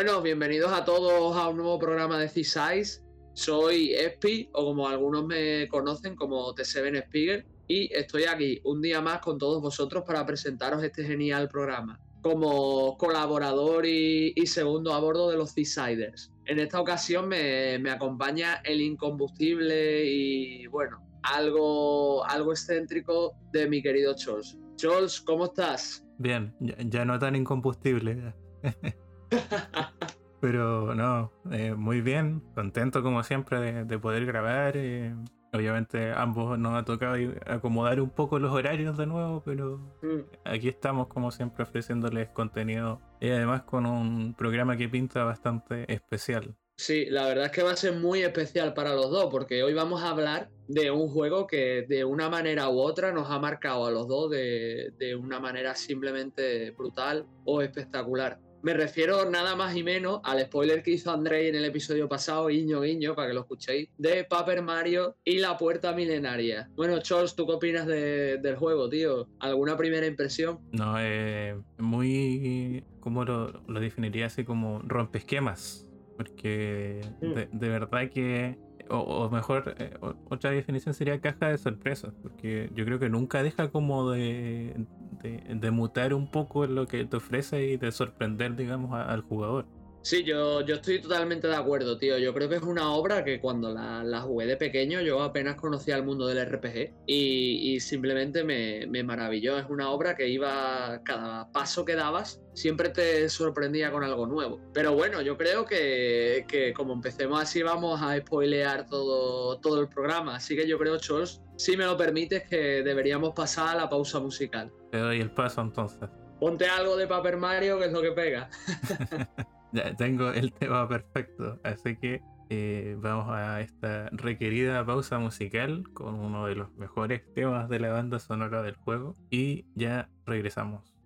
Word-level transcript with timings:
Bueno, 0.00 0.22
bienvenidos 0.22 0.72
a 0.72 0.84
todos 0.84 1.36
a 1.36 1.48
un 1.48 1.56
nuevo 1.56 1.76
programa 1.76 2.20
de 2.20 2.28
C-Size. 2.28 3.02
Soy 3.32 3.94
Espi, 3.94 4.48
o 4.52 4.66
como 4.66 4.86
algunos 4.86 5.26
me 5.26 5.66
conocen 5.66 6.14
como 6.14 6.54
T7 6.54 7.02
Spiegel, 7.06 7.44
y 7.66 7.92
estoy 7.92 8.22
aquí 8.26 8.60
un 8.62 8.80
día 8.80 9.00
más 9.00 9.18
con 9.18 9.38
todos 9.38 9.60
vosotros 9.60 10.04
para 10.06 10.24
presentaros 10.24 10.84
este 10.84 11.02
genial 11.02 11.48
programa, 11.48 11.98
como 12.22 12.96
colaborador 12.96 13.86
y, 13.86 14.34
segundo 14.46 14.94
a 14.94 15.00
bordo 15.00 15.30
de 15.30 15.36
los 15.36 15.50
C-Siders. 15.50 16.32
En 16.44 16.60
esta 16.60 16.80
ocasión 16.80 17.26
me, 17.26 17.90
acompaña 17.90 18.62
el 18.64 18.80
incombustible 18.80 20.04
y, 20.04 20.68
bueno, 20.68 21.04
algo, 21.24 22.24
algo 22.24 22.52
excéntrico 22.52 23.34
de 23.52 23.68
mi 23.68 23.82
querido 23.82 24.14
Chols. 24.14 24.56
Chols, 24.76 25.20
¿cómo 25.22 25.46
estás? 25.46 26.06
Bien, 26.18 26.54
ya 26.60 27.04
no 27.04 27.18
tan 27.18 27.34
incombustible. 27.34 28.32
Pero 30.40 30.94
no, 30.94 31.32
eh, 31.50 31.74
muy 31.74 32.00
bien, 32.00 32.40
contento 32.54 33.02
como 33.02 33.24
siempre 33.24 33.84
de, 33.84 33.98
poder 33.98 34.24
grabar. 34.24 34.76
Eh, 34.76 35.12
obviamente 35.52 36.12
ambos 36.12 36.58
nos 36.58 36.74
ha 36.74 36.84
tocado 36.84 37.16
acomodar 37.46 38.00
un 38.00 38.10
poco 38.10 38.38
los 38.38 38.52
horarios 38.52 38.96
de 38.96 39.06
nuevo, 39.06 39.42
pero 39.44 39.78
mm. 40.02 40.20
aquí 40.44 40.68
estamos 40.68 41.08
como 41.08 41.30
siempre 41.30 41.64
ofreciéndoles 41.64 42.28
contenido 42.28 43.00
y 43.20 43.30
además 43.30 43.62
con 43.62 43.86
un 43.86 44.34
programa 44.34 44.76
que 44.76 44.88
pinta 44.88 45.24
bastante 45.24 45.92
especial. 45.92 46.54
Sí, 46.76 47.06
la 47.06 47.26
verdad 47.26 47.46
es 47.46 47.50
que 47.50 47.64
va 47.64 47.72
a 47.72 47.76
ser 47.76 47.94
muy 47.94 48.22
especial 48.22 48.72
para 48.72 48.94
los 48.94 49.10
dos, 49.10 49.26
porque 49.32 49.64
hoy 49.64 49.74
vamos 49.74 50.00
a 50.00 50.10
hablar 50.10 50.48
de 50.68 50.92
un 50.92 51.08
juego 51.08 51.48
que 51.48 51.84
de 51.88 52.04
una 52.04 52.28
manera 52.28 52.68
u 52.68 52.78
otra 52.78 53.10
nos 53.10 53.28
ha 53.30 53.40
marcado 53.40 53.86
a 53.86 53.90
los 53.90 54.06
dos 54.06 54.30
de, 54.30 54.92
de 54.96 55.16
una 55.16 55.40
manera 55.40 55.74
simplemente 55.74 56.70
brutal 56.70 57.26
o 57.44 57.62
espectacular. 57.62 58.38
Me 58.62 58.74
refiero 58.74 59.30
nada 59.30 59.54
más 59.54 59.76
y 59.76 59.82
menos 59.82 60.20
al 60.24 60.40
spoiler 60.40 60.82
que 60.82 60.92
hizo 60.92 61.12
Andrei 61.12 61.48
en 61.48 61.54
el 61.54 61.64
episodio 61.64 62.08
pasado, 62.08 62.46
guiño 62.46 62.80
guiño, 62.80 63.14
para 63.14 63.28
que 63.28 63.34
lo 63.34 63.40
escuchéis, 63.40 63.88
de 63.98 64.24
Paper 64.24 64.62
Mario 64.62 65.16
y 65.24 65.38
la 65.38 65.56
puerta 65.56 65.92
milenaria. 65.92 66.68
Bueno, 66.74 66.98
Charles, 67.00 67.34
¿tú 67.34 67.46
qué 67.46 67.52
opinas 67.52 67.86
del 67.86 68.56
juego, 68.56 68.88
tío? 68.88 69.28
¿Alguna 69.38 69.76
primera 69.76 70.06
impresión? 70.06 70.58
No, 70.72 70.96
eh, 70.98 71.56
muy... 71.78 72.84
¿Cómo 73.00 73.24
lo, 73.24 73.52
definiría? 73.80 74.26
Así 74.26 74.44
como 74.44 74.80
rompesquemas. 74.80 75.84
Porque 76.16 77.00
mm. 77.22 77.56
de 77.56 77.68
verdad 77.68 78.10
que 78.10 78.58
o, 78.90 79.28
mejor, 79.30 79.74
eh, 79.78 79.96
otra 80.28 80.50
definición 80.50 80.94
sería 80.94 81.20
caja 81.20 81.48
de 81.48 81.58
sorpresas, 81.58 82.14
porque 82.22 82.70
yo 82.74 82.84
creo 82.84 82.98
que 82.98 83.08
nunca 83.08 83.42
deja 83.42 83.68
como 83.70 84.10
de, 84.10 84.86
de, 85.22 85.70
mutar 85.70 86.14
un 86.14 86.30
poco 86.30 86.66
lo 86.66 86.86
que 86.86 87.04
te 87.04 87.16
ofrece 87.16 87.64
y 87.66 87.76
de 87.76 87.92
sorprender, 87.92 88.56
digamos, 88.56 88.92
al 88.92 89.22
jugador. 89.22 89.66
Sí, 90.02 90.24
yo, 90.24 90.62
yo 90.62 90.76
estoy 90.76 91.00
totalmente 91.00 91.48
de 91.48 91.56
acuerdo, 91.56 91.98
tío. 91.98 92.18
Yo 92.18 92.32
creo 92.32 92.48
que 92.48 92.56
es 92.56 92.62
una 92.62 92.92
obra 92.92 93.24
que 93.24 93.40
cuando 93.40 93.72
la, 93.72 94.02
la 94.04 94.20
jugué 94.20 94.46
de 94.46 94.56
pequeño 94.56 95.00
yo 95.00 95.22
apenas 95.22 95.56
conocía 95.56 95.96
el 95.96 96.04
mundo 96.04 96.26
del 96.26 96.46
RPG 96.46 96.94
y, 97.06 97.74
y 97.74 97.80
simplemente 97.80 98.44
me, 98.44 98.86
me, 98.86 99.02
maravilló. 99.02 99.58
Es 99.58 99.66
una 99.68 99.90
obra 99.90 100.14
que 100.16 100.28
iba, 100.28 101.02
cada 101.04 101.50
paso 101.52 101.84
que 101.84 101.94
dabas, 101.94 102.40
siempre 102.54 102.88
te 102.90 103.28
sorprendía 103.28 103.90
con 103.90 104.04
algo 104.04 104.26
nuevo. 104.26 104.60
Pero 104.72 104.94
bueno, 104.94 105.20
yo 105.20 105.36
creo 105.36 105.66
que, 105.66 106.44
que 106.48 106.72
como 106.72 106.94
empecemos 106.94 107.42
así 107.42 107.62
vamos 107.62 108.00
a 108.00 108.16
spoilear 108.16 108.86
todo, 108.86 109.58
todo 109.60 109.80
el 109.80 109.88
programa. 109.88 110.36
Así 110.36 110.56
que 110.56 110.66
yo 110.66 110.78
creo, 110.78 110.98
Chols, 110.98 111.42
si 111.56 111.76
me 111.76 111.84
lo 111.84 111.96
permites, 111.96 112.44
que 112.48 112.82
deberíamos 112.82 113.32
pasar 113.34 113.76
a 113.76 113.80
la 113.80 113.88
pausa 113.88 114.20
musical. 114.20 114.72
Te 114.90 114.98
doy 114.98 115.20
el 115.20 115.30
paso 115.32 115.60
entonces. 115.60 116.08
Ponte 116.40 116.66
algo 116.66 116.96
de 116.96 117.06
Paper 117.08 117.36
Mario, 117.36 117.78
que 117.78 117.86
es 117.86 117.92
lo 117.92 118.00
que 118.00 118.12
pega. 118.12 118.48
Ya 119.72 119.94
tengo 119.94 120.30
el 120.30 120.52
tema 120.58 120.88
perfecto, 120.88 121.58
así 121.62 121.96
que 121.96 122.22
eh, 122.50 122.96
vamos 122.98 123.28
a 123.28 123.60
esta 123.60 124.08
requerida 124.10 124.84
pausa 124.86 125.18
musical 125.18 125.84
con 125.92 126.14
uno 126.14 126.46
de 126.46 126.54
los 126.54 126.72
mejores 126.76 127.22
temas 127.34 127.68
de 127.68 127.78
la 127.78 127.90
banda 127.90 128.18
sonora 128.18 128.62
del 128.62 128.76
juego 128.76 129.14
y 129.30 129.66
ya 129.74 130.08
regresamos. 130.24 130.97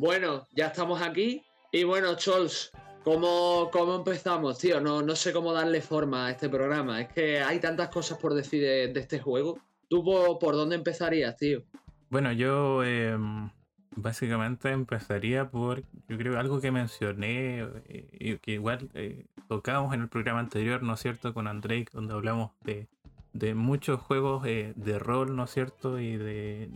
Bueno, 0.00 0.46
ya 0.56 0.68
estamos 0.68 1.02
aquí. 1.02 1.42
Y 1.72 1.84
bueno, 1.84 2.14
Chols, 2.14 2.72
¿cómo, 3.04 3.68
cómo 3.70 3.96
empezamos, 3.96 4.56
tío? 4.56 4.80
No, 4.80 5.02
no 5.02 5.14
sé 5.14 5.30
cómo 5.30 5.52
darle 5.52 5.82
forma 5.82 6.24
a 6.24 6.30
este 6.30 6.48
programa. 6.48 7.02
Es 7.02 7.08
que 7.12 7.40
hay 7.40 7.60
tantas 7.60 7.90
cosas 7.90 8.16
por 8.16 8.32
decir 8.32 8.62
de, 8.62 8.98
este 8.98 9.18
juego. 9.18 9.58
¿Tú 9.90 10.02
por, 10.02 10.54
dónde 10.54 10.76
empezarías, 10.76 11.36
tío? 11.36 11.64
Bueno, 12.08 12.32
yo 12.32 12.82
em, 12.82 13.50
básicamente 13.94 14.70
empezaría 14.70 15.50
por, 15.50 15.82
yo 16.08 16.16
creo, 16.16 16.40
algo 16.40 16.62
que 16.62 16.70
mencioné 16.70 17.68
eh, 17.86 18.08
y 18.12 18.38
que 18.38 18.52
igual 18.52 18.88
eh, 18.94 19.26
tocábamos 19.48 19.92
en 19.92 20.00
el 20.00 20.08
programa 20.08 20.40
anterior, 20.40 20.82
¿no 20.82 20.94
es 20.94 21.00
cierto?, 21.00 21.34
con 21.34 21.46
Andrei, 21.46 21.84
donde 21.92 22.14
hablamos 22.14 22.52
de 22.62 22.88
de 23.32 23.54
muchos 23.54 24.00
juegos 24.00 24.44
eh, 24.46 24.72
de 24.76 24.98
rol, 24.98 25.36
¿no 25.36 25.44
es 25.44 25.50
cierto? 25.50 26.00
Y 26.00 26.16
de, 26.16 26.68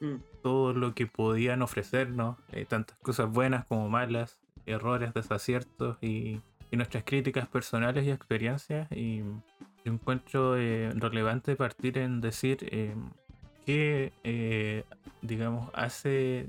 mm. 0.00 0.14
Todo 0.48 0.72
lo 0.72 0.94
que 0.94 1.06
podían 1.06 1.60
ofrecernos, 1.60 2.38
eh, 2.52 2.64
tantas 2.64 2.96
cosas 3.00 3.30
buenas 3.30 3.66
como 3.66 3.90
malas, 3.90 4.40
errores, 4.64 5.12
desaciertos 5.12 5.98
y, 6.00 6.40
nuestras 6.72 7.04
críticas 7.04 7.48
personales 7.48 8.06
y 8.06 8.10
experiencias. 8.10 8.90
Y 8.92 9.18
yo 9.84 9.92
encuentro 9.92 10.56
eh, 10.56 10.90
relevante 10.94 11.54
partir 11.54 11.98
en 11.98 12.20
decir 12.20 12.58
qué, 13.66 14.84
digamos, 15.22 15.70
hace 15.74 16.48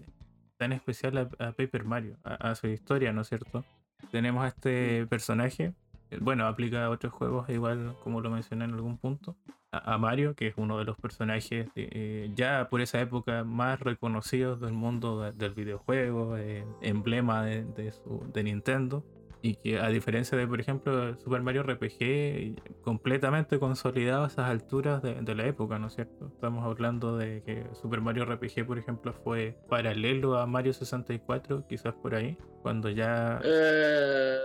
tan 0.57 0.71
especial 0.71 1.29
a, 1.39 1.51
Paper 1.53 1.83
Mario, 1.83 2.15
a, 2.23 2.55
su 2.55 2.67
historia, 2.67 3.11
¿no 3.11 3.21
es 3.21 3.29
cierto? 3.29 3.65
Tenemos 4.11 4.45
a 4.45 4.49
este 4.49 5.05
personaje 5.07 5.73
bueno, 6.21 6.47
aplica 6.47 6.85
a 6.85 6.89
otros 6.89 7.13
juegos 7.13 7.49
igual 7.49 7.95
como 8.03 8.21
lo 8.21 8.29
mencioné 8.29 8.65
en 8.65 8.73
algún 8.73 8.97
punto. 8.97 9.35
A, 9.71 9.99
Mario, 9.99 10.33
que 10.33 10.47
es 10.47 10.55
uno 10.57 10.79
de 10.79 10.85
los 10.85 10.97
personajes 10.97 11.67
eh, 11.75 12.31
ya 12.33 12.69
por 12.71 12.81
esa 12.81 12.99
época 12.99 13.43
más 13.43 13.79
reconocidos 13.79 14.59
del 14.59 14.73
mundo 14.73 15.31
del 15.31 15.53
videojuego, 15.53 16.37
eh, 16.37 16.65
emblema 16.81 17.43
de, 17.43 18.43
Nintendo 18.43 19.05
y 19.43 19.55
que 19.55 19.79
a 19.79 19.87
diferencia 19.89 20.37
de, 20.37 20.47
por 20.47 20.59
ejemplo, 20.59 21.15
Super 21.17 21.43
Mario 21.43 21.63
RPG, 21.63 22.81
completamente 22.81 23.59
consolidado 23.59 24.23
a 24.23 24.27
esas 24.27 24.49
alturas 24.49 25.01
de, 25.03 25.35
la 25.35 25.45
época, 25.45 25.77
¿no 25.77 25.87
es 25.87 25.93
cierto? 25.93 26.27
Estamos 26.33 26.65
hablando 26.65 27.15
de 27.15 27.43
que 27.43 27.65
Super 27.73 28.01
Mario 28.01 28.25
RPG, 28.25 28.65
por 28.65 28.79
ejemplo, 28.79 29.13
fue 29.13 29.57
paralelo 29.69 30.39
a 30.39 30.47
Mario 30.47 30.73
64, 30.73 31.67
quizás 31.67 31.93
por 31.93 32.15
ahí, 32.15 32.37
cuando 32.63 32.89
ya 32.89 33.39
eh, 33.43 34.37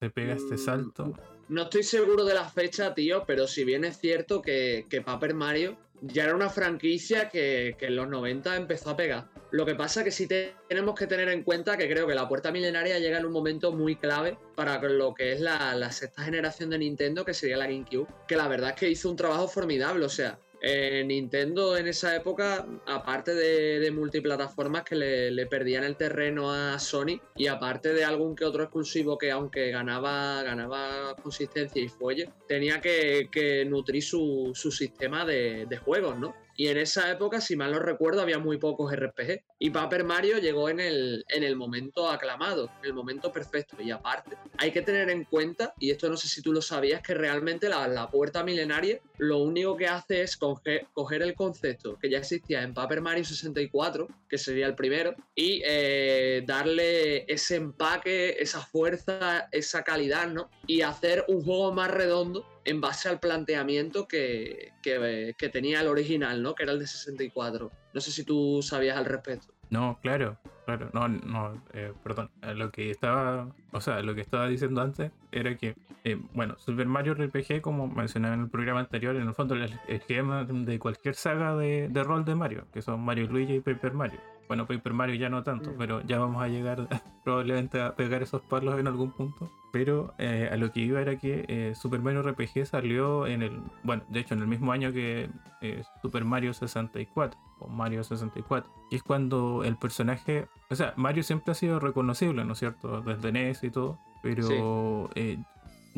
se 0.00 0.10
pega 0.10 0.34
este 0.34 0.58
salto. 0.58 1.12
No 1.48 1.62
estoy 1.62 1.82
seguro 1.82 2.24
de 2.24 2.34
la 2.34 2.48
fecha, 2.48 2.94
tío, 2.94 3.24
pero 3.26 3.46
si 3.46 3.64
bien 3.64 3.84
es 3.84 3.98
cierto 3.98 4.42
que, 4.42 4.86
que 4.90 5.00
Paper 5.00 5.34
Mario 5.34 5.78
ya 6.02 6.24
era 6.24 6.34
una 6.34 6.50
franquicia 6.50 7.28
que, 7.28 7.76
en 7.78 7.96
los 7.96 8.08
90 8.08 8.56
empezó 8.56 8.90
a 8.90 8.96
pegar. 8.96 9.28
Lo 9.50 9.64
que 9.64 9.74
pasa 9.74 10.04
que 10.04 10.10
sí 10.10 10.28
tenemos 10.68 10.94
que 10.94 11.06
tener 11.06 11.28
en 11.28 11.42
cuenta 11.42 11.76
que 11.76 11.88
creo 11.88 12.06
que 12.06 12.14
la 12.14 12.28
puerta 12.28 12.52
milenaria 12.52 12.98
llega 12.98 13.18
en 13.18 13.26
un 13.26 13.32
momento 13.32 13.72
muy 13.72 13.96
clave 13.96 14.38
para 14.54 14.80
lo 14.82 15.14
que 15.14 15.32
es 15.32 15.40
la, 15.40 15.74
la 15.74 15.92
sexta 15.92 16.22
generación 16.22 16.70
de 16.70 16.78
Nintendo, 16.78 17.24
que 17.24 17.32
sería 17.32 17.56
la 17.56 17.66
GameCube, 17.66 18.08
que 18.26 18.36
la 18.36 18.48
verdad 18.48 18.70
es 18.70 18.76
que 18.76 18.90
hizo 18.90 19.10
un 19.10 19.16
trabajo 19.16 19.48
formidable, 19.48 20.04
o 20.04 20.10
sea, 20.10 20.38
eh, 20.68 21.04
Nintendo 21.04 21.76
en 21.76 21.86
esa 21.86 22.16
época, 22.16 22.66
aparte 22.86 23.34
de, 23.34 23.88
multiplataformas 23.92 24.82
que 24.82 24.96
le, 24.96 25.46
perdían 25.46 25.84
el 25.84 25.96
terreno 25.96 26.52
a 26.52 26.76
Sony 26.80 27.20
y 27.36 27.46
aparte 27.46 27.92
de 27.92 28.04
algún 28.04 28.34
que 28.34 28.44
otro 28.44 28.64
exclusivo 28.64 29.16
que 29.16 29.30
aunque 29.30 29.70
ganaba, 29.70 30.42
ganaba 30.42 31.14
consistencia 31.22 31.80
y 31.80 31.88
fuelle, 31.88 32.30
tenía 32.48 32.80
que, 32.80 33.64
nutrir 33.68 34.02
su, 34.02 34.52
sistema 34.54 35.24
de, 35.24 35.66
de 35.66 35.76
juegos, 35.76 36.18
¿no? 36.18 36.34
Y 36.56 36.68
en 36.68 36.78
esa 36.78 37.12
época, 37.12 37.40
si 37.40 37.54
mal 37.54 37.70
no 37.70 37.78
recuerdo, 37.78 38.22
había 38.22 38.38
muy 38.38 38.56
pocos 38.56 38.90
RPG. 38.90 39.44
Y 39.58 39.70
Paper 39.70 40.04
Mario 40.04 40.38
llegó 40.38 40.68
en 40.68 40.80
el, 40.80 41.24
en 41.28 41.42
el 41.42 41.56
momento 41.56 42.10
aclamado, 42.10 42.70
en 42.80 42.86
el 42.86 42.94
momento 42.94 43.32
perfecto. 43.32 43.76
Y 43.80 43.90
aparte, 43.90 44.36
hay 44.58 44.70
que 44.70 44.82
tener 44.82 45.08
en 45.08 45.24
cuenta, 45.24 45.72
y 45.78 45.90
esto 45.90 46.10
no 46.10 46.16
sé 46.16 46.28
si 46.28 46.42
tú 46.42 46.52
lo 46.52 46.60
sabías, 46.60 47.00
que 47.00 47.14
realmente 47.14 47.68
la, 47.68 48.10
puerta 48.10 48.44
milenaria 48.44 49.00
lo 49.18 49.38
único 49.38 49.76
que 49.76 49.88
hace 49.88 50.22
es 50.22 50.36
coger, 50.36 50.86
el 51.22 51.34
concepto 51.34 51.98
que 51.98 52.10
ya 52.10 52.18
existía 52.18 52.62
en 52.62 52.74
Paper 52.74 53.00
Mario 53.00 53.24
64, 53.24 54.06
que 54.28 54.38
sería 54.38 54.66
el 54.66 54.74
primero, 54.74 55.14
y 55.34 55.62
eh, 55.64 56.44
darle 56.46 57.24
ese 57.32 57.56
empaque, 57.56 58.36
esa 58.38 58.60
fuerza, 58.60 59.48
esa 59.52 59.82
calidad, 59.82 60.28
¿no? 60.28 60.50
Y 60.66 60.82
hacer 60.82 61.24
un 61.28 61.42
juego 61.42 61.72
más 61.72 61.90
redondo 61.90 62.46
en 62.66 62.80
base 62.80 63.08
al 63.08 63.20
planteamiento 63.20 64.06
que, 64.06 64.72
que, 64.82 65.48
tenía 65.48 65.80
el 65.80 65.86
original, 65.86 66.42
¿no? 66.42 66.54
Que 66.54 66.64
era 66.64 66.72
el 66.72 66.80
de 66.80 66.86
64. 66.86 67.70
No 67.96 68.02
sé 68.02 68.12
si 68.12 68.24
tú 68.24 68.60
sabías 68.62 68.98
al 68.98 69.06
respecto. 69.06 69.54
No, 69.70 69.98
claro, 70.02 70.36
claro, 70.66 70.90
no, 70.92 71.08
no, 71.08 71.62
eh, 71.72 71.94
perdón, 72.04 72.30
eh, 72.42 72.52
lo 72.54 72.70
que 72.70 72.90
estaba, 72.90 73.48
o 73.72 73.80
sea, 73.80 74.02
lo 74.02 74.14
que 74.14 74.20
estaba 74.20 74.46
diciendo 74.48 74.82
antes 74.82 75.12
era 75.32 75.56
que, 75.56 75.74
eh, 76.04 76.20
bueno, 76.34 76.58
Super 76.58 76.84
Mario 76.84 77.14
RPG, 77.14 77.62
como 77.62 77.88
mencioné 77.88 78.34
en 78.34 78.40
el 78.42 78.50
programa 78.50 78.80
anterior, 78.80 79.16
en 79.16 79.26
el 79.26 79.32
fondo 79.32 79.54
el 79.54 79.72
esquema 79.88 80.44
de 80.44 80.78
cualquier 80.78 81.14
saga 81.14 81.56
de, 81.56 81.88
de 81.88 82.04
rol 82.04 82.26
de 82.26 82.34
Mario, 82.34 82.66
que 82.70 82.82
son 82.82 83.00
Mario 83.00 83.28
Luigi 83.28 83.54
y 83.54 83.60
Paper 83.60 83.94
Mario. 83.94 84.20
Bueno, 84.48 84.66
Paper 84.66 84.92
Mario 84.92 85.16
ya 85.16 85.28
no 85.28 85.42
tanto, 85.42 85.70
mm. 85.70 85.74
pero 85.78 86.00
ya 86.02 86.18
vamos 86.18 86.42
a 86.42 86.48
llegar 86.48 86.88
probablemente 87.24 87.80
a 87.80 87.94
pegar 87.96 88.22
esos 88.22 88.42
palos 88.42 88.78
en 88.78 88.86
algún 88.86 89.10
punto. 89.10 89.50
Pero 89.72 90.14
eh, 90.18 90.48
a 90.50 90.56
lo 90.56 90.72
que 90.72 90.80
iba 90.80 91.00
era 91.00 91.16
que 91.16 91.44
eh, 91.48 91.74
Super 91.74 92.00
Mario 92.00 92.22
RPG 92.22 92.66
salió 92.66 93.26
en 93.26 93.42
el, 93.42 93.60
bueno, 93.82 94.02
de 94.08 94.20
hecho 94.20 94.34
en 94.34 94.40
el 94.40 94.46
mismo 94.46 94.72
año 94.72 94.92
que 94.92 95.28
eh, 95.60 95.82
Super 96.00 96.24
Mario 96.24 96.54
64 96.54 97.38
o 97.58 97.68
Mario 97.68 98.04
64, 98.04 98.70
y 98.90 98.96
es 98.96 99.02
cuando 99.02 99.64
el 99.64 99.76
personaje, 99.76 100.46
o 100.70 100.74
sea, 100.74 100.92
Mario 100.96 101.22
siempre 101.22 101.52
ha 101.52 101.54
sido 101.54 101.80
reconocible, 101.80 102.44
¿no 102.44 102.52
es 102.52 102.58
cierto? 102.58 103.00
Desde 103.00 103.32
NES 103.32 103.64
y 103.64 103.70
todo, 103.70 103.98
pero 104.22 105.10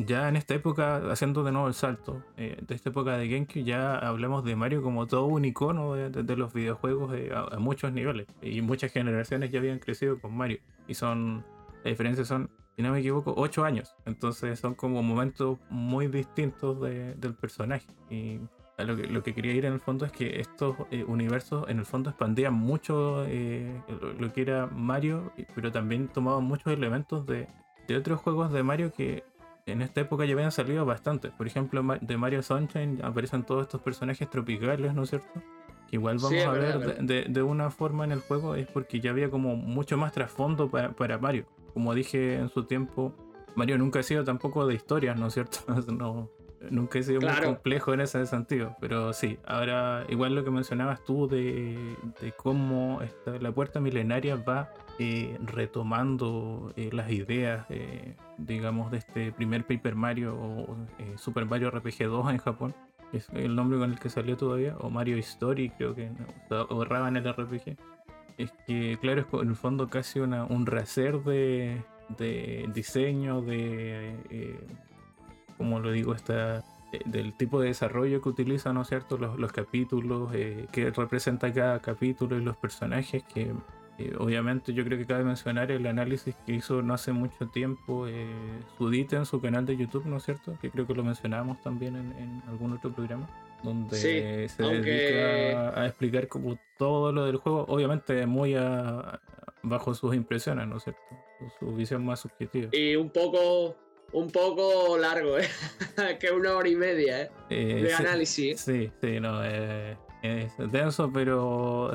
ya 0.05 0.29
en 0.29 0.37
esta 0.37 0.53
época, 0.53 1.11
haciendo 1.11 1.43
de 1.43 1.51
nuevo 1.51 1.67
el 1.67 1.73
salto, 1.73 2.23
eh, 2.37 2.57
de 2.65 2.75
esta 2.75 2.89
época 2.89 3.17
de 3.17 3.27
GameCube, 3.27 3.65
ya 3.65 3.97
hablamos 3.97 4.45
de 4.45 4.55
Mario 4.55 4.81
como 4.81 5.07
todo 5.07 5.25
un 5.25 5.43
icono 5.43 5.93
de, 5.93 6.35
los 6.37 6.53
videojuegos 6.53 7.13
eh, 7.15 7.31
a, 7.33 7.59
muchos 7.59 7.91
niveles. 7.91 8.27
Y 8.41 8.61
muchas 8.61 8.93
generaciones 8.93 9.51
ya 9.51 9.59
habían 9.59 9.79
crecido 9.79 10.19
con 10.21 10.35
Mario. 10.35 10.59
Y 10.87 10.93
son, 10.93 11.45
la 11.83 11.89
diferencia 11.89 12.23
son, 12.23 12.49
si 12.77 12.81
no 12.81 12.93
me 12.93 12.99
equivoco, 12.99 13.33
8 13.35 13.65
años. 13.65 13.93
Entonces 14.05 14.57
son 14.57 14.73
como 14.73 15.03
momentos 15.03 15.57
muy 15.69 16.07
distintos 16.07 16.79
del 16.79 17.35
personaje. 17.35 17.87
Y 18.09 18.39
lo 18.77 18.95
que, 18.95 19.03
lo 19.07 19.21
que, 19.21 19.33
quería 19.33 19.51
ir 19.51 19.65
en 19.65 19.73
el 19.73 19.81
fondo 19.81 20.05
es 20.05 20.13
que 20.13 20.39
estos 20.39 20.77
eh, 20.91 21.03
universos 21.03 21.67
en 21.67 21.77
el 21.77 21.85
fondo 21.85 22.09
expandían 22.09 22.53
mucho 22.53 23.25
lo, 23.25 24.33
que 24.33 24.41
era 24.41 24.65
Mario, 24.67 25.33
pero 25.55 25.73
también 25.73 26.07
tomaban 26.07 26.45
muchos 26.45 26.71
elementos 26.71 27.25
de, 27.25 27.49
de 27.89 27.97
otros 27.97 28.21
juegos 28.21 28.53
de 28.53 28.63
Mario 28.63 28.93
que 28.93 29.25
en 29.71 29.81
esta 29.81 30.01
época 30.01 30.25
ya 30.25 30.33
habían 30.33 30.51
salido 30.51 30.85
bastante. 30.85 31.29
Por 31.29 31.47
ejemplo, 31.47 31.83
de 31.99 32.17
Mario 32.17 32.41
Sunshine 32.43 32.99
aparecen 33.03 33.43
todos 33.43 33.63
estos 33.63 33.81
personajes 33.81 34.29
tropicales, 34.29 34.93
¿no 34.93 35.03
es 35.03 35.09
cierto? 35.09 35.41
Que 35.89 35.95
igual 35.95 36.17
vamos 36.17 36.43
a 36.43 36.51
ver 36.51 36.97
de, 37.01 37.43
una 37.43 37.71
forma 37.71 38.03
en 38.03 38.11
el 38.11 38.19
juego, 38.19 38.55
es 38.55 38.67
porque 38.67 38.99
ya 38.99 39.11
había 39.11 39.29
como 39.29 39.55
mucho 39.55 39.97
más 39.97 40.11
trasfondo 40.11 40.69
para, 40.69 41.17
Mario. 41.17 41.45
Como 41.73 41.93
dije 41.93 42.35
en 42.35 42.49
su 42.49 42.65
tiempo, 42.65 43.13
Mario 43.55 43.77
nunca 43.77 43.99
ha 43.99 44.03
sido 44.03 44.23
tampoco 44.23 44.67
de 44.67 44.75
historias, 44.75 45.17
¿no 45.17 45.27
es 45.27 45.33
cierto? 45.33 45.59
no, 45.91 46.29
nunca 46.69 46.99
ha 46.99 47.03
sido 47.03 47.21
muy 47.21 47.41
complejo 47.43 47.93
en 47.93 48.01
ese 48.01 48.25
sentido. 48.25 48.75
Pero 48.79 49.13
sí, 49.13 49.39
ahora 49.45 50.05
igual 50.09 50.35
lo 50.35 50.43
que 50.43 50.51
mencionabas 50.51 51.03
tú 51.03 51.27
de, 51.27 51.95
cómo 52.37 53.01
la 53.39 53.51
puerta 53.51 53.79
milenaria 53.79 54.35
va 54.35 54.71
eh, 55.01 55.37
retomando 55.39 56.73
eh, 56.75 56.89
las 56.91 57.09
ideas, 57.09 57.65
eh, 57.69 58.15
digamos, 58.37 58.91
de 58.91 58.97
este 58.97 59.31
primer 59.31 59.65
Paper 59.65 59.95
Mario 59.95 60.35
o 60.35 60.75
Super 61.15 61.45
Mario 61.45 61.71
RPG 61.71 62.03
2 62.09 62.31
en 62.31 62.37
Japón. 62.37 62.75
Es 63.13 63.29
el 63.29 63.55
nombre 63.55 63.79
con 63.79 63.91
el 63.91 63.97
que 63.97 64.09
salió 64.09 64.35
todavía, 64.35 64.75
o 64.79 64.89
Mario 64.89 65.15
Story, 65.19 65.69
creo 65.69 65.95
que 65.95 66.09
no, 66.49 67.07
en 67.07 67.15
el 67.15 67.33
RPG. 67.33 67.77
Es 68.37 68.51
que, 68.67 68.97
claro, 68.99 69.21
es 69.21 69.41
en 69.41 69.47
el 69.47 69.55
fondo 69.55 69.87
casi 69.87 70.19
una, 70.19 70.43
un 70.43 70.65
rehacer 70.65 71.23
de, 71.23 71.81
de 72.17 72.69
diseño, 72.73 73.41
de, 73.41 74.59
como 75.57 75.79
lo 75.79 75.93
digo, 75.93 76.13
esta, 76.13 76.61
del 77.05 77.37
tipo 77.37 77.61
de 77.61 77.69
desarrollo 77.69 78.21
que 78.21 78.27
utiliza, 78.27 78.73
¿no 78.73 78.81
es 78.81 78.89
cierto? 78.89 79.17
Los, 79.17 79.39
los 79.39 79.53
capítulos, 79.53 80.29
que 80.73 80.91
representa 80.91 81.53
cada 81.53 81.79
capítulo 81.79 82.37
y 82.37 82.43
los 82.43 82.57
personajes 82.57 83.23
que 83.23 83.53
obviamente 84.17 84.73
yo 84.73 84.83
creo 84.83 84.97
que 84.97 85.05
cabe 85.05 85.23
mencionar 85.23 85.71
el 85.71 85.85
análisis 85.85 86.35
que 86.45 86.53
hizo 86.53 86.81
no 86.81 86.93
hace 86.93 87.11
mucho 87.11 87.47
tiempo 87.47 88.07
eh, 88.07 88.27
Sudita 88.77 89.17
en 89.17 89.25
su 89.25 89.41
canal 89.41 89.65
de 89.65 89.77
YouTube, 89.77 90.05
¿no 90.05 90.17
es 90.17 90.23
cierto? 90.23 90.57
Que 90.61 90.69
creo 90.69 90.87
que 90.87 90.93
lo 90.93 91.03
mencionábamos 91.03 91.61
también 91.61 91.95
en, 91.95 92.41
algún 92.47 92.73
otro 92.73 92.91
programa, 92.91 93.29
donde 93.63 94.49
se 94.49 94.63
dedica 94.63 95.79
a 95.79 95.87
explicar 95.87 96.27
como 96.27 96.57
todo 96.77 97.11
lo 97.11 97.25
del 97.25 97.37
juego, 97.37 97.65
obviamente 97.67 98.25
muy 98.25 98.55
bajo 99.63 99.93
sus 99.93 100.15
impresiones, 100.15 100.67
¿no 100.67 100.77
es 100.77 100.83
cierto? 100.83 101.01
Su, 101.59 101.73
visión 101.73 102.05
más 102.05 102.21
subjetiva. 102.21 102.69
Y 102.73 102.95
un 102.95 103.09
poco 103.09 103.75
un 104.11 104.29
poco 104.31 104.97
largo, 104.97 105.37
¿eh? 105.37 105.47
que 106.19 106.31
una 106.31 106.55
hora 106.55 106.67
y 106.67 106.75
media 106.75 107.23
¿eh? 107.23 107.31
eh 107.49 107.81
de 107.83 107.93
análisis. 107.93 108.61
Sí, 108.61 108.91
sí, 109.01 109.19
no, 109.19 109.43
eh, 109.43 109.97
es 110.21 110.51
denso, 110.71 111.11
pero 111.13 111.91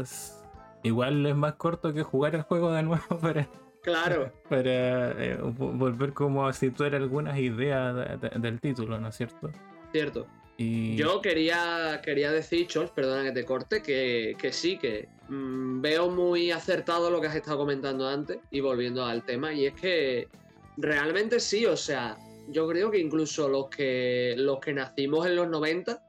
igual 0.85 1.27
es 1.27 1.35
más 1.35 1.55
corto 1.55 1.93
que 1.93 2.05
jugar 2.05 2.37
el 2.37 2.43
juego 2.43 2.71
de 2.71 2.85
nuevo 2.85 3.03
para. 3.21 3.49
Claro. 3.83 4.33
Para 4.49 5.11
eh, 5.23 5.39
volver 5.43 6.15
como 6.15 6.47
a 6.47 6.53
situar 6.55 6.95
algunas 6.95 7.39
ideas 7.39 8.19
del 8.41 8.59
título, 8.59 8.99
¿no 8.99 9.09
es 9.09 9.17
cierto? 9.17 9.51
Cierto. 9.93 10.27
Y... 10.57 10.97
Yo 10.97 11.21
quería, 11.21 12.01
quería 12.03 12.33
decir, 12.33 12.67
Chols, 12.67 12.91
perdona 12.93 13.25
que 13.25 13.33
te 13.33 13.45
corte, 13.45 13.83
que, 13.83 14.53
sí, 14.53 14.79
que 14.79 15.09
mm, 15.29 15.83
veo 15.83 16.09
muy 16.09 16.51
acertado 16.51 17.11
lo 17.11 17.21
que 17.21 17.27
has 17.27 17.35
estado 17.35 17.59
comentando 17.59 18.09
antes 18.09 18.39
y 18.51 18.61
volviendo 18.61 19.05
al 19.05 19.23
tema, 19.23 19.53
y 19.53 19.67
es 19.67 19.75
que 19.75 20.29
realmente 20.79 21.39
sí, 21.41 21.67
o 21.67 21.77
sea, 21.77 22.17
yo 22.49 22.67
creo 22.69 22.91
que 22.91 22.99
incluso 22.99 23.49
los 23.49 23.69
que, 23.69 24.35
los 24.39 24.61
que 24.61 24.73
nacimos 24.73 25.27
en 25.27 25.37
los 25.37 25.49
90 25.49 26.01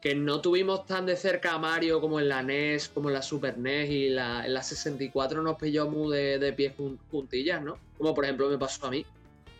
que 0.00 0.14
no 0.14 0.40
tuvimos 0.40 0.86
tan 0.86 1.06
de 1.06 1.16
cerca 1.16 1.54
a 1.54 1.58
Mario 1.58 2.00
como 2.00 2.20
en 2.20 2.28
la 2.28 2.42
NES, 2.42 2.88
como 2.88 3.08
en 3.08 3.14
la 3.14 3.22
Super 3.22 3.58
NES 3.58 3.90
y 3.90 4.06
en 4.06 4.14
la 4.54 4.62
64 4.62 5.42
nos 5.42 5.56
pilló 5.56 5.88
muy 5.90 6.16
de, 6.16 6.38
de 6.38 6.52
pies 6.52 6.74
juntillas, 7.10 7.62
¿no? 7.62 7.78
Como 7.96 8.14
por 8.14 8.24
ejemplo 8.24 8.48
me 8.48 8.58
pasó 8.58 8.86
a 8.86 8.90
mí. 8.90 9.04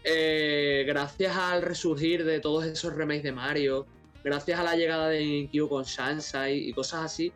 Eh, 0.05 0.85
gracias 0.87 1.37
al 1.37 1.63
resurgir 1.63 2.25
de 2.25 2.41
todos 2.41 2.65
esos 2.65 2.95
remakes 2.95 3.25
de 3.25 3.33
Mario, 3.33 3.87
gracias 4.23 4.59
a 4.61 4.63
la 4.63 4.77
llegada 4.77 5.09
de 5.09 5.25
GameCube 5.25 5.69
con 5.69 5.85
Shansai 5.85 6.57
y 6.57 6.73
cosas 6.73 7.05
así, 7.05 7.33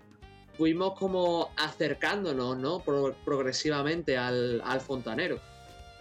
fuimos 0.56 0.96
como 0.98 1.50
acercándonos, 1.56 2.56
¿no? 2.56 2.80
progresivamente 3.24 4.16
al 4.16 4.80
fontanero. 4.80 5.40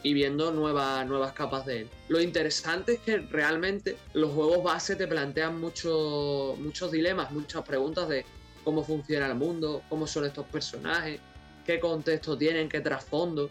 Y 0.04 0.14
viendo 0.14 0.52
nuevas, 0.52 1.06
nuevas 1.08 1.34
capas 1.34 1.66
de 1.66 1.82
él. 1.82 1.90
Lo 2.08 2.22
interesante 2.22 2.94
es 2.94 3.00
que 3.00 3.18
realmente 3.18 3.98
los 4.14 4.32
juegos 4.32 4.64
base 4.64 4.96
te 4.96 5.08
plantean 5.08 5.60
muchos 5.60 6.58
muchos 6.60 6.92
dilemas, 6.92 7.32
muchas 7.32 7.64
preguntas 7.64 8.10
de 8.10 8.26
cómo 8.64 8.84
funciona 8.84 9.28
el 9.28 9.36
mundo, 9.36 9.84
cómo 9.90 10.08
son 10.08 10.26
estos 10.26 10.46
personajes, 10.48 11.20
qué 11.66 11.80
contexto 11.80 12.38
tienen, 12.38 12.70
qué 12.70 12.82
trasfondo. 12.82 13.50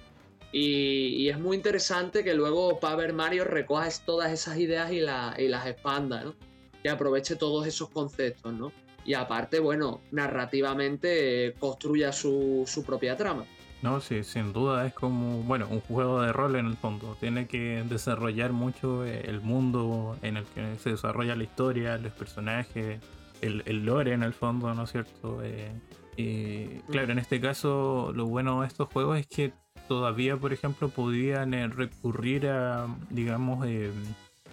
Y, 0.53 1.29
es 1.29 1.39
muy 1.39 1.57
interesante 1.57 2.25
que 2.25 2.35
luego 2.35 2.81
Paper 2.81 3.13
Mario 3.13 3.45
recoja 3.45 3.89
todas 4.05 4.33
esas 4.33 4.59
ideas 4.59 4.91
y, 4.91 4.97
y 4.97 5.49
las 5.49 5.67
expanda, 5.67 6.25
¿no? 6.25 6.35
Que 6.83 6.91
aproveche 6.91 7.37
todos 7.37 7.67
esos 7.67 7.89
conceptos, 7.91 8.53
¿no? 8.53 8.73
Y 9.05 9.15
aparte, 9.15 9.61
bueno, 9.61 10.01
narrativamente 10.11 11.47
eh, 11.47 11.55
construya 11.55 12.13
su, 12.13 12.65
su 12.67 12.85
propia 12.85 13.17
trama. 13.17 13.47
No, 13.83 14.01
sí, 14.01 14.25
sin 14.25 14.53
duda 14.53 14.87
es 14.87 14.93
como, 14.93 15.43
bueno, 15.45 15.67
un 15.71 15.81
juego 15.81 16.21
de 16.21 16.33
rol 16.33 16.57
en 16.57 16.67
el 16.67 16.77
fondo. 16.77 17.17
Tiene 17.19 17.47
que 17.47 17.83
desarrollar 17.89 18.53
mucho 18.53 19.07
eh, 19.07 19.23
el 19.27 19.41
mundo 19.41 20.19
en 20.21 20.37
el 20.37 20.45
que 20.45 20.77
se 20.79 20.91
desarrolla 20.91 21.35
la 21.35 21.45
historia, 21.45 21.97
los 21.97 22.13
personajes, 22.13 23.01
el, 23.41 23.63
el 23.65 23.87
lore 23.87 24.13
en 24.13 24.23
el 24.23 24.35
fondo, 24.35 24.75
¿no 24.75 24.85
es 24.85 24.93
cierto? 24.93 25.41
Eh, 25.43 25.73
y 26.17 26.81
claro, 26.91 27.13
en 27.13 27.19
este 27.19 27.41
caso 27.41 28.13
lo 28.15 28.27
bueno 28.27 28.61
de 28.61 28.67
estos 28.67 28.89
juegos 28.89 29.19
es 29.19 29.27
que 29.27 29.55
todavía, 29.89 30.37
por 30.37 30.53
ejemplo, 30.53 30.91
podían 30.91 31.55
eh, 31.55 31.67
recurrir 31.69 32.49
a, 32.49 32.87
digamos, 33.09 33.67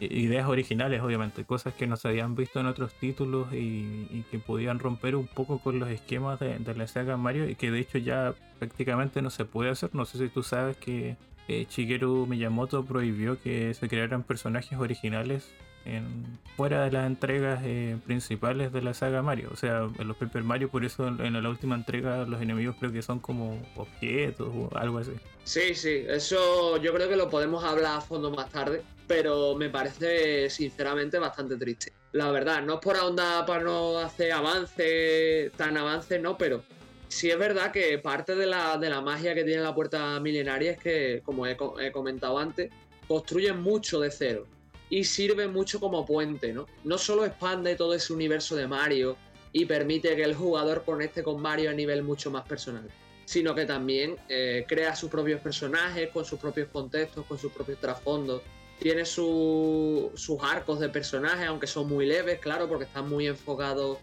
ideas 0.05 0.47
originales, 0.47 1.01
obviamente, 1.01 1.43
cosas 1.45 1.73
que 1.73 1.87
no 1.87 1.95
se 1.95 2.07
habían 2.07 2.35
visto 2.35 2.59
en 2.59 2.67
otros 2.67 2.93
títulos 2.93 3.47
y, 3.53 4.23
que 4.31 4.39
podían 4.39 4.79
romper 4.79 5.15
un 5.15 5.27
poco 5.27 5.59
con 5.59 5.79
los 5.79 5.89
esquemas 5.89 6.39
de, 6.39 6.59
la 6.75 6.87
saga 6.87 7.17
Mario 7.17 7.49
y 7.49 7.55
que 7.55 7.71
de 7.71 7.79
hecho 7.79 7.97
ya 7.97 8.33
prácticamente 8.59 9.21
no 9.21 9.29
se 9.29 9.45
puede 9.45 9.69
hacer. 9.69 9.93
No 9.93 10.05
sé 10.05 10.17
si 10.17 10.29
tú 10.29 10.43
sabes 10.43 10.77
que 10.77 11.15
eh, 11.47 11.65
Shigeru 11.69 12.25
Miyamoto 12.27 12.83
prohibió 12.85 13.39
que 13.41 13.73
se 13.73 13.87
crearan 13.87 14.23
personajes 14.23 14.77
originales 14.77 15.49
en, 15.87 16.39
fuera 16.57 16.83
de 16.83 16.91
las 16.91 17.07
entregas 17.07 17.61
eh, 17.63 17.97
principales 18.05 18.73
de 18.73 18.81
la 18.81 18.93
saga 18.93 19.21
Mario. 19.21 19.49
O 19.51 19.55
sea, 19.55 19.89
en 19.97 20.07
los 20.07 20.17
Paper 20.17 20.43
Mario, 20.43 20.69
por 20.69 20.83
eso 20.83 21.07
en, 21.07 21.41
la 21.41 21.49
última 21.49 21.75
entrega 21.75 22.25
los 22.25 22.41
enemigos 22.41 22.75
creo 22.79 22.91
que 22.91 23.01
son 23.01 23.19
como 23.19 23.61
objetos 23.75 24.49
o 24.53 24.69
algo 24.77 24.99
así. 24.99 25.13
Sí, 25.43 25.73
sí, 25.75 26.03
eso 26.07 26.77
yo 26.77 26.93
creo 26.93 27.07
que 27.07 27.15
lo 27.15 27.29
podemos 27.29 27.63
hablar 27.63 27.97
a 27.97 28.01
fondo 28.01 28.29
más 28.31 28.49
tarde, 28.49 28.81
pero 29.07 29.55
me 29.55 29.69
parece 29.69 30.49
sinceramente 30.49 31.19
bastante 31.19 31.55
triste. 31.55 31.93
La 32.11 32.31
verdad, 32.31 32.63
no 32.63 32.75
es 32.75 32.79
por 32.79 32.97
ahondar 32.97 33.45
para 33.45 33.63
no 33.63 33.99
hacer 33.99 34.31
avance, 34.33 35.51
tan 35.55 35.77
avance 35.77 36.19
no, 36.19 36.37
pero 36.37 36.63
sí 37.07 37.29
es 37.29 37.37
verdad 37.37 37.71
que 37.71 37.97
parte 37.99 38.35
de 38.35 38.45
la, 38.45 38.77
de 38.77 38.89
la 38.89 39.01
magia 39.01 39.33
que 39.33 39.43
tiene 39.43 39.61
la 39.61 39.73
puerta 39.73 40.19
milenaria 40.19 40.71
es 40.71 40.79
que, 40.79 41.21
como 41.23 41.45
he, 41.45 41.55
comentado 41.91 42.37
antes, 42.37 42.71
construyen 43.07 43.61
mucho 43.61 43.99
de 43.99 44.11
cero 44.11 44.45
y 44.89 45.03
sirve 45.03 45.47
mucho 45.47 45.79
como 45.79 46.05
puente, 46.05 46.53
¿no? 46.53 46.65
No 46.83 46.97
solo 46.97 47.25
expande 47.25 47.75
todo 47.75 47.93
ese 47.93 48.13
universo 48.13 48.55
de 48.55 48.67
Mario 48.67 49.17
y 49.51 49.65
permite 49.65 50.15
que 50.15 50.23
el 50.23 50.35
jugador 50.35 50.83
conecte 50.85 51.23
con 51.23 51.41
Mario 51.41 51.69
a 51.69 51.73
nivel 51.73 52.03
mucho 52.03 52.31
más 52.31 52.47
personal, 52.47 52.87
sino 53.25 53.55
que 53.55 53.65
también 53.65 54.15
eh, 54.29 54.65
crea 54.67 54.95
sus 54.95 55.09
propios 55.09 55.41
personajes, 55.41 56.09
con 56.09 56.25
sus 56.25 56.39
propios 56.39 56.69
contextos, 56.69 57.25
con 57.25 57.37
sus 57.37 57.51
propios 57.51 57.79
trasfondos. 57.79 58.41
Tiene 58.79 59.05
sus 59.05 60.37
arcos 60.41 60.79
de 60.79 60.89
personajes, 60.89 61.47
aunque 61.47 61.65
son 61.65 61.87
muy 61.89 62.05
leves, 62.05 62.39
claro, 62.39 62.67
porque 62.67 62.85
están 62.85 63.09
muy 63.09 63.25
enfocados 63.25 63.97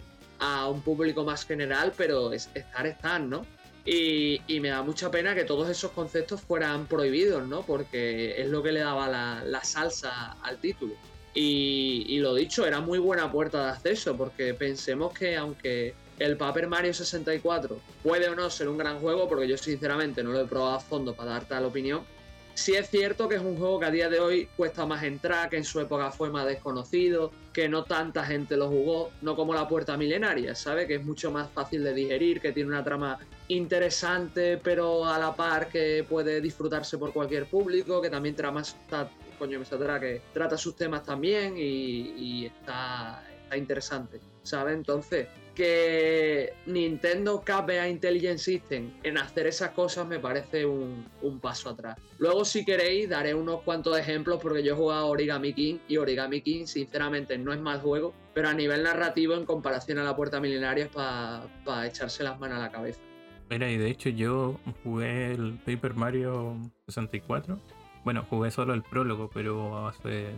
a 0.45 0.69
un 0.69 0.83
público 0.83 1.25
más 1.25 1.47
general, 1.47 1.93
pero 1.97 2.33
estar 2.33 2.87
están, 2.87 3.31
¿no? 3.31 3.47
Y, 3.87 4.41
me 4.61 4.69
da 4.69 4.83
mucha 4.83 5.11
pena 5.11 5.35
que 5.35 5.45
todos 5.45 5.69
esos 5.69 5.91
conceptos 5.93 6.41
fueran 6.41 6.87
prohibidos, 6.87 7.47
¿no? 7.47 7.63
Porque 7.63 8.41
es 8.41 8.49
lo 8.49 8.63
que 8.63 8.73
le 8.73 8.81
daba 8.81 9.09
la, 9.09 9.65
salsa 9.65 10.37
al 10.43 10.59
título. 10.59 10.95
Y, 11.35 12.19
lo 12.19 12.35
dicho, 12.35 12.67
era 12.67 12.81
muy 12.81 12.99
buena 12.99 13.31
puerta 13.31 13.65
de 13.65 13.71
acceso, 13.73 14.17
porque 14.17 14.55
pensemos 14.55 15.13
que 15.13 15.37
aunque 15.37 15.95
el 16.19 16.37
Paper 16.37 16.69
Mario 16.69 16.95
64 16.95 17.79
puede 18.03 18.29
o 18.29 18.35
no 18.35 18.49
ser 18.51 18.69
un 18.69 18.79
gran 18.79 19.01
juego, 19.01 19.29
porque 19.29 19.49
yo 19.49 19.57
sinceramente 19.57 20.23
no 20.23 20.33
lo 20.33 20.43
he 20.43 20.47
probado 20.47 20.77
a 20.77 20.81
fondo 20.81 21.15
para 21.15 21.33
dar 21.33 21.45
tal 21.47 21.65
opinión, 21.65 22.03
Sí 22.55 22.75
es 22.75 22.89
cierto 22.89 23.29
que 23.29 23.35
es 23.35 23.43
un 23.43 23.57
juego 23.57 23.81
que 23.81 23.87
a 23.87 23.91
día 23.91 24.09
de 24.09 24.21
hoy 24.21 24.49
cuesta 24.57 24.87
más 24.87 25.03
entrar, 25.03 25.51
que 25.51 25.57
en 25.57 25.65
su 25.65 25.81
época 25.81 26.13
fue 26.13 26.31
más 26.31 26.47
desconocido, 26.47 27.33
que 27.53 27.69
no 27.69 27.83
tanta 27.83 28.25
gente 28.25 28.57
lo 28.57 28.69
jugó, 28.69 29.11
no 29.23 29.35
como 29.35 29.53
la 29.55 29.67
Puerta 29.67 29.97
Milenaria, 29.97 30.55
¿sabe? 30.55 30.87
Que 30.87 30.97
es 30.97 31.05
mucho 31.05 31.33
más 31.33 31.51
fácil 31.51 31.83
de 31.83 31.93
digerir, 31.93 32.41
que 32.41 32.53
tiene 32.53 32.69
una 32.69 32.85
trama 32.85 33.19
interesante, 33.49 34.59
pero 34.63 35.05
a 35.05 35.19
la 35.19 35.35
par 35.35 35.69
que 35.69 36.07
puede 36.09 36.41
disfrutarse 36.41 36.97
por 36.97 37.13
cualquier 37.13 37.47
público, 37.47 38.01
que 38.01 38.09
también 38.09 38.37
trama, 38.37 38.61
está, 38.61 39.11
coño, 39.37 39.59
me 39.59 40.01
que 40.01 40.23
trata 40.33 40.57
sus 40.57 40.77
temas 40.77 41.05
también 41.05 41.55
y, 41.57 42.47
está, 42.47 43.23
interesante, 43.57 44.21
¿sabe? 44.43 44.73
Entonces, 44.73 45.29
que 45.55 46.53
Nintendo 46.67 47.43
cabe 47.45 47.79
a 47.79 47.89
Intelligent 47.89 48.39
System 48.39 48.91
en 49.03 49.19
hacer 49.19 49.47
esas 49.47 49.71
cosas 49.71 50.07
me 50.07 50.19
parece 50.19 50.67
un, 50.67 51.05
paso 51.41 51.71
atrás. 51.71 51.99
Luego, 52.19 52.45
si 52.45 52.65
queréis, 52.65 53.09
daré 53.09 53.35
unos 53.35 53.63
cuantos 53.63 53.99
ejemplos 53.99 54.41
porque 54.43 54.63
yo 54.63 54.75
he 54.75 54.77
jugado 54.77 55.09
Origami 55.09 55.53
King 55.53 55.79
y 55.89 55.97
Origami 55.97 56.41
King, 56.41 56.67
sinceramente, 56.67 57.39
no 57.39 57.53
es 57.53 57.61
mal 57.61 57.81
juego, 57.81 58.15
pero 58.33 58.49
a 58.49 58.55
nivel 58.55 58.83
narrativo, 58.83 59.35
en 59.35 59.45
comparación 59.45 59.99
a 59.99 60.05
la 60.05 60.17
Puerta 60.17 60.41
Milenaria, 60.41 60.85
es 60.85 60.91
para 60.91 61.87
echarse 61.87 62.25
las 62.25 62.39
manos 62.39 62.59
a 62.59 62.61
la 62.61 62.71
cabeza. 62.71 63.01
Mira, 63.51 63.71
y 63.71 63.77
de 63.77 63.91
hecho, 63.91 64.09
yo 64.09 64.59
jugué 64.83 65.33
el 65.33 65.59
Paper 65.65 65.95
Mario 65.95 66.57
64. 66.89 67.59
Bueno, 68.05 68.27
jugué 68.29 68.51
solo 68.51 68.75
el 68.75 68.83
prólogo, 68.83 69.31
pero 69.33 69.87
hace, 69.87 70.29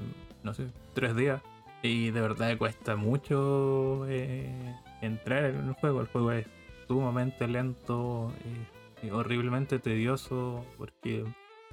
no 0.43 0.55
sé, 0.55 0.67
tres 0.95 1.17
días. 1.17 1.41
Y 1.87 2.11
de 2.11 2.21
verdad 2.21 2.59
cuesta 2.59 2.97
mucho 2.97 4.07
eh, 4.09 4.75
entrar 5.03 5.45
en 5.45 5.69
el 5.69 5.73
juego. 5.75 6.01
El 6.01 6.09
juego 6.09 6.33
es 6.33 6.47
sumamente 6.89 7.47
lento 7.47 8.33
y, 9.03 9.11
horriblemente 9.11 9.79
tedioso 9.79 10.65
porque 10.79 11.25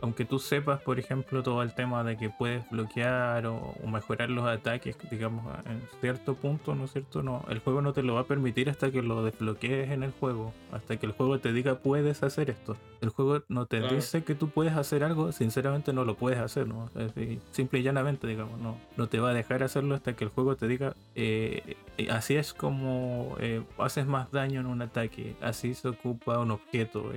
aunque 0.01 0.25
tú 0.25 0.39
sepas, 0.39 0.81
por 0.81 0.99
ejemplo, 0.99 1.43
todo 1.43 1.63
el 1.63 1.73
tema 1.73 2.03
de 2.03 2.17
que 2.17 2.29
puedes 2.29 2.69
bloquear 2.69 3.45
o, 3.45 3.73
mejorar 3.87 4.29
los 4.29 4.45
ataques, 4.45 4.97
digamos, 5.09 5.45
en 5.65 5.81
cierto 6.01 6.35
punto, 6.35 6.75
¿no 6.75 6.85
es 6.85 6.91
cierto? 6.91 7.23
No, 7.23 7.45
el 7.49 7.59
juego 7.59 7.81
no 7.81 7.93
te 7.93 8.03
lo 8.03 8.15
va 8.15 8.21
a 8.21 8.25
permitir 8.25 8.69
hasta 8.69 8.91
que 8.91 9.01
lo 9.01 9.23
desbloquees 9.23 9.91
en 9.91 10.03
el 10.03 10.11
juego, 10.11 10.53
hasta 10.71 10.97
que 10.97 11.05
el 11.05 11.11
juego 11.13 11.39
te 11.39 11.53
diga 11.53 11.75
puedes 11.75 12.23
hacer 12.23 12.49
esto. 12.49 12.75
El 13.01 13.09
juego 13.09 13.43
no 13.47 13.65
te 13.65 13.81
dice 13.81 14.23
que 14.23 14.35
tú 14.35 14.49
puedes 14.49 14.73
hacer 14.73 15.03
algo, 15.03 15.31
sinceramente 15.31 15.93
no 15.93 16.05
lo 16.05 16.15
puedes 16.15 16.39
hacer, 16.39 16.67
¿no? 16.67 16.89
simple 17.51 17.79
y 17.79 17.83
llanamente, 17.83 18.27
digamos, 18.27 18.59
no, 18.59 18.77
no 18.97 19.07
te 19.07 19.19
va 19.19 19.29
a 19.29 19.33
dejar 19.33 19.63
hacerlo 19.63 19.95
hasta 19.95 20.15
que 20.15 20.23
el 20.23 20.29
juego 20.29 20.55
te 20.55 20.67
diga, 20.67 20.95
eh, 21.15 21.77
eh, 21.97 22.09
así 22.09 22.35
es 22.35 22.53
como 22.53 23.35
eh, 23.39 23.63
haces 23.77 24.05
más 24.05 24.31
daño 24.31 24.59
en 24.61 24.65
un 24.65 24.81
ataque, 24.81 25.35
así 25.41 25.73
se 25.73 25.89
ocupa 25.89 26.39
un 26.39 26.51
objeto. 26.51 27.11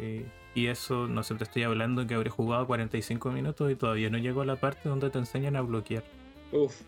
Y 0.57 0.69
eso, 0.69 1.07
no 1.07 1.23
sé, 1.23 1.35
te 1.35 1.45
estoy 1.45 1.65
hablando 1.65 2.07
que 2.07 2.15
habré 2.15 2.31
jugado 2.31 2.67
45 2.67 3.31
minutos 3.31 3.71
y 3.71 3.75
todavía 3.75 4.09
no 4.09 4.17
llego 4.17 4.41
a 4.41 4.47
la 4.47 4.57
parte 4.57 4.89
donde 4.89 5.11
te 5.11 5.19
enseñan 5.19 5.55
a 5.55 5.61
bloquear. 5.61 6.03
Uf, 6.51 6.81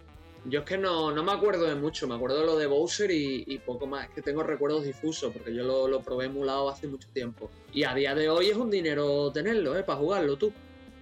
yo 0.46 0.60
es 0.60 0.64
que 0.64 0.78
no, 0.78 1.12
no 1.12 1.22
me 1.22 1.32
acuerdo 1.32 1.66
de 1.66 1.74
mucho, 1.74 2.08
me 2.08 2.14
acuerdo 2.14 2.40
de 2.40 2.46
lo 2.46 2.56
de 2.56 2.66
Bowser 2.66 3.10
y, 3.10 3.60
poco 3.66 3.86
más. 3.86 4.06
Es 4.08 4.14
que 4.14 4.22
tengo 4.22 4.42
recuerdos 4.42 4.84
difusos 4.84 5.30
porque 5.34 5.54
yo 5.54 5.64
lo, 5.64 5.86
lo, 5.86 6.00
probé 6.00 6.24
emulado 6.24 6.70
hace 6.70 6.86
mucho 6.86 7.08
tiempo. 7.12 7.50
Y 7.70 7.84
a 7.84 7.94
día 7.94 8.14
de 8.14 8.30
hoy 8.30 8.48
es 8.48 8.56
un 8.56 8.70
dinero 8.70 9.30
tenerlo, 9.32 9.76
¿eh? 9.76 9.82
Para 9.82 9.98
jugarlo 9.98 10.38
tú. 10.38 10.50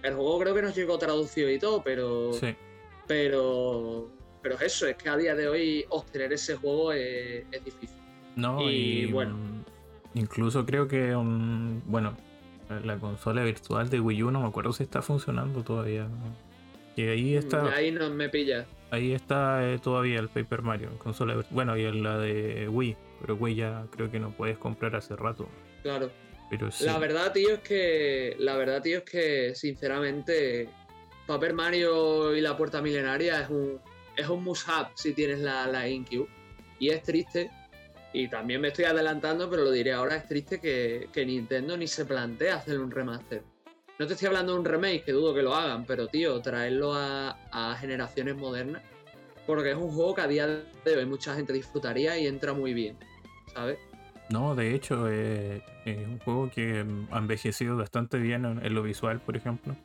El 0.03 0.15
juego 0.15 0.37
creo 0.37 0.53
que 0.53 0.61
nos 0.61 0.75
llegó 0.75 0.97
traducido 0.97 1.49
y 1.49 1.59
todo, 1.59 1.81
pero. 1.81 2.33
Sí. 2.33 2.53
Pero. 3.07 4.09
Pero 4.41 4.55
es 4.55 4.61
eso, 4.61 4.87
es 4.87 4.97
que 4.97 5.07
a 5.07 5.15
día 5.15 5.35
de 5.35 5.47
hoy 5.47 5.85
obtener 5.87 6.33
ese 6.33 6.57
juego 6.57 6.91
es, 6.91 7.45
difícil. 7.63 7.97
No, 8.35 8.69
y, 8.69 9.05
bueno. 9.05 9.37
Incluso 10.15 10.65
creo 10.65 10.85
que 10.89 11.15
un. 11.15 11.81
Bueno, 11.85 12.17
la 12.83 12.97
consola 12.97 13.43
virtual 13.43 13.89
de 13.89 13.99
Wii 13.99 14.23
U 14.23 14.31
no 14.31 14.41
me 14.41 14.47
acuerdo 14.47 14.73
si 14.73 14.83
está 14.83 15.01
funcionando 15.01 15.63
todavía. 15.63 16.07
Y 16.95 17.03
ahí 17.03 17.35
mm, 17.35 17.37
está. 17.37 17.73
Ahí 17.73 17.91
no 17.91 18.09
me 18.09 18.29
pilla. 18.29 18.65
Ahí 18.91 19.13
está 19.13 19.69
eh, 19.69 19.79
todavía 19.79 20.19
el 20.19 20.29
Paper 20.29 20.61
Mario, 20.61 20.97
consola 20.99 21.43
Bueno, 21.49 21.75
y 21.77 21.91
la 22.01 22.17
de 22.17 22.69
Wii, 22.69 22.95
pero 23.21 23.35
Wii 23.35 23.55
ya 23.55 23.85
creo 23.91 24.09
que 24.09 24.19
no 24.19 24.31
puedes 24.31 24.57
comprar 24.57 24.95
hace 24.95 25.15
rato. 25.15 25.47
Claro. 25.83 26.09
Pero 26.49 26.69
La 26.81 26.97
verdad, 26.97 27.33
tío, 27.33 27.55
es 27.55 27.59
que. 27.59 28.35
La 28.39 28.55
verdad, 28.55 28.81
tío, 28.81 28.99
es 28.99 29.03
que 29.03 29.55
sinceramente. 29.55 30.69
Paper 31.25 31.53
Mario 31.53 32.35
y 32.37 32.41
la 32.41 32.55
puerta 32.55 32.81
milenaria 32.81 33.41
es 33.41 33.49
un. 33.49 33.79
Es 34.15 34.29
un 34.29 34.43
must 34.43 34.67
si 34.95 35.13
tienes 35.13 35.39
la, 35.39 35.67
la 35.67 35.87
InQ. 35.87 36.27
Y 36.79 36.89
es 36.89 37.03
triste 37.03 37.51
y 38.17 38.27
también 38.27 38.61
me 38.61 38.69
estoy 38.69 38.85
adelantando, 38.85 39.47
pero 39.47 39.63
lo 39.63 39.71
diré 39.71 39.93
ahora, 39.93 40.15
es 40.15 40.27
triste 40.27 40.59
que, 40.59 41.07
Nintendo 41.23 41.77
ni 41.77 41.87
se 41.87 42.03
plantea 42.03 42.55
hacer 42.55 42.79
un 42.79 42.89
remaster. 42.89 43.43
No 43.99 44.07
te 44.07 44.13
estoy 44.13 44.27
hablando 44.27 44.53
de 44.53 44.59
un 44.59 44.65
remake, 44.65 45.03
que 45.03 45.11
dudo 45.11 45.35
que 45.35 45.43
lo 45.43 45.53
hagan, 45.53 45.85
pero 45.85 46.07
tío, 46.07 46.41
traerlo 46.41 46.93
a, 46.95 47.77
generaciones 47.79 48.35
modernas, 48.35 48.81
porque 49.45 49.71
es 49.71 49.77
un 49.77 49.91
juego 49.91 50.15
que 50.15 50.21
a 50.21 50.27
día 50.27 50.47
de 50.47 50.97
hoy 50.97 51.05
mucha 51.05 51.35
gente 51.35 51.53
disfrutaría 51.53 52.17
y 52.17 52.25
entra 52.25 52.53
muy 52.53 52.73
bien, 52.73 52.97
¿sabes? 53.53 53.77
No, 54.31 54.55
de 54.55 54.73
hecho, 54.73 55.07
eh, 55.09 55.61
es 55.85 56.07
un 56.07 56.17
juego 56.17 56.49
que 56.49 56.83
ha 57.11 57.17
envejecido 57.19 57.77
bastante 57.77 58.17
bien 58.17 58.45
en, 58.45 58.73
lo 58.73 58.81
visual, 58.81 59.19
por 59.19 59.37
ejemplo. 59.37 59.75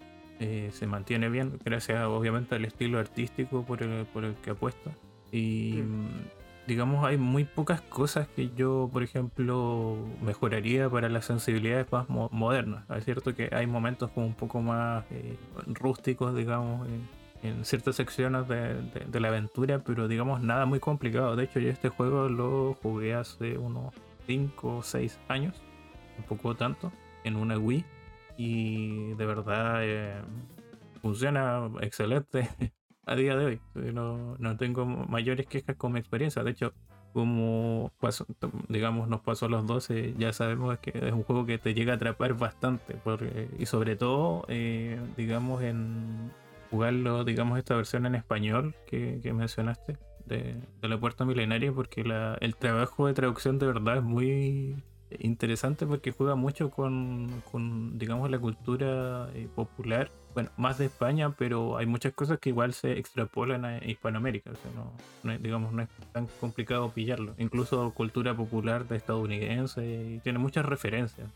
eh, 0.41 0.71
se 0.73 0.87
mantiene 0.87 1.29
bien, 1.29 1.59
gracias 1.63 2.03
obviamente 2.05 2.55
al 2.55 2.65
estilo 2.65 2.99
artístico 2.99 3.63
por 3.63 3.83
el, 3.83 4.07
por 4.07 4.25
el 4.25 4.35
que 4.37 4.51
apuesta. 4.51 4.91
Y 5.31 5.83
Mm. 5.83 6.42
Digamos, 6.67 7.05
hay 7.05 7.17
muy 7.17 7.45
pocas 7.45 7.81
cosas 7.81 8.29
que 8.29 8.51
yo, 8.57 8.89
por 8.93 9.03
ejemplo, 9.03 9.97
mejoraría 10.23 10.89
para 10.89 11.09
las 11.09 11.25
sensibilidades 11.27 11.91
más 11.91 12.09
mo- 12.09 12.29
modernas. 12.33 12.85
Es 12.91 13.05
cierto 13.05 13.35
que 13.35 13.49
hay 13.53 13.67
momentos 13.67 14.11
como 14.11 14.27
un 14.27 14.35
poco 14.35 14.61
más 14.61 15.05
eh, 15.11 15.37
rústicos, 15.67 16.35
digamos, 16.37 16.89
en, 16.89 17.65
ciertas 17.65 17.97
secciones 17.97 18.47
de 18.47 19.21
la 19.21 19.27
aventura, 19.29 19.81
pero 19.81 20.07
digamos, 20.07 20.41
nada 20.43 20.65
muy 20.65 20.79
complicado. 20.79 21.35
De 21.35 21.43
hecho, 21.45 21.59
yo 21.59 21.71
este 21.71 21.89
juego 21.89 22.29
lo 22.29 22.75
jugué 22.81 23.15
hace 23.15 23.59
unos 23.59 23.93
5 24.27 24.77
o 24.77 24.83
6 24.85 25.19
años, 25.29 25.61
un 26.19 26.25
poco 26.25 26.55
tanto, 26.55 26.93
en 27.25 27.35
una 27.35 27.59
Wii. 27.59 27.85
Y 28.37 29.15
de 29.15 29.27
verdad 29.27 29.79
eh, 29.83 30.23
funciona 31.01 31.69
excelente 31.81 32.49
a 33.07 33.15
día 33.17 33.37
de 33.37 33.45
hoy. 33.45 33.61
Eh, 33.77 33.93
No, 33.93 34.37
no 34.39 34.57
tengo 34.57 34.85
mayores 34.87 35.47
quejas 35.47 35.77
con 35.77 35.93
mi 35.93 35.99
experiencia. 36.01 36.43
De 36.43 36.51
hecho, 36.53 36.73
como 37.13 37.93
pasó- 38.01 38.27
digamos 38.69 39.07
nos 39.09 39.21
pasó 39.21 39.47
a 39.47 39.49
los 39.51 39.67
12, 39.67 40.15
ya 40.19 40.33
sabemos 40.33 40.79
que 40.79 40.93
es 40.95 41.13
un 41.13 41.23
juego 41.25 41.45
que 41.45 41.59
te 41.59 41.75
llega 41.75 41.93
a 41.93 41.97
atrapar 41.97 42.35
bastante. 42.35 42.95
porque- 43.05 43.49
y 43.59 43.67
sobre 43.67 43.97
todo, 43.97 44.45
eh, 44.49 44.99
digamos, 45.17 45.63
en 45.63 46.31
jugarlo, 46.71 47.25
digamos, 47.25 47.59
esta 47.59 47.77
versión 47.77 48.07
en 48.07 48.15
español 48.15 48.75
que, 48.87 49.21
que 49.23 49.33
mencionaste. 49.33 49.99
De, 50.25 50.55
de 50.81 50.89
la 50.89 50.99
puerta 51.01 51.25
milenaria 51.25 51.73
porque 51.73 52.05
la- 52.05 52.39
el 52.41 52.55
trabajo 52.57 53.09
de 53.09 53.13
traducción 53.15 53.59
de 53.59 53.67
verdad 53.67 53.97
es 53.99 54.03
muy 54.05 54.77
interesante 55.21 55.87
porque 55.87 56.13
juega 56.13 56.35
mucho 56.35 56.71
con, 56.71 57.43
con, 57.51 57.99
digamos, 57.99 58.31
la 58.31 58.39
cultura 58.39 59.29
eh, 59.35 59.49
popular. 59.55 60.11
Bueno, 60.35 60.51
más 60.57 60.79
de 60.79 60.87
España, 60.87 61.35
pero 61.37 61.77
hay 61.77 61.87
muchas 61.87 62.13
cosas 62.15 62.39
que 62.39 62.49
igual 62.49 62.73
se 62.73 62.99
extrapolan 62.99 63.65
a 63.65 63.85
Hispanoamérica. 63.85 64.51
O 64.51 64.55
sea, 64.55 64.71
no, 64.75 65.39
digamos, 65.39 65.73
no 65.73 65.83
es 65.83 65.89
tan 66.13 66.27
complicado 66.41 66.91
pillarlo. 66.91 67.35
Incluso 67.39 67.93
cultura 67.93 68.35
popular 68.35 68.89
de 68.89 68.97
estadounidense 68.97 69.85
y 69.85 70.21
tiene 70.21 70.39
muchas 70.39 70.65
referencias. 70.65 71.29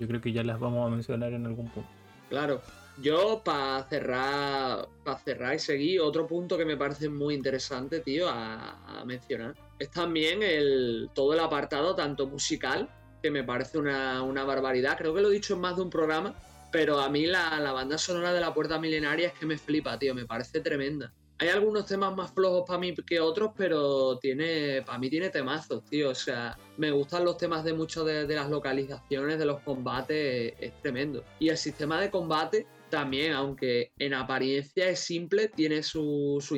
Yo 0.00 0.08
creo 0.08 0.20
que 0.20 0.32
ya 0.32 0.42
las 0.42 0.58
vamos 0.58 0.86
a 0.86 0.90
mencionar 0.90 1.32
en 1.32 1.46
algún 1.46 1.68
punto. 1.68 1.88
Claro. 2.28 2.60
Yo, 3.00 3.40
para 3.42 3.82
cerrar, 3.84 4.86
para 5.02 5.18
cerrar 5.18 5.54
y 5.54 5.58
seguir, 5.58 6.00
otro 6.02 6.26
punto 6.26 6.58
que 6.58 6.66
me 6.66 6.76
parece 6.76 7.08
muy 7.08 7.34
interesante, 7.34 8.00
tío, 8.00 8.28
a, 8.28 9.00
a 9.00 9.04
mencionar, 9.06 9.54
es 9.78 9.90
también 9.90 10.42
el, 10.42 11.08
todo 11.14 11.32
el 11.32 11.40
apartado, 11.40 11.94
tanto 11.94 12.26
musical, 12.26 12.90
que 13.22 13.30
me 13.30 13.44
parece 13.44 13.78
una, 13.78 14.22
una 14.22 14.44
barbaridad. 14.44 14.98
Creo 14.98 15.14
que 15.14 15.22
lo 15.22 15.30
he 15.30 15.34
dicho 15.34 15.54
en 15.54 15.60
más 15.60 15.76
de 15.76 15.82
un 15.82 15.90
programa, 15.90 16.34
pero 16.70 16.98
a 16.98 17.08
mí 17.08 17.26
la, 17.26 17.60
la 17.60 17.72
banda 17.72 17.96
sonora 17.96 18.32
de 18.32 18.40
La 18.40 18.52
Puerta 18.52 18.78
Milenaria 18.78 19.28
es 19.28 19.34
que 19.34 19.46
me 19.46 19.56
flipa, 19.56 19.98
tío, 19.98 20.14
me 20.14 20.26
parece 20.26 20.60
tremenda. 20.60 21.12
Hay 21.38 21.48
algunos 21.48 21.86
temas 21.86 22.14
más 22.14 22.32
flojos 22.32 22.64
para 22.66 22.78
mí 22.78 22.94
que 22.94 23.18
otros, 23.18 23.50
pero 23.56 24.18
tiene, 24.18 24.82
para 24.82 24.98
mí 24.98 25.10
tiene 25.10 25.28
temazos, 25.28 25.84
tío. 25.86 26.10
O 26.10 26.14
sea, 26.14 26.56
me 26.76 26.90
gustan 26.92 27.24
los 27.24 27.36
temas 27.36 27.64
de 27.64 27.72
muchas 27.72 28.04
de, 28.04 28.26
de 28.26 28.34
las 28.34 28.48
localizaciones, 28.48 29.38
de 29.38 29.46
los 29.46 29.60
combates, 29.62 30.54
es 30.60 30.72
tremendo. 30.82 31.24
Y 31.40 31.48
el 31.48 31.56
sistema 31.56 32.00
de 32.00 32.10
combate 32.10 32.66
también, 32.90 33.32
aunque 33.32 33.90
en 33.98 34.14
apariencia 34.14 34.88
es 34.88 35.00
simple, 35.00 35.48
tiene 35.48 35.82
su, 35.82 36.38
su 36.40 36.54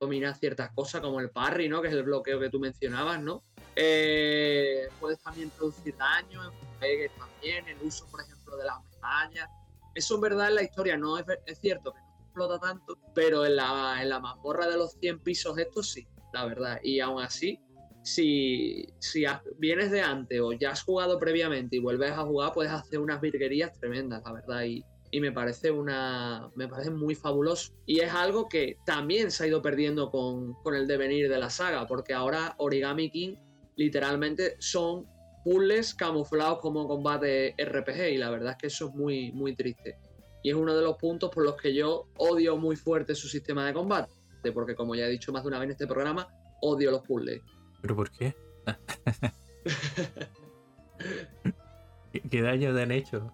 domina 0.00 0.34
ciertas 0.34 0.70
cosas 0.74 1.00
como 1.00 1.20
el 1.20 1.30
parry, 1.30 1.68
¿no? 1.68 1.82
Que 1.82 1.88
es 1.88 1.94
el 1.94 2.02
bloqueo 2.02 2.40
que 2.40 2.48
tú 2.48 2.60
mencionabas, 2.60 3.22
¿no? 3.22 3.44
Eh, 3.76 4.88
puedes 4.98 5.20
también 5.20 5.50
producir 5.50 5.96
daño, 5.96 6.44
en 6.44 6.78
pegues 6.78 7.10
también, 7.16 7.66
el 7.68 7.78
uso, 7.82 8.06
por 8.10 8.20
ejemplo, 8.20 8.56
de 8.56 8.64
las 8.64 8.76
medallas. 8.90 9.48
Eso 9.94 10.14
en 10.16 10.20
verdad 10.20 10.48
en 10.48 10.54
la 10.56 10.62
historia 10.62 10.96
no 10.96 11.18
es, 11.18 11.24
es 11.46 11.58
cierto 11.58 11.92
que 11.92 12.00
no 12.00 12.24
explota 12.24 12.58
tanto, 12.58 12.98
pero 13.14 13.44
en 13.44 13.56
la, 13.56 13.98
en 14.00 14.08
la 14.08 14.20
mazmorra 14.20 14.66
de 14.68 14.76
los 14.76 14.92
100 15.00 15.20
pisos 15.20 15.56
estos 15.58 15.90
sí, 15.90 16.06
la 16.32 16.44
verdad. 16.46 16.78
Y 16.82 17.00
aún 17.00 17.22
así, 17.22 17.58
si, 18.02 18.84
si 18.98 19.24
has- 19.24 19.42
vienes 19.58 19.90
de 19.90 20.00
antes 20.00 20.40
o 20.40 20.52
ya 20.52 20.70
has 20.70 20.82
jugado 20.82 21.18
previamente 21.18 21.76
y 21.76 21.80
vuelves 21.80 22.12
a 22.12 22.22
jugar, 22.24 22.52
puedes 22.52 22.72
hacer 22.72 22.98
unas 22.98 23.20
virguerías 23.20 23.72
tremendas, 23.78 24.22
la 24.24 24.32
verdad. 24.32 24.62
Y, 24.64 24.84
y 25.10 25.20
me 25.20 25.30
parece 25.30 25.70
una 25.70 26.50
me 26.54 26.68
parece 26.68 26.90
muy 26.90 27.14
fabuloso 27.14 27.70
y 27.84 28.00
es 28.00 28.10
algo 28.14 28.48
que 28.48 28.78
también 28.86 29.30
se 29.30 29.44
ha 29.44 29.46
ido 29.46 29.60
perdiendo 29.60 30.10
con, 30.10 30.54
con 30.62 30.74
el 30.74 30.86
devenir 30.86 31.28
de 31.28 31.38
la 31.38 31.50
saga 31.50 31.86
porque 31.86 32.14
ahora 32.14 32.54
Origami 32.56 33.10
King 33.10 33.36
literalmente 33.76 34.56
son 34.58 35.06
puzzles 35.44 35.94
camuflados 35.94 36.60
como 36.60 36.86
combate 36.86 37.54
RPG 37.58 38.12
y 38.12 38.16
la 38.16 38.30
verdad 38.30 38.52
es 38.52 38.58
que 38.58 38.66
eso 38.68 38.88
es 38.88 38.94
muy 38.94 39.32
muy 39.32 39.56
triste 39.56 39.96
y 40.42 40.50
es 40.50 40.56
uno 40.56 40.74
de 40.74 40.82
los 40.82 40.96
puntos 40.96 41.30
por 41.30 41.44
los 41.44 41.56
que 41.56 41.74
yo 41.74 42.08
odio 42.18 42.56
muy 42.56 42.76
fuerte 42.76 43.14
su 43.14 43.28
sistema 43.28 43.66
de 43.66 43.72
combate 43.72 44.12
porque 44.54 44.74
como 44.74 44.94
ya 44.94 45.06
he 45.06 45.10
dicho 45.10 45.32
más 45.32 45.42
de 45.42 45.48
una 45.48 45.58
vez 45.58 45.66
en 45.66 45.72
este 45.72 45.86
programa 45.86 46.28
odio 46.60 46.90
los 46.90 47.02
puzzles 47.02 47.42
¿Pero 47.80 47.96
por 47.96 48.10
qué? 48.12 48.34
¿Qué, 52.12 52.20
qué 52.20 52.42
daño 52.42 52.74
te 52.74 52.82
han 52.82 52.92
hecho? 52.92 53.32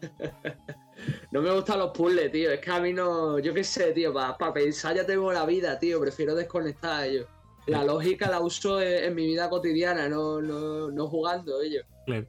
No 1.30 1.40
me 1.40 1.50
gustan 1.50 1.78
los 1.78 1.92
puzzles, 1.92 2.30
tío. 2.30 2.50
Es 2.50 2.60
que 2.60 2.70
a 2.70 2.80
mí 2.80 2.92
no. 2.92 3.38
Yo 3.38 3.54
qué 3.54 3.64
sé, 3.64 3.92
tío. 3.92 4.12
Para 4.12 4.52
pensar 4.52 4.96
ya 4.96 5.06
tengo 5.06 5.32
la 5.32 5.46
vida, 5.46 5.78
tío. 5.78 6.00
Prefiero 6.00 6.34
desconectar 6.34 7.06
ellos. 7.06 7.26
La 7.66 7.84
lógica 7.84 8.28
la 8.30 8.40
uso 8.40 8.80
en, 8.80 9.04
en 9.04 9.14
mi 9.14 9.26
vida 9.26 9.48
cotidiana, 9.48 10.08
no, 10.08 10.40
no, 10.40 10.90
no 10.90 11.06
jugando 11.08 11.60
ellos. 11.62 11.84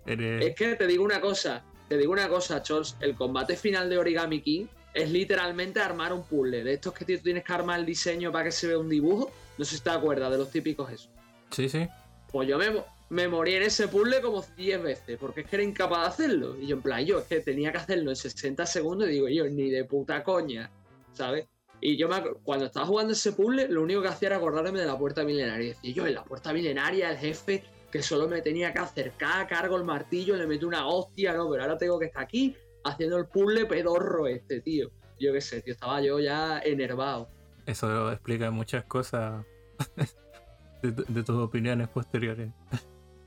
Eres- 0.05 0.43
Es 0.49 0.55
que 0.55 0.75
te 0.75 0.85
digo 0.87 1.03
una 1.03 1.19
cosa. 1.21 1.63
Te 1.87 1.97
digo 1.97 2.11
una 2.13 2.29
cosa, 2.29 2.61
Chols. 2.61 2.95
El 2.99 3.15
combate 3.15 3.55
final 3.57 3.89
de 3.89 3.97
Origami 3.97 4.41
King 4.41 4.65
es 4.93 5.09
literalmente 5.09 5.79
armar 5.79 6.13
un 6.13 6.23
puzzle. 6.23 6.63
De 6.63 6.73
estos 6.73 6.93
que 6.93 7.05
tú 7.05 7.23
tienes 7.23 7.43
que 7.43 7.53
armar 7.53 7.79
el 7.79 7.85
diseño 7.85 8.31
para 8.31 8.45
que 8.45 8.51
se 8.51 8.67
vea 8.67 8.77
un 8.77 8.89
dibujo. 8.89 9.31
No 9.57 9.65
sé 9.65 9.77
si 9.77 9.83
te 9.83 9.89
acuerdas 9.89 10.31
de 10.31 10.37
los 10.37 10.49
típicos 10.51 10.91
esos. 10.91 11.09
Sí, 11.49 11.67
sí. 11.69 11.87
Pues 12.31 12.47
yo 12.47 12.57
me, 12.57 12.71
me 13.09 13.27
morí 13.27 13.55
en 13.55 13.63
ese 13.63 13.87
puzzle 13.87 14.21
como 14.21 14.45
10 14.55 14.81
veces, 14.81 15.17
porque 15.19 15.41
es 15.41 15.47
que 15.47 15.55
era 15.57 15.63
incapaz 15.63 16.01
de 16.01 16.07
hacerlo. 16.25 16.55
Y 16.57 16.67
yo, 16.67 16.75
en 16.77 16.81
plan, 16.81 17.05
yo 17.05 17.19
es 17.19 17.25
que 17.25 17.39
tenía 17.41 17.71
que 17.71 17.77
hacerlo 17.79 18.09
en 18.11 18.15
60 18.15 18.65
segundos 18.65 19.09
y 19.09 19.13
digo, 19.13 19.27
yo, 19.27 19.45
ni 19.49 19.69
de 19.69 19.83
puta 19.85 20.23
coña, 20.23 20.69
¿sabes? 21.13 21.45
Y 21.81 21.97
yo 21.97 22.07
me 22.07 22.21
cuando 22.43 22.65
estaba 22.65 22.85
jugando 22.85 23.13
ese 23.13 23.31
puzzle, 23.33 23.67
lo 23.67 23.81
único 23.81 24.01
que 24.01 24.07
hacía 24.07 24.27
era 24.27 24.37
acordarme 24.37 24.79
de 24.79 24.85
la 24.85 24.97
puerta 24.97 25.23
milenaria. 25.23 25.65
Y 25.65 25.69
decía, 25.69 25.93
yo, 25.93 26.07
en 26.07 26.13
la 26.13 26.23
puerta 26.23 26.53
milenaria, 26.53 27.09
el 27.09 27.17
jefe 27.17 27.63
que 27.91 28.01
solo 28.01 28.27
me 28.27 28.41
tenía 28.41 28.71
que 28.71 28.79
acercar, 28.79 29.47
cargo 29.47 29.75
el 29.75 29.83
martillo, 29.83 30.35
le 30.37 30.47
meto 30.47 30.67
una 30.67 30.87
hostia, 30.87 31.33
no, 31.33 31.49
pero 31.49 31.63
ahora 31.63 31.77
tengo 31.77 31.99
que 31.99 32.05
estar 32.05 32.23
aquí 32.23 32.55
haciendo 32.83 33.17
el 33.17 33.25
puzzle 33.25 33.65
pedorro 33.65 34.27
este, 34.27 34.61
tío. 34.61 34.91
Yo 35.19 35.33
qué 35.33 35.41
sé, 35.41 35.61
tío, 35.61 35.73
estaba 35.73 36.01
yo 36.01 36.19
ya 36.19 36.59
enervado. 36.59 37.29
Eso 37.65 38.11
explica 38.11 38.49
muchas 38.51 38.85
cosas 38.85 39.45
de 40.81 41.23
tus 41.23 41.35
opiniones 41.35 41.89
posteriores. 41.89 42.51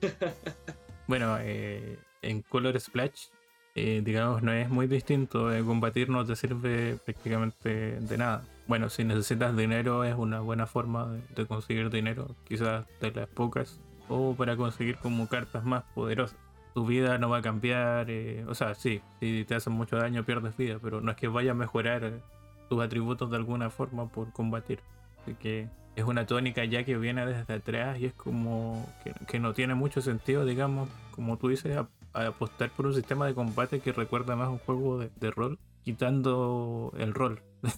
bueno, 1.07 1.38
eh, 1.40 1.99
en 2.23 2.43
Color 2.43 2.81
Splash, 2.81 3.29
eh, 3.75 4.03
digamos, 4.05 4.43
no 4.43 4.53
es 4.53 4.69
muy 4.71 4.87
distinto. 4.87 5.53
eh, 5.53 5.65
combatir 5.65 6.09
no 6.09 6.25
te 6.25 6.37
sirve 6.37 6.97
prácticamente 7.05 7.99
de 8.01 8.19
nada. 8.19 8.45
Bueno, 8.67 8.89
si 8.89 9.05
necesitas 9.05 9.57
dinero 9.57 10.05
es 10.05 10.15
una 10.15 10.41
buena 10.41 10.67
forma 10.67 11.13
de, 11.37 11.47
conseguir 11.47 11.91
dinero, 11.91 12.29
quizás 12.45 12.87
de 13.01 13.11
las 13.11 13.29
pocas, 13.29 13.81
o 14.09 14.35
para 14.35 14.57
conseguir 14.57 14.97
como 14.99 15.29
cartas 15.29 15.65
más 15.65 15.85
poderosas. 15.95 16.39
Tu 16.73 16.87
vida 16.87 17.19
no 17.19 17.29
va 17.29 17.39
a 17.39 17.43
cambiar, 17.43 18.11
eh, 18.11 18.45
o 18.49 18.55
sea, 18.55 18.75
sí, 18.75 19.01
si 19.21 19.45
te 19.45 19.55
hacen 19.55 19.75
mucho 19.75 19.97
daño 19.97 20.25
pierdes 20.25 20.57
vida, 20.57 20.79
pero 20.83 21.01
no 21.01 21.11
es 21.11 21.17
que 21.17 21.29
vaya 21.29 21.53
a 21.53 21.55
mejorar 21.55 22.05
eh, 22.05 22.21
tus 22.69 22.83
atributos 22.83 23.31
de 23.31 23.37
alguna 23.37 23.71
forma 23.71 24.09
por 24.09 24.33
combatir. 24.33 24.81
Así 25.23 25.35
que 25.35 25.69
es 25.95 26.05
una 26.05 26.27
tónica 26.27 26.65
ya 26.65 26.85
que 26.85 26.97
viene 26.97 27.27
desde 27.27 27.55
atrás 27.55 27.99
y 28.01 28.07
es 28.07 28.15
como 28.15 28.89
que, 29.05 29.13
que 29.27 29.39
no 29.39 29.53
tiene 29.53 29.75
mucho 29.75 30.01
sentido, 30.01 30.45
digamos, 30.45 30.89
como 31.13 31.37
tú 31.37 31.49
dices, 31.49 31.77
a- 32.14 32.27
apostar 32.29 32.70
por 32.70 32.87
un 32.87 32.94
sistema 32.94 33.27
de 33.27 33.35
combate 33.35 33.81
que 33.81 33.92
recuerda 33.92 34.35
más 34.37 34.48
a 34.48 34.50
un 34.50 34.59
juego 34.59 34.98
de, 34.98 35.11
de 35.16 35.31
rol, 35.31 35.59
quitando 35.83 36.92
el 36.98 37.12
rol. 37.14 37.42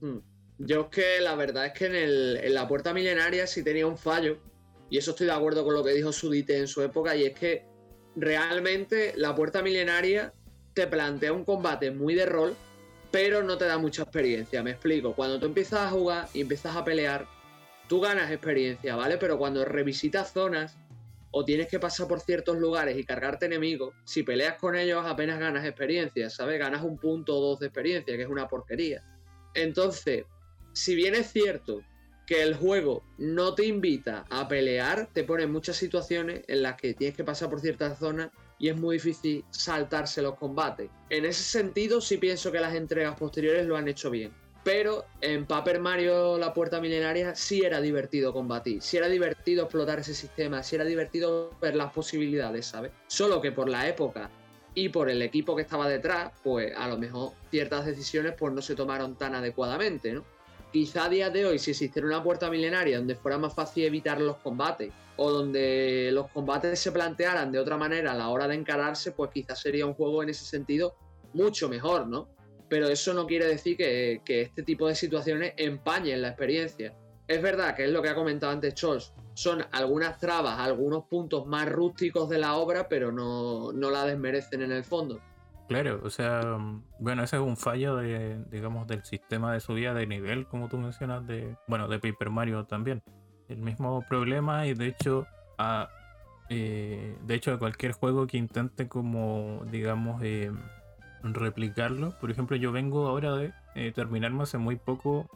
Hmm. 0.00 0.18
Yo 0.58 0.80
es 0.80 0.86
que 0.88 1.20
la 1.20 1.36
verdad 1.36 1.66
es 1.66 1.72
que 1.74 1.86
en, 1.86 1.94
el- 1.94 2.36
en 2.42 2.54
la 2.54 2.66
puerta 2.66 2.92
milenaria 2.92 3.46
sí 3.46 3.62
tenía 3.62 3.86
un 3.86 3.96
fallo, 3.96 4.36
y 4.90 4.98
eso 4.98 5.12
estoy 5.12 5.26
de 5.26 5.32
acuerdo 5.32 5.64
con 5.64 5.74
lo 5.74 5.84
que 5.84 5.92
dijo 5.92 6.10
Sudite 6.12 6.58
en 6.58 6.66
su 6.66 6.82
época, 6.82 7.14
y 7.14 7.22
es 7.24 7.38
que 7.38 7.64
realmente 8.16 9.12
la 9.16 9.34
puerta 9.34 9.62
milenaria 9.62 10.32
te 10.74 10.86
plantea 10.86 11.32
un 11.32 11.44
combate 11.44 11.90
muy 11.90 12.14
de 12.14 12.26
rol, 12.26 12.56
pero 13.10 13.42
no 13.42 13.58
te 13.58 13.66
da 13.66 13.78
mucha 13.78 14.02
experiencia. 14.02 14.62
Me 14.62 14.72
explico. 14.72 15.14
Cuando 15.14 15.38
tú 15.38 15.46
empiezas 15.46 15.80
a 15.80 15.90
jugar 15.90 16.28
y 16.34 16.40
empiezas 16.40 16.74
a 16.74 16.84
pelear, 16.84 17.26
tú 17.88 18.00
ganas 18.00 18.30
experiencia, 18.30 18.96
¿vale? 18.96 19.18
Pero 19.18 19.38
cuando 19.38 19.64
revisitas 19.64 20.32
zonas 20.32 20.78
o 21.32 21.44
tienes 21.44 21.68
que 21.68 21.80
pasar 21.80 22.06
por 22.06 22.20
ciertos 22.20 22.58
lugares 22.58 22.96
y 22.96 23.04
cargarte 23.04 23.46
enemigos, 23.46 23.94
si 24.04 24.22
peleas 24.22 24.56
con 24.58 24.76
ellos 24.76 25.04
apenas 25.04 25.40
ganas 25.40 25.64
experiencia, 25.64 26.30
¿sabes? 26.30 26.58
Ganas 26.58 26.82
un 26.82 26.98
punto 26.98 27.36
o 27.36 27.40
dos 27.40 27.58
de 27.58 27.66
experiencia, 27.66 28.16
que 28.16 28.22
es 28.22 28.28
una 28.28 28.48
porquería. 28.48 29.02
Entonces, 29.54 30.24
si 30.72 30.94
bien 30.94 31.14
es 31.14 31.32
cierto 31.32 31.82
que 32.26 32.42
el 32.42 32.54
juego 32.54 33.02
no 33.18 33.54
te 33.54 33.66
invita 33.66 34.24
a 34.30 34.46
pelear, 34.46 35.08
te 35.12 35.24
pone 35.24 35.44
en 35.44 35.52
muchas 35.52 35.76
situaciones 35.76 36.42
en 36.46 36.62
las 36.62 36.76
que 36.76 36.94
tienes 36.94 37.16
que 37.16 37.24
pasar 37.24 37.50
por 37.50 37.60
ciertas 37.60 37.98
zonas 37.98 38.30
y 38.58 38.68
es 38.68 38.76
muy 38.76 38.96
difícil 38.96 39.44
saltarse 39.50 40.22
los 40.22 40.36
combates. 40.36 40.88
En 41.10 41.24
ese 41.24 41.42
sentido 41.42 42.00
sí 42.00 42.18
pienso 42.18 42.52
que 42.52 42.60
las 42.60 42.74
entregas 42.74 43.18
posteriores 43.18 43.66
lo 43.66 43.76
han 43.76 43.88
hecho 43.88 44.10
bien. 44.10 44.32
Pero 44.64 45.06
en 45.20 45.46
Paper 45.46 45.80
Mario 45.80 46.38
La 46.38 46.54
Puerta 46.54 46.80
Milenaria 46.80 47.34
sí 47.34 47.62
era 47.64 47.80
divertido 47.80 48.32
combatir, 48.32 48.80
sí 48.80 48.96
era 48.96 49.08
divertido 49.08 49.64
explotar 49.64 49.98
ese 49.98 50.14
sistema, 50.14 50.62
sí 50.62 50.76
era 50.76 50.84
divertido 50.84 51.50
ver 51.60 51.74
las 51.74 51.92
posibilidades, 51.92 52.66
¿sabes? 52.66 52.92
Solo 53.08 53.40
que 53.40 53.50
por 53.50 53.68
la 53.68 53.88
época 53.88 54.30
y 54.74 54.88
por 54.88 55.10
el 55.10 55.20
equipo 55.20 55.56
que 55.56 55.62
estaba 55.62 55.88
detrás, 55.88 56.32
pues 56.44 56.72
a 56.76 56.86
lo 56.86 56.96
mejor 56.96 57.32
ciertas 57.50 57.86
decisiones 57.86 58.34
pues 58.38 58.52
no 58.52 58.62
se 58.62 58.76
tomaron 58.76 59.16
tan 59.16 59.34
adecuadamente, 59.34 60.12
¿no? 60.12 60.24
Quizá 60.72 61.04
a 61.04 61.08
día 61.10 61.28
de 61.28 61.44
hoy, 61.44 61.58
si 61.58 61.72
existiera 61.72 62.06
una 62.06 62.22
puerta 62.22 62.48
milenaria 62.48 62.96
donde 62.96 63.14
fuera 63.14 63.36
más 63.36 63.54
fácil 63.54 63.84
evitar 63.84 64.20
los 64.20 64.36
combates 64.38 64.90
o 65.16 65.30
donde 65.30 66.08
los 66.12 66.30
combates 66.30 66.78
se 66.78 66.92
plantearan 66.92 67.52
de 67.52 67.58
otra 67.58 67.76
manera 67.76 68.12
a 68.12 68.14
la 68.14 68.30
hora 68.30 68.48
de 68.48 68.54
encararse, 68.54 69.12
pues 69.12 69.30
quizás 69.30 69.60
sería 69.60 69.84
un 69.84 69.92
juego 69.92 70.22
en 70.22 70.30
ese 70.30 70.46
sentido 70.46 70.94
mucho 71.34 71.68
mejor, 71.68 72.06
¿no? 72.06 72.28
Pero 72.72 72.88
eso 72.88 73.12
no 73.12 73.26
quiere 73.26 73.44
decir 73.44 73.76
que, 73.76 74.22
este 74.26 74.62
tipo 74.62 74.88
de 74.88 74.94
situaciones 74.94 75.52
empañen 75.58 76.22
la 76.22 76.28
experiencia. 76.28 76.94
Es 77.28 77.42
verdad 77.42 77.76
que 77.76 77.84
es 77.84 77.90
lo 77.90 78.00
que 78.00 78.08
ha 78.08 78.14
comentado 78.14 78.50
antes 78.50 78.72
Chols, 78.72 79.12
son 79.34 79.62
algunas 79.72 80.18
trabas, 80.18 80.58
algunos 80.58 81.04
puntos 81.04 81.46
más 81.46 81.68
rústicos 81.70 82.30
de 82.30 82.38
la 82.38 82.54
obra, 82.54 82.88
pero 82.88 83.12
no, 83.12 83.74
no 83.74 83.90
la 83.90 84.06
desmerecen 84.06 84.62
en 84.62 84.72
el 84.72 84.84
fondo. 84.84 85.20
Claro, 85.68 86.00
o 86.02 86.08
sea, 86.08 86.40
bueno, 86.98 87.22
ese 87.22 87.36
es 87.36 87.42
un 87.42 87.58
fallo 87.58 87.96
de, 87.96 88.42
digamos, 88.50 88.86
del 88.86 89.04
sistema 89.04 89.52
de 89.52 89.60
subida 89.60 89.92
de 89.92 90.06
nivel, 90.06 90.46
como 90.46 90.70
tú 90.70 90.78
mencionas, 90.78 91.26
de, 91.26 91.54
bueno, 91.68 91.88
de 91.88 91.98
Paper 91.98 92.30
Mario 92.30 92.64
también. 92.64 93.02
El 93.50 93.58
mismo 93.58 94.02
problema 94.08 94.66
y 94.66 94.72
de 94.72 94.86
hecho, 94.86 95.26
a, 95.58 95.90
eh, 96.48 97.18
de 97.22 97.34
hecho, 97.34 97.58
cualquier 97.58 97.92
juego 97.92 98.26
que 98.26 98.38
intente 98.38 98.88
como, 98.88 99.62
digamos, 99.70 100.22
eh, 100.22 100.50
replicarlo. 101.22 102.18
Por 102.20 102.30
ejemplo, 102.30 102.56
yo 102.56 102.72
vengo 102.72 103.08
ahora 103.08 103.34
de 103.34 103.52
eh, 103.74 103.92
terminarme 103.92 104.42
hace 104.42 104.58
muy 104.58 104.76
poco, 104.76 105.28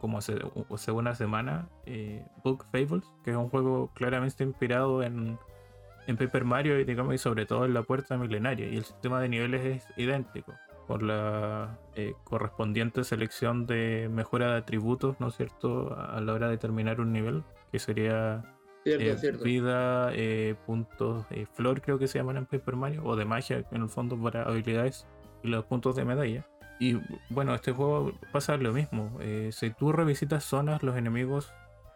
como 0.00 0.18
hace, 0.18 0.38
hace 0.70 0.92
una 0.92 1.14
semana, 1.14 1.68
Book 2.42 2.66
Fables, 2.70 3.04
que 3.24 3.30
es 3.30 3.36
un 3.36 3.48
juego 3.48 3.90
claramente 3.94 4.44
inspirado 4.44 5.02
en 5.02 5.38
en 6.06 6.16
Paper 6.16 6.44
Mario 6.44 6.78
y 6.78 6.84
digamos 6.84 7.14
y 7.14 7.18
sobre 7.18 7.46
todo 7.46 7.64
en 7.64 7.74
la 7.74 7.82
puerta 7.82 8.16
milenaria 8.16 8.68
y 8.68 8.76
el 8.76 8.84
sistema 8.84 9.20
de 9.20 9.28
niveles 9.28 9.64
es 9.64 9.86
idéntico 9.96 10.52
por 10.86 11.02
la 11.02 11.78
eh, 11.94 12.14
correspondiente 12.24 13.04
selección 13.04 13.66
de 13.66 14.08
mejora 14.12 14.52
de 14.52 14.58
atributos, 14.58 15.18
¿no 15.18 15.28
es 15.28 15.36
cierto?, 15.36 15.96
a 15.98 16.20
la 16.20 16.34
hora 16.34 16.48
de 16.48 16.58
terminar 16.58 17.00
un 17.00 17.10
nivel, 17.10 17.42
que 17.72 17.78
sería 17.78 18.44
eh, 18.84 19.32
vida, 19.42 20.10
eh, 20.12 20.54
puntos 20.66 21.28
de 21.30 21.46
flor 21.46 21.80
creo 21.80 21.98
que 21.98 22.08
se 22.08 22.18
llaman 22.18 22.36
en 22.36 22.46
Paper 22.46 22.76
Mario, 22.76 23.02
o 23.04 23.16
de 23.16 23.24
magia 23.24 23.64
en 23.70 23.82
el 23.82 23.88
fondo 23.88 24.20
para 24.20 24.42
habilidades 24.42 25.06
y 25.42 25.48
los 25.48 25.64
puntos 25.64 25.96
de 25.96 26.04
medalla. 26.04 26.46
Y 26.80 26.98
bueno, 27.30 27.54
este 27.54 27.72
juego 27.72 28.12
pasa 28.32 28.56
lo 28.56 28.72
mismo. 28.72 29.18
si 29.50 29.70
tú 29.70 29.92
revisitas 29.92 30.44
zonas, 30.44 30.82
los 30.82 30.96
enemigos 30.96 31.52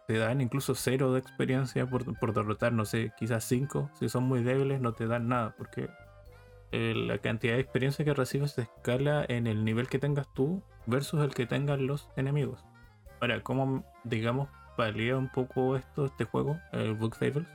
te 0.09 0.17
dan 0.17 0.41
incluso 0.41 0.73
cero 0.73 1.13
de 1.13 1.19
experiencia 1.19 1.85
por, 1.85 2.33
derrotar, 2.33 2.73
no 2.73 2.83
sé, 2.83 3.13
quizás 3.15 3.43
cinco. 3.43 3.91
Si 3.99 4.09
son 4.09 4.23
muy 4.23 4.41
débiles, 4.41 4.81
no 4.81 4.93
te 4.93 5.05
dan 5.05 5.27
nada, 5.27 5.53
porque 5.55 5.87
eh, 6.71 6.95
la 6.95 7.19
cantidad 7.19 7.53
de 7.53 7.59
experiencia 7.59 8.03
que 8.03 8.15
recibes 8.15 8.53
se 8.53 8.63
escala 8.63 9.23
en 9.29 9.45
el 9.45 9.63
nivel 9.63 9.87
que 9.87 9.99
tengas 9.99 10.27
tú 10.33 10.63
versus 10.87 11.23
el 11.23 11.35
que 11.35 11.45
tengan 11.45 11.85
los 11.85 12.09
enemigos. 12.15 12.65
Ahora, 13.19 13.43
¿cómo, 13.43 13.85
digamos, 14.03 14.49
valía 14.79 15.17
un 15.17 15.27
poco 15.27 15.75
esto, 15.75 16.05
este 16.05 16.23
juego, 16.23 16.57
el 16.71 16.93
Book 16.93 17.15
Fables? 17.15 17.45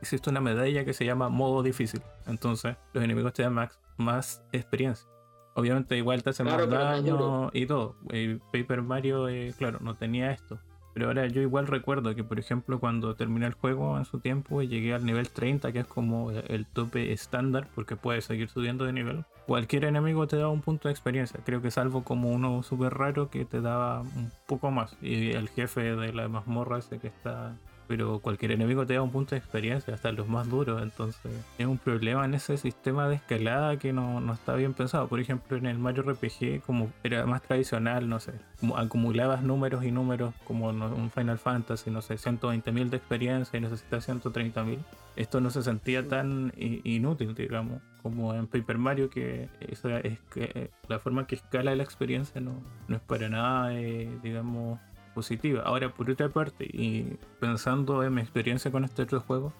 Existe 0.00 0.30
una 0.30 0.40
medalla 0.40 0.84
que 0.84 0.94
se 0.94 1.04
llama 1.04 1.28
modo 1.28 1.62
difícil. 1.62 2.02
Entonces, 2.26 2.76
los 2.92 3.04
enemigos 3.04 3.34
te 3.34 3.42
dan 3.42 3.52
más, 3.52 3.78
más 3.98 4.42
experiencia. 4.52 5.06
Obviamente, 5.54 5.96
igual 5.98 6.22
te 6.22 6.30
hacen 6.30 6.46
más 6.46 6.68
daño 6.68 7.50
y 7.52 7.66
todo. 7.66 7.96
El 8.08 8.40
Paper 8.52 8.82
Mario, 8.82 9.28
eh, 9.28 9.54
claro, 9.56 9.78
no 9.80 9.94
tenía 9.94 10.32
esto. 10.32 10.58
Pero 10.94 11.06
ahora 11.06 11.26
yo 11.26 11.40
igual 11.40 11.66
recuerdo 11.66 12.14
que, 12.14 12.24
por 12.24 12.38
ejemplo, 12.38 12.80
cuando 12.80 13.14
terminé 13.14 13.46
el 13.46 13.54
juego 13.54 13.96
en 13.98 14.04
su 14.04 14.18
tiempo 14.18 14.62
y 14.62 14.68
llegué 14.68 14.94
al 14.94 15.04
nivel 15.04 15.28
30, 15.28 15.72
que 15.72 15.80
es 15.80 15.86
como 15.86 16.30
el 16.30 16.66
tope 16.66 17.12
estándar, 17.12 17.68
porque 17.74 17.96
puedes 17.96 18.24
seguir 18.24 18.48
subiendo 18.48 18.84
de 18.84 18.92
nivel, 18.92 19.24
cualquier 19.46 19.84
enemigo 19.84 20.26
te 20.26 20.36
daba 20.36 20.50
un 20.50 20.60
punto 20.60 20.88
de 20.88 20.92
experiencia. 20.92 21.40
Creo 21.44 21.62
que 21.62 21.70
salvo 21.70 22.04
como 22.04 22.30
uno 22.30 22.62
súper 22.62 22.94
raro 22.94 23.30
que 23.30 23.44
te 23.44 23.60
daba 23.60 24.00
un 24.00 24.30
poco 24.46 24.70
más. 24.70 24.96
Y 25.00 25.32
el 25.32 25.48
jefe 25.48 25.96
de 25.96 26.12
la 26.12 26.28
mazmorra 26.28 26.78
ese 26.78 26.98
que 26.98 27.08
está 27.08 27.56
pero 27.92 28.20
cualquier 28.20 28.52
enemigo 28.52 28.86
te 28.86 28.94
da 28.94 29.02
un 29.02 29.10
punto 29.10 29.34
de 29.34 29.36
experiencia, 29.36 29.92
hasta 29.92 30.12
los 30.12 30.26
más 30.26 30.48
duros, 30.48 30.82
entonces 30.82 31.30
es 31.58 31.66
un 31.66 31.76
problema 31.76 32.24
en 32.24 32.32
ese 32.32 32.56
sistema 32.56 33.06
de 33.06 33.16
escalada 33.16 33.76
que 33.76 33.92
no, 33.92 34.18
no 34.18 34.32
está 34.32 34.54
bien 34.54 34.72
pensado. 34.72 35.08
Por 35.08 35.20
ejemplo, 35.20 35.58
en 35.58 35.66
el 35.66 35.76
Mario 35.76 36.02
RPG, 36.04 36.62
como 36.64 36.90
era 37.04 37.26
más 37.26 37.42
tradicional, 37.42 38.08
no 38.08 38.18
sé, 38.18 38.32
como 38.60 38.78
acumulabas 38.78 39.42
números 39.42 39.84
y 39.84 39.90
números 39.90 40.32
como 40.44 40.70
un 40.70 41.10
Final 41.10 41.38
Fantasy, 41.38 41.90
no 41.90 42.00
sé, 42.00 42.14
120.000 42.14 42.88
de 42.88 42.96
experiencia 42.96 43.58
y 43.58 43.60
necesitas 43.60 44.08
130.000. 44.08 44.78
Esto 45.14 45.42
no 45.42 45.50
se 45.50 45.62
sentía 45.62 46.08
tan 46.08 46.50
inútil, 46.56 47.34
digamos, 47.34 47.82
como 48.02 48.32
en 48.32 48.46
Paper 48.46 48.78
Mario, 48.78 49.10
que 49.10 49.50
esa 49.60 50.00
es 50.00 50.18
que 50.32 50.70
la 50.88 50.98
forma 50.98 51.26
que 51.26 51.34
escala 51.34 51.74
la 51.74 51.82
experiencia 51.82 52.40
no, 52.40 52.54
no 52.88 52.96
es 52.96 53.02
para 53.02 53.28
nada, 53.28 53.74
eh, 53.74 54.08
digamos, 54.22 54.80
positiva. 55.14 55.62
Ahora, 55.62 55.92
por 55.92 56.10
otra 56.10 56.28
parte, 56.28 56.64
y 56.64 57.16
pensando 57.40 58.02
en 58.02 58.14
mi 58.14 58.20
experiencia 58.20 58.70
con 58.70 58.84
este 58.84 59.02
otro 59.02 59.20
juego, 59.20 59.52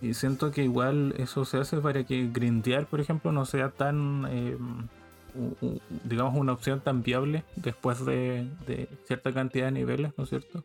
y 0.00 0.14
siento 0.14 0.50
que 0.50 0.62
igual 0.64 1.14
eso 1.18 1.44
se 1.44 1.58
hace 1.58 1.78
para 1.78 2.04
que 2.04 2.28
grindear, 2.30 2.86
por 2.86 3.00
ejemplo, 3.00 3.32
no 3.32 3.46
sea 3.46 3.70
tan, 3.70 4.26
eh, 4.28 4.56
digamos, 6.04 6.36
una 6.36 6.52
opción 6.52 6.80
tan 6.80 7.02
viable 7.02 7.44
después 7.56 8.04
de, 8.04 8.46
cierta 9.04 9.32
cantidad 9.32 9.66
de 9.66 9.72
niveles, 9.72 10.12
¿no 10.18 10.24
es 10.24 10.30
cierto? 10.30 10.64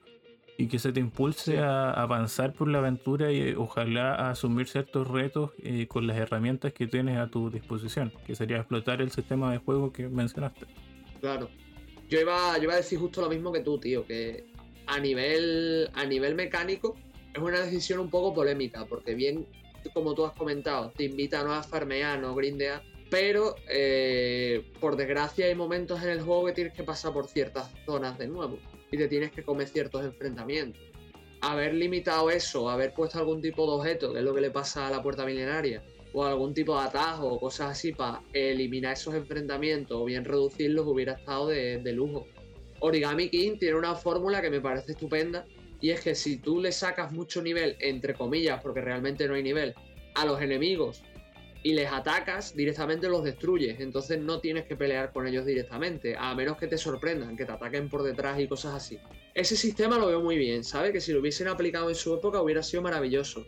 Y 0.58 0.68
que 0.68 0.78
se 0.78 0.92
te 0.92 1.00
impulse 1.00 1.60
a 1.60 1.92
avanzar 1.92 2.52
por 2.52 2.68
la 2.68 2.80
aventura 2.80 3.32
y 3.32 3.54
ojalá 3.54 4.14
a 4.16 4.32
asumir 4.32 4.68
ciertos 4.68 5.08
retos 5.08 5.52
eh, 5.64 5.88
con 5.88 6.06
las 6.06 6.18
herramientas 6.18 6.74
que 6.74 6.88
tienes 6.88 7.18
a 7.18 7.28
tu 7.28 7.50
disposición, 7.50 8.12
que 8.26 8.36
sería 8.36 8.58
explotar 8.58 9.02
el 9.02 9.12
sistema 9.12 9.54
de 9.54 9.60
juego 9.60 9.94
que 9.94 10.10
mencionaste. 10.10 10.66
Claro, 11.22 11.50
yo 12.10 12.20
iba, 12.20 12.58
yo 12.58 12.64
iba 12.64 12.74
a 12.74 12.78
decir 12.78 13.00
justo 13.00 13.22
lo 13.22 13.30
mismo 13.30 13.52
que 13.52 13.62
tú, 13.62 13.80
tío, 13.80 14.06
que 14.06 14.46
a 14.88 15.00
nivel, 15.00 15.90
a 15.94 16.06
nivel 16.06 16.36
mecánico 16.36 16.96
es 17.34 17.42
una 17.42 17.62
decisión 17.62 18.00
un 18.00 18.10
poco 18.10 18.34
polémica, 18.34 18.86
porque 18.86 19.14
bien, 19.14 19.46
como 19.94 20.16
tú 20.16 20.26
has 20.26 20.34
comentado, 20.34 20.92
te 20.98 21.04
invita 21.04 21.44
no 21.44 21.54
a 21.54 21.62
farmear, 21.62 22.20
no 22.20 22.34
grindear, 22.34 22.82
pero 23.12 23.56
eh, 23.70 24.64
por 24.80 24.96
desgracia 24.96 25.46
hay 25.46 25.56
momentos 25.56 26.02
en 26.04 26.10
el 26.10 26.22
juego 26.22 26.46
que 26.46 26.54
tienes 26.54 26.74
que 26.74 26.84
pasar 26.84 27.14
por 27.14 27.28
ciertas 27.28 27.70
zonas 27.86 28.18
de 28.18 28.28
nuevo 28.28 28.58
y 28.92 28.98
te 28.98 29.08
tienes 29.08 29.32
que 29.32 29.44
comer 29.44 29.68
ciertos 29.68 30.04
enfrentamientos. 30.04 30.82
Haber 31.42 31.76
limitado 31.76 32.32
eso, 32.32 32.70
haber 32.70 32.94
puesto 32.94 33.20
algún 33.20 33.42
tipo 33.42 33.66
de 33.66 33.78
objeto, 33.78 34.12
que 34.12 34.20
es 34.20 34.26
lo 34.26 34.34
que 34.34 34.42
le 34.42 34.52
pasa 34.52 34.88
a 34.88 34.92
la 34.92 35.02
puerta 35.02 35.26
milenaria, 35.26 35.84
o 36.14 36.26
algún 36.26 36.54
tipo 36.54 36.80
de 36.80 36.88
atajo 36.88 37.28
o 37.28 37.40
cosas 37.40 37.72
así 37.72 37.92
para 37.92 38.22
eliminar 38.34 38.94
esos 38.94 39.14
enfrentamientos 39.16 39.98
o 40.00 40.06
bien 40.06 40.26
reducirlos 40.26 40.88
hubiera 40.88 41.14
estado 41.14 41.48
de, 41.48 41.94
lujo. 41.94 42.28
Origami 42.80 43.30
King 43.30 43.58
tiene 43.58 43.76
una 43.76 43.96
fórmula 43.96 44.42
que 44.42 44.50
me 44.50 44.62
parece 44.62 44.94
estupenda 44.94 45.46
y 45.82 45.92
es 45.92 46.02
que 46.02 46.16
si 46.16 46.38
tú 46.38 46.62
le 46.62 46.72
sacas 46.72 47.12
mucho 47.12 47.42
nivel, 47.42 47.76
entre 47.80 48.14
comillas, 48.14 48.62
porque 48.62 48.82
realmente 48.82 49.28
no 49.28 49.36
hay 49.36 49.44
nivel, 49.44 49.74
a 50.16 50.26
los 50.26 50.42
enemigos 50.42 51.04
y 51.62 51.74
les 51.74 51.92
atacas, 51.92 52.56
directamente 52.56 53.10
los 53.10 53.24
destruyes. 53.24 53.80
Entonces 53.80 54.20
no 54.20 54.40
tienes 54.40 54.66
que 54.66 54.76
pelear 54.76 55.12
con 55.12 55.28
ellos 55.28 55.46
directamente, 55.46 56.16
a 56.18 56.34
menos 56.36 56.58
que 56.58 56.68
te 56.68 56.78
sorprendan, 56.78 57.36
que 57.36 57.46
te 57.46 57.52
ataquen 57.52 57.90
por 57.90 58.04
detrás 58.04 58.40
y 58.40 58.48
cosas 58.48 58.76
así. 58.76 58.98
Ese 59.34 59.56
sistema 59.56 59.98
lo 59.98 60.08
veo 60.08 60.22
muy 60.22 60.38
bien, 60.38 60.64
¿sabes? 60.64 60.92
Que 60.92 61.02
si 61.02 61.12
lo 61.12 61.20
hubiesen 61.20 61.48
aplicado 61.48 61.90
en 61.90 61.96
su 61.96 62.14
época 62.16 62.42
hubiera 62.42 62.64
sido 62.64 62.82
maravilloso. 62.82 63.46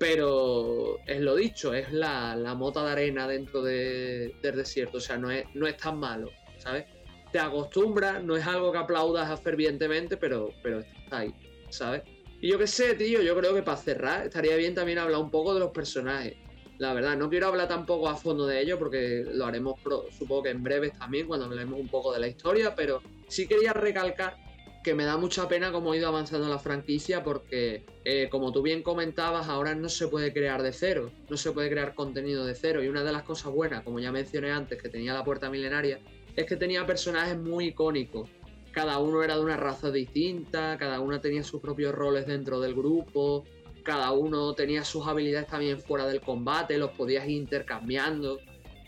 Pero 0.00 0.98
es 1.04 1.20
lo 1.20 1.36
dicho, 1.36 1.74
es 1.74 1.92
la, 1.92 2.34
mota 2.56 2.82
de 2.82 2.92
arena 2.92 3.28
dentro 3.28 3.60
del 3.60 4.32
desierto, 4.40 4.96
o 4.96 5.00
sea, 5.00 5.18
no 5.18 5.30
es, 5.30 5.44
no 5.52 5.66
es 5.66 5.76
tan 5.76 5.98
malo, 5.98 6.30
¿sabes? 6.56 6.86
Te 7.30 7.38
acostumbras, 7.38 8.24
no 8.24 8.34
es 8.34 8.46
algo 8.46 8.72
que 8.72 8.78
aplaudas 8.78 9.38
fervientemente, 9.42 10.16
pero, 10.16 10.54
pero 10.62 10.80
está 10.80 11.18
ahí, 11.18 11.34
¿sabes? 11.68 12.02
Y 12.40 12.48
yo 12.48 12.58
qué 12.58 12.66
sé, 12.66 12.94
tío, 12.94 13.20
yo 13.20 13.36
creo 13.36 13.54
que 13.54 13.62
para 13.62 13.76
cerrar 13.76 14.24
estaría 14.24 14.56
bien 14.56 14.74
también 14.74 14.98
hablar 14.98 15.20
un 15.20 15.30
poco 15.30 15.52
de 15.52 15.60
los 15.60 15.70
personajes. 15.70 16.34
La 16.78 16.94
verdad, 16.94 17.14
no 17.18 17.28
quiero 17.28 17.48
hablar 17.48 17.68
tampoco 17.68 18.08
a 18.08 18.16
fondo 18.16 18.46
de 18.46 18.58
ellos 18.62 18.78
porque 18.78 19.22
lo 19.30 19.44
haremos, 19.44 19.78
supongo 20.18 20.44
que 20.44 20.48
en 20.48 20.62
breves 20.62 20.98
también, 20.98 21.26
cuando 21.26 21.44
hablemos 21.44 21.78
un 21.78 21.88
poco 21.88 22.10
de 22.14 22.20
la 22.20 22.28
historia, 22.28 22.74
pero 22.74 23.02
sí 23.28 23.46
quería 23.46 23.74
recalcar 23.74 24.34
que 24.82 24.94
me 24.94 25.04
da 25.04 25.16
mucha 25.16 25.46
pena 25.48 25.72
cómo 25.72 25.92
ha 25.92 25.96
ido 25.96 26.08
avanzando 26.08 26.48
la 26.48 26.58
franquicia 26.58 27.22
porque, 27.22 27.84
eh, 28.04 28.28
como 28.30 28.50
tú 28.50 28.62
bien 28.62 28.82
comentabas, 28.82 29.48
ahora 29.48 29.74
no 29.74 29.88
se 29.88 30.08
puede 30.08 30.32
crear 30.32 30.62
de 30.62 30.72
cero, 30.72 31.10
no 31.28 31.36
se 31.36 31.52
puede 31.52 31.68
crear 31.68 31.94
contenido 31.94 32.44
de 32.46 32.54
cero. 32.54 32.82
Y 32.82 32.88
una 32.88 33.04
de 33.04 33.12
las 33.12 33.22
cosas 33.22 33.52
buenas, 33.52 33.82
como 33.82 33.98
ya 33.98 34.10
mencioné 34.10 34.50
antes, 34.50 34.80
que 34.80 34.88
tenía 34.88 35.12
la 35.12 35.24
puerta 35.24 35.50
milenaria, 35.50 36.00
es 36.34 36.46
que 36.46 36.56
tenía 36.56 36.86
personajes 36.86 37.38
muy 37.38 37.66
icónicos. 37.66 38.30
cada 38.72 38.98
uno 39.00 39.22
era 39.24 39.34
de 39.34 39.42
una 39.42 39.56
raza 39.56 39.90
distinta, 39.90 40.76
cada 40.78 41.00
uno 41.00 41.20
tenía 41.20 41.42
sus 41.42 41.60
propios 41.60 41.92
roles 41.92 42.26
dentro 42.26 42.60
del 42.60 42.72
grupo, 42.72 43.44
cada 43.82 44.12
uno 44.12 44.54
tenía 44.54 44.84
sus 44.84 45.06
habilidades 45.06 45.48
también 45.48 45.80
fuera 45.80 46.06
del 46.06 46.20
combate, 46.20 46.78
los 46.78 46.92
podías 46.92 47.24
ir 47.26 47.36
intercambiando. 47.36 48.38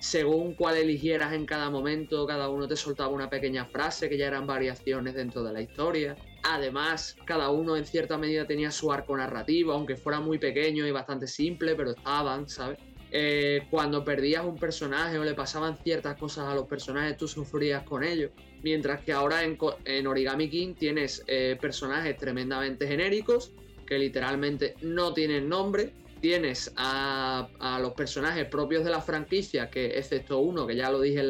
Según 0.02 0.54
cuál 0.54 0.78
eligieras 0.78 1.32
en 1.32 1.46
cada 1.46 1.70
momento, 1.70 2.26
cada 2.26 2.48
uno 2.48 2.66
te 2.66 2.74
soltaba 2.74 3.10
una 3.10 3.30
pequeña 3.30 3.66
frase 3.66 4.08
que 4.08 4.18
ya 4.18 4.26
eran 4.26 4.48
variaciones 4.48 5.14
dentro 5.14 5.44
de 5.44 5.52
la 5.52 5.62
historia. 5.62 6.16
Además, 6.42 7.16
cada 7.24 7.50
uno 7.50 7.76
en 7.76 7.86
cierta 7.86 8.18
medida 8.18 8.44
tenía 8.44 8.72
su 8.72 8.90
arco 8.90 9.16
narrativo, 9.16 9.70
aunque 9.70 9.94
fuera 9.94 10.18
muy 10.18 10.38
pequeño 10.38 10.84
y 10.88 10.90
bastante 10.90 11.28
simple, 11.28 11.76
pero 11.76 11.92
estaban, 11.92 12.48
¿sabes? 12.48 12.80
Eh, 13.12 13.68
cuando 13.70 14.04
perdías 14.04 14.44
un 14.44 14.58
personaje 14.58 15.20
o 15.20 15.24
le 15.24 15.34
pasaban 15.34 15.76
ciertas 15.76 16.16
cosas 16.16 16.48
a 16.48 16.54
los 16.56 16.66
personajes, 16.66 17.16
tú 17.16 17.28
sufrías 17.28 17.84
con 17.84 18.02
ellos. 18.02 18.32
Mientras 18.64 19.04
que 19.04 19.12
ahora 19.12 19.44
en, 19.44 20.06
Origami 20.08 20.50
King 20.50 20.74
tienes 20.74 21.22
eh, 21.28 21.56
personajes 21.60 22.16
tremendamente 22.16 22.88
genéricos, 22.88 23.52
que 23.86 24.00
literalmente 24.00 24.74
no 24.82 25.14
tienen 25.14 25.48
nombre. 25.48 25.92
Tienes 26.22 26.72
a, 26.76 27.78
los 27.82 27.92
personajes 27.92 28.46
propios 28.46 28.84
de 28.84 28.90
la 28.90 29.02
franquicia, 29.02 29.68
que 29.68 29.98
excepto 29.98 30.38
uno, 30.38 30.66
que 30.66 30.74
ya 30.74 30.90
lo 30.90 31.00
dije 31.00 31.20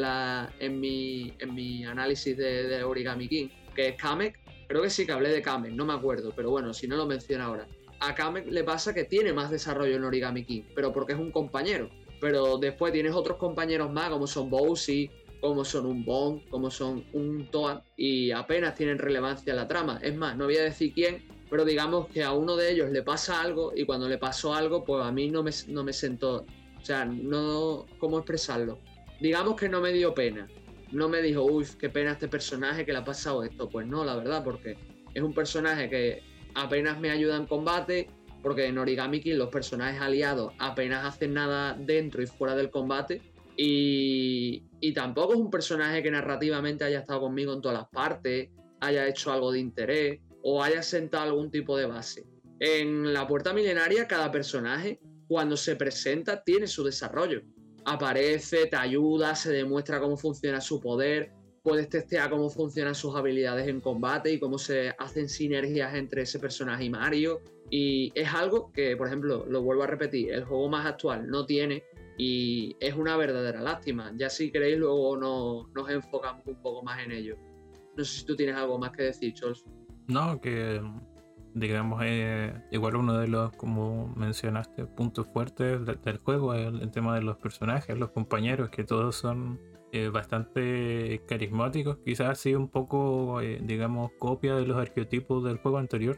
en, 0.59 0.79
mi, 0.79 1.83
análisis 1.85 2.37
de, 2.37 2.67
de 2.67 2.83
Origami 2.83 3.27
King, 3.27 3.49
que 3.75 3.89
es 3.89 3.95
Kamek. 3.97 4.39
Creo 4.69 4.81
que 4.81 4.89
sí 4.89 5.05
que 5.05 5.11
hablé 5.11 5.29
de 5.29 5.41
Kamek, 5.41 5.73
no 5.73 5.85
me 5.85 5.93
acuerdo, 5.93 6.31
pero 6.33 6.51
bueno, 6.51 6.73
si 6.73 6.87
no 6.87 6.95
lo 6.95 7.05
menciono 7.05 7.43
ahora 7.43 7.67
a 8.03 8.13
Kamek 8.13 8.47
le 8.47 8.63
pasa 8.63 8.93
que 8.93 9.05
tiene 9.05 9.31
más 9.31 9.49
desarrollo 9.49 9.95
en 9.95 10.03
Origami 10.03 10.43
King, 10.43 10.63
pero 10.75 10.91
porque 10.91 11.13
es 11.13 11.19
un 11.19 11.31
compañero. 11.31 11.89
Pero 12.19 12.57
después 12.57 12.91
tienes 12.93 13.13
otros 13.13 13.37
compañeros 13.37 13.91
más, 13.91 14.09
como 14.09 14.27
son 14.27 14.49
Bowsy, 14.49 15.09
como 15.39 15.63
son 15.63 15.85
un 15.85 16.03
Bon, 16.05 16.39
como 16.49 16.69
son 16.69 17.05
un 17.13 17.49
Toad, 17.49 17.81
y 17.95 18.31
apenas 18.31 18.75
tienen 18.75 18.97
relevancia 18.97 19.51
en 19.51 19.57
la 19.57 19.67
trama. 19.67 19.99
Es 20.01 20.15
más, 20.15 20.37
no 20.37 20.45
voy 20.45 20.57
a 20.57 20.63
decir 20.63 20.93
quién, 20.93 21.23
pero 21.53 21.65
digamos 21.65 22.07
que 22.07 22.23
a 22.23 22.31
uno 22.31 22.55
de 22.55 22.71
ellos 22.71 22.89
le 22.89 23.03
pasa 23.03 23.39
algo, 23.39 23.73
y 23.75 23.85
cuando 23.85 24.09
le 24.09 24.17
pasó 24.17 24.55
algo, 24.55 24.83
pues 24.83 25.05
a 25.05 25.11
mí 25.11 25.29
no 25.29 25.43
me, 25.43 25.51
no 25.67 25.83
me 25.83 25.93
sentó. 25.93 26.47
O 26.81 26.83
sea, 26.83 27.05
no. 27.05 27.85
¿Cómo 27.99 28.17
expresarlo? 28.17 28.79
Digamos 29.21 29.55
que 29.55 29.69
no 29.69 29.79
me 29.79 29.93
dio 29.93 30.15
pena. 30.15 30.47
No 30.91 31.09
me 31.09 31.21
dijo, 31.21 31.43
uy, 31.43 31.67
qué 31.77 31.91
pena 31.91 32.13
este 32.13 32.27
personaje 32.27 32.87
que 32.87 32.91
le 32.91 32.97
ha 32.97 33.03
pasado 33.03 33.43
esto. 33.43 33.69
Pues 33.69 33.85
no, 33.85 34.03
la 34.03 34.15
verdad, 34.15 34.43
porque 34.43 34.79
es 35.13 35.21
un 35.21 35.31
personaje 35.31 35.91
que 35.91 36.23
apenas 36.55 36.99
me 36.99 37.11
ayuda 37.11 37.35
en 37.37 37.45
combate, 37.45 38.07
porque 38.41 38.65
en 38.65 38.79
Origami 38.79 39.21
King 39.21 39.35
los 39.35 39.49
personajes 39.49 40.01
aliados 40.01 40.53
apenas 40.57 41.05
hacen 41.05 41.35
nada 41.35 41.77
dentro 41.79 42.23
y 42.23 42.25
fuera 42.25 42.55
del 42.55 42.71
combate. 42.71 43.21
Y, 43.57 44.63
y, 44.79 44.91
tampoco 44.91 45.33
es 45.33 45.39
un 45.39 45.51
personaje 45.51 46.01
que 46.01 46.09
narrativamente 46.09 46.83
haya 46.83 47.01
estado 47.01 47.19
conmigo 47.19 47.53
en 47.53 47.61
todas 47.61 47.77
las 47.77 47.89
partes, 47.89 48.49
haya 48.79 49.07
hecho 49.07 49.31
algo 49.31 49.51
de 49.51 49.59
interés 49.59 50.19
o 50.43 50.61
haya 50.61 50.83
sentado 50.83 51.23
algún 51.23 51.49
tipo 51.49 51.75
de 51.77 51.87
base. 51.87 52.25
En 52.59 53.13
la 53.13 53.27
puerta 53.27 53.53
milenaria 53.53 54.07
cada 54.07 54.31
personaje 54.31 54.99
cuando 55.27 55.57
se 55.57 55.75
presenta 55.75 56.43
tiene 56.43 56.67
su 56.67 56.83
desarrollo. 56.83 57.41
Aparece, 57.85 58.67
te 58.67 58.75
ayuda, 58.75 59.35
se 59.35 59.51
demuestra 59.51 59.99
cómo 59.99 60.15
funciona 60.15 60.61
su 60.61 60.79
poder, 60.79 61.31
puedes 61.63 61.89
testear 61.89 62.29
cómo 62.29 62.49
funcionan 62.49 62.93
sus 62.93 63.15
habilidades 63.15 63.67
en 63.67 63.81
combate 63.81 64.31
y 64.31 64.39
cómo 64.39 64.57
se 64.57 64.93
hacen 64.99 65.27
sinergias 65.27 65.95
entre 65.95 66.21
ese 66.21 66.39
personaje 66.39 66.85
y 66.85 66.89
Mario. 66.89 67.41
Y 67.69 68.11
es 68.15 68.31
algo 68.33 68.71
que, 68.71 68.95
por 68.95 69.07
ejemplo, 69.07 69.45
lo 69.47 69.61
vuelvo 69.63 69.83
a 69.83 69.87
repetir, 69.87 70.31
el 70.31 70.43
juego 70.43 70.69
más 70.69 70.85
actual 70.85 71.27
no 71.27 71.45
tiene 71.45 71.83
y 72.17 72.75
es 72.79 72.93
una 72.95 73.17
verdadera 73.17 73.61
lástima. 73.61 74.13
Ya 74.15 74.29
si 74.29 74.51
queréis 74.51 74.77
luego 74.77 75.17
nos 75.17 75.89
enfocamos 75.89 76.45
un 76.45 76.61
poco 76.61 76.83
más 76.83 77.03
en 77.03 77.11
ello. 77.11 77.37
No 77.95 78.03
sé 78.03 78.19
si 78.19 78.25
tú 78.25 78.35
tienes 78.35 78.55
algo 78.55 78.77
más 78.77 78.91
que 78.91 79.03
decir, 79.03 79.33
Chols. 79.33 79.65
No, 80.07 80.39
que 80.41 80.81
digamos, 81.53 82.01
eh, 82.03 82.53
igual 82.71 82.95
uno 82.95 83.17
de 83.17 83.27
los, 83.27 83.51
como 83.53 84.07
mencionaste, 84.15 84.85
puntos 84.85 85.27
fuertes 85.27 85.85
del, 85.85 86.17
juego 86.17 86.53
es 86.53 86.67
el, 86.67 86.91
tema 86.91 87.15
de 87.15 87.21
los 87.21 87.37
personajes, 87.37 87.97
los 87.97 88.11
compañeros, 88.11 88.69
que 88.69 88.83
todos 88.83 89.15
son 89.15 89.59
eh, 89.91 90.09
bastante 90.09 91.21
carismáticos, 91.27 91.97
quizás 92.03 92.29
así 92.29 92.55
un 92.55 92.69
poco, 92.69 93.41
eh, 93.41 93.59
digamos, 93.63 94.11
copia 94.19 94.55
de 94.55 94.65
los 94.65 94.77
arqueotipos 94.77 95.43
del 95.43 95.57
juego 95.57 95.77
anterior. 95.77 96.17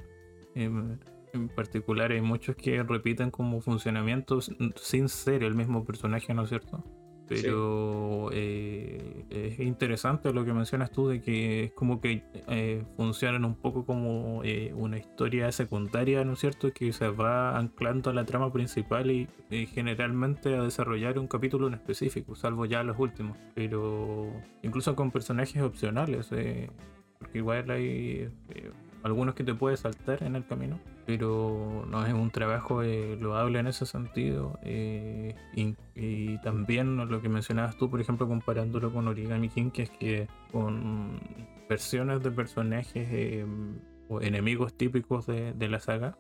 En 0.55 1.49
particular 1.53 2.13
hay 2.13 2.21
muchos 2.21 2.55
que 2.55 2.81
repiten 2.81 3.29
como 3.29 3.59
funcionamientos 3.59 4.55
sin 4.77 5.09
ser 5.09 5.43
el 5.43 5.53
mismo 5.53 5.83
personaje, 5.83 6.33
¿no 6.33 6.43
es 6.43 6.49
cierto? 6.49 6.81
Pero 7.27 8.29
eh, 8.31 9.25
es 9.29 9.59
interesante 9.59 10.31
lo 10.31 10.45
que 10.45 10.53
mencionas 10.53 10.91
tú 10.91 11.07
de 11.07 11.21
que 11.21 11.65
es 11.65 11.71
como 11.71 11.99
que 11.99 12.23
eh, 12.47 12.83
funcionan 12.95 13.45
un 13.45 13.55
poco 13.55 13.85
como 13.85 14.43
eh, 14.43 14.73
una 14.75 14.97
historia 14.97 15.51
secundaria, 15.51 16.23
¿no 16.23 16.33
es 16.33 16.39
cierto? 16.39 16.71
Que 16.71 16.93
se 16.93 17.09
va 17.09 17.57
anclando 17.57 18.09
a 18.09 18.13
la 18.13 18.25
trama 18.25 18.51
principal 18.51 19.09
y, 19.11 19.27
generalmente 19.67 20.55
a 20.55 20.63
desarrollar 20.63 21.17
un 21.17 21.27
capítulo 21.27 21.67
en 21.67 21.75
específico, 21.75 22.35
salvo 22.35 22.65
ya 22.65 22.83
los 22.83 22.99
últimos. 22.99 23.37
Pero 23.55 24.31
incluso 24.61 24.95
con 24.95 25.11
personajes 25.11 25.61
opcionales, 25.61 26.29
porque 27.19 27.37
igual 27.37 27.69
hay 27.71 28.29
algunos 29.03 29.35
que 29.35 29.43
te 29.43 29.53
puedes 29.53 29.81
saltar 29.81 30.23
en 30.23 30.35
el 30.35 30.45
camino, 30.45 30.79
pero 31.05 31.85
no 31.87 32.05
es 32.05 32.13
un 32.13 32.31
trabajo 32.31 32.81
eh, 32.81 33.17
loable 33.19 33.59
en 33.59 33.67
ese 33.67 33.85
sentido. 33.85 34.59
Eh, 34.63 35.35
y, 35.55 35.75
también 36.43 36.97
lo 36.97 37.21
que 37.21 37.29
mencionabas 37.29 37.77
tú, 37.77 37.89
por 37.89 38.01
ejemplo, 38.01 38.27
comparándolo 38.27 38.91
con 38.91 39.07
Origami 39.07 39.49
King, 39.49 39.71
que 39.71 39.83
es 39.83 39.89
que 39.89 40.27
con 40.51 41.19
versiones 41.69 42.21
de 42.21 42.31
personajes 42.31 43.07
eh, 43.11 43.45
o 44.09 44.21
enemigos 44.21 44.73
típicos 44.73 45.25
de, 45.25 45.53
la 45.69 45.79
saga 45.79 46.17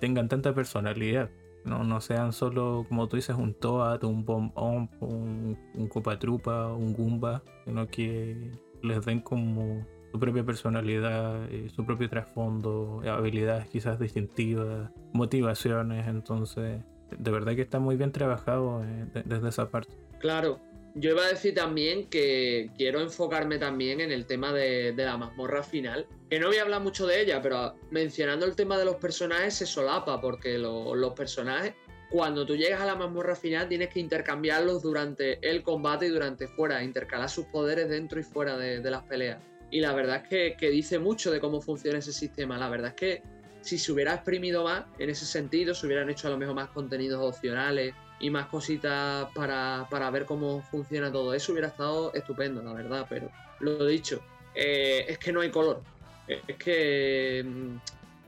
tengan 0.00 0.28
tanta 0.28 0.54
personalidad. 0.54 1.30
No, 1.64 1.84
no 1.84 2.00
sean 2.00 2.32
solo, 2.32 2.86
como 2.88 3.06
tú 3.08 3.16
dices, 3.16 3.36
un 3.36 3.52
Toad, 3.52 4.02
un 4.04 4.24
Bomb 4.24 4.52
un, 4.56 5.58
un 5.74 5.88
Copatrupa, 5.88 6.72
un 6.72 6.94
Goomba, 6.94 7.42
sino 7.66 7.86
que 7.86 8.50
les 8.82 9.04
den 9.04 9.20
como 9.20 9.86
su 10.10 10.18
propia 10.18 10.44
personalidad, 10.44 11.44
eh, 11.50 11.68
su 11.74 11.84
propio 11.84 12.08
trasfondo, 12.08 13.02
habilidades 13.06 13.66
quizás 13.68 13.98
distintivas, 13.98 14.90
motivaciones, 15.12 16.06
entonces 16.08 16.80
de 17.18 17.30
verdad 17.30 17.54
que 17.54 17.62
está 17.62 17.78
muy 17.78 17.96
bien 17.96 18.12
trabajado 18.12 18.84
eh, 18.84 19.22
desde 19.24 19.48
esa 19.48 19.70
parte. 19.70 19.92
Claro, 20.18 20.60
yo 20.94 21.10
iba 21.10 21.24
a 21.24 21.28
decir 21.28 21.54
también 21.54 22.08
que 22.08 22.70
quiero 22.76 23.00
enfocarme 23.00 23.58
también 23.58 24.00
en 24.00 24.12
el 24.12 24.26
tema 24.26 24.52
de, 24.52 24.92
la 24.96 25.16
mazmorra 25.16 25.62
final, 25.62 26.06
que 26.28 26.38
no 26.38 26.48
voy 26.48 26.56
a 26.56 26.62
hablar 26.62 26.82
mucho 26.82 27.06
de 27.06 27.20
ella, 27.20 27.40
pero 27.42 27.74
mencionando 27.90 28.46
el 28.46 28.56
tema 28.56 28.78
de 28.78 28.84
los 28.84 28.96
personajes 28.96 29.54
se 29.54 29.66
solapa, 29.66 30.20
porque 30.20 30.58
los 30.58 31.12
personajes, 31.14 31.74
cuando 32.10 32.44
tú 32.44 32.56
llegas 32.56 32.80
a 32.80 32.86
la 32.86 32.96
mazmorra 32.96 33.36
final, 33.36 33.68
tienes 33.68 33.88
que 33.88 34.00
intercambiarlos 34.00 34.82
durante 34.82 35.38
el 35.48 35.62
combate 35.62 36.06
y 36.06 36.10
durante 36.10 36.48
fuera, 36.48 36.82
intercalar 36.82 37.30
sus 37.30 37.46
poderes 37.46 37.88
dentro 37.88 38.18
y 38.18 38.24
fuera 38.24 38.56
de 38.56 38.90
las 38.90 39.02
peleas. 39.04 39.49
Y 39.70 39.80
la 39.80 39.92
verdad 39.92 40.24
es 40.28 40.56
que, 40.56 40.70
dice 40.70 40.98
mucho 40.98 41.30
de 41.30 41.40
cómo 41.40 41.60
funciona 41.60 41.98
ese 41.98 42.12
sistema. 42.12 42.58
La 42.58 42.68
verdad 42.68 42.88
es 42.88 42.94
que 42.94 43.22
si 43.60 43.78
se 43.78 43.92
hubiera 43.92 44.14
exprimido 44.14 44.64
más 44.64 44.84
en 44.98 45.10
ese 45.10 45.24
sentido, 45.24 45.74
se 45.74 45.86
hubieran 45.86 46.10
hecho 46.10 46.26
a 46.26 46.30
lo 46.30 46.38
mejor 46.38 46.54
más 46.54 46.70
contenidos 46.70 47.20
opcionales 47.22 47.94
y 48.18 48.30
más 48.30 48.46
cositas 48.46 49.28
para, 49.34 50.10
ver 50.10 50.24
cómo 50.24 50.62
funciona 50.62 51.12
todo 51.12 51.32
eso, 51.34 51.52
hubiera 51.52 51.68
estado 51.68 52.12
estupendo, 52.14 52.62
la 52.62 52.72
verdad. 52.72 53.06
Pero 53.08 53.30
lo 53.60 53.86
dicho, 53.86 54.22
eh, 54.54 55.06
es 55.08 55.18
que 55.18 55.32
no 55.32 55.40
hay 55.40 55.50
color. 55.50 55.82
Es 56.26 56.56
que 56.56 57.44
mm, 57.46 57.76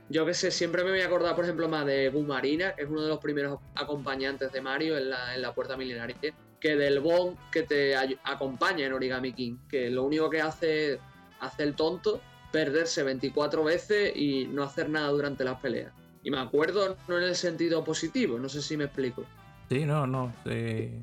yo 0.09 0.25
que 0.25 0.33
sé, 0.33 0.51
siempre 0.51 0.83
me 0.83 0.91
voy 0.91 1.01
a 1.01 1.07
acordar, 1.07 1.35
por 1.35 1.43
ejemplo, 1.43 1.67
más 1.67 1.85
de 1.85 2.09
Gumarina, 2.09 2.73
que 2.75 2.83
es 2.83 2.89
uno 2.89 3.01
de 3.01 3.09
los 3.09 3.19
primeros 3.19 3.59
acompañantes 3.75 4.51
de 4.51 4.61
Mario 4.61 4.97
en 4.97 5.09
la, 5.09 5.35
en 5.35 5.41
la 5.41 5.53
puerta 5.53 5.75
milenaria, 5.75 6.15
que 6.59 6.75
del 6.75 6.99
Bon 6.99 7.37
que 7.51 7.63
te 7.63 7.95
acompaña 7.95 8.85
en 8.85 8.93
Origami 8.93 9.33
King, 9.33 9.57
que 9.69 9.89
lo 9.89 10.03
único 10.03 10.29
que 10.29 10.41
hace 10.41 10.99
hacer 11.45 11.67
el 11.67 11.75
tonto, 11.75 12.21
perderse 12.51 13.03
24 13.03 13.63
veces 13.63 14.15
y 14.15 14.45
no 14.45 14.63
hacer 14.63 14.89
nada 14.89 15.09
durante 15.09 15.43
las 15.43 15.59
peleas. 15.59 15.91
Y 16.23 16.31
me 16.31 16.39
acuerdo 16.39 16.95
no 17.07 17.17
en 17.17 17.23
el 17.25 17.35
sentido 17.35 17.83
positivo, 17.83 18.39
no 18.39 18.47
sé 18.47 18.61
si 18.61 18.77
me 18.77 18.85
explico. 18.85 19.23
Sí, 19.69 19.85
no, 19.85 20.07
no. 20.07 20.31
Eh, 20.45 21.01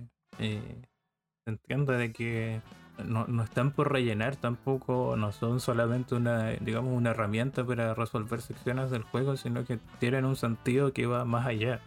entiendo 1.44 1.92
de 1.92 2.12
que 2.12 2.60
no, 3.04 3.42
están 3.42 3.72
por 3.72 3.92
rellenar 3.92 4.36
tampoco, 4.36 5.16
no 5.16 5.32
son 5.32 5.60
solamente 5.60 6.14
una, 6.14 6.50
digamos, 6.52 6.92
una 6.92 7.10
herramienta 7.10 7.64
para 7.64 7.94
resolver 7.94 8.40
secciones 8.40 8.90
del 8.90 9.02
juego, 9.02 9.36
sino 9.36 9.64
que 9.64 9.78
tienen 9.98 10.24
un 10.24 10.36
sentido 10.36 10.92
que 10.92 11.06
va 11.06 11.24
más 11.24 11.46
allá. 11.46 11.80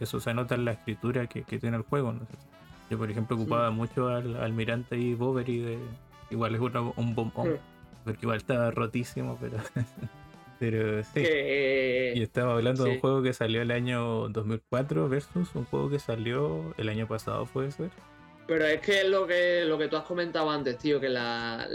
Eso 0.00 0.20
se 0.20 0.34
nota 0.34 0.54
en 0.54 0.64
la 0.64 0.72
escritura 0.72 1.26
que, 1.26 1.42
tiene 1.42 1.76
el 1.76 1.82
juego. 1.82 2.14
Yo, 2.90 2.98
por 2.98 3.10
ejemplo, 3.10 3.36
ocupaba 3.36 3.70
mucho 3.70 4.08
al 4.08 4.36
almirante 4.36 4.96
y 4.96 5.14
Bovary 5.14 5.58
de. 5.58 5.78
Igual 6.30 6.54
es 6.54 6.60
un 6.96 7.14
bombón 7.14 7.58
porque 8.04 8.20
igual 8.22 8.38
estaba 8.38 8.70
rotísimo, 8.70 9.38
pero. 9.40 9.58
pero 10.58 11.02
sí. 11.02 11.20
y 12.14 12.22
estaba 12.22 12.54
hablando 12.54 12.84
de 12.84 12.90
un 12.90 13.00
juego 13.00 13.22
que 13.22 13.32
salió 13.32 13.62
el 13.62 13.70
año 13.70 14.28
2004 14.28 15.08
versus 15.08 15.54
un 15.54 15.64
juego 15.64 15.90
que 15.90 15.98
salió 15.98 16.74
el 16.76 16.88
año 16.88 17.08
pasado, 17.08 17.46
puede 17.46 17.72
ser. 17.72 17.90
Pero 18.46 18.66
es 18.66 18.80
que 18.80 19.00
es 19.00 19.08
lo 19.08 19.26
que, 19.26 19.64
lo 19.64 19.78
que 19.78 19.88
tú 19.88 19.96
has 19.96 20.04
comentado 20.04 20.50
antes, 20.50 20.76
tío, 20.78 21.00
que 21.00 21.08
la, 21.08 21.66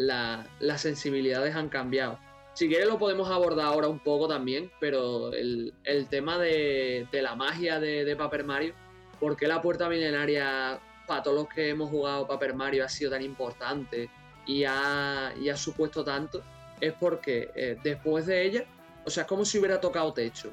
las 0.60 0.82
sensibilidades 0.82 1.56
han 1.56 1.70
cambiado. 1.70 2.20
Si 2.54 2.68
quieres 2.68 2.88
lo 2.88 3.00
podemos 3.00 3.30
abordar 3.30 3.68
ahora 3.68 3.88
un 3.88 4.00
poco 4.00 4.28
también, 4.28 4.72
pero 4.80 5.32
el, 5.34 5.74
tema 6.10 6.38
de, 6.38 7.08
la 7.12 7.36
magia 7.36 7.80
de, 7.80 8.16
Paper 8.16 8.44
Mario, 8.44 8.74
¿por 9.20 9.36
qué 9.36 9.48
la 9.48 9.62
puerta 9.62 9.90
milenaria 9.90 10.80
para 11.08 11.24
todos 11.24 11.38
los 11.38 11.50
que 11.50 11.70
hemos 11.70 11.90
jugado 11.90 12.28
Paper 12.28 12.54
Mario 12.54 12.86
ha 12.86 12.90
sido 12.90 13.12
tan 13.12 13.24
importante 13.24 14.10
y 14.50 14.64
ha, 14.66 15.32
y 15.40 15.50
ha 15.50 15.56
supuesto 15.56 16.04
tanto? 16.04 16.42
Es 16.82 16.94
porque 16.94 17.52
eh, 17.54 17.78
después 17.84 18.26
de 18.26 18.44
ella, 18.44 18.66
o 19.06 19.10
sea, 19.12 19.22
es 19.22 19.30
como 19.30 19.46
si 19.46 19.60
hubiera 19.60 19.80
tocado 19.80 20.12
techo. 20.12 20.52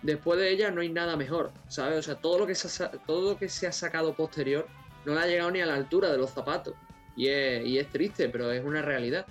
Después 0.00 0.40
de 0.40 0.50
ella 0.50 0.70
no 0.70 0.80
hay 0.80 0.88
nada 0.88 1.16
mejor, 1.16 1.52
¿sabes? 1.68 1.98
O 1.98 2.02
sea, 2.02 2.14
todo 2.14 2.38
lo 2.38 2.46
que 2.46 2.54
se 2.54 2.88
todo 3.06 3.32
lo 3.32 3.38
que 3.38 3.50
se 3.50 3.66
ha 3.66 3.72
sacado 3.72 4.14
posterior 4.14 4.66
no 5.04 5.14
le 5.14 5.20
ha 5.20 5.26
llegado 5.26 5.50
ni 5.50 5.60
a 5.60 5.66
la 5.66 5.74
altura 5.74 6.10
de 6.10 6.16
los 6.16 6.30
zapatos. 6.30 6.74
Y 7.14 7.28
es, 7.28 7.88
triste, 7.90 8.30
pero 8.30 8.50
es 8.52 8.64
una 8.64 8.80
realidad. 8.80 9.26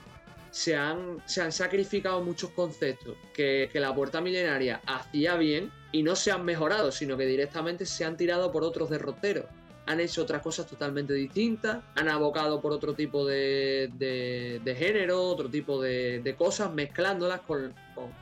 Se 0.51 0.75
han, 0.75 1.21
se 1.25 1.41
han 1.41 1.51
sacrificado 1.51 2.21
muchos 2.23 2.51
conceptos 2.51 3.15
que, 3.33 3.69
que, 3.73 3.79
la 3.79 3.93
puerta 3.93 4.21
milenaria 4.21 4.81
hacía 4.85 5.35
bien 5.35 5.71
y 5.91 6.03
no 6.03 6.15
se 6.15 6.31
han 6.31 6.45
mejorado, 6.45 6.91
sino 6.91 7.17
que 7.17 7.25
directamente 7.25 7.85
se 7.85 8.05
han 8.05 8.17
tirado 8.17 8.51
por 8.51 8.63
otros 8.63 8.89
derroteros 8.89 9.45
han 9.85 9.99
hecho 9.99 10.23
otras 10.23 10.41
cosas 10.41 10.67
totalmente 10.67 11.13
distintas, 11.13 11.83
han 11.95 12.09
abocado 12.09 12.59
por 12.59 12.71
otro 12.71 12.93
tipo 12.93 13.25
de, 13.25 13.91
género, 14.77 15.23
otro 15.23 15.49
tipo 15.49 15.81
de, 15.81 16.35
cosas, 16.37 16.73
mezclándolas 16.73 17.41
con, 17.41 17.73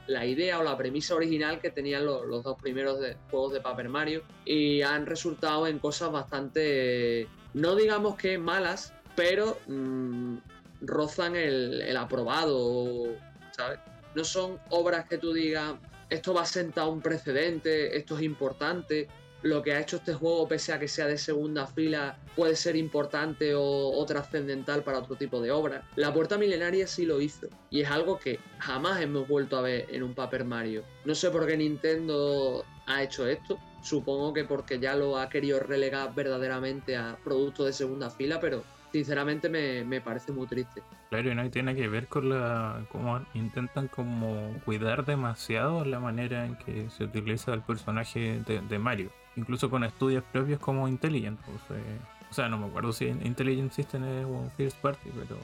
la 0.07 0.25
idea 0.25 0.59
o 0.59 0.63
la 0.63 0.77
premisa 0.77 1.15
original 1.15 1.59
que 1.59 1.71
tenían 1.71 2.05
los, 2.05 2.43
dos 2.43 2.57
primeros 2.61 2.99
juegos 3.31 3.53
de 3.53 3.61
Paper 3.61 3.89
Mario 3.89 4.23
y 4.45 4.81
han 4.81 5.05
resultado 5.05 5.65
en 5.67 5.79
cosas 5.79 6.11
bastante, 6.11 7.27
no 7.53 7.75
digamos 7.75 8.15
que 8.15 8.37
malas, 8.37 8.93
pero 9.15 9.57
mm, 9.67 10.37
rozan 10.81 11.35
el, 11.35 11.81
el 11.81 11.97
aprobado, 11.97 13.15
¿sabes? 13.51 13.79
No 14.15 14.23
son 14.23 14.59
obras 14.69 15.07
que 15.07 15.17
tú 15.17 15.33
digas, 15.33 15.75
esto 16.09 16.33
va 16.33 16.43
a 16.43 16.45
sentar 16.45 16.87
un 16.87 17.01
precedente, 17.01 17.97
esto 17.97 18.15
es 18.15 18.23
importante, 18.23 19.07
lo 19.43 19.61
que 19.61 19.73
ha 19.73 19.79
hecho 19.79 19.97
este 19.97 20.13
juego, 20.13 20.47
pese 20.47 20.73
a 20.73 20.79
que 20.79 20.87
sea 20.87 21.05
de 21.05 21.17
segunda 21.17 21.67
fila, 21.67 22.17
puede 22.35 22.55
ser 22.55 22.75
importante 22.75 23.53
o, 23.55 24.03
trascendental 24.07 24.83
para 24.83 24.99
otro 24.99 25.15
tipo 25.15 25.41
de 25.41 25.51
obra. 25.51 25.83
La 25.95 26.13
puerta 26.13 26.37
milenaria 26.37 26.87
sí 26.87 27.05
lo 27.05 27.21
hizo, 27.21 27.47
y 27.69 27.81
es 27.81 27.91
algo 27.91 28.17
que 28.17 28.39
jamás 28.59 29.01
hemos 29.01 29.27
vuelto 29.27 29.57
a 29.57 29.61
ver 29.61 29.87
en 29.91 30.03
un 30.03 30.13
Paper 30.13 30.45
Mario. 30.45 30.83
No 31.05 31.13
sé 31.13 31.29
por 31.29 31.45
qué 31.45 31.57
Nintendo 31.57 32.65
ha 32.87 33.03
hecho 33.03 33.27
esto, 33.27 33.59
supongo 33.81 34.33
que 34.33 34.45
porque 34.45 34.79
ya 34.79 34.95
lo 34.95 35.17
ha 35.17 35.29
querido 35.29 35.59
relegar 35.59 36.15
verdaderamente 36.15 36.95
a 36.95 37.17
productos 37.23 37.65
de 37.65 37.73
segunda 37.73 38.09
fila, 38.09 38.39
pero 38.39 38.63
sinceramente 38.91 39.49
me, 39.49 40.01
parece 40.01 40.31
muy 40.31 40.47
triste. 40.47 40.81
Claro, 41.09 41.31
y 41.31 41.35
no 41.35 41.49
tiene 41.49 41.75
que 41.75 41.87
ver 41.89 42.07
con 42.07 42.29
la 42.29 42.85
cómo 42.91 43.25
intentan 43.33 43.87
como 43.89 44.53
cuidar 44.63 45.05
demasiado 45.05 45.83
la 45.83 45.99
manera 45.99 46.45
en 46.45 46.55
que 46.57 46.89
se 46.89 47.03
utiliza 47.03 47.53
el 47.53 47.61
personaje 47.61 48.41
de 48.45 48.79
Mario 48.79 49.11
incluso 49.35 49.69
con 49.69 49.83
estudios 49.83 50.23
propios 50.31 50.59
como 50.59 50.87
Intelligent. 50.87 51.39
Pues, 51.41 51.79
eh, 51.79 51.99
o 52.29 52.33
sea, 52.33 52.49
no 52.49 52.57
me 52.57 52.65
acuerdo 52.67 52.93
si 52.93 53.05
Intelligent 53.05 53.71
System 53.71 54.03
es 54.05 54.25
un 54.25 54.49
first 54.57 54.77
party, 54.81 55.09
pero 55.15 55.37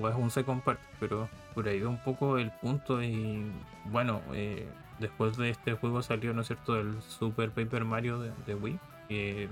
o 0.00 0.08
es 0.08 0.14
un 0.16 0.30
second 0.30 0.62
party, 0.62 0.82
pero 0.98 1.28
por 1.54 1.68
ahí 1.68 1.80
va 1.80 1.88
un 1.88 2.02
poco 2.02 2.38
el 2.38 2.50
punto 2.50 3.02
y 3.02 3.44
bueno, 3.86 4.20
eh, 4.32 4.68
después 4.98 5.36
de 5.36 5.50
este 5.50 5.74
juego 5.74 6.02
salió, 6.02 6.32
¿no 6.32 6.40
es 6.40 6.48
cierto?, 6.48 6.78
el 6.78 7.00
Super 7.02 7.50
Paper 7.50 7.84
Mario 7.84 8.18
de, 8.18 8.54
Wii, 8.54 8.78
que 9.08 9.48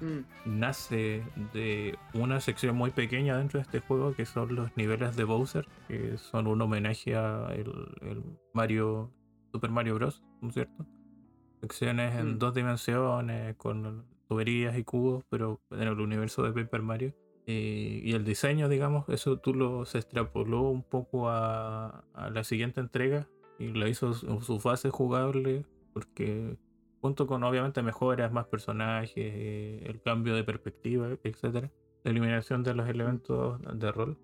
mm. 0.00 0.58
nace 0.58 1.22
de 1.52 1.98
una 2.14 2.40
sección 2.40 2.76
muy 2.76 2.90
pequeña 2.90 3.36
dentro 3.36 3.58
de 3.58 3.64
este 3.64 3.80
juego 3.80 4.14
que 4.14 4.24
son 4.24 4.54
los 4.54 4.74
niveles 4.76 5.16
de 5.16 5.24
Bowser, 5.24 5.66
que 5.88 6.16
son 6.18 6.46
un 6.46 6.60
homenaje 6.62 7.16
a 7.16 7.48
el 7.52 8.22
Mario, 8.54 9.10
Super 9.52 9.70
Mario 9.70 9.96
Bros., 9.96 10.22
¿no 10.40 10.48
es 10.48 10.54
cierto? 10.54 10.86
Secciones 11.62 12.16
en 12.16 12.34
mm. 12.34 12.38
dos 12.38 12.54
dimensiones 12.54 13.56
con 13.56 14.04
tuberías 14.28 14.76
y 14.76 14.84
cubos, 14.84 15.24
pero 15.30 15.60
en 15.70 15.82
el 15.82 16.00
universo 16.00 16.42
de 16.42 16.52
Paper 16.52 16.82
Mario. 16.82 17.14
y 17.46 18.12
el 18.12 18.24
diseño, 18.24 18.68
digamos, 18.68 19.08
eso 19.08 19.38
tú 19.38 19.54
lo 19.54 19.84
se 19.84 19.98
extrapoló 19.98 20.62
un 20.62 20.82
poco 20.82 21.28
a, 21.28 22.04
la 22.32 22.44
siguiente 22.44 22.80
entrega 22.80 23.28
y 23.58 23.68
lo 23.68 23.86
hizo 23.88 24.14
su, 24.14 24.60
fase 24.60 24.90
jugable, 24.90 25.64
porque 25.92 26.56
junto 27.00 27.26
con 27.26 27.44
obviamente 27.44 27.82
mejoras, 27.82 28.32
más 28.32 28.46
personajes, 28.46 29.16
el 29.16 30.00
cambio 30.02 30.34
de 30.34 30.44
perspectiva, 30.44 31.08
etcétera, 31.22 31.70
la 32.04 32.10
eliminación 32.10 32.62
de 32.62 32.74
los 32.74 32.88
elementos 32.88 33.60
de 33.78 33.92
rol. 33.92 34.18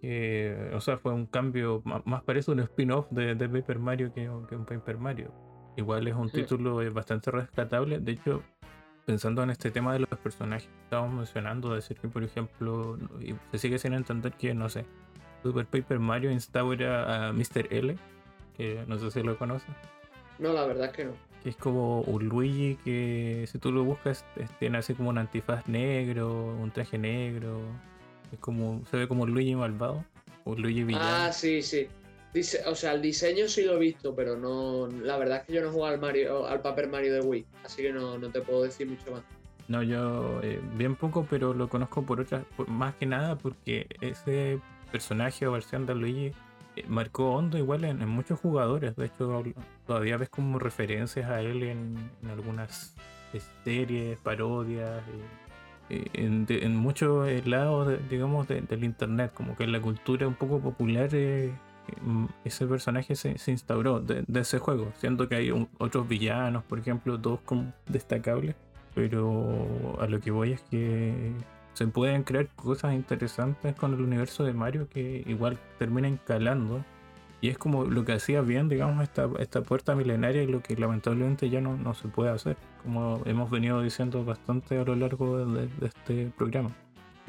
Que, 0.00 0.70
o 0.74 0.80
sea, 0.80 0.98
fue 0.98 1.12
un 1.12 1.26
cambio, 1.26 1.82
más 1.84 2.22
parece 2.22 2.52
un 2.52 2.60
spin-off 2.60 3.10
de, 3.10 3.34
de, 3.34 3.48
Paper 3.48 3.78
Mario 3.80 4.12
que, 4.12 4.30
que 4.48 4.56
un 4.56 4.64
Paper 4.64 4.98
Mario. 4.98 5.47
Igual 5.78 6.08
es 6.08 6.16
un 6.16 6.28
título 6.28 6.82
eh, 6.82 6.90
bastante 6.90 7.30
rescatable. 7.30 8.00
De 8.00 8.10
hecho, 8.10 8.42
pensando 9.06 9.44
en 9.44 9.50
este 9.50 9.70
tema 9.70 9.92
de 9.92 10.00
los 10.00 10.08
personajes 10.08 10.66
que 10.66 10.82
estábamos 10.82 11.14
mencionando, 11.14 11.72
decir 11.72 11.96
que, 11.98 12.08
por 12.08 12.24
ejemplo, 12.24 12.98
se 13.52 13.58
sigue 13.58 13.78
sin 13.78 13.92
entender 13.92 14.32
que, 14.32 14.54
no 14.54 14.68
sé, 14.68 14.84
Super 15.44 15.66
Paper 15.66 16.00
Mario 16.00 16.32
instaura 16.32 17.28
a 17.28 17.32
Mr. 17.32 17.68
L, 17.70 17.96
que 18.56 18.84
no 18.88 18.98
sé 18.98 19.12
si 19.12 19.22
lo 19.22 19.38
conoces. 19.38 19.70
No, 20.40 20.52
la 20.52 20.66
verdad 20.66 20.86
es 20.86 20.92
que 20.92 21.04
no. 21.04 21.12
Que 21.44 21.50
es 21.50 21.56
como 21.56 22.00
un 22.00 22.28
Luigi 22.28 22.76
que, 22.84 23.44
si 23.46 23.60
tú 23.60 23.70
lo 23.70 23.84
buscas, 23.84 24.24
tiene 24.58 24.78
así 24.78 24.94
como 24.94 25.10
un 25.10 25.18
antifaz 25.18 25.68
negro, 25.68 26.56
un 26.60 26.72
traje 26.72 26.98
negro. 26.98 27.60
Es 28.32 28.40
como, 28.40 28.82
se 28.90 28.96
ve 28.96 29.06
como 29.06 29.22
un 29.22 29.32
Luigi 29.32 29.54
malvado, 29.54 30.04
o 30.42 30.56
Luigi 30.56 30.82
villano. 30.82 31.06
Ah, 31.06 31.32
sí, 31.32 31.62
sí 31.62 31.88
o 32.66 32.74
sea, 32.74 32.92
el 32.92 33.02
diseño 33.02 33.48
sí 33.48 33.62
lo 33.62 33.76
he 33.76 33.78
visto, 33.78 34.14
pero 34.14 34.36
no. 34.36 34.86
La 35.02 35.16
verdad 35.16 35.38
es 35.38 35.44
que 35.44 35.52
yo 35.54 35.62
no 35.62 35.68
he 35.68 35.70
jugado 35.70 35.94
al 35.94 36.00
Mario, 36.00 36.46
al 36.46 36.60
Paper 36.60 36.88
Mario 36.88 37.14
de 37.14 37.20
Wii, 37.20 37.46
así 37.64 37.82
que 37.82 37.92
no, 37.92 38.18
te 38.30 38.40
puedo 38.40 38.64
decir 38.64 38.86
mucho 38.86 39.10
más. 39.12 39.22
No, 39.68 39.82
yo 39.82 40.40
eh, 40.42 40.60
bien 40.76 40.96
poco, 40.96 41.26
pero 41.28 41.52
lo 41.54 41.68
conozco 41.68 42.02
por 42.02 42.20
otras, 42.20 42.44
más 42.66 42.94
que 42.94 43.06
nada 43.06 43.36
porque 43.36 43.86
ese 44.00 44.60
personaje 44.90 45.46
o 45.46 45.52
versión 45.52 45.84
de 45.84 45.94
Luigi 45.94 46.32
eh, 46.76 46.84
marcó 46.88 47.32
hondo 47.32 47.58
igual 47.58 47.84
en, 47.84 48.06
muchos 48.08 48.40
jugadores. 48.40 48.96
De 48.96 49.06
hecho, 49.06 49.42
todavía 49.86 50.16
ves 50.16 50.28
como 50.30 50.58
referencias 50.58 51.28
a 51.30 51.40
él 51.40 51.62
en, 51.62 52.10
algunas 52.30 52.94
series, 53.64 54.18
parodias. 54.20 55.02
Eh, 55.90 56.04
en, 56.14 56.76
muchos 56.76 57.28
lados, 57.46 57.98
digamos, 58.10 58.48
del 58.48 58.84
internet, 58.84 59.32
como 59.34 59.56
que 59.56 59.64
en 59.64 59.72
la 59.72 59.80
cultura 59.80 60.26
un 60.26 60.34
poco 60.34 60.60
popular 60.60 61.10
Mm, 61.10 61.67
ese 62.44 62.66
personaje 62.66 63.14
se, 63.16 63.36
instauró 63.50 64.00
de, 64.00 64.24
ese 64.40 64.58
juego, 64.58 64.92
siendo 64.98 65.28
que 65.28 65.36
hay 65.36 65.68
otros 65.78 66.08
villanos, 66.08 66.64
por 66.64 66.78
ejemplo, 66.78 67.18
dos 67.18 67.40
como 67.44 67.72
destacables, 67.86 68.54
pero 68.94 69.96
a 70.00 70.06
lo 70.06 70.20
que 70.20 70.30
voy 70.30 70.52
es 70.52 70.62
que 70.62 71.32
se 71.74 71.86
pueden 71.86 72.24
crear 72.24 72.48
cosas 72.56 72.94
interesantes 72.94 73.74
con 73.76 73.94
el 73.94 74.00
universo 74.00 74.44
de 74.44 74.52
Mario 74.52 74.88
que 74.88 75.22
igual 75.26 75.58
terminan 75.78 76.18
calando. 76.26 76.84
Y 77.40 77.50
es 77.50 77.58
como 77.58 77.84
lo 77.84 78.04
que 78.04 78.14
hacía 78.14 78.40
bien, 78.40 78.68
digamos, 78.68 79.00
esta, 79.00 79.28
esta 79.38 79.62
puerta 79.62 79.94
milenaria 79.94 80.42
y 80.42 80.48
lo 80.48 80.60
que 80.60 80.74
lamentablemente 80.74 81.48
ya 81.48 81.60
no, 81.60 81.76
no 81.76 81.94
se 81.94 82.08
puede 82.08 82.30
hacer, 82.30 82.56
como 82.82 83.22
hemos 83.26 83.48
venido 83.48 83.80
diciendo 83.80 84.24
bastante 84.24 84.76
a 84.76 84.82
lo 84.82 84.96
largo 84.96 85.46
de 85.46 85.68
este 85.86 86.32
programa. 86.36 86.74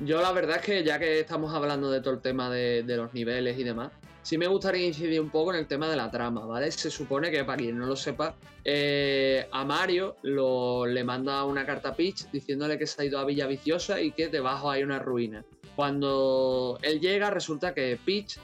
Yo 0.05 0.21
la 0.21 0.31
verdad 0.31 0.57
es 0.57 0.61
que 0.61 0.83
ya 0.83 0.97
que 0.97 1.19
estamos 1.19 1.53
hablando 1.53 1.91
de 1.91 1.99
todo 1.99 2.13
el 2.13 2.21
tema 2.21 2.49
de, 2.49 2.83
los 2.87 3.13
niveles 3.13 3.59
y 3.59 3.63
demás, 3.63 3.91
sí 4.21 4.37
me 4.37 4.47
gustaría 4.47 4.85
incidir 4.85 5.19
un 5.21 5.29
poco 5.29 5.53
en 5.53 5.59
el 5.59 5.67
tema 5.67 5.89
de 5.89 5.95
la 5.95 6.09
trama, 6.11 6.45
¿vale? 6.45 6.71
Se 6.71 6.89
supone 6.89 7.31
que, 7.31 7.43
para 7.43 7.57
quien 7.57 7.77
no 7.77 7.85
lo 7.85 7.95
sepa, 7.95 8.35
eh, 8.63 9.47
a 9.51 9.65
Mario 9.65 10.17
lo, 10.23 10.85
le 10.85 11.03
manda 11.03 11.43
una 11.45 11.65
carta 11.65 11.89
a 11.89 11.95
Peach 11.95 12.29
diciéndole 12.31 12.77
que 12.77 12.87
se 12.87 13.01
ha 13.01 13.05
ido 13.05 13.19
a 13.19 13.25
Villa 13.25 13.47
Viciosa 13.47 14.01
y 14.01 14.11
que 14.11 14.27
debajo 14.27 14.69
hay 14.69 14.83
una 14.83 14.99
ruina. 14.99 15.43
Cuando 15.75 16.77
él 16.81 16.99
llega, 16.99 17.29
resulta 17.29 17.73
que 17.73 17.97
Peach 18.03 18.37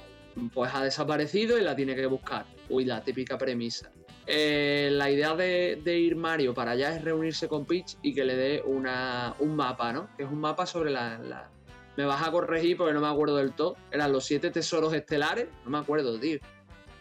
pues 0.54 0.74
ha 0.74 0.84
desaparecido 0.84 1.58
y 1.58 1.62
la 1.62 1.76
tiene 1.76 1.96
que 1.96 2.06
buscar. 2.06 2.46
Uy, 2.70 2.86
la 2.86 3.04
típica 3.04 3.38
premisa. 3.38 3.92
Eh, 4.28 4.90
la 4.92 5.12
idea 5.12 5.36
de, 5.36 6.00
ir 6.00 6.16
Mario 6.16 6.54
para 6.54 6.72
allá 6.72 6.96
es 6.96 7.04
reunirse 7.04 7.48
con 7.48 7.66
Peach 7.66 7.98
y 8.02 8.14
que 8.14 8.26
le 8.26 8.36
dé 8.36 8.64
una, 8.66 9.36
un 9.40 9.56
mapa, 9.56 9.94
¿no? 9.94 10.10
Que 10.18 10.24
es 10.24 10.30
un 10.30 10.40
mapa 10.40 10.66
sobre 10.66 10.92
la, 10.92 11.50
Me 11.98 12.06
vas 12.06 12.26
a 12.28 12.32
corregir 12.32 12.78
porque 12.78 12.94
no 12.94 13.02
me 13.02 13.08
acuerdo 13.08 13.38
del 13.38 13.54
todo. 13.54 13.76
Eran 13.92 14.12
los 14.12 14.26
siete 14.26 14.52
tesoros 14.52 14.94
estelares. 14.94 15.48
No 15.64 15.72
me 15.72 15.78
acuerdo, 15.78 16.20
tío. 16.20 16.40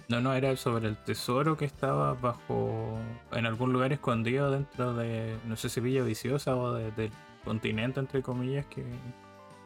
No, 0.09 0.21
no, 0.21 0.35
era 0.35 0.55
sobre 0.57 0.89
el 0.89 0.97
tesoro 0.97 1.57
que 1.57 1.65
estaba 1.65 2.15
bajo. 2.15 2.99
en 3.33 3.47
algún 3.47 3.73
lugar 3.73 3.93
escondido 3.93 4.51
dentro 4.51 4.95
de. 4.95 5.37
no 5.47 5.57
sé 5.57 5.69
si 5.69 5.81
Villa 5.81 6.03
Viciosa 6.03 6.57
o 6.57 6.75
del 6.75 7.11
continente, 7.45 8.01
entre 8.01 8.23
comillas, 8.23 8.67
que. 8.67 8.85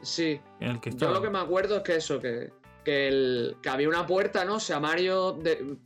Sí. 0.02 0.40
En 0.60 0.70
el 0.70 0.80
que 0.80 0.90
estaba. 0.90 1.12
Yo 1.12 1.18
lo 1.18 1.22
que 1.22 1.30
me 1.30 1.40
acuerdo 1.40 1.78
es 1.78 1.82
que 1.82 1.96
eso, 1.96 2.20
que 2.20 2.52
que, 2.88 3.68
había 3.68 3.88
una 3.88 4.06
puerta, 4.06 4.44
¿no? 4.44 4.56
O 4.56 4.60
sea, 4.60 4.80
Mario 4.80 5.38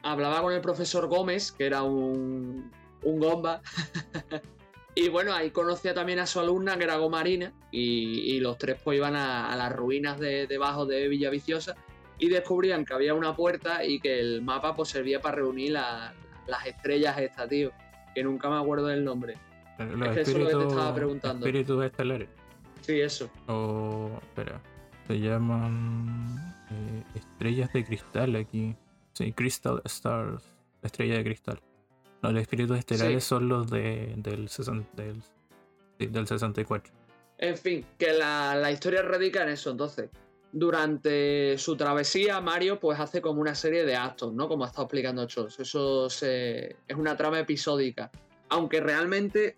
hablaba 0.02 0.42
con 0.42 0.52
el 0.52 0.60
profesor 0.60 1.08
Gómez, 1.08 1.52
que 1.52 1.66
era 1.66 1.82
un, 1.82 2.70
un 3.02 3.18
gomba, 3.18 3.60
Y 4.94 5.08
bueno, 5.08 5.32
ahí 5.32 5.50
conocía 5.50 5.94
también 5.94 6.18
a 6.18 6.26
su 6.26 6.38
alumna, 6.40 6.76
que 6.76 6.84
era 6.84 6.96
Gomarina, 6.96 7.52
y, 7.70 8.34
y 8.36 8.40
los 8.40 8.58
tres 8.58 8.78
pues 8.84 8.98
iban 8.98 9.16
a, 9.16 9.50
a 9.50 9.56
las 9.56 9.72
ruinas 9.74 10.20
de 10.20 10.46
debajo 10.46 10.84
de 10.84 11.08
Villa 11.08 11.30
Viciosa 11.30 11.74
y 12.18 12.28
descubrían 12.28 12.84
que 12.84 12.92
había 12.92 13.14
una 13.14 13.34
puerta 13.34 13.84
y 13.84 14.00
que 14.00 14.20
el 14.20 14.42
mapa 14.42 14.74
pues 14.76 14.90
servía 14.90 15.20
para 15.20 15.36
reunir 15.36 15.72
la- 15.72 16.12
las 16.46 16.66
estrellas 16.66 17.16
estas, 17.18 17.48
tío, 17.48 17.70
que 18.14 18.22
nunca 18.22 18.50
me 18.50 18.56
acuerdo 18.56 18.86
del 18.88 19.02
nombre. 19.04 19.34
Los 19.78 20.08
Es 20.08 20.14
que 20.14 20.20
eso 20.20 20.30
es 20.32 20.38
lo 20.38 20.46
que 20.48 20.64
te 20.66 20.70
estaba 20.70 20.94
preguntando. 20.94 21.46
Espíritus 21.46 21.84
estelares. 21.84 22.28
Sí, 22.82 23.00
eso. 23.00 23.30
O. 23.48 24.10
Espera. 24.22 24.60
Se 25.08 25.18
llaman. 25.18 26.36
eh, 26.70 27.02
estrellas 27.14 27.72
de 27.72 27.84
cristal 27.84 28.36
aquí. 28.36 28.74
Sí, 29.14 29.32
Crystal 29.32 29.80
Stars. 29.84 30.42
Estrella 30.82 31.16
de 31.16 31.24
cristal. 31.24 31.60
No, 32.22 32.30
los 32.32 32.42
espíritus 32.42 32.78
estelares 32.78 33.24
Sí. 33.24 33.28
son 33.28 33.48
los 33.48 33.70
de, 33.70 34.14
del, 34.16 34.48
sesan- 34.48 34.86
del, 34.94 35.20
sí, 35.98 36.06
del 36.06 36.26
64. 36.26 36.92
En 37.38 37.56
fin, 37.56 37.84
que 37.98 38.12
la, 38.12 38.54
la 38.54 38.70
historia 38.70 39.02
radica 39.02 39.42
en 39.42 39.48
eso. 39.50 39.70
Entonces, 39.72 40.08
durante 40.52 41.58
su 41.58 41.76
travesía, 41.76 42.40
Mario 42.40 42.78
pues 42.78 43.00
hace 43.00 43.20
como 43.20 43.40
una 43.40 43.54
serie 43.54 43.84
de 43.84 43.96
actos, 43.96 44.32
¿no? 44.32 44.48
Como 44.48 44.64
ha 44.64 44.68
estado 44.68 44.84
explicando 44.84 45.26
Chos. 45.26 45.58
Eso 45.58 46.08
se- 46.08 46.76
es 46.86 46.96
una 46.96 47.16
trama 47.16 47.40
episódica. 47.40 48.10
Aunque 48.50 48.80
realmente 48.80 49.56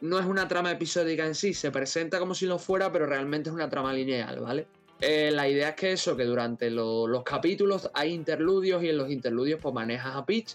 no 0.00 0.18
es 0.18 0.24
una 0.24 0.48
trama 0.48 0.70
episódica 0.70 1.26
en 1.26 1.34
sí, 1.34 1.52
se 1.52 1.70
presenta 1.70 2.18
como 2.18 2.34
si 2.34 2.46
lo 2.46 2.58
fuera, 2.58 2.90
pero 2.90 3.06
realmente 3.06 3.50
es 3.50 3.54
una 3.54 3.68
trama 3.68 3.92
lineal, 3.92 4.40
¿vale? 4.40 4.66
Eh, 5.00 5.30
la 5.30 5.46
idea 5.48 5.70
es 5.70 5.74
que 5.74 5.92
eso, 5.92 6.16
que 6.16 6.24
durante 6.24 6.70
lo- 6.70 7.06
los 7.06 7.22
capítulos 7.22 7.90
hay 7.92 8.12
interludios 8.14 8.82
y 8.82 8.88
en 8.88 8.96
los 8.96 9.10
interludios 9.10 9.60
pues 9.60 9.74
manejas 9.74 10.16
a 10.16 10.24
Peach 10.24 10.54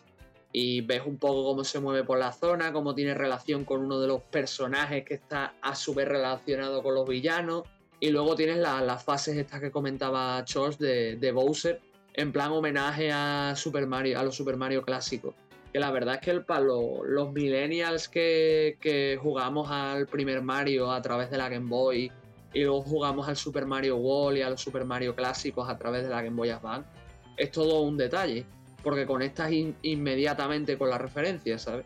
y 0.54 0.82
ves 0.82 1.02
un 1.06 1.18
poco 1.18 1.44
cómo 1.46 1.64
se 1.64 1.80
mueve 1.80 2.04
por 2.04 2.20
la 2.20 2.32
zona, 2.34 2.74
cómo 2.74 2.94
tiene 2.94 3.14
relación 3.14 3.64
con 3.66 3.82
uno 3.82 4.00
de 4.00 4.08
los 4.08 4.22
personajes 4.24 5.06
que 5.06 5.14
está 5.14 5.54
a 5.62 5.76
su 5.76 5.94
vez 5.94 6.08
relacionado 6.08 6.84
con 6.84 6.94
los 6.96 7.08
villanos. 7.08 7.64
Y 8.00 8.10
luego 8.10 8.36
tienes 8.36 8.58
la- 8.58 8.82
las 8.82 9.04
fases 9.04 9.38
estas 9.38 9.60
que 9.62 9.72
comentaba 9.72 10.44
Chos 10.46 10.78
de, 10.80 11.16
de 11.18 11.32
Bowser, 11.32 11.80
en 12.14 12.32
plan 12.32 12.52
homenaje 12.52 13.12
a 13.12 13.54
Super 13.56 13.88
Mario, 13.88 14.20
a 14.20 14.24
los 14.24 14.36
Super 14.36 14.58
Mario 14.58 14.82
clásicos. 14.82 15.36
Que 15.72 15.80
la 15.80 15.92
verdad 15.92 16.16
es 16.16 16.22
que 16.22 16.32
el, 16.32 16.44
para 16.44 16.62
lo- 16.62 17.04
los 17.06 17.32
millennials 17.32 18.10
que, 18.10 18.78
que 18.82 19.18
jugamos 19.22 19.70
al 19.72 20.08
primer 20.08 20.42
Mario 20.42 20.92
a 20.92 21.02
través 21.02 21.30
de 21.32 21.38
la 21.38 21.48
Game 21.48 21.70
Boy 21.70 22.12
y 22.54 22.64
luego 22.64 22.82
jugamos 22.82 23.30
al 23.30 23.38
Super 23.38 23.66
Mario 23.66 23.96
World 23.96 24.40
y 24.40 24.42
a 24.42 24.50
los 24.50 24.60
Super 24.60 24.84
Mario 24.84 25.16
clásicos 25.16 25.70
a 25.70 25.78
través 25.78 26.04
de 26.04 26.10
la 26.10 26.22
Game 26.22 26.36
Boy 26.36 26.50
Advance, 26.50 26.90
es 27.38 27.52
todo 27.52 27.82
un 27.84 27.96
detalle 27.96 28.46
porque 28.84 29.06
conectas 29.06 29.52
in- 29.52 29.76
inmediatamente 29.82 30.78
con 30.78 30.90
la 30.90 30.98
referencia, 30.98 31.58
¿sabes? 31.58 31.86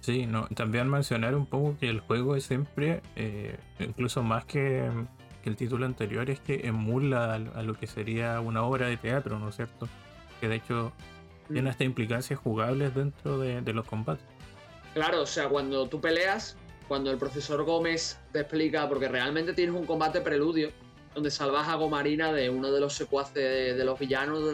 Sí, 0.00 0.26
no, 0.26 0.46
también 0.48 0.88
mencionar 0.88 1.34
un 1.34 1.46
poco 1.46 1.76
que 1.78 1.88
el 1.88 2.00
juego 2.00 2.36
es 2.36 2.44
siempre, 2.44 3.02
eh, 3.16 3.56
incluso 3.80 4.22
más 4.22 4.44
que, 4.44 4.88
que 5.42 5.50
el 5.50 5.56
título 5.56 5.84
anterior, 5.86 6.30
es 6.30 6.38
que 6.38 6.66
emula 6.66 7.34
a, 7.34 7.62
lo 7.62 7.74
que 7.74 7.86
sería 7.86 8.40
una 8.40 8.62
obra 8.62 8.86
de 8.86 8.96
teatro, 8.96 9.38
¿no 9.38 9.48
es 9.48 9.56
cierto? 9.56 9.88
Que 10.40 10.48
de 10.48 10.56
hecho 10.56 10.92
tiene 11.52 11.70
hasta 11.70 11.84
implicancias 11.84 12.38
jugables 12.38 12.94
dentro 12.94 13.38
de, 13.38 13.60
de 13.62 13.72
los 13.72 13.86
combates. 13.86 14.24
Claro, 14.94 15.22
o 15.22 15.26
sea, 15.26 15.48
cuando 15.48 15.88
tú 15.88 16.00
peleas, 16.00 16.56
cuando 16.88 17.10
el 17.10 17.18
profesor 17.18 17.64
Gómez 17.64 18.18
te 18.32 18.40
explica, 18.40 18.88
porque 18.88 19.08
realmente 19.08 19.54
tienes 19.54 19.74
un 19.74 19.86
combate 19.86 20.20
preludio, 20.20 20.70
donde 21.16 21.30
salvas 21.30 21.66
a 21.66 21.76
Gomarina 21.76 22.30
de 22.30 22.50
uno 22.50 22.70
de 22.70 22.78
los 22.78 22.92
secuaces 22.92 23.74
de, 23.74 23.84
los 23.86 23.98
villanos, 23.98 24.44
de 24.44 24.50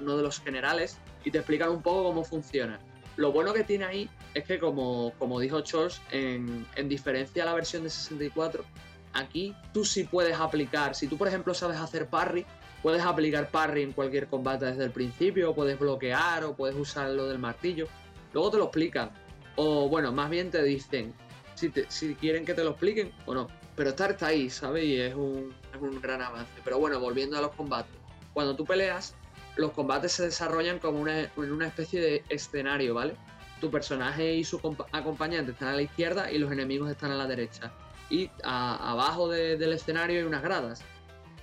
uno 0.00 0.16
de 0.16 0.22
los, 0.22 0.40
generales, 0.40 0.96
y 1.24 1.30
te 1.30 1.36
explican 1.38 1.68
un 1.68 1.82
poco 1.82 2.04
cómo 2.04 2.24
funciona. 2.24 2.80
Lo 3.16 3.32
bueno 3.32 3.52
que 3.52 3.64
tiene 3.64 3.84
ahí 3.84 4.08
es 4.32 4.44
que, 4.44 4.58
como, 4.58 5.12
como 5.18 5.38
dijo 5.38 5.60
Charles, 5.60 6.00
en, 6.10 6.66
en 6.74 6.88
diferencia 6.88 7.42
a 7.42 7.46
la 7.46 7.52
versión 7.52 7.82
de 7.82 7.90
64, 7.90 8.64
aquí 9.12 9.54
tú 9.74 9.84
sí 9.84 10.04
puedes 10.04 10.40
aplicar, 10.40 10.94
si 10.94 11.06
tú 11.06 11.18
por 11.18 11.28
ejemplo 11.28 11.52
sabes 11.52 11.76
hacer 11.76 12.08
parry, 12.08 12.46
puedes 12.82 13.02
aplicar 13.02 13.50
parry 13.50 13.82
en 13.82 13.92
cualquier 13.92 14.26
combate 14.26 14.64
desde 14.64 14.84
el 14.84 14.92
principio, 14.92 15.54
puedes 15.54 15.78
bloquear, 15.78 16.44
o 16.44 16.56
puedes 16.56 16.76
usar 16.76 17.10
lo 17.10 17.26
del 17.28 17.38
martillo. 17.38 17.88
Luego 18.32 18.50
te 18.52 18.56
lo 18.56 18.64
explican. 18.64 19.10
O 19.56 19.86
bueno, 19.90 20.12
más 20.12 20.30
bien 20.30 20.50
te 20.50 20.62
dicen 20.62 21.12
si, 21.54 21.68
te- 21.68 21.90
si 21.90 22.14
quieren 22.14 22.46
que 22.46 22.54
te 22.54 22.64
lo 22.64 22.70
expliquen 22.70 23.12
o 23.26 23.34
no. 23.34 23.48
Pero 23.76 23.90
estar 23.90 24.10
está 24.12 24.28
ahí, 24.28 24.48
¿sabes? 24.50 24.84
Y 24.84 25.00
es 25.00 25.14
un, 25.14 25.54
es 25.74 25.80
un 25.80 26.00
gran 26.00 26.22
avance. 26.22 26.50
Pero 26.64 26.78
bueno, 26.78 26.98
volviendo 26.98 27.36
a 27.38 27.42
los 27.42 27.52
combates. 27.52 27.94
Cuando 28.32 28.56
tú 28.56 28.64
peleas, 28.64 29.14
los 29.56 29.72
combates 29.72 30.12
se 30.12 30.24
desarrollan 30.24 30.78
como 30.78 30.98
una, 31.00 31.20
en 31.20 31.30
una 31.52 31.66
especie 31.66 32.00
de 32.00 32.24
escenario, 32.28 32.94
¿vale? 32.94 33.14
Tu 33.60 33.70
personaje 33.70 34.34
y 34.34 34.44
su 34.44 34.60
compa- 34.60 34.86
acompañante 34.92 35.52
están 35.52 35.68
a 35.68 35.72
la 35.76 35.82
izquierda 35.82 36.30
y 36.32 36.38
los 36.38 36.50
enemigos 36.52 36.90
están 36.90 37.10
a 37.12 37.14
la 37.16 37.26
derecha. 37.26 37.72
Y 38.10 38.30
abajo 38.44 39.28
de- 39.28 39.56
del 39.56 39.72
escenario 39.72 40.20
hay 40.20 40.24
unas 40.26 40.42
gradas. 40.42 40.82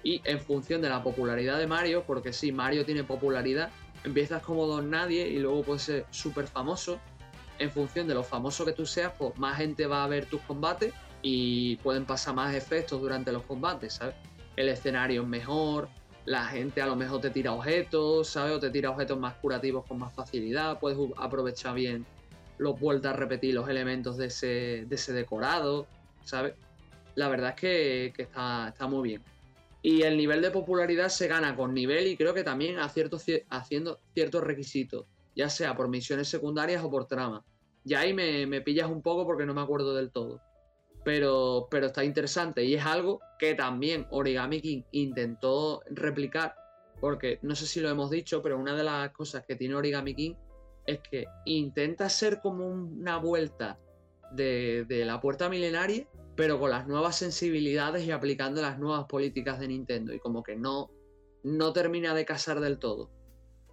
Y 0.04 0.22
en 0.26 0.40
función 0.40 0.82
de 0.82 0.90
la 0.90 1.02
popularidad 1.04 1.58
de 1.60 1.68
Mario, 1.68 2.04
porque 2.06 2.34
sí, 2.34 2.52
Mario 2.52 2.86
tiene 2.86 3.04
popularidad, 3.04 3.70
empiezas 4.04 4.42
como 4.44 4.66
don 4.68 4.90
nadie 4.90 5.28
y 5.28 5.40
luego 5.40 5.64
puedes 5.64 5.84
ser 5.84 6.06
súper 6.12 6.48
famoso. 6.48 7.00
En 7.60 7.72
función 7.72 8.08
de 8.08 8.14
lo 8.16 8.24
famoso 8.24 8.66
que 8.66 8.74
tú 8.74 8.86
seas, 8.86 9.14
pues 9.18 9.38
más 9.38 9.58
gente 9.58 9.86
va 9.88 10.04
a 10.04 10.08
ver 10.08 10.26
tus 10.26 10.42
combates 10.42 10.94
y 11.24 11.78
pueden 11.78 12.06
pasar 12.06 12.36
más 12.36 12.54
efectos 12.54 13.02
durante 13.02 13.32
los 13.32 13.44
combates, 13.44 13.94
¿sabes? 13.94 14.14
El 14.56 14.70
escenario 14.70 15.24
es 15.24 15.28
mejor, 15.28 15.88
la 16.26 16.46
gente 16.46 16.82
a 16.82 16.86
lo 16.86 16.96
mejor 16.96 17.22
te 17.22 17.30
tira 17.32 17.54
objetos, 17.54 18.28
¿sabes? 18.28 18.58
O 18.58 18.60
te 18.60 18.70
tira 18.70 18.92
objetos 18.92 19.18
más 19.18 19.34
curativos 19.36 19.86
con 19.86 19.98
más 19.98 20.14
facilidad, 20.14 20.80
puedes 20.80 21.00
aprovechar 21.18 21.74
bien 21.74 22.06
los 22.58 22.80
vueltas 22.80 23.14
a 23.14 23.16
repetir 23.16 23.56
los 23.56 23.68
elementos 23.70 24.18
de 24.18 24.28
ese, 24.28 24.86
de 24.86 24.96
ese 24.96 25.14
decorado, 25.14 25.88
¿sabes? 26.24 26.54
La 27.16 27.30
verdad 27.30 27.52
es 27.52 27.56
que, 27.56 28.14
está, 28.18 28.68
está 28.68 28.88
muy 28.88 29.10
bien. 29.10 29.24
Y 29.82 30.04
el 30.04 30.18
nivel 30.18 30.42
de 30.42 30.52
popularidad 30.52 31.10
se 31.10 31.28
gana 31.28 31.56
con 31.56 31.74
nivel 31.74 32.08
y 32.08 32.18
creo 32.18 32.34
que 32.34 32.44
también 32.44 32.80
a 32.80 32.92
haciendo 33.50 34.00
ciertos 34.14 34.44
requisitos, 34.44 35.06
ya 35.36 35.50
sea 35.50 35.76
por 35.76 35.88
misiones 35.90 36.28
secundarias 36.28 36.84
o 36.84 36.90
por 36.90 37.06
trama. 37.06 37.44
Ya 37.86 38.02
ahí 38.02 38.14
me, 38.14 38.46
me 38.46 38.62
pillas 38.62 38.90
un 38.90 39.02
poco 39.02 39.26
porque 39.26 39.46
no 39.46 39.54
me 39.54 39.62
acuerdo 39.62 39.94
del 39.94 40.12
todo. 40.12 40.42
Pero, 41.04 41.68
pero 41.70 41.88
está 41.88 42.04
interesante 42.04 42.64
y 42.64 42.76
es 42.76 42.86
algo 42.86 43.20
que 43.38 43.56
también 43.56 44.08
Origami 44.10 44.62
King 44.62 44.84
intentó 44.92 45.82
replicar, 45.90 46.56
porque 47.02 47.40
no 47.42 47.56
sé 47.56 47.66
si 47.66 47.82
lo 47.82 47.90
hemos 47.90 48.10
dicho, 48.10 48.42
pero 48.42 48.58
una 48.58 48.74
de 48.74 48.84
las 48.84 49.12
cosas 49.12 49.44
que 49.46 49.56
tiene 49.56 49.76
Origami 49.76 50.16
King 50.16 50.36
es 50.86 51.00
que 51.00 51.26
intenta 51.46 52.08
ser 52.10 52.40
como 52.42 52.68
una 52.68 53.18
vuelta 53.18 53.78
de, 54.32 54.86
de 54.88 55.04
la 55.04 55.20
puerta 55.20 55.50
milenaria, 55.50 56.08
pero 56.36 56.60
con 56.60 56.72
las 56.72 56.88
nuevas 56.88 57.18
sensibilidades 57.18 58.06
y 58.06 58.12
aplicando 58.12 58.62
las 58.62 58.80
nuevas 58.80 59.06
políticas 59.06 59.60
de 59.60 59.68
Nintendo. 59.68 60.14
Y 60.14 60.20
como 60.20 60.42
que 60.42 60.56
no, 60.56 60.90
no 61.44 61.74
termina 61.74 62.14
de 62.14 62.26
casar 62.26 62.60
del 62.60 62.80
todo. 62.80 63.12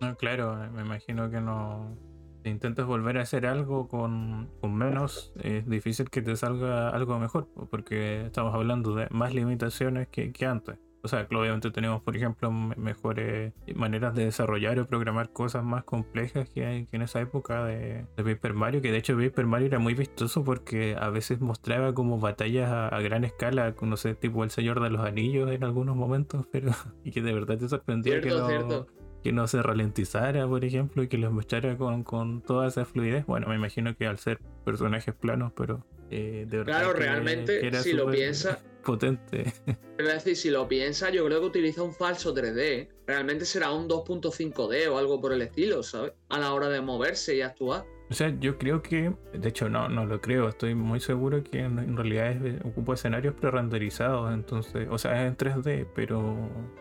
No, 0.00 0.16
claro, 0.16 0.56
me 0.72 0.82
imagino 0.82 1.30
que 1.30 1.40
no. 1.40 1.96
Si 2.42 2.48
intentas 2.50 2.86
volver 2.86 3.18
a 3.18 3.22
hacer 3.22 3.46
algo 3.46 3.86
con, 3.88 4.48
con 4.60 4.74
menos, 4.74 5.32
es 5.42 5.68
difícil 5.68 6.08
que 6.10 6.22
te 6.22 6.36
salga 6.36 6.88
algo 6.88 7.18
mejor, 7.18 7.48
porque 7.70 8.26
estamos 8.26 8.54
hablando 8.54 8.94
de 8.94 9.08
más 9.10 9.34
limitaciones 9.34 10.08
que, 10.08 10.32
que 10.32 10.46
antes. 10.46 10.78
O 11.02 11.08
sea, 11.08 11.26
que 11.26 11.34
obviamente 11.34 11.70
tenemos, 11.70 12.02
por 12.02 12.14
ejemplo, 12.14 12.50
me- 12.52 12.76
mejores 12.76 13.54
maneras 13.74 14.14
de 14.14 14.26
desarrollar 14.26 14.78
o 14.78 14.86
programar 14.86 15.30
cosas 15.32 15.64
más 15.64 15.84
complejas 15.84 16.48
que, 16.50 16.66
hay- 16.66 16.84
que 16.86 16.96
en 16.96 17.02
esa 17.02 17.20
época 17.20 17.64
de, 17.64 18.04
de 18.18 18.22
Paper 18.34 18.52
Mario, 18.52 18.82
que 18.82 18.92
de 18.92 18.98
hecho 18.98 19.16
Paper 19.16 19.46
Mario 19.46 19.68
era 19.68 19.78
muy 19.78 19.94
vistoso 19.94 20.44
porque 20.44 20.96
a 21.00 21.08
veces 21.08 21.40
mostraba 21.40 21.94
como 21.94 22.18
batallas 22.20 22.70
a, 22.70 22.88
a 22.88 23.00
gran 23.00 23.24
escala, 23.24 23.74
no 23.80 23.96
sé, 23.96 24.14
tipo 24.14 24.44
el 24.44 24.50
Señor 24.50 24.80
de 24.82 24.90
los 24.90 25.00
Anillos 25.00 25.50
en 25.50 25.64
algunos 25.64 25.96
momentos, 25.96 26.46
pero 26.52 26.70
y 27.04 27.12
que 27.12 27.22
de 27.22 27.32
verdad 27.32 27.56
te 27.56 27.68
sorprendía 27.68 28.14
Cierto. 28.46 28.99
Que 29.22 29.32
no 29.32 29.46
se 29.46 29.62
ralentizara, 29.62 30.46
por 30.48 30.64
ejemplo, 30.64 31.02
y 31.02 31.08
que 31.08 31.18
los 31.18 31.32
mostrara 31.32 31.76
con, 31.76 32.04
con 32.04 32.40
toda 32.42 32.68
esa 32.68 32.84
fluidez. 32.84 33.26
Bueno, 33.26 33.48
me 33.48 33.54
imagino 33.56 33.94
que 33.96 34.06
al 34.06 34.18
ser 34.18 34.40
personajes 34.64 35.14
planos, 35.14 35.52
pero 35.54 35.84
eh, 36.10 36.46
de 36.48 36.58
verdad. 36.58 36.78
Claro, 36.78 36.92
que- 36.94 37.00
realmente, 37.00 37.60
que 37.60 37.66
era 37.66 37.82
si 37.82 37.92
lo 37.92 38.04
súper 38.04 38.16
piensas, 38.16 38.58
Potente. 38.84 39.52
Es 39.98 40.06
decir, 40.14 40.34
si 40.36 40.48
lo 40.50 40.66
piensas, 40.66 41.12
yo 41.12 41.24
creo 41.26 41.40
que 41.40 41.46
utiliza 41.46 41.82
un 41.82 41.92
falso 41.92 42.34
3D. 42.34 42.88
Realmente 43.06 43.44
será 43.44 43.70
un 43.72 43.86
2.5D 43.86 44.88
o 44.88 44.96
algo 44.96 45.20
por 45.20 45.34
el 45.34 45.42
estilo, 45.42 45.82
¿sabes? 45.82 46.12
A 46.30 46.38
la 46.38 46.54
hora 46.54 46.70
de 46.70 46.80
moverse 46.80 47.36
y 47.36 47.42
actuar. 47.42 47.84
O 48.10 48.14
sea, 48.14 48.28
yo 48.40 48.58
creo 48.58 48.82
que, 48.82 49.12
de 49.32 49.48
hecho 49.48 49.68
no, 49.68 49.88
no 49.88 50.04
lo 50.04 50.20
creo, 50.20 50.48
estoy 50.48 50.74
muy 50.74 50.98
seguro 50.98 51.44
que 51.44 51.60
en, 51.60 51.96
realidad 51.96 52.32
es, 52.44 52.60
ocupa 52.64 52.94
escenarios 52.94 53.34
pre-renderizados, 53.34 54.34
entonces, 54.34 54.88
o 54.90 54.98
sea, 54.98 55.22
es 55.22 55.28
en 55.28 55.36
3D, 55.36 55.86
pero 55.94 56.36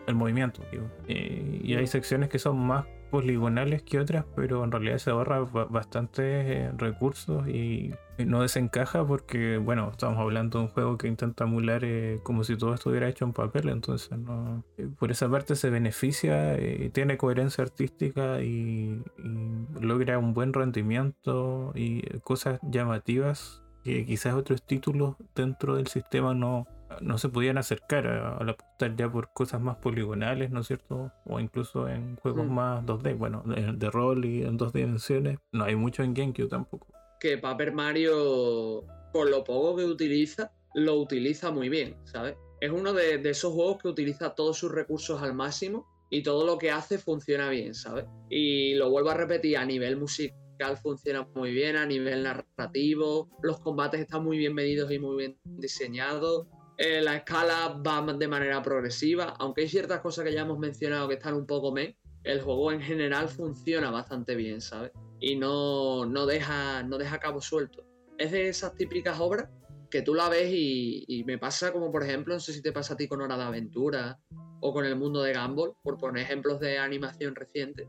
el 0.08 0.16
movimiento, 0.16 0.60
digo. 0.72 0.90
Eh, 1.06 1.60
y 1.62 1.74
hay 1.74 1.86
secciones 1.86 2.30
que 2.30 2.40
son 2.40 2.58
más 2.58 2.84
poligonales 3.10 3.82
que 3.82 3.98
otras, 3.98 4.24
pero 4.36 4.64
en 4.64 4.70
realidad 4.70 4.98
se 4.98 5.10
ahorra 5.10 5.40
ba- 5.40 5.66
bastantes 5.66 6.24
eh, 6.24 6.72
recursos 6.76 7.48
y 7.48 7.92
no 8.18 8.42
desencaja 8.42 9.04
porque, 9.06 9.56
bueno, 9.58 9.88
estamos 9.90 10.18
hablando 10.18 10.58
de 10.58 10.64
un 10.66 10.70
juego 10.70 10.98
que 10.98 11.08
intenta 11.08 11.44
emular 11.44 11.84
eh, 11.84 12.20
como 12.22 12.44
si 12.44 12.56
todo 12.56 12.74
estuviera 12.74 13.08
hecho 13.08 13.24
en 13.24 13.32
papel, 13.32 13.68
entonces 13.70 14.16
no, 14.18 14.62
eh, 14.76 14.88
por 14.98 15.10
esa 15.10 15.28
parte 15.28 15.56
se 15.56 15.70
beneficia, 15.70 16.56
tiene 16.92 17.16
coherencia 17.16 17.64
artística 17.64 18.42
y, 18.42 19.02
y 19.18 19.66
logra 19.80 20.18
un 20.18 20.34
buen 20.34 20.52
rendimiento 20.52 21.72
y 21.74 22.02
cosas 22.20 22.60
llamativas 22.62 23.62
que 23.84 24.04
quizás 24.04 24.34
otros 24.34 24.62
títulos 24.62 25.16
dentro 25.34 25.76
del 25.76 25.86
sistema 25.86 26.34
no, 26.34 26.66
no 27.00 27.18
se 27.18 27.28
podían 27.28 27.58
acercar 27.58 28.06
a, 28.06 28.42
la 28.44 28.52
apostar 28.52 28.96
ya 28.96 29.10
por 29.10 29.32
cosas 29.32 29.60
más 29.60 29.76
poligonales, 29.76 30.50
¿no 30.50 30.60
es 30.60 30.66
cierto? 30.66 31.12
O 31.26 31.40
incluso 31.40 31.88
en 31.88 32.16
juegos 32.16 32.46
Mm. 32.46 32.52
más 32.52 32.84
2D, 32.86 33.14
bueno, 33.16 33.42
de, 33.46 33.72
de 33.72 33.90
rol 33.90 34.24
y 34.24 34.42
en 34.42 34.56
dos 34.56 34.72
dimensiones, 34.72 35.38
no 35.52 35.64
hay 35.64 35.76
mucho 35.76 36.02
en 36.02 36.14
GameCube 36.14 36.48
tampoco. 36.48 36.86
que 37.20 37.36
Paper 37.38 37.72
Mario, 37.72 38.84
con 39.12 39.30
lo 39.30 39.44
poco 39.44 39.76
que 39.76 39.84
utiliza, 39.84 40.52
lo 40.74 40.96
utiliza 40.96 41.50
muy 41.50 41.68
bien, 41.68 41.96
¿sabes? 42.04 42.34
Es 42.60 42.70
uno 42.70 42.92
de, 42.92 43.18
de 43.18 43.30
esos 43.30 43.52
juegos 43.52 43.78
que 43.82 43.88
utiliza 43.88 44.34
todos 44.34 44.56
sus 44.58 44.70
recursos 44.72 45.22
al 45.22 45.34
máximo 45.34 45.86
y 46.10 46.22
todo 46.22 46.44
lo 46.46 46.56
que 46.58 46.70
hace 46.70 46.98
funciona 46.98 47.48
bien, 47.50 47.74
¿sabes? 47.74 48.06
Y 48.30 48.74
lo 48.74 48.90
vuelvo 48.90 49.10
a 49.10 49.14
repetir, 49.14 49.56
a 49.58 49.64
nivel 49.66 49.96
musical 49.98 50.76
funciona 50.82 51.26
muy 51.34 51.52
bien, 51.52 51.76
a 51.76 51.86
nivel 51.86 52.22
narrativo, 52.22 53.28
los 53.42 53.60
combates 53.60 54.00
están 54.00 54.24
muy 54.24 54.36
bien 54.38 54.54
medidos 54.54 54.90
y 54.92 54.98
muy 54.98 55.16
bien 55.16 55.38
diseñados. 55.44 56.46
Eh, 56.80 57.02
la 57.02 57.16
escala 57.16 57.78
va 57.86 58.00
de 58.14 58.26
manera 58.26 58.62
progresiva, 58.62 59.34
aunque 59.38 59.60
hay 59.60 59.68
ciertas 59.68 60.00
cosas 60.00 60.24
que 60.24 60.32
ya 60.32 60.40
hemos 60.40 60.58
mencionado 60.58 61.08
que 61.08 61.14
están 61.14 61.34
un 61.34 61.46
poco 61.46 61.72
me, 61.72 61.98
el 62.24 62.40
juego 62.40 62.72
en 62.72 62.80
general 62.80 63.28
funciona 63.28 63.90
bastante 63.90 64.34
bien, 64.34 64.62
¿sabes? 64.62 64.90
y 65.20 65.36
no, 65.36 66.06
no, 66.06 66.26
deja, 66.26 66.82
no 66.82 66.96
deja 66.96 67.18
cabo 67.18 67.40
suelto. 67.40 67.84
Es 68.16 68.32
de 68.32 68.48
esas 68.48 68.74
típicas 68.74 69.20
obras 69.20 69.48
que 69.90 70.02
tú 70.02 70.14
la 70.14 70.28
ves 70.28 70.50
y, 70.50 71.04
y 71.06 71.24
me 71.24 71.36
pasa 71.36 71.72
como 71.72 71.92
por 71.92 72.02
ejemplo, 72.02 72.32
no 72.32 72.40
sé 72.40 72.52
si 72.52 72.62
te 72.62 72.72
pasa 72.72 72.94
a 72.94 72.96
ti 72.96 73.06
con 73.06 73.20
Hora 73.20 73.36
de 73.36 73.44
Aventura 73.44 74.18
o 74.60 74.72
con 74.72 74.86
El 74.86 74.96
Mundo 74.96 75.22
de 75.22 75.34
Gumball, 75.34 75.74
por 75.82 75.98
poner 75.98 76.22
ejemplos 76.22 76.60
de 76.60 76.78
animación 76.78 77.34
reciente, 77.34 77.88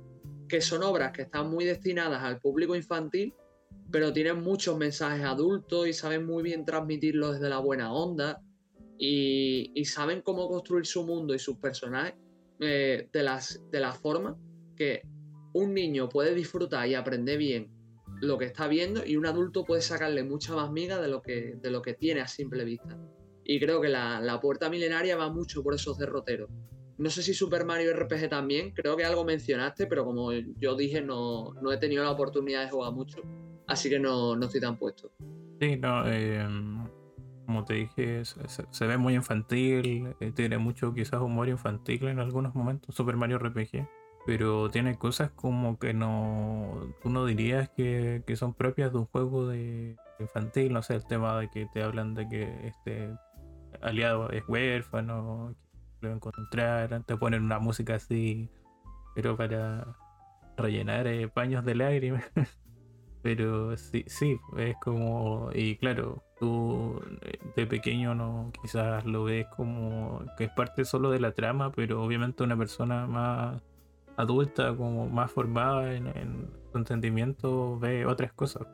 que 0.49 0.61
son 0.61 0.83
obras 0.83 1.11
que 1.11 1.23
están 1.23 1.49
muy 1.49 1.63
destinadas 1.63 2.21
al 2.23 2.39
público 2.39 2.75
infantil, 2.75 3.33
pero 3.89 4.11
tienen 4.11 4.41
muchos 4.41 4.77
mensajes 4.77 5.23
adultos 5.23 5.87
y 5.87 5.93
saben 5.93 6.25
muy 6.25 6.43
bien 6.43 6.65
transmitirlo 6.65 7.31
desde 7.31 7.49
la 7.49 7.59
buena 7.59 7.93
onda 7.93 8.41
y, 9.04 9.84
saben 9.86 10.22
cómo 10.22 10.47
construir 10.47 10.86
su 10.86 11.04
mundo 11.04 11.34
y 11.34 11.39
sus 11.39 11.58
personajes 11.58 12.14
eh, 12.60 13.10
de, 13.12 13.24
las, 13.24 13.60
de 13.72 13.80
la 13.80 13.93
forma 13.93 14.38
que 14.78 15.02
un 15.54 15.74
niño 15.74 16.08
puede 16.08 16.36
disfrutar 16.36 16.88
y 16.88 16.93
aprender 16.93 17.38
bien 17.39 17.72
lo 18.22 18.38
que 18.38 18.45
está 18.45 18.68
viendo 18.68 19.04
y 19.04 19.18
un 19.18 19.26
adulto 19.26 19.66
puede 19.66 19.82
sacarle 19.82 20.24
mucha 20.24 20.54
más 20.54 20.72
miga 20.72 21.02
de 21.02 21.08
lo 21.08 21.24
que, 21.24 21.56
de 21.60 21.72
lo 21.72 21.82
que 21.82 21.95
tiene 21.95 22.22
a 22.22 22.28
simple 22.28 22.64
vista. 22.64 22.99
Y 23.43 23.60
creo 23.60 23.82
que 23.82 23.89
la, 23.89 24.22
la 24.22 24.39
puerta 24.39 24.70
milenaria 24.70 25.18
va 25.18 25.30
mucho 25.30 25.64
por 25.64 25.74
esos 25.74 25.97
derroteros. 25.97 26.52
No 26.99 27.10
sé 27.10 27.24
si 27.24 27.34
Super 27.34 27.66
Mario 27.66 27.95
RPG 27.95 28.30
también, 28.30 28.72
creo 28.72 28.95
que 28.95 29.04
algo 29.04 29.26
mencionaste, 29.26 29.88
pero 29.88 30.06
como 30.06 30.32
yo 30.32 30.76
dije, 30.76 31.02
no, 31.02 31.54
no 31.60 31.72
he 31.72 31.78
tenido 31.78 32.04
la 32.04 32.12
oportunidad 32.12 32.66
de 32.66 32.70
jugar 32.70 32.93
mucho, 32.93 33.22
así 33.66 33.89
que 33.89 33.97
no, 33.97 34.36
no 34.36 34.45
estoy 34.45 34.62
tan 34.62 34.78
puesto. 34.78 35.12
Sí, 35.60 35.78
no, 35.78 36.08
eh, 36.08 36.45
como 37.45 37.65
te 37.65 37.73
dije, 37.75 38.23
se, 38.25 38.65
se- 38.69 38.87
ve 38.87 38.97
muy 38.97 39.15
infantil, 39.15 40.13
eh, 40.19 40.31
tiene 40.31 40.57
mucho 40.57 40.93
quizás 40.93 41.21
humor 41.21 41.49
infantil 41.49 42.07
en 42.07 42.19
algunos 42.19 42.55
momentos, 42.55 42.95
Super 42.95 43.15
Mario 43.17 43.37
RPG, 43.37 43.87
pero 44.25 44.69
tiene 44.69 44.97
cosas 44.97 45.31
como 45.31 45.77
que 45.79 45.93
no, 45.93 46.93
tú 47.01 47.09
no 47.09 47.25
dirías 47.25 47.69
que, 47.69 48.23
que 48.25 48.35
son 48.35 48.53
propias 48.53 48.91
de 48.93 48.99
un 48.99 49.05
juego 49.05 49.47
de 49.47 49.95
infantil, 50.19 50.73
no 50.73 50.81
sé, 50.83 50.95
el 50.95 51.05
tema 51.05 51.39
de 51.39 51.49
que 51.49 51.65
te 51.65 51.83
hablan 51.83 52.13
de 52.13 52.27
que 52.29 52.67
este 52.67 53.09
aliado 53.81 54.29
es 54.29 54.43
huérfano, 54.47 55.55
que 55.99 56.07
lo 56.07 56.09
va 56.09 56.13
a 56.13 56.17
encontrar, 56.17 57.03
te 57.03 57.17
ponen 57.17 57.43
una 57.43 57.59
música 57.59 57.95
así, 57.95 58.49
pero 59.15 59.35
para 59.35 59.87
rellenar 60.57 61.07
eh, 61.07 61.27
paños 61.27 61.65
de 61.65 61.75
lágrimas. 61.75 62.23
Pero 63.22 63.78
sí, 63.78 64.03
sí, 64.07 64.39
es 64.57 64.76
como, 64.78 65.51
y 65.53 65.78
claro, 65.78 66.24
tú 66.39 66.99
eh, 67.22 67.38
de 67.55 67.67
pequeño 67.67 68.15
no 68.15 68.51
quizás 68.61 69.05
lo 69.05 69.26
ves 69.26 69.45
como 69.55 70.26
que 70.38 70.45
es 70.45 70.49
parte 70.51 70.86
solo 70.86 71.11
de 71.11 71.19
la 71.19 71.32
trama, 71.32 71.72
pero 71.72 72.03
obviamente 72.03 72.43
una 72.43 72.57
persona 72.57 73.05
más 73.05 73.61
adulta, 74.17 74.76
como 74.76 75.07
más 75.07 75.32
formada 75.32 75.93
en, 75.93 76.07
en 76.07 76.49
su 76.72 76.78
entendimiento, 76.80 77.78
ve 77.80 78.05
otras 78.07 78.34
cosas 78.34 78.67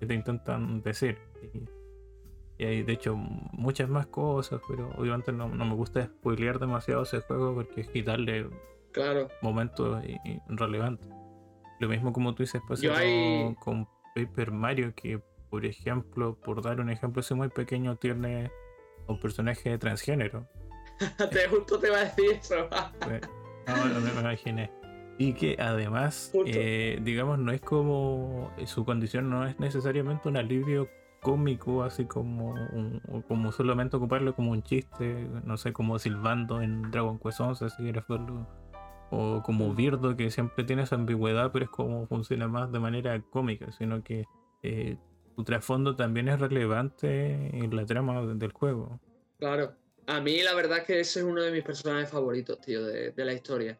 que 0.00 0.06
te 0.06 0.14
intentan 0.14 0.82
decir. 0.82 1.18
Y, 1.54 2.62
y 2.62 2.66
hay 2.66 2.82
de 2.82 2.94
hecho 2.94 3.14
muchas 3.14 3.90
más 3.90 4.06
cosas, 4.06 4.60
pero 4.66 4.90
obviamente 4.96 5.32
no, 5.32 5.48
no 5.48 5.64
me 5.66 5.74
gusta 5.74 6.06
spoilear 6.06 6.58
demasiado 6.58 7.02
ese 7.02 7.20
juego 7.20 7.54
porque 7.54 7.82
es 7.82 7.88
quitarle 7.88 8.48
Claro, 8.96 9.28
momentos 9.42 10.02
relevantes. 10.48 11.06
Lo 11.78 11.88
mismo 11.88 12.12
como 12.12 12.34
tú 12.34 12.42
dices, 12.42 12.62
pues, 12.66 12.80
con, 13.60 13.88
Paper 14.14 14.50
Mario, 14.50 14.94
que 14.94 15.20
por 15.50 15.66
ejemplo, 15.66 16.38
por 16.40 16.62
dar 16.62 16.80
un 16.80 16.88
ejemplo 16.88 17.20
así 17.20 17.34
muy 17.34 17.48
pequeño, 17.50 17.96
tiene 17.96 18.50
un 19.06 19.20
personaje 19.20 19.76
transgénero. 19.78 20.46
te, 21.30 21.48
justo 21.48 21.78
te 21.78 21.88
iba 21.88 21.98
a 21.98 22.04
decir 22.04 22.32
eso. 22.32 22.68
Pues, 23.00 23.20
no, 23.66 23.86
no 23.86 24.00
me 24.00 24.20
imaginé. 24.20 24.70
Y 25.18 25.32
que 25.32 25.56
además, 25.58 26.32
eh, 26.46 26.98
digamos, 27.02 27.38
no 27.38 27.52
es 27.52 27.60
como. 27.60 28.50
Su 28.66 28.84
condición 28.84 29.30
no 29.30 29.46
es 29.46 29.58
necesariamente 29.58 30.28
un 30.28 30.36
alivio 30.36 30.88
cómico, 31.22 31.82
así 31.82 32.04
como 32.04 32.50
un- 32.50 33.00
como 33.26 33.50
solamente 33.50 33.96
ocuparlo 33.96 34.34
como 34.34 34.52
un 34.52 34.62
chiste, 34.62 35.26
no 35.44 35.56
sé, 35.56 35.72
como 35.72 35.98
silbando 35.98 36.60
en 36.60 36.90
Dragon 36.90 37.18
Quest 37.18 37.40
11, 37.40 37.70
si 37.70 37.76
quieres 37.82 38.04
verlo. 38.06 38.46
O 39.10 39.42
como 39.44 39.74
Birdo, 39.74 40.16
que 40.16 40.30
siempre 40.30 40.64
tiene 40.64 40.82
esa 40.82 40.96
ambigüedad, 40.96 41.52
pero 41.52 41.66
es 41.66 41.70
como 41.70 42.06
funciona 42.06 42.48
más 42.48 42.72
de 42.72 42.80
manera 42.80 43.20
cómica, 43.30 43.70
sino 43.72 44.02
que 44.02 44.24
eh, 44.62 44.96
su 45.36 45.44
trasfondo 45.44 45.94
también 45.94 46.28
es 46.28 46.40
relevante 46.40 47.56
en 47.56 47.74
la 47.76 47.86
trama 47.86 48.20
del 48.34 48.52
juego. 48.52 49.00
Claro. 49.38 49.74
A 50.08 50.20
mí 50.20 50.40
la 50.42 50.54
verdad 50.54 50.78
es 50.78 50.84
que 50.84 51.00
ese 51.00 51.20
es 51.20 51.26
uno 51.26 51.42
de 51.42 51.50
mis 51.50 51.64
personajes 51.64 52.08
favoritos, 52.08 52.60
tío, 52.60 52.84
de, 52.84 53.10
de 53.10 53.24
la 53.24 53.32
historia. 53.32 53.78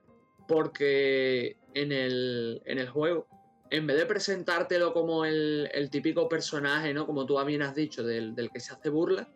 Porque 0.48 1.56
en 1.74 1.92
el, 1.92 2.62
en 2.64 2.78
el 2.78 2.88
juego, 2.88 3.26
en 3.70 3.86
vez 3.86 3.96
de 3.96 4.06
presentártelo 4.06 4.92
como 4.92 5.24
el, 5.24 5.68
el 5.72 5.90
típico 5.90 6.28
personaje, 6.28 6.94
¿no? 6.94 7.06
Como 7.06 7.26
tú 7.26 7.42
bien 7.44 7.62
has 7.62 7.74
dicho, 7.74 8.02
del, 8.02 8.34
del 8.34 8.50
que 8.50 8.60
se 8.60 8.72
hace 8.72 8.90
burla, 8.90 9.28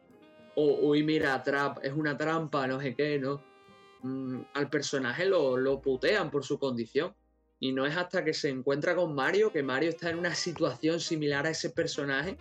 o 0.56 0.78
uy, 0.88 1.02
mira, 1.02 1.42
trap, 1.42 1.78
es 1.82 1.92
una 1.92 2.16
trampa, 2.16 2.66
no 2.66 2.80
sé 2.80 2.94
qué, 2.94 3.18
¿no? 3.18 3.40
Mm, 4.02 4.42
al 4.54 4.70
personaje 4.70 5.26
lo, 5.26 5.56
lo 5.56 5.80
putean 5.80 6.30
por 6.30 6.44
su 6.44 6.58
condición. 6.58 7.14
Y 7.58 7.72
no 7.72 7.84
es 7.84 7.96
hasta 7.96 8.24
que 8.24 8.32
se 8.32 8.48
encuentra 8.48 8.96
con 8.96 9.14
Mario 9.14 9.52
que 9.52 9.62
Mario 9.62 9.90
está 9.90 10.08
en 10.08 10.18
una 10.18 10.34
situación 10.34 10.98
similar 10.98 11.46
a 11.46 11.50
ese 11.50 11.70
personaje 11.70 12.38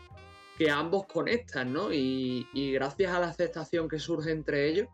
que 0.58 0.70
ambos 0.70 1.06
conectan, 1.08 1.74
¿no? 1.74 1.92
Y, 1.92 2.46
gracias 2.74 3.14
a 3.14 3.20
la 3.20 3.28
aceptación 3.28 3.88
que 3.90 4.00
surge 4.00 4.32
entre 4.32 4.68
ellos, 4.68 4.88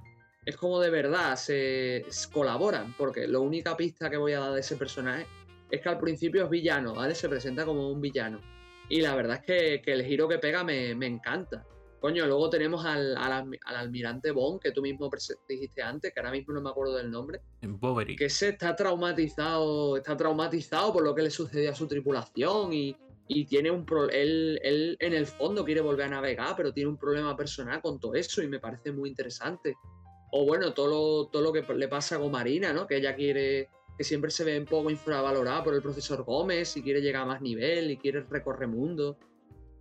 es 0.45 0.57
como 0.57 0.79
de 0.79 0.91
verdad 0.91 1.35
se, 1.35 2.05
colaboran, 2.31 2.95
porque 2.97 3.27
la 3.27 3.39
única 3.39 3.75
pista 3.75 4.09
que 4.09 4.17
voy 4.17 4.33
a 4.33 4.39
dar 4.39 4.53
de 4.53 4.59
ese 4.59 4.75
personaje 4.75 5.25
es 5.71 5.81
que 5.81 5.89
al 5.89 5.99
principio 5.99 6.43
es 6.43 6.49
villano, 6.49 6.93
¿vale? 6.93 7.15
Se 7.15 7.29
presenta 7.29 7.65
como 7.65 7.89
un 7.91 8.01
villano. 8.01 8.41
Y 8.89 9.01
la 9.01 9.15
verdad 9.15 9.37
es 9.37 9.43
que, 9.43 9.81
que 9.81 9.93
el 9.93 10.05
giro 10.05 10.27
que 10.27 10.37
pega 10.37 10.63
me 10.63 10.91
encanta. 10.91 11.65
Coño, 12.05 12.27
luego 12.27 12.51
tenemos 12.51 12.85
al, 12.85 13.17
al, 13.17 13.31
al 13.65 13.75
almirante 13.75 14.29
Bond, 14.29 14.61
que 14.61 14.71
tú 14.71 14.83
mismo 14.83 15.09
dijiste 15.49 15.81
antes, 15.81 16.13
que 16.13 16.19
ahora 16.19 16.31
mismo 16.33 16.53
no 16.53 16.61
me 16.61 16.69
acuerdo 16.69 16.97
del 16.97 17.09
nombre, 17.09 17.41
En 17.63 17.79
Bovary. 17.79 18.15
que 18.15 18.29
se 18.29 18.49
está 18.49 18.75
traumatizado, 18.75 19.97
está 19.97 20.15
traumatizado 20.15 20.93
por 20.93 21.03
lo 21.03 21.15
que 21.15 21.23
le 21.23 21.31
sucedió 21.31 21.71
a 21.71 21.73
su 21.73 21.87
tripulación 21.87 22.71
y, 22.73 22.95
y 23.27 23.45
tiene 23.45 23.71
un 23.71 23.87
pro 23.87 24.07
él, 24.07 24.59
él 24.61 24.97
en 24.99 25.13
el 25.13 25.25
fondo 25.25 25.65
quiere 25.65 25.81
volver 25.81 26.05
a 26.05 26.09
navegar, 26.09 26.53
pero 26.55 26.71
tiene 26.71 26.91
un 26.91 26.97
problema 26.97 27.35
personal 27.35 27.81
con 27.81 27.99
todo 27.99 28.13
eso 28.13 28.43
y 28.43 28.47
me 28.47 28.59
parece 28.59 28.91
muy 28.91 29.09
interesante. 29.09 29.73
O 30.31 30.45
bueno, 30.45 30.75
todo 30.75 30.87
lo, 30.87 31.27
todo 31.29 31.41
lo 31.41 31.51
que 31.51 31.63
le 31.73 31.87
pasa 31.87 32.19
con 32.19 32.29
Marina, 32.29 32.71
¿no? 32.71 32.85
Que 32.85 32.97
ella 32.97 33.15
quiere, 33.15 33.69
que 33.97 34.03
siempre 34.03 34.29
se 34.29 34.43
ve 34.43 34.59
un 34.59 34.65
poco 34.65 34.91
infravalorada 34.91 35.63
por 35.63 35.73
el 35.73 35.81
profesor 35.81 36.23
Gómez 36.23 36.77
y 36.77 36.83
quiere 36.83 37.01
llegar 37.01 37.23
a 37.23 37.25
más 37.25 37.41
nivel 37.41 37.89
y 37.89 37.97
quiere 37.97 38.21
recorrer 38.21 38.67
mundo. 38.67 39.17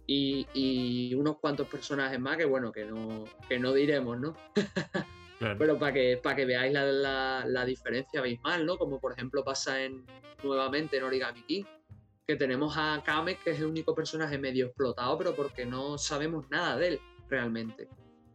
Y, 0.06 0.46
y 0.52 1.14
unos 1.14 1.38
cuantos 1.38 1.66
personajes 1.68 2.20
más 2.20 2.36
que 2.36 2.44
bueno, 2.44 2.70
que 2.72 2.84
no, 2.84 3.24
que 3.48 3.58
no 3.58 3.72
diremos, 3.72 4.18
¿no? 4.20 4.36
Claro. 5.38 5.56
Pero 5.58 5.78
para 5.78 5.92
que, 5.92 6.20
para 6.22 6.36
que 6.36 6.46
veáis 6.46 6.72
la, 6.72 6.84
la- 6.84 7.44
la 7.44 7.64
diferencia 7.64 8.20
abismal, 8.20 8.64
¿no? 8.64 8.78
Como 8.78 9.00
por 9.00 9.12
ejemplo 9.12 9.42
pasa 9.42 9.82
en 9.82 10.06
nuevamente 10.44 10.96
en 10.96 11.02
Origami 11.02 11.42
King, 11.42 11.64
que 12.26 12.36
tenemos 12.36 12.74
a 12.78 13.02
Kame, 13.04 13.36
que 13.42 13.50
es 13.50 13.58
el 13.58 13.66
único 13.66 13.96
personaje 13.96 14.38
medio 14.38 14.66
explotado, 14.66 15.18
pero 15.18 15.34
porque 15.34 15.66
no 15.66 15.98
sabemos 15.98 16.48
nada 16.50 16.76
de 16.76 16.86
él 16.88 17.00
realmente. 17.28 17.88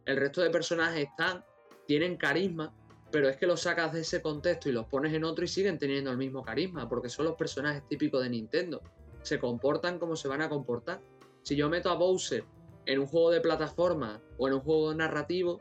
El 0.04 0.18
resto 0.18 0.42
de 0.42 0.50
personajes 0.50 1.08
están, 1.08 1.42
tienen 1.86 2.16
carisma, 2.18 2.72
pero 3.10 3.30
es 3.30 3.38
que 3.38 3.46
los 3.46 3.62
sacas 3.62 3.94
de 3.94 4.00
ese 4.02 4.20
contexto 4.20 4.68
y 4.68 4.72
los 4.72 4.84
pones 4.86 5.14
en 5.14 5.24
otro 5.24 5.42
y 5.44 5.48
siguen 5.48 5.78
teniendo 5.78 6.10
el 6.10 6.18
mismo 6.18 6.42
carisma, 6.42 6.86
porque 6.86 7.08
son 7.08 7.24
los 7.24 7.34
personajes 7.34 7.82
típicos 7.88 8.22
de 8.22 8.28
Nintendo. 8.28 8.82
Se 9.22 9.38
comportan 9.38 9.98
como 9.98 10.16
se 10.16 10.28
van 10.28 10.42
a 10.42 10.50
comportar. 10.50 11.00
Si 11.42 11.56
yo 11.56 11.68
meto 11.68 11.90
a 11.90 11.94
Bowser 11.94 12.44
en 12.86 12.98
un 12.98 13.06
juego 13.06 13.30
de 13.30 13.40
plataforma 13.40 14.20
o 14.38 14.48
en 14.48 14.54
un 14.54 14.60
juego 14.60 14.94
narrativo, 14.94 15.60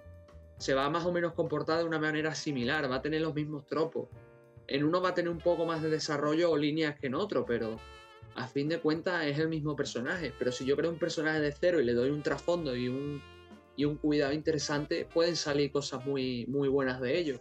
se 0.57 0.73
va 0.73 0.89
más 0.89 1.05
o 1.05 1.11
menos 1.11 1.33
comportar 1.33 1.79
de 1.79 1.85
una 1.85 1.99
manera 1.99 2.35
similar, 2.35 2.91
va 2.91 2.97
a 2.97 3.01
tener 3.01 3.21
los 3.21 3.33
mismos 3.33 3.65
tropos. 3.65 4.09
En 4.67 4.83
uno 4.83 5.01
va 5.01 5.09
a 5.09 5.13
tener 5.13 5.31
un 5.31 5.39
poco 5.39 5.65
más 5.65 5.81
de 5.81 5.89
desarrollo 5.89 6.51
o 6.51 6.57
líneas 6.57 6.99
que 6.99 7.07
en 7.07 7.15
otro, 7.15 7.45
pero 7.45 7.77
a 8.35 8.47
fin 8.47 8.67
de 8.67 8.79
cuentas 8.79 9.25
es 9.25 9.39
el 9.39 9.47
mismo 9.47 9.75
personaje. 9.75 10.33
Pero 10.37 10.51
si 10.51 10.65
yo 10.65 10.75
creo 10.75 10.91
un 10.91 10.99
personaje 10.99 11.39
de 11.39 11.51
cero 11.51 11.79
y 11.79 11.85
le 11.85 11.93
doy 11.93 12.09
un 12.09 12.21
trasfondo 12.21 12.75
y 12.75 12.89
un, 12.89 13.21
y 13.75 13.85
un 13.85 13.95
cuidado 13.95 14.33
interesante, 14.33 15.07
pueden 15.11 15.35
salir 15.35 15.71
cosas 15.71 16.05
muy, 16.05 16.45
muy 16.47 16.67
buenas 16.67 16.99
de 16.99 17.17
ello. 17.17 17.39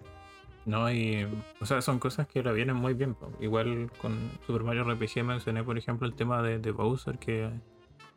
No, 0.64 0.91
y. 0.91 1.26
O 1.61 1.66
sea, 1.66 1.82
son 1.82 1.99
cosas 1.99 2.28
que 2.28 2.43
la 2.43 2.53
vienen 2.53 2.76
muy 2.76 2.95
bien. 2.95 3.16
Igual 3.41 3.91
con 4.01 4.30
Super 4.47 4.62
Mario 4.62 4.84
RPG 4.84 5.24
mencioné, 5.24 5.64
por 5.64 5.76
ejemplo, 5.76 6.07
el 6.07 6.14
tema 6.14 6.43
de 6.43 6.70
Bowser, 6.70 7.18
que 7.18 7.51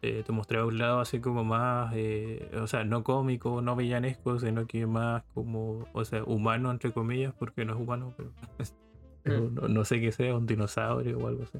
eh, 0.03 0.23
te 0.25 0.31
mostraba 0.31 0.65
un 0.65 0.79
lado 0.79 0.99
así 0.99 1.19
como 1.19 1.43
más, 1.43 1.93
eh, 1.95 2.49
o 2.59 2.65
sea, 2.65 2.83
no 2.83 3.03
cómico, 3.03 3.61
no 3.61 3.75
villanesco, 3.75 4.39
sino 4.39 4.65
que 4.65 4.87
más 4.87 5.21
como, 5.35 5.87
o 5.93 6.05
sea, 6.05 6.23
humano, 6.23 6.71
entre 6.71 6.91
comillas, 6.91 7.35
porque 7.37 7.65
no 7.65 7.73
es 7.73 7.79
humano, 7.79 8.11
pero, 8.17 8.31
mm. 9.51 9.71
no, 9.71 9.85
sé 9.85 10.01
qué 10.01 10.11
sea, 10.11 10.35
un 10.35 10.47
dinosaurio 10.47 11.19
o 11.19 11.27
algo 11.27 11.43
así. 11.43 11.59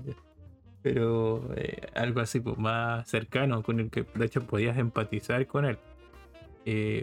Pero 0.82 1.48
eh, 1.56 1.88
algo 1.94 2.20
así, 2.20 2.40
pues 2.40 2.58
más 2.58 3.08
cercano, 3.08 3.62
con 3.62 3.80
el 3.80 3.92
que 3.92 4.08
de 4.16 4.26
hecho 4.26 4.42
podías 4.42 4.76
empatizar 4.78 5.46
con 5.46 5.66
él. 5.66 5.78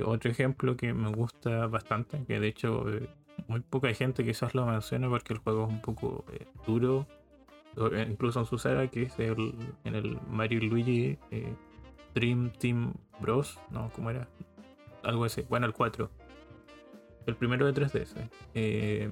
otro 0.05 0.33
ejemplo 0.33 0.77
que 0.77 0.93
me 0.93 1.13
gusta 1.13 1.69
bastante, 1.69 2.25
que 2.27 2.41
de 2.41 2.49
hecho 2.49 2.85
muy 3.47 3.61
poca 3.61 3.95
gente 3.95 4.25
quizás 4.25 4.57
lo 4.57 4.67
menciona 4.67 5.09
porque 5.09 5.35
el 5.35 5.39
juego 5.39 5.67
es 5.67 5.71
un 5.71 5.81
poco 5.81 6.25
duro 6.67 7.07
incluso 8.09 8.41
en 8.41 8.47
su 8.47 8.59
saga, 8.59 8.89
que 8.89 9.03
es 9.03 9.19
el, 9.19 9.55
en 9.85 9.95
el 9.95 10.19
Mario 10.29 10.61
Luigi 10.61 11.19
eh, 11.31 11.55
Dream 12.15 12.53
Team 12.59 12.95
Bros. 13.21 13.59
No, 13.71 13.91
¿cómo 13.95 14.11
era? 14.11 14.29
Algo 15.03 15.25
así. 15.25 15.45
Bueno, 15.49 15.67
el 15.67 15.73
4. 15.73 16.11
El 17.27 17.37
primero 17.37 17.71
de 17.71 17.81
3DS. 17.81 18.31
Eh, 18.55 19.11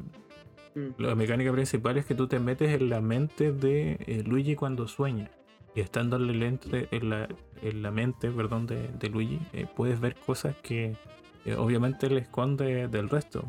mm. 0.74 1.02
La 1.02 1.14
mecánica 1.14 1.52
principal 1.52 1.96
es 1.98 2.06
que 2.06 2.14
tú 2.14 2.26
te 2.26 2.40
metes 2.40 2.80
en 2.80 2.88
la 2.88 3.00
mente 3.00 3.52
de 3.52 3.98
eh, 4.06 4.22
Luigi 4.26 4.56
cuando 4.56 4.88
sueña. 4.88 5.30
Y 5.74 5.80
estando 5.80 6.16
en 6.16 7.10
la, 7.10 7.28
en 7.60 7.82
la 7.82 7.90
mente 7.90 8.30
perdón, 8.30 8.66
de, 8.66 8.88
de 8.98 9.10
Luigi, 9.10 9.38
puedes 9.76 10.00
ver 10.00 10.14
cosas 10.14 10.56
que 10.62 10.96
obviamente 11.58 12.08
le 12.08 12.20
esconde 12.20 12.88
del 12.88 13.10
resto. 13.10 13.46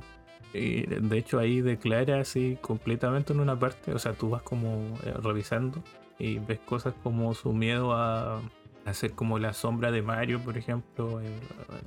Y 0.54 0.86
de 0.86 1.18
hecho 1.18 1.40
ahí 1.40 1.62
declara 1.62 2.22
así 2.22 2.58
completamente 2.62 3.34
en 3.34 3.40
una 3.40 3.58
parte, 3.60 3.94
o 3.94 4.00
sea, 4.00 4.14
tú 4.14 4.30
vas 4.30 4.42
como 4.42 4.98
eh, 5.04 5.14
revisando 5.22 5.84
y 6.18 6.40
ves 6.40 6.60
cosas 6.60 6.94
como 7.04 7.34
su 7.34 7.54
miedo 7.54 7.94
a 7.94 8.42
hacer 8.86 9.12
como 9.12 9.40
la 9.40 9.54
sombra 9.54 9.92
de 9.92 10.02
Mario, 10.02 10.40
por 10.40 10.58
ejemplo, 10.58 11.22
eh, 11.22 11.28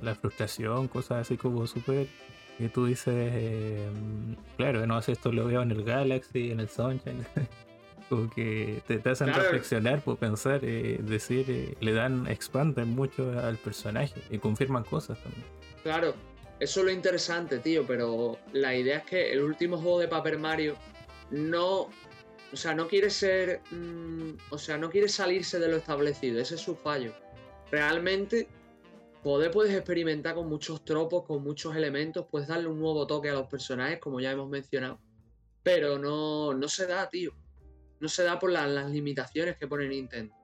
la 0.01 0.15
frustración, 0.15 0.87
cosas 0.87 1.21
así 1.21 1.37
como 1.37 1.65
súper... 1.67 2.07
Y 2.59 2.67
tú 2.67 2.85
dices, 2.85 3.13
eh, 3.15 3.89
claro, 4.55 4.85
no 4.85 4.95
hace 4.95 5.13
esto 5.13 5.31
lo 5.31 5.47
veo 5.47 5.63
en 5.63 5.71
el 5.71 5.83
Galaxy, 5.83 6.51
en 6.51 6.59
el 6.59 6.69
Sunshine. 6.69 7.25
como 8.09 8.29
que 8.29 8.83
te, 8.85 9.09
hacen 9.09 9.33
reflexionar, 9.33 10.01
por 10.01 10.17
pensar, 10.17 10.61
decir, 10.61 11.75
le 11.79 11.93
dan, 11.93 12.27
expanden 12.27 12.89
mucho 12.89 13.39
al 13.39 13.57
personaje 13.57 14.21
y 14.29 14.37
confirman 14.37 14.83
cosas 14.83 15.17
también. 15.23 15.45
Claro, 15.81 16.13
eso 16.61 16.81
es 16.81 16.85
lo 16.85 16.91
interesante, 16.91 17.57
tío, 17.57 17.87
pero 17.87 18.37
la 18.53 18.75
idea 18.75 18.99
es 18.99 19.05
que 19.05 19.31
el 19.31 19.41
último 19.41 19.77
juego 19.77 19.99
de 19.99 20.07
Paper 20.07 20.37
Mario 20.37 20.75
no. 21.31 21.89
O 22.53 22.55
sea, 22.55 22.75
no 22.75 22.87
quiere 22.87 23.09
ser. 23.09 23.61
Mm, 23.71 24.33
o 24.51 24.59
sea, 24.59 24.77
no 24.77 24.91
quiere 24.91 25.09
salirse 25.09 25.57
de 25.57 25.67
lo 25.67 25.77
establecido. 25.77 26.39
Ese 26.39 26.53
es 26.53 26.61
su 26.61 26.75
fallo. 26.75 27.15
Realmente, 27.71 28.47
poder 29.23 29.49
puedes 29.49 29.73
experimentar 29.73 30.35
con 30.35 30.49
muchos 30.49 30.85
tropos, 30.85 31.23
con 31.25 31.41
muchos 31.41 31.75
elementos, 31.75 32.27
puedes 32.29 32.47
darle 32.47 32.67
un 32.67 32.79
nuevo 32.79 33.07
toque 33.07 33.31
a 33.31 33.33
los 33.33 33.47
personajes, 33.47 33.97
como 33.97 34.19
ya 34.19 34.29
hemos 34.29 34.47
mencionado. 34.47 34.99
Pero 35.63 35.97
no, 35.97 36.53
no 36.53 36.69
se 36.69 36.85
da, 36.85 37.09
tío. 37.09 37.33
No 37.99 38.07
se 38.07 38.23
da 38.23 38.37
por 38.37 38.51
las 38.51 38.91
limitaciones 38.91 39.57
que 39.57 39.67
pone 39.67 39.87
Nintendo. 39.87 40.35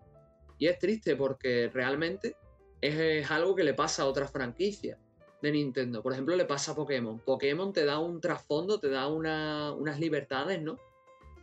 Y 0.57 0.65
es 0.65 0.79
triste 0.79 1.15
porque 1.15 1.69
realmente 1.71 2.37
es 2.81 3.29
algo 3.29 3.53
que 3.53 3.63
le 3.63 3.75
pasa 3.75 4.01
a 4.01 4.07
otras 4.07 4.31
franquicias 4.31 4.97
de 5.41 5.51
Nintendo. 5.51 6.01
Por 6.01 6.13
ejemplo, 6.13 6.35
le 6.35 6.45
pasa 6.45 6.71
a 6.71 6.75
Pokémon. 6.75 7.19
Pokémon 7.19 7.71
te 7.73 7.85
da 7.85 7.99
un 7.99 8.19
trasfondo, 8.19 8.79
te 8.79 8.89
da 8.89 9.07
unas 9.07 9.99
libertades, 9.99 10.61
¿no? 10.61 10.77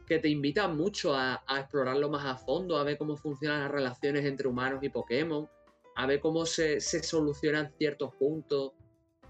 Que 0.07 0.19
te 0.19 0.29
invitan 0.29 0.77
mucho 0.77 1.15
a, 1.15 1.43
explorarlo 1.59 2.09
más 2.11 2.25
a 2.25 2.37
fondo, 2.37 2.77
a 2.77 2.85
ver 2.85 2.99
cómo 2.99 3.17
funcionan 3.17 3.61
las 3.61 3.71
relaciones 3.71 4.25
entre 4.25 4.49
humanos 4.49 4.83
y 4.83 4.89
Pokémon, 4.89 5.49
a 5.97 6.07
ver 6.07 6.21
cómo 6.21 6.45
se, 6.45 6.81
solucionan 6.81 7.73
ciertos 7.79 8.15
puntos 8.17 8.73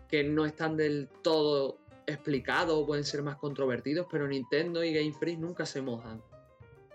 que 0.09 0.25
no 0.25 0.47
están 0.47 0.77
del 0.77 1.09
todo 1.23 1.79
explicados, 2.07 2.85
pueden 2.87 3.05
ser 3.05 3.23
más 3.23 3.37
controvertidos, 3.37 4.07
pero 4.11 4.27
Nintendo 4.27 4.85
y 4.85 4.93
Game 4.93 5.13
Freak 5.13 5.39
nunca 5.39 5.65
se 5.65 5.81
mojan. 5.81 6.23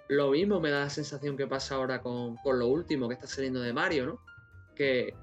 Lo 0.07 0.31
mismo 0.31 0.59
me 0.59 0.71
da 0.71 0.81
la 0.81 0.89
sensación 0.89 1.37
que 1.37 1.47
pasa 1.47 1.75
ahora 1.75 2.01
con, 2.01 2.35
con 2.37 2.57
lo 2.57 2.67
último 2.67 3.07
que 3.07 3.13
está 3.13 3.27
saliendo 3.27 3.61
de 3.61 3.73
Mario, 3.73 4.05
¿no? 4.07 4.19
Que 4.75 5.13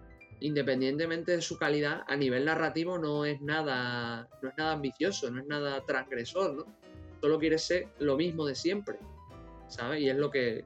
independientemente 0.41 1.33
de 1.33 1.43
su 1.43 1.59
calidad, 1.59 2.03
a 2.07 2.17
nivel 2.17 2.45
narrativo 2.45 2.99
no 2.99 3.25
es 3.25 3.41
nada, 3.41 4.29
no 4.43 4.49
es 4.49 4.57
nada 4.57 4.73
ambicioso, 4.73 5.31
no 5.31 5.41
es 5.41 5.47
nada 5.47 5.85
transgresor. 5.85 6.67
Solo 7.21 7.39
quiere 7.39 7.59
ser 7.59 7.89
lo 7.99 8.17
mismo 8.17 8.47
de 8.47 8.55
siempre, 8.55 8.99
¿sabes? 9.69 10.01
Y 10.03 10.11
es 10.11 10.17
lo 10.17 10.31
que, 10.31 10.65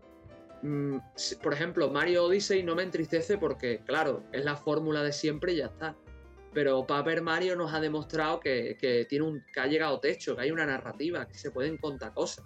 mm, 0.63 0.97
por 1.43 1.53
ejemplo, 1.53 1.91
Mario 1.91 2.25
Odyssey 2.25 2.63
no 2.63 2.75
me 2.75 2.83
entristece 2.83 3.39
porque, 3.39 3.81
claro, 3.87 4.25
es 4.33 4.45
la 4.45 4.57
fórmula 4.57 5.03
de 5.03 5.13
siempre 5.13 5.53
y 5.53 5.57
ya 5.57 5.67
está. 5.67 5.97
Pero 6.53 6.85
Paper 6.85 7.23
Mario 7.23 7.55
nos 7.55 7.73
ha 7.73 7.81
demostrado 7.81 8.41
que, 8.41 9.07
tiene 9.09 9.25
un, 9.25 9.45
que 9.55 9.61
ha 9.61 9.67
llegado 9.67 10.01
techo, 10.01 10.35
que 10.35 10.43
hay 10.43 10.51
una 10.51 10.67
narrativa, 10.67 11.27
que 11.29 11.35
se 11.35 11.53
pueden 11.53 11.77
contar 11.79 12.13
cosas. 12.13 12.45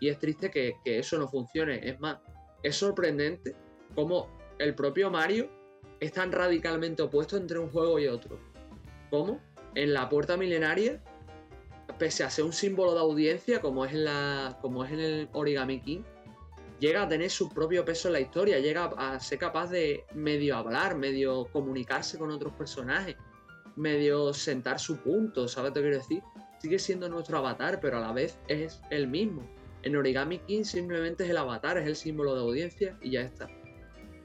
Y 0.00 0.08
es 0.08 0.18
triste 0.18 0.50
que, 0.50 0.76
que 0.82 1.00
eso 1.00 1.18
no 1.18 1.28
funcione. 1.28 1.86
Es 1.86 2.00
más, 2.00 2.18
es 2.62 2.76
sorprendente 2.76 3.54
cómo 3.94 4.28
el 4.58 4.74
propio 4.74 5.10
Mario 5.10 5.50
es 6.00 6.12
tan 6.12 6.32
radicalmente 6.32 7.02
opuesto 7.02 7.36
entre 7.36 7.58
un 7.58 7.70
juego 7.70 7.98
y 7.98 8.06
otro. 8.06 8.38
¿Cómo? 9.10 9.40
En 9.74 9.92
la 9.94 10.08
puerta 10.08 10.36
milenaria, 10.36 11.02
pese 11.98 12.24
a 12.24 12.30
ser 12.30 12.44
un 12.44 12.52
símbolo 12.52 12.94
de 12.94 13.00
audiencia, 13.00 13.60
como 13.60 13.84
es 13.84 13.92
en, 13.92 14.04
la, 14.04 14.58
como 14.60 14.84
es 14.84 14.92
en 14.92 15.00
el 15.00 15.28
Origami 15.32 15.80
King, 15.80 16.02
llega 16.78 17.02
a 17.02 17.08
tener 17.08 17.30
su 17.30 17.48
propio 17.48 17.84
peso 17.84 18.08
en 18.08 18.14
la 18.14 18.20
historia, 18.20 18.58
llega 18.58 18.84
a 18.96 19.18
ser 19.20 19.38
capaz 19.38 19.70
de 19.70 20.04
medio 20.14 20.56
hablar, 20.56 20.96
medio 20.96 21.46
comunicarse 21.52 22.18
con 22.18 22.30
otros 22.30 22.52
personajes, 22.54 23.16
medio 23.76 24.32
sentar 24.34 24.78
su 24.78 24.98
punto, 24.98 25.48
¿sabes 25.48 25.72
lo 25.74 25.80
quiero 25.80 25.96
decir? 25.96 26.22
Sigue 26.58 26.78
siendo 26.78 27.08
nuestro 27.08 27.38
avatar, 27.38 27.80
pero 27.80 27.98
a 27.98 28.00
la 28.00 28.12
vez 28.12 28.38
es 28.48 28.80
el 28.90 29.06
mismo. 29.06 29.42
En 29.82 29.94
Origami 29.96 30.38
King 30.40 30.64
simplemente 30.64 31.24
es 31.24 31.30
el 31.30 31.36
avatar, 31.36 31.78
es 31.78 31.86
el 31.86 31.96
símbolo 31.96 32.34
de 32.34 32.40
audiencia 32.40 32.98
y 33.02 33.10
ya 33.12 33.20
está. 33.20 33.48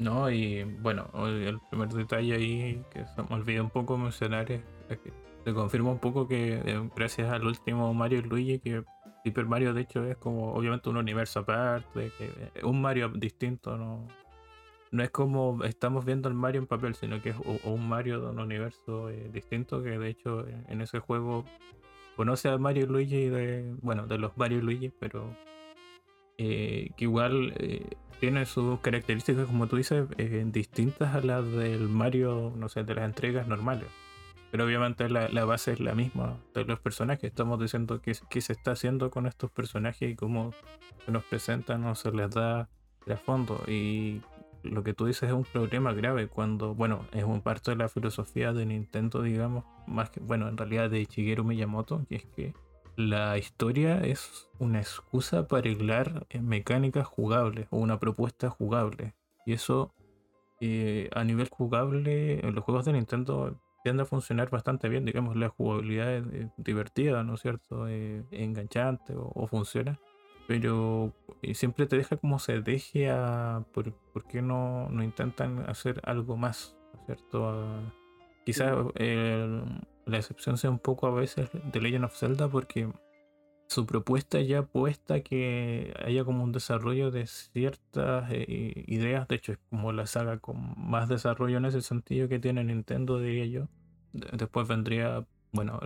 No, 0.02 0.32
y 0.32 0.64
bueno, 0.64 1.12
el 1.28 1.60
primer 1.70 1.90
detalle 1.90 2.34
ahí 2.34 2.84
que 2.90 3.06
se 3.06 3.22
me 3.22 3.36
olvidó 3.36 3.64
un 3.64 3.70
poco 3.70 4.00
mencionar 4.00 4.52
es 4.52 4.64
que 4.90 5.14
se 5.46 5.54
confirma 5.54 5.92
un 5.92 6.00
poco 6.00 6.28
que 6.28 6.56
eh, 6.56 6.90
gracias 6.96 7.32
al 7.32 7.46
último 7.46 7.94
Mario 7.94 8.18
y 8.18 8.22
Luigi, 8.24 8.58
que 8.58 8.84
Super 9.24 9.46
Mario 9.46 9.76
de 9.76 9.82
hecho 9.82 10.04
es 10.06 10.18
como 10.18 10.54
obviamente 10.54 10.90
un 10.90 10.98
universo 10.98 11.42
aparte, 11.42 12.12
que 12.18 12.26
eh, 12.26 12.64
un 12.64 12.82
Mario 12.82 13.10
distinto, 13.10 13.78
no, 13.78 14.08
no 14.90 15.04
es 15.04 15.12
como 15.12 15.64
estamos 15.66 16.04
viendo 16.04 16.30
el 16.30 16.34
Mario 16.34 16.62
en 16.62 16.68
papel, 16.68 16.96
sino 16.96 17.22
que 17.22 17.30
es 17.30 17.36
un 17.64 17.88
Mario 17.88 18.22
de 18.22 18.32
un 18.32 18.40
universo 18.40 19.12
eh, 19.12 19.30
distinto, 19.32 19.84
que 19.84 20.00
de 20.00 20.10
hecho 20.10 20.48
en 20.48 20.82
ese 20.82 20.98
juego 20.98 21.46
conoce 22.16 22.50
a 22.50 22.58
Mario 22.58 22.86
y 22.86 22.88
Luigi 22.88 23.30
de, 23.30 23.76
bueno, 23.84 24.08
de 24.08 24.18
los 24.18 24.36
Mario 24.36 24.58
y 24.58 24.62
Luigi, 24.62 24.90
pero 25.00 25.30
que 26.38 26.96
igual 26.98 27.54
tiene 28.22 28.46
sus 28.46 28.80
características, 28.82 29.48
como 29.48 29.66
tú 29.66 29.78
dices, 29.78 30.08
eh, 30.20 30.44
distintas 30.46 31.16
a 31.16 31.22
las 31.22 31.44
del 31.54 31.90
Mario, 31.90 32.54
no 32.56 32.70
sé, 32.70 32.84
de 32.84 32.94
las 32.94 33.06
entregas 33.06 33.48
normales. 33.48 33.88
Pero 34.52 34.64
obviamente 34.64 35.10
la, 35.10 35.44
base 35.46 35.72
es 35.72 35.80
la 35.80 35.96
misma 35.96 36.38
de 36.54 36.64
los 36.66 36.80
personajes. 36.80 37.24
Estamos 37.24 37.60
diciendo 37.60 38.00
qué, 38.00 38.14
se 38.14 38.54
está 38.54 38.74
haciendo 38.74 39.10
con 39.10 39.26
estos 39.26 39.50
personajes 39.50 40.12
y 40.12 40.16
cómo 40.16 40.54
se 41.04 41.12
nos 41.12 41.24
presentan 41.24 41.84
o 41.86 41.96
se 41.96 42.12
les 42.12 42.30
da 42.30 42.70
de 43.08 43.18
fondo. 43.18 43.64
Y 43.68 44.22
lo 44.62 44.84
que 44.84 44.94
tú 44.94 45.08
dices 45.08 45.30
es 45.30 45.34
un 45.34 45.44
problema 45.44 45.92
grave 45.92 46.28
cuando, 46.28 46.76
bueno, 46.76 47.08
es 47.14 47.24
un 47.24 47.42
parte 47.42 47.72
de 47.72 47.78
la 47.78 47.90
filosofía 47.90 48.54
de 48.54 48.68
Nintendo, 48.68 49.24
digamos, 49.24 49.66
más 49.88 50.12
que, 50.12 50.20
bueno, 50.20 50.48
en 50.48 50.58
realidad 50.58 50.92
de 50.92 51.06
Shigeru 51.06 51.44
Miyamoto, 51.44 52.06
que 52.08 52.18
es 52.18 52.26
que 52.26 52.54
la 53.10 53.38
historia 53.38 54.00
es 54.00 54.50
una 54.60 54.80
excusa 54.80 55.48
para 55.48 55.62
arreglar 55.62 56.28
mecánicas 56.40 57.08
jugables 57.08 57.68
o 57.72 57.78
una 57.78 58.00
propuesta 58.00 58.50
jugable. 58.50 59.14
Y 59.46 59.54
eso 59.54 59.94
eh, 60.60 61.10
a 61.16 61.24
nivel 61.24 61.50
jugable 61.50 62.46
en 62.46 62.54
los 62.54 62.64
juegos 62.64 62.86
de 62.86 62.94
Nintendo 62.94 63.60
tiende 63.84 64.04
a 64.04 64.06
funcionar 64.06 64.50
bastante 64.50 64.90
bien. 64.90 65.06
Digamos, 65.06 65.36
la 65.36 65.50
jugabilidad 65.50 66.14
es, 66.14 66.50
divertida, 66.58 67.24
¿no 67.24 67.34
es 67.34 67.42
cierto? 67.42 67.88
Eh, 67.88 68.24
enganchante 68.32 69.14
o, 69.16 69.48
funciona. 69.48 70.00
Pero 70.48 71.14
eh, 71.42 71.56
siempre 71.56 71.88
te 71.88 71.98
deja 71.98 72.18
como 72.18 72.38
se 72.40 72.62
deje 72.62 73.10
a... 73.10 73.64
¿Por, 73.74 73.94
qué 74.30 74.42
no, 74.42 74.90
no, 74.90 75.04
intentan 75.04 75.68
hacer 75.68 76.02
algo 76.04 76.38
más? 76.38 76.78
¿No 76.94 77.00
es 77.00 77.06
cierto? 77.08 77.94
Quizás 78.46 78.74
la 78.96 80.18
excepción 80.18 80.58
sea 80.58 80.70
un 80.70 80.80
poco 80.80 81.08
a 81.08 81.12
veces 81.12 81.50
de 81.54 81.82
Legend 81.82 82.06
of 82.06 82.18
Zelda 82.18 82.48
porque 82.48 82.90
su 83.72 83.86
propuesta 83.86 84.42
ya 84.42 84.64
puesta 84.64 85.22
que 85.22 85.94
haya 86.06 86.26
como 86.26 86.44
un 86.44 86.52
desarrollo 86.52 87.10
de 87.10 87.26
ciertas 87.26 88.30
eh, 88.30 88.84
ideas. 88.88 89.30
De 89.30 89.36
hecho, 89.36 89.54
es 89.54 89.60
como 89.70 89.94
la 89.94 90.08
saga 90.08 90.40
con 90.40 90.74
más 90.76 91.08
desarrollo 91.08 91.56
en 91.56 91.64
ese 91.64 91.82
sentido 91.82 92.28
que 92.28 92.38
tiene 92.38 92.66
Nintendo, 92.66 93.18
diría 93.18 93.46
yo. 93.46 93.68
después 94.12 94.68
vendría, 94.68 95.26
bueno, 95.54 95.80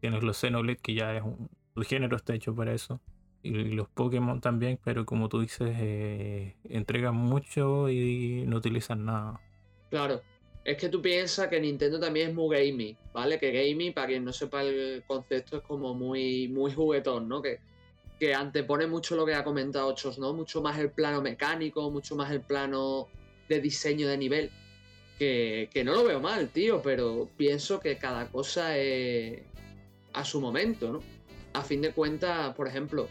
tienes 0.00 0.22
los 0.22 0.36
Xenoblade, 0.36 0.76
que 0.82 0.92
ya 0.92 1.16
es 1.16 1.22
un. 1.22 1.48
El 1.76 1.84
género 1.84 2.16
está 2.16 2.34
hecho 2.34 2.54
para 2.54 2.74
eso. 2.74 3.00
Y, 3.42 3.70
los 3.70 3.88
Pokémon 3.88 4.42
también, 4.42 4.78
pero 4.84 5.06
como 5.06 5.30
tú 5.30 5.40
dices, 5.40 5.74
eh, 5.78 6.56
entregan 6.64 7.14
mucho 7.14 7.88
y 7.88 8.44
no 8.46 8.58
utilizan 8.58 9.06
nada. 9.06 9.40
Claro. 9.88 10.20
Es 10.64 10.76
que 10.76 10.88
tú 10.88 11.00
piensas 11.00 11.48
que 11.48 11.58
Nintendo 11.58 11.98
también 11.98 12.30
es 12.30 12.34
muy 12.34 12.54
gaming, 12.54 12.96
¿vale? 13.12 13.38
Que 13.38 13.50
gaming, 13.50 13.94
para 13.94 14.08
quien 14.08 14.24
no 14.24 14.32
sepa 14.32 14.62
el 14.62 15.02
concepto, 15.06 15.58
es 15.58 15.62
como 15.62 15.94
muy, 15.94 16.48
muy 16.48 16.72
juguetón, 16.72 17.28
¿no? 17.28 17.40
Que, 17.40 17.60
que 18.18 18.34
antepone 18.34 18.86
mucho 18.86 19.16
lo 19.16 19.24
que 19.24 19.34
ha 19.34 19.42
comentado 19.42 19.94
Chos, 19.94 20.18
¿no? 20.18 20.34
Mucho 20.34 20.60
más 20.60 20.78
el 20.78 20.90
plano 20.90 21.22
mecánico, 21.22 21.90
mucho 21.90 22.14
más 22.14 22.30
el 22.30 22.42
plano 22.42 23.08
de 23.48 23.60
diseño 23.60 24.06
de 24.08 24.18
nivel. 24.18 24.50
Que, 25.18 25.68
que 25.72 25.84
no 25.84 25.92
lo 25.94 26.04
veo 26.04 26.20
mal, 26.20 26.48
tío, 26.48 26.80
pero 26.82 27.28
pienso 27.36 27.80
que 27.80 27.98
cada 27.98 28.26
cosa 28.28 28.76
es 28.76 29.42
a 30.12 30.24
su 30.24 30.40
momento, 30.40 30.92
¿no? 30.92 31.00
A 31.52 31.62
fin 31.62 31.80
de 31.80 31.92
cuentas, 31.92 32.54
por 32.54 32.68
ejemplo, 32.68 33.08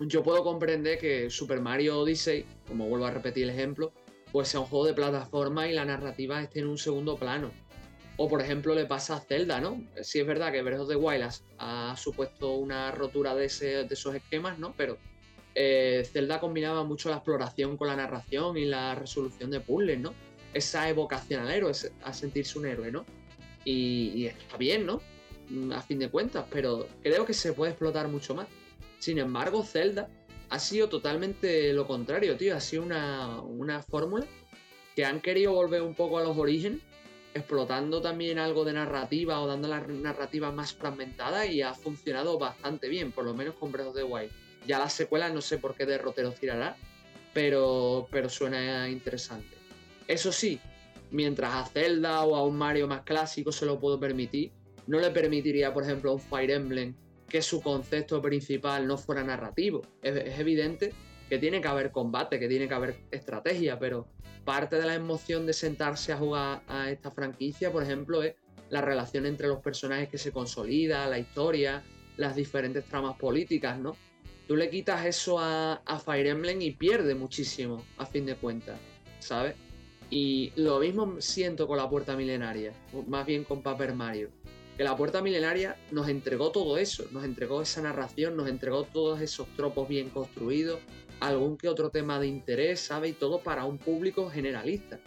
yo 0.00 0.22
puedo 0.22 0.42
comprender 0.42 0.98
que 0.98 1.30
Super 1.30 1.60
Mario 1.60 2.00
Odyssey, 2.00 2.44
como 2.68 2.88
vuelvo 2.88 3.06
a 3.06 3.10
repetir 3.10 3.44
el 3.44 3.50
ejemplo, 3.50 3.92
pues 4.36 4.48
sea 4.48 4.60
un 4.60 4.66
juego 4.66 4.84
de 4.84 4.92
plataforma 4.92 5.66
y 5.66 5.72
la 5.72 5.86
narrativa 5.86 6.42
esté 6.42 6.58
en 6.58 6.66
un 6.66 6.76
segundo 6.76 7.16
plano. 7.16 7.50
O 8.18 8.28
por 8.28 8.42
ejemplo 8.42 8.74
le 8.74 8.84
pasa 8.84 9.16
a 9.16 9.20
Zelda, 9.20 9.62
¿no? 9.62 9.82
Sí 10.02 10.20
es 10.20 10.26
verdad 10.26 10.52
que 10.52 10.60
Breath 10.60 10.80
of 10.80 10.88
the 10.90 10.96
Wild 10.96 11.26
ha 11.56 11.96
supuesto 11.96 12.52
una 12.52 12.90
rotura 12.90 13.34
de, 13.34 13.46
esos 13.46 14.14
esquemas, 14.14 14.58
¿no? 14.58 14.74
Pero 14.76 14.98
eh, 15.54 16.06
Zelda 16.12 16.38
combinaba 16.38 16.84
mucho 16.84 17.08
la 17.08 17.16
exploración 17.16 17.78
con 17.78 17.88
la 17.88 17.96
narración 17.96 18.58
y 18.58 18.66
la 18.66 18.94
resolución 18.94 19.50
de 19.50 19.60
puzzles, 19.60 20.00
¿no? 20.00 20.12
Esa 20.52 20.86
evocación 20.90 21.40
al 21.40 21.50
héroe, 21.50 21.72
a 22.02 22.12
sentirse 22.12 22.58
un 22.58 22.66
héroe, 22.66 22.92
¿no? 22.92 23.06
Y, 23.64 24.12
y 24.16 24.26
está 24.26 24.58
bien, 24.58 24.84
¿no? 24.84 25.00
Mm, 25.48 25.72
a 25.72 25.80
fin 25.80 25.98
de 25.98 26.10
cuentas, 26.10 26.44
pero 26.50 26.86
creo 27.02 27.24
que 27.24 27.32
se 27.32 27.54
puede 27.54 27.70
explotar 27.70 28.08
mucho 28.08 28.34
más. 28.34 28.48
Sin 28.98 29.18
embargo, 29.18 29.64
Zelda 29.64 30.10
ha 30.48 30.58
sido 30.58 30.88
totalmente 30.88 31.72
lo 31.72 31.86
contrario, 31.86 32.36
tío. 32.36 32.56
Ha 32.56 32.60
sido 32.60 32.82
una, 32.82 33.82
fórmula 33.82 34.26
que 34.94 35.04
han 35.04 35.20
querido 35.20 35.52
volver 35.52 35.82
un 35.82 35.94
poco 35.94 36.18
a 36.18 36.22
los 36.22 36.36
orígenes, 36.38 36.80
explotando 37.34 38.00
también 38.00 38.38
algo 38.38 38.64
de 38.64 38.72
narrativa 38.72 39.40
o 39.40 39.46
dando 39.46 39.68
la 39.68 39.80
narrativa 39.80 40.50
más 40.52 40.72
fragmentada 40.72 41.46
y 41.46 41.60
ha 41.62 41.74
funcionado 41.74 42.38
bastante 42.38 42.88
bien, 42.88 43.12
por 43.12 43.24
lo 43.24 43.34
menos 43.34 43.54
con 43.56 43.72
Breath 43.72 43.88
of 43.88 43.96
the 43.96 44.04
Wild. 44.04 44.30
Ya 44.66 44.78
la 44.78 44.88
secuela 44.88 45.28
no 45.28 45.40
sé 45.40 45.58
por 45.58 45.74
qué 45.74 45.84
derrotero 45.84 46.32
tirará, 46.32 46.76
pero, 47.34 48.08
pero 48.10 48.28
suena 48.28 48.88
interesante. 48.88 49.54
Eso 50.08 50.32
sí, 50.32 50.58
mientras 51.10 51.52
a 51.54 51.66
Zelda 51.66 52.24
o 52.24 52.36
a 52.36 52.44
un 52.44 52.56
Mario 52.56 52.86
más 52.88 53.02
clásico 53.02 53.52
se 53.52 53.66
lo 53.66 53.78
puedo 53.78 54.00
permitir, 54.00 54.52
no 54.86 54.98
le 54.98 55.10
permitiría, 55.10 55.74
por 55.74 55.82
ejemplo, 55.82 56.12
a 56.12 56.14
un 56.14 56.20
Fire 56.20 56.50
Emblem 56.50 56.94
que 57.28 57.42
su 57.42 57.60
concepto 57.60 58.22
principal 58.22 58.86
no 58.86 58.98
fuera 58.98 59.22
narrativo. 59.24 59.82
Es, 60.02 60.38
evidente 60.38 60.92
que 61.28 61.38
tiene 61.38 61.60
que 61.60 61.68
haber 61.68 61.90
combate, 61.90 62.38
que 62.38 62.48
tiene 62.48 62.68
que 62.68 62.74
haber 62.74 62.96
estrategia, 63.10 63.78
pero 63.78 64.06
parte 64.44 64.76
de 64.76 64.86
la 64.86 64.94
emoción 64.94 65.44
de 65.44 65.52
sentarse 65.52 66.12
a 66.12 66.16
jugar 66.16 66.62
a 66.68 66.90
esta 66.90 67.10
franquicia, 67.10 67.72
por 67.72 67.82
ejemplo, 67.82 68.22
es 68.22 68.34
la 68.70 68.80
relación 68.80 69.26
entre 69.26 69.48
los 69.48 69.60
personajes 69.60 70.08
que 70.08 70.18
se 70.18 70.32
consolida, 70.32 71.06
la 71.08 71.18
historia, 71.18 71.82
las 72.16 72.36
diferentes 72.36 72.84
tramas 72.84 73.16
políticas, 73.16 73.78
¿no? 73.78 73.96
Tú 74.46 74.54
le 74.54 74.70
quitas 74.70 75.04
eso 75.04 75.40
a, 75.40 75.82
a 75.84 75.98
Fire 75.98 76.28
Emblem 76.28 76.62
y 76.62 76.70
pierde 76.70 77.16
muchísimo, 77.16 77.84
a 77.98 78.06
fin 78.06 78.24
de 78.26 78.36
cuentas, 78.36 78.78
¿sabes? 79.18 79.56
Y 80.10 80.52
lo 80.54 80.78
mismo 80.78 81.20
siento 81.20 81.66
con 81.66 81.78
la 81.78 81.90
puerta 81.90 82.16
milenaria, 82.16 82.72
más 83.08 83.26
bien 83.26 83.42
con 83.42 83.62
Paper 83.62 83.94
Mario 83.94 84.30
que 84.76 84.84
la 84.84 84.96
puerta 84.96 85.22
milenaria 85.22 85.76
nos 85.90 86.08
entregó 86.08 86.50
todo 86.50 86.76
eso, 86.76 87.06
nos 87.10 87.24
entregó 87.24 87.62
esa 87.62 87.80
narración, 87.80 88.36
nos 88.36 88.48
entregó 88.48 88.84
todos 88.84 89.20
esos 89.20 89.46
tropos 89.56 89.88
bien 89.88 90.10
construidos, 90.10 90.80
algún 91.20 91.56
que 91.56 91.68
otro 91.68 91.90
tema 91.90 92.20
de 92.20 92.26
interés, 92.26 92.80
¿sabe? 92.80 93.08
Y 93.08 93.12
todo 93.12 93.40
para 93.40 93.64
un 93.64 93.78
público 93.78 94.28
generalista. 94.28 95.00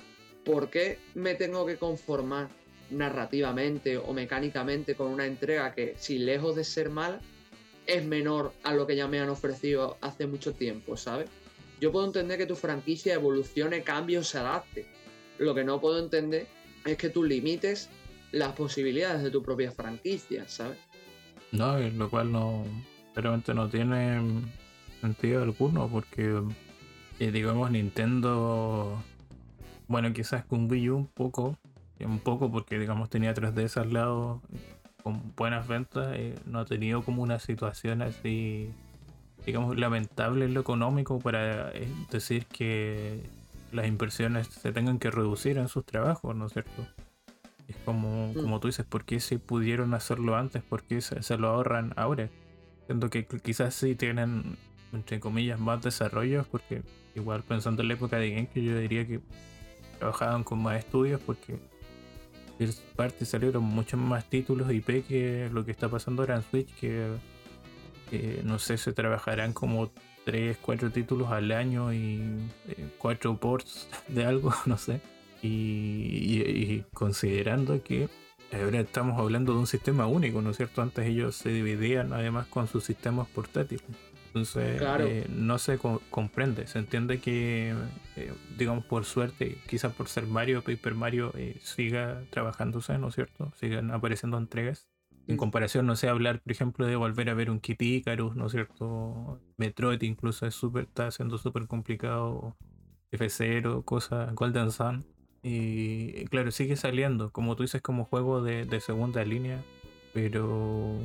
¿Por 0.44 0.70
qué 0.70 0.98
me 1.14 1.36
tengo 1.36 1.66
que 1.68 1.78
conformar 1.78 2.50
narrativamente 2.90 3.98
o 3.98 4.14
mecánicamente 4.14 4.96
con 4.96 5.08
una 5.08 5.28
entrega 5.28 5.76
que, 5.76 5.94
si 5.98 6.18
lejos 6.18 6.56
de 6.56 6.64
ser 6.64 6.90
mala, 6.90 7.20
es 7.86 8.04
menor 8.04 8.54
a 8.64 8.74
lo 8.74 8.88
que 8.88 8.96
ya 8.96 9.08
me 9.08 9.20
han 9.20 9.30
ofrecido 9.30 9.98
hace 10.02 10.26
mucho 10.26 10.54
tiempo, 10.54 10.98
¿sabes? 10.98 11.30
Yo 11.80 11.92
puedo 11.92 12.06
entender 12.06 12.38
que 12.38 12.46
tu 12.46 12.56
franquicia 12.56 13.14
evolucione, 13.14 13.84
cambie 13.84 14.24
se 14.24 14.38
adapte. 14.38 14.86
Lo 15.38 15.56
que 15.56 15.64
no 15.64 15.80
puedo 15.80 16.00
entender 16.00 16.48
es 16.86 16.98
que 16.98 17.10
tú 17.10 17.24
limites 17.24 17.90
las 18.32 18.54
posibilidades 18.54 19.24
de 19.24 19.32
tu 19.32 19.42
propia 19.42 19.72
franquicia, 19.72 20.48
¿sabes? 20.48 20.78
No, 21.52 21.78
lo 21.80 22.10
cual 22.10 22.32
no, 22.32 22.64
realmente 23.16 23.54
no 23.54 23.70
tiene 23.70 24.22
sentido 25.02 25.44
alguno, 25.44 25.88
porque 25.88 26.42
eh, 27.20 27.32
digamos 27.32 27.72
Nintendo, 27.72 29.02
bueno, 29.88 30.14
quizás 30.14 30.46
con 30.46 30.70
Wii 30.70 30.90
U 30.90 30.98
un 30.98 31.08
poco, 31.08 31.58
un 32.00 32.20
poco 32.20 32.52
porque 32.52 32.80
digamos 32.80 33.10
tenía 33.10 33.34
3DS 33.34 33.78
al 33.78 33.94
lado 33.94 34.42
con 35.04 35.34
buenas 35.36 35.68
ventas, 35.68 36.16
eh, 36.16 36.36
no 36.46 36.60
ha 36.60 36.66
tenido 36.66 37.04
como 37.04 37.24
una 37.24 37.40
situación 37.40 38.02
así, 38.02 38.70
digamos, 39.46 39.78
lamentable 39.78 40.46
en 40.46 40.54
lo 40.54 40.62
económico 40.62 41.20
para 41.20 41.72
eh, 41.72 41.88
decir 42.12 42.46
que 42.46 43.24
las 43.72 43.88
inversiones 43.88 44.48
se 44.48 44.72
tengan 44.72 45.00
que 45.00 45.12
reducir 45.12 45.58
en 45.58 45.68
sus 45.68 45.86
trabajos, 45.86 46.36
¿no 46.36 46.46
es 46.48 46.54
cierto? 46.54 46.88
Es 47.70 47.76
como, 47.86 48.30
mm. 48.30 48.34
como 48.34 48.60
tú 48.60 48.68
dices, 48.68 48.86
¿por 48.86 49.06
qué 49.06 49.20
si 49.20 49.38
pudieron 49.38 49.94
hacerlo 49.94 50.36
antes? 50.36 50.64
¿Por 50.64 50.84
qué 50.84 51.02
se, 51.02 51.38
lo 51.38 51.50
ahorran 51.50 51.94
ahora? 51.96 52.30
Siento 52.88 53.10
que 53.10 53.26
quizás 53.26 53.76
sí 53.76 53.96
tienen, 53.96 54.58
entre 54.92 55.20
comillas, 55.20 55.60
más 55.60 55.82
desarrollos, 55.82 56.48
porque 56.48 56.82
igual 57.16 57.44
pensando 57.44 57.84
en 57.84 57.90
la 57.90 57.94
época 57.94 58.18
de 58.18 58.32
GameCube, 58.32 58.64
yo 58.64 58.78
diría 58.78 59.06
que 59.06 59.20
trabajaban 60.00 60.44
con 60.44 60.64
más 60.64 60.80
estudios, 60.80 61.22
porque 61.22 61.60
parte 62.96 63.26
salieron 63.26 63.64
muchos 63.64 64.00
más 64.00 64.26
títulos 64.26 64.72
IP 64.72 65.08
que 65.08 65.50
lo 65.54 65.64
que 65.64 65.72
está 65.72 65.88
pasando 65.88 66.24
ahora 66.24 66.36
en 66.36 66.44
Switch, 66.44 66.74
que, 66.76 67.08
no 68.44 68.60
sé, 68.60 68.78
se 68.78 68.92
trabajarán 68.92 69.54
como 69.54 69.92
3, 70.26 70.58
4 70.62 70.92
títulos 70.92 71.32
al 71.32 71.52
año 71.52 71.94
y 71.94 72.38
4 72.98 73.32
eh, 73.32 73.38
ports 73.40 73.88
de 74.08 74.26
algo, 74.26 74.54
no 74.66 74.78
sé. 74.78 75.02
Y, 75.42 76.84
considerando 76.94 77.82
que 77.84 78.10
ahora 78.52 78.82
estamos 78.82 79.20
hablando 79.20 79.54
de 79.54 79.60
un 79.60 79.68
sistema 79.68 80.08
único, 80.08 80.42
¿no 80.42 80.52
es 80.52 80.58
cierto? 80.58 80.82
Antes 80.82 81.06
ellos 81.08 81.36
se 81.36 81.50
dividían 81.50 82.14
además 82.14 82.48
con 82.48 82.68
sus 82.68 82.84
sistemas 82.84 83.28
portátiles. 83.28 83.84
Entonces 84.28 84.80
eh, 84.82 85.26
no 85.30 85.58
se 85.58 85.80
comprende, 85.80 86.68
se 86.68 86.78
entiende 86.78 87.20
que, 87.20 87.74
eh, 88.16 88.34
digamos, 88.58 88.86
por 88.86 89.06
suerte, 89.06 89.58
quizás 89.68 89.92
por 89.94 90.08
ser 90.08 90.28
Mario, 90.28 90.62
Paper 90.62 90.94
Mario 90.94 91.32
eh, 91.36 91.58
siga 91.64 92.22
trabajándose, 92.30 92.96
¿no 93.00 93.08
es 93.08 93.16
cierto? 93.16 93.52
Sigan 93.56 93.90
apareciendo 93.90 94.38
entregas. 94.38 94.88
En 95.26 95.38
comparación, 95.38 95.86
no 95.88 95.96
sé, 95.96 96.10
hablar, 96.10 96.42
por 96.42 96.52
ejemplo, 96.52 96.86
de 96.86 96.96
volver 96.96 97.30
a 97.30 97.34
ver 97.34 97.50
un 97.50 97.60
Kitty 97.60 97.96
Icarus, 97.98 98.36
¿no 98.36 98.48
es 98.48 98.52
cierto? 98.52 99.40
Metroid 99.58 100.02
incluso 100.02 100.46
es 100.46 100.56
super, 100.56 100.84
está 100.84 101.10
siendo 101.12 101.38
súper 101.38 101.68
complicado. 101.68 102.56
F0, 103.12 103.84
cosas, 103.86 104.34
Golden 104.36 104.72
Sun. 104.72 105.06
Y 105.42 106.26
claro, 106.26 106.52
sigue 106.52 106.76
saliendo, 106.76 107.32
como 107.32 107.56
tú 107.56 107.64
dices, 107.64 107.82
como 107.82 108.06
juego 108.06 108.42
de, 108.42 108.82
segunda 108.82 109.24
línea, 109.24 109.64
pero 110.14 110.98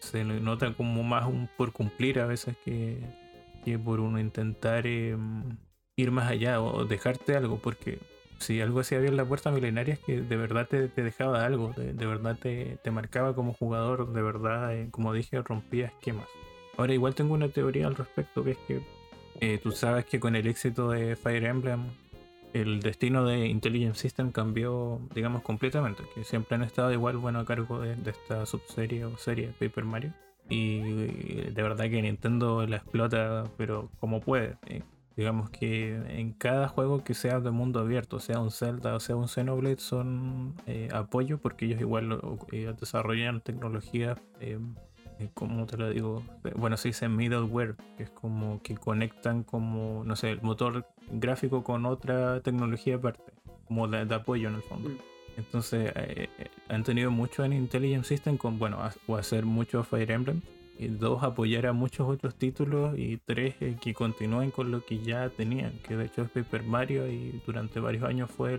se 0.00 0.24
nota 0.24 0.72
como 0.74 1.02
más 1.02 1.26
un 1.26 1.48
por 1.56 1.72
cumplir 1.72 2.20
a 2.20 2.26
veces 2.26 2.56
que, 2.64 2.98
por 3.84 4.00
uno 4.00 4.20
intentar 4.20 4.86
em, 4.86 5.56
ir 5.96 6.10
más 6.10 6.30
allá 6.30 6.60
o 6.60 6.84
dejarte 6.84 7.36
algo, 7.36 7.58
porque 7.58 7.98
si 8.38 8.60
algo 8.60 8.80
hacía 8.80 8.98
bien 8.98 9.16
la 9.16 9.24
puerta 9.24 9.50
milenaria 9.50 9.94
es 9.94 10.00
que 10.00 10.20
de 10.20 10.36
verdad 10.36 10.66
te, 10.68 10.88
dejaba 10.88 11.44
algo, 11.44 11.72
de, 11.76 12.06
verdad 12.06 12.36
te, 12.38 12.90
marcaba 12.90 13.34
como 13.34 13.52
jugador, 13.52 14.12
de 14.12 14.22
verdad, 14.22 14.76
eh, 14.76 14.88
como 14.90 15.12
dije, 15.12 15.40
rompía 15.42 15.86
esquemas. 15.86 16.26
Ahora 16.76 16.94
igual 16.94 17.14
tengo 17.14 17.34
una 17.34 17.48
teoría 17.48 17.86
al 17.86 17.94
respecto, 17.94 18.42
que 18.42 18.52
es 18.52 18.58
que 18.66 18.82
eh, 19.40 19.58
tú 19.62 19.72
sabes 19.72 20.04
que 20.04 20.20
con 20.20 20.36
el 20.36 20.46
éxito 20.46 20.90
de 20.90 21.16
Fire 21.16 21.44
Emblem 21.44 21.84
el 22.52 22.80
destino 22.80 23.24
de 23.24 23.46
Intelligent 23.46 23.94
System 23.94 24.30
cambió, 24.30 25.00
digamos, 25.14 25.42
completamente. 25.42 26.02
Que 26.14 26.24
siempre 26.24 26.56
han 26.56 26.62
estado 26.62 26.92
igual, 26.92 27.16
bueno, 27.16 27.40
a 27.40 27.44
cargo 27.44 27.80
de, 27.80 27.96
esta 28.10 28.46
subserie 28.46 29.04
o 29.04 29.16
serie 29.16 29.52
Paper 29.58 29.84
Mario. 29.84 30.12
Y 30.48 30.80
de 30.80 31.62
verdad 31.62 31.88
que 31.88 32.02
Nintendo 32.02 32.66
la 32.66 32.76
explota, 32.76 33.44
pero 33.56 33.90
como 34.00 34.20
puede. 34.20 34.56
Eh, 34.66 34.82
digamos 35.16 35.50
que 35.50 35.94
en 36.18 36.32
cada 36.32 36.68
juego 36.68 37.04
que 37.04 37.14
sea 37.14 37.40
de 37.40 37.50
mundo 37.50 37.80
abierto, 37.80 38.18
sea 38.18 38.40
un 38.40 38.50
Zelda 38.50 38.94
o 38.94 39.00
sea 39.00 39.16
un 39.16 39.28
Xenoblade, 39.28 39.78
son 39.78 40.54
eh, 40.66 40.88
apoyo 40.92 41.38
porque 41.38 41.66
ellos 41.66 41.80
igual 41.80 42.18
eh, 42.50 42.72
desarrollan 42.78 43.40
tecnologías 43.40 44.18
¿cómo 45.34 45.66
te 45.66 45.76
lo 45.76 45.90
digo? 45.90 46.22
Bueno, 46.56 46.76
se 46.76 46.88
dice 46.88 47.08
middleware, 47.08 47.76
que 47.96 48.04
es 48.04 48.10
como 48.10 48.62
que 48.62 48.76
conectan 48.76 49.42
como, 49.42 50.02
no 50.04 50.16
sé, 50.16 50.30
el 50.30 50.42
motor 50.42 50.86
gráfico 51.10 51.62
con 51.62 51.86
otra 51.86 52.40
tecnología 52.40 52.96
aparte, 52.96 53.32
como 53.66 53.88
de, 53.88 54.14
apoyo 54.14 54.48
en 54.48 54.56
el 54.56 54.62
fondo. 54.62 54.90
Mm. 54.90 54.98
Entonces, 55.36 55.92
eh, 55.94 56.28
eh, 56.38 56.48
han 56.68 56.84
tenido 56.84 57.10
mucho 57.10 57.44
en 57.44 57.52
Intelligent 57.52 58.04
System 58.04 58.36
con, 58.36 58.58
bueno, 58.58 58.78
o 59.06 59.16
hacer 59.16 59.44
mucho 59.44 59.82
Fire 59.82 60.10
Emblem, 60.10 60.40
y 60.78 60.88
dos, 60.88 61.22
apoyar 61.22 61.66
a 61.66 61.72
muchos 61.72 62.08
otros 62.08 62.34
títulos, 62.34 62.98
y 62.98 63.18
tres, 63.18 63.54
que 63.80 63.94
continúen 63.94 64.50
con 64.50 64.70
lo 64.70 64.84
que 64.84 64.98
ya 64.98 65.28
tenían, 65.30 65.72
que 65.86 65.96
de 65.96 66.06
hecho 66.06 66.22
es 66.22 66.30
Paper 66.30 66.64
Mario, 66.64 67.10
y 67.10 67.40
durante 67.46 67.80
varios 67.80 68.04
años 68.04 68.30
fue, 68.30 68.56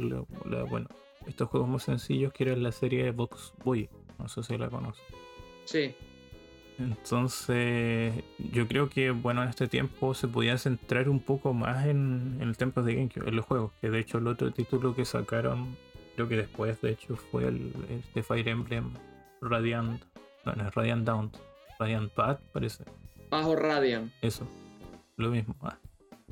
bueno, 0.70 0.88
estos 1.28 1.50
juegos 1.50 1.70
muy 1.70 1.80
sencillos 1.80 2.34
que 2.34 2.44
eran 2.44 2.64
la 2.64 2.72
serie 2.72 3.04
de 3.04 3.12
Box 3.12 3.54
Boy, 3.64 3.90
no 4.18 4.28
sé 4.28 4.44
si 4.44 4.58
la 4.58 4.70
conoces. 4.70 5.04
Sí, 5.66 5.96
entonces, 6.80 8.14
yo 8.52 8.68
creo 8.68 8.90
que 8.90 9.12
bueno, 9.12 9.44
en 9.44 9.50
este 9.50 9.68
tiempo 9.68 10.14
se 10.14 10.28
podía 10.28 10.58
centrar 10.58 11.10
un 11.10 11.20
poco 11.20 11.54
más 11.54 11.86
en, 11.86 12.38
el 12.42 12.58
tiempo 12.58 12.82
de 12.82 12.96
GameCube, 12.96 13.28
en 13.28 13.36
los 13.36 13.46
juegos, 13.46 13.72
que 13.82 13.90
de 13.90 14.00
hecho 14.00 14.18
el 14.18 14.28
otro 14.28 14.52
título 14.52 14.96
que 14.96 15.06
sacaron, 15.06 15.78
creo 16.16 16.28
que 16.28 16.38
después 16.38 16.82
de 16.82 16.92
hecho 16.92 17.16
fue 17.16 17.48
el, 17.48 17.74
de 18.14 18.24
Fire 18.24 18.48
Emblem 18.48 18.94
Radiant, 19.42 20.04
no, 20.46 20.54
no 20.54 20.68
es 20.68 20.74
Radiant 20.74 21.06
Down, 21.06 21.32
Radiant 21.80 22.12
Path 22.12 22.42
parece. 22.52 22.84
Bajo 23.30 23.56
Radiant. 23.56 24.12
Eso, 24.22 24.48
lo 25.18 25.30
mismo. 25.30 25.56
Ah. 25.62 25.78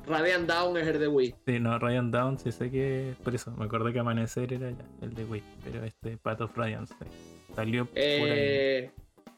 Radiant 0.06 0.48
Down 0.48 0.76
es 0.76 0.86
el 0.88 0.98
de 0.98 1.06
Wii. 1.06 1.34
Sí, 1.46 1.60
no, 1.60 1.78
Radiant 1.78 2.12
Down 2.12 2.38
sí 2.38 2.50
sé 2.50 2.70
que, 2.70 3.14
por 3.22 3.34
eso, 3.34 3.52
me 3.52 3.66
acordé 3.66 3.92
que 3.92 4.00
Amanecer 4.00 4.52
era 4.52 4.72
el 5.00 5.14
de 5.14 5.24
Wii, 5.24 5.42
pero 5.62 5.84
este 5.84 6.16
Path 6.16 6.40
of 6.40 6.56
Radiant 6.56 6.90
salió 7.54 7.86
por 7.86 7.98
ahí. 7.98 8.90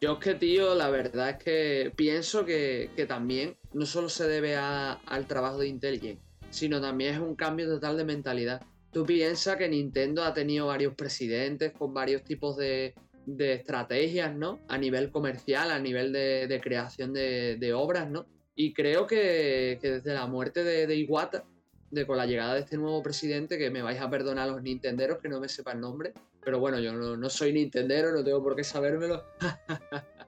Yo 0.04 0.12
es 0.12 0.18
que, 0.18 0.34
tío, 0.34 0.74
la 0.74 0.90
verdad 0.90 1.30
es 1.30 1.36
que 1.42 1.92
pienso 1.96 2.44
que, 2.44 2.90
también 3.08 3.56
no 3.72 3.86
solo 3.86 4.10
se 4.10 4.28
debe 4.28 4.54
al 4.54 5.26
trabajo 5.26 5.60
de 5.60 5.68
Intelligent, 5.68 6.20
sino 6.50 6.78
también 6.78 7.14
es 7.14 7.20
un 7.20 7.34
cambio 7.34 7.66
total 7.66 7.96
de 7.96 8.04
mentalidad. 8.04 8.60
Tú 8.92 9.06
piensas 9.06 9.56
que 9.56 9.66
Nintendo 9.66 10.22
ha 10.22 10.34
tenido 10.34 10.66
varios 10.66 10.94
presidentes 10.94 11.72
con 11.72 11.94
varios 11.94 12.22
tipos 12.22 12.54
de, 12.58 12.92
estrategias, 13.26 14.36
¿no? 14.36 14.60
A 14.68 14.76
nivel 14.76 15.10
comercial, 15.10 15.70
a 15.70 15.78
nivel 15.78 16.12
de, 16.12 16.60
creación 16.62 17.14
de, 17.14 17.72
obras, 17.74 18.10
¿no? 18.10 18.26
Y 18.54 18.74
creo 18.74 19.06
que, 19.06 19.78
desde 19.80 20.12
la 20.12 20.26
muerte 20.26 20.64
de, 20.64 20.96
Iwata, 20.96 21.44
de 21.90 22.06
con 22.06 22.18
la 22.18 22.26
llegada 22.26 22.52
de 22.52 22.60
este 22.60 22.76
nuevo 22.76 23.02
presidente, 23.02 23.56
que 23.56 23.70
me 23.70 23.80
vais 23.80 24.02
a 24.02 24.10
perdonar 24.10 24.50
los 24.50 24.60
nintenderos 24.60 25.16
que 25.22 25.30
no 25.30 25.40
me 25.40 25.48
sepa 25.48 25.72
el 25.72 25.80
nombre, 25.80 26.12
pero 26.44 26.58
bueno, 26.58 26.78
yo 26.78 26.92
no, 26.92 27.30
soy 27.30 27.52
Nintendero, 27.52 28.12
no 28.12 28.22
tengo 28.22 28.42
por 28.42 28.56
qué 28.56 28.64
sabérmelo. 28.64 29.24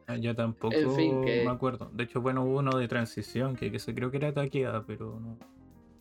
Ah, 0.09 0.17
yo 0.17 0.37
tampoco 0.37 0.77
me 0.77 1.49
acuerdo. 1.49 1.91
De 1.93 2.05
hecho, 2.05 2.21
bueno, 2.21 2.45
hubo 2.45 2.61
uno 2.61 2.79
de 2.79 2.87
transición 2.87 3.57
que, 3.57 3.73
que 3.73 3.81
se 3.81 3.93
creo 3.93 4.09
que 4.11 4.19
era 4.19 4.33
taqueada, 4.33 4.85
pero 4.87 5.19
no. 5.19 5.37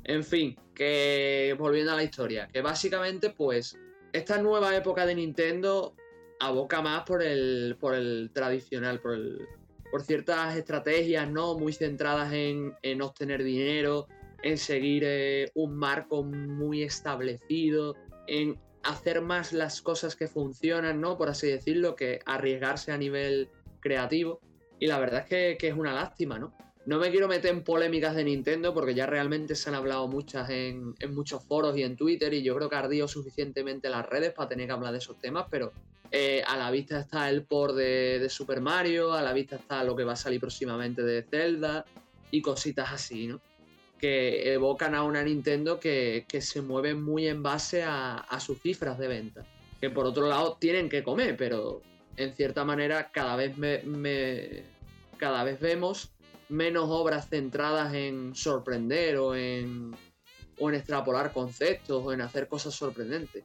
En 0.03 0.23
fin, 0.23 0.55
que 0.75 1.55
volviendo 1.57 1.91
a 1.91 1.95
la 1.95 2.03
historia, 2.03 2.47
que 2.53 2.61
básicamente, 2.61 3.31
pues, 3.31 3.79
esta 4.13 4.39
nueva 4.39 4.75
época 4.75 5.05
de 5.07 5.15
Nintendo 5.15 5.95
aboca 6.39 6.81
más 6.81 7.03
por 7.03 7.23
el, 7.23 7.75
por 7.79 7.95
el 7.95 8.29
tradicional, 8.31 8.99
por, 8.99 9.15
el, 9.15 9.47
por 9.89 10.03
ciertas 10.03 10.55
estrategias, 10.55 11.29
¿no? 11.29 11.57
Muy 11.57 11.73
centradas 11.73 12.31
en, 12.31 12.73
en 12.83 13.01
obtener 13.01 13.43
dinero, 13.43 14.07
en 14.43 14.57
seguir 14.59 15.03
eh, 15.05 15.51
un 15.55 15.75
marco 15.75 16.23
muy 16.23 16.83
establecido, 16.83 17.95
en 18.27 18.59
hacer 18.85 19.21
más 19.21 19.51
las 19.51 19.81
cosas 19.81 20.15
que 20.15 20.27
funcionan, 20.27 21.01
¿no? 21.01 21.17
Por 21.17 21.29
así 21.29 21.47
decirlo, 21.47 21.95
que 21.95 22.19
arriesgarse 22.25 22.91
a 22.91 22.97
nivel 22.97 23.49
creativo. 23.79 24.39
Y 24.79 24.87
la 24.87 24.99
verdad 24.99 25.25
es 25.27 25.57
que, 25.57 25.67
es 25.67 25.73
una 25.73 25.93
lástima, 25.93 26.37
¿no? 26.39 26.53
No 26.85 26.99
me 26.99 27.09
quiero 27.09 27.27
meter 27.27 27.49
en 27.49 27.63
polémicas 27.63 28.15
de 28.15 28.23
Nintendo 28.23 28.73
porque 28.73 28.93
ya 28.93 29.07
realmente 29.07 29.55
se 29.55 29.69
han 29.69 29.75
hablado 29.75 30.07
muchas 30.07 30.49
en, 30.51 30.93
muchos 31.09 31.43
foros 31.43 31.75
y 31.75 31.81
en 31.81 31.95
Twitter 31.95 32.31
y 32.35 32.43
yo 32.43 32.55
creo 32.55 32.69
que 32.69 32.75
ardío 32.75 33.07
suficientemente 33.07 33.89
las 33.89 34.07
redes 34.07 34.33
para 34.33 34.49
tener 34.49 34.67
que 34.67 34.73
hablar 34.73 34.91
de 34.91 34.99
esos 34.99 35.17
temas, 35.19 35.47
pero 35.49 35.73
eh, 36.11 36.43
a 36.45 36.55
la 36.57 36.69
vista 36.69 36.99
está 36.99 37.27
el 37.31 37.43
por 37.43 37.73
de, 37.73 38.19
de, 38.19 38.29
Super 38.29 38.61
Mario, 38.61 39.13
a 39.13 39.23
la 39.23 39.33
vista 39.33 39.55
está 39.55 39.83
lo 39.83 39.95
que 39.95 40.03
va 40.03 40.13
a 40.13 40.15
salir 40.15 40.39
próximamente 40.39 41.01
de 41.01 41.23
Zelda 41.23 41.85
y 42.29 42.43
cositas 42.43 42.91
así, 42.91 43.25
¿no? 43.25 43.41
Que 43.99 44.53
evocan 44.53 44.95
a 44.95 45.03
una 45.03 45.23
Nintendo 45.23 45.79
que, 45.79 46.25
se 46.39 46.61
mueve 46.61 46.95
muy 46.95 47.27
en 47.27 47.41
base 47.41 47.83
a, 47.83 48.39
sus 48.39 48.61
cifras 48.61 48.97
de 48.97 49.07
venta. 49.07 49.45
Que 49.79 49.89
por 49.89 50.05
otro 50.05 50.27
lado 50.27 50.57
tienen 50.59 50.89
que 50.89 51.03
comer, 51.03 51.35
pero 51.37 51.81
en 52.17 52.33
cierta 52.33 52.63
manera 52.63 53.11
cada 53.11 53.35
vez, 53.35 53.57
me, 53.57 54.63
cada 55.17 55.43
vez 55.43 55.59
vemos 55.59 56.11
menos 56.49 56.85
obras 56.89 57.29
centradas 57.29 57.93
en 57.93 58.35
sorprender 58.35 59.17
o 59.17 59.35
en, 59.35 59.95
o 60.59 60.69
en 60.69 60.75
extrapolar 60.75 61.33
conceptos 61.33 62.03
o 62.05 62.13
en 62.13 62.21
hacer 62.21 62.47
cosas 62.47 62.73
sorprendentes. 62.73 63.43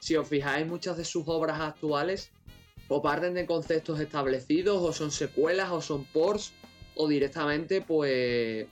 Si 0.00 0.16
os 0.16 0.26
fijáis, 0.26 0.66
muchas 0.66 0.96
de 0.96 1.04
sus 1.04 1.24
obras 1.26 1.60
actuales 1.60 2.32
o 2.88 3.02
parten 3.02 3.34
de 3.34 3.46
conceptos 3.46 4.00
establecidos 4.00 4.82
o 4.82 4.92
son 4.92 5.10
secuelas 5.10 5.70
o 5.70 5.80
son 5.80 6.04
ports 6.06 6.52
o 6.96 7.06
directamente 7.06 7.82
pues 7.82 8.66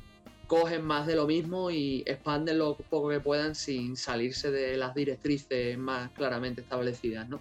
cogen 0.49 0.83
más 0.85 1.07
de 1.07 1.15
lo 1.15 1.27
mismo 1.27 1.71
y 1.71 2.03
expanden 2.07 2.59
lo 2.59 2.75
poco 2.75 3.11
que 3.11 3.21
puedan 3.21 3.55
sin 3.55 3.97
salirse 3.97 4.51
de 4.51 4.77
las 4.79 4.95
directrices 4.95 5.79
más 5.79 6.11
claramente 6.13 6.63
establecidas, 6.63 7.29
¿no? 7.29 7.41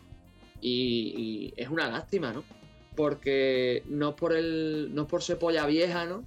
Y, 0.61 1.53
es 1.55 1.69
una 1.69 1.89
lástima, 1.89 2.33
¿no? 2.33 2.43
Porque 2.95 3.83
no 3.87 4.09
es 4.09 4.15
por 4.15 4.33
el. 4.35 4.89
no 4.93 5.07
por 5.07 5.23
ser 5.23 5.39
polla 5.39 5.65
vieja, 5.65 6.05
¿no? 6.05 6.25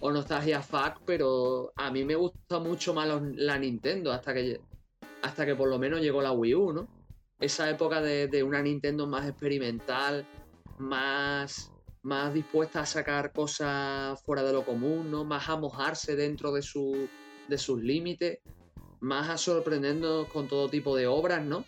O 0.00 0.12
nostalgia 0.12 0.60
fuck, 0.62 1.00
pero 1.06 1.72
a 1.76 1.90
mí 1.90 2.04
me 2.04 2.16
gusta 2.16 2.58
mucho 2.58 2.94
más 2.94 3.08
la 3.34 3.58
Nintendo 3.58 4.12
hasta 4.12 4.34
que 4.34 4.60
hasta 5.22 5.46
que 5.46 5.54
por 5.54 5.68
lo 5.68 5.78
menos 5.78 6.00
llegó 6.00 6.20
la 6.22 6.32
Wii 6.32 6.54
U, 6.54 6.72
¿no? 6.72 6.88
Esa 7.38 7.70
época 7.70 8.02
de 8.02 8.42
una 8.42 8.60
Nintendo 8.60 9.06
más 9.06 9.26
experimental, 9.26 10.26
más 10.78 11.72
más 12.02 12.32
dispuesta 12.32 12.80
a 12.80 12.86
sacar 12.86 13.32
cosas 13.32 14.20
fuera 14.22 14.42
de 14.42 14.52
lo 14.52 14.64
común, 14.64 15.10
¿no? 15.10 15.24
Más 15.24 15.48
a 15.48 15.56
mojarse 15.56 16.16
dentro 16.16 16.52
de, 16.52 16.62
su, 16.62 17.08
de 17.48 17.58
sus 17.58 17.82
límites, 17.82 18.38
más 19.00 19.28
a 19.28 19.36
sorprendernos 19.36 20.26
con 20.28 20.48
todo 20.48 20.68
tipo 20.68 20.96
de 20.96 21.06
obras, 21.06 21.44
¿no? 21.44 21.64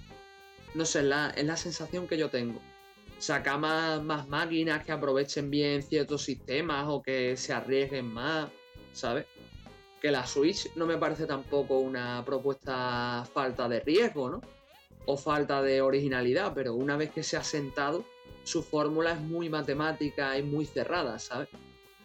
No 0.75 0.85
sé, 0.87 1.01
es 1.01 1.05
la, 1.05 1.31
es 1.31 1.45
la 1.45 1.57
sensación 1.57 2.07
que 2.07 2.17
yo 2.17 2.31
tengo. 2.31 2.61
Sacar 3.19 3.59
más, 3.59 4.03
más 4.03 4.27
máquinas 4.29 4.85
que 4.85 4.93
aprovechen 4.93 5.51
bien 5.51 5.83
ciertos 5.83 6.23
sistemas 6.23 6.87
o 6.89 7.03
que 7.03 7.37
se 7.37 7.53
arriesguen 7.53 8.07
más, 8.07 8.49
¿sabes? 8.93 9.27
Que 10.01 10.11
la 10.11 10.27
Switch 10.27 10.75
no 10.75 10.87
me 10.87 10.97
parece 10.97 11.27
tampoco 11.27 11.79
una 11.79 12.25
propuesta 12.25 13.25
falta 13.33 13.69
de 13.69 13.81
riesgo, 13.81 14.31
¿no? 14.31 14.41
O 15.05 15.17
falta 15.17 15.63
de 15.63 15.83
originalidad, 15.83 16.53
pero 16.55 16.75
una 16.75 16.97
vez 16.97 17.11
que 17.11 17.23
se 17.23 17.37
ha 17.37 17.45
sentado, 17.45 18.05
su 18.45 18.63
fórmula 18.63 19.13
es 19.13 19.21
muy 19.21 19.49
matemática 19.49 20.39
y 20.39 20.43
muy 20.43 20.67
cerrada, 20.67 21.19
¿sabes? 21.19 21.49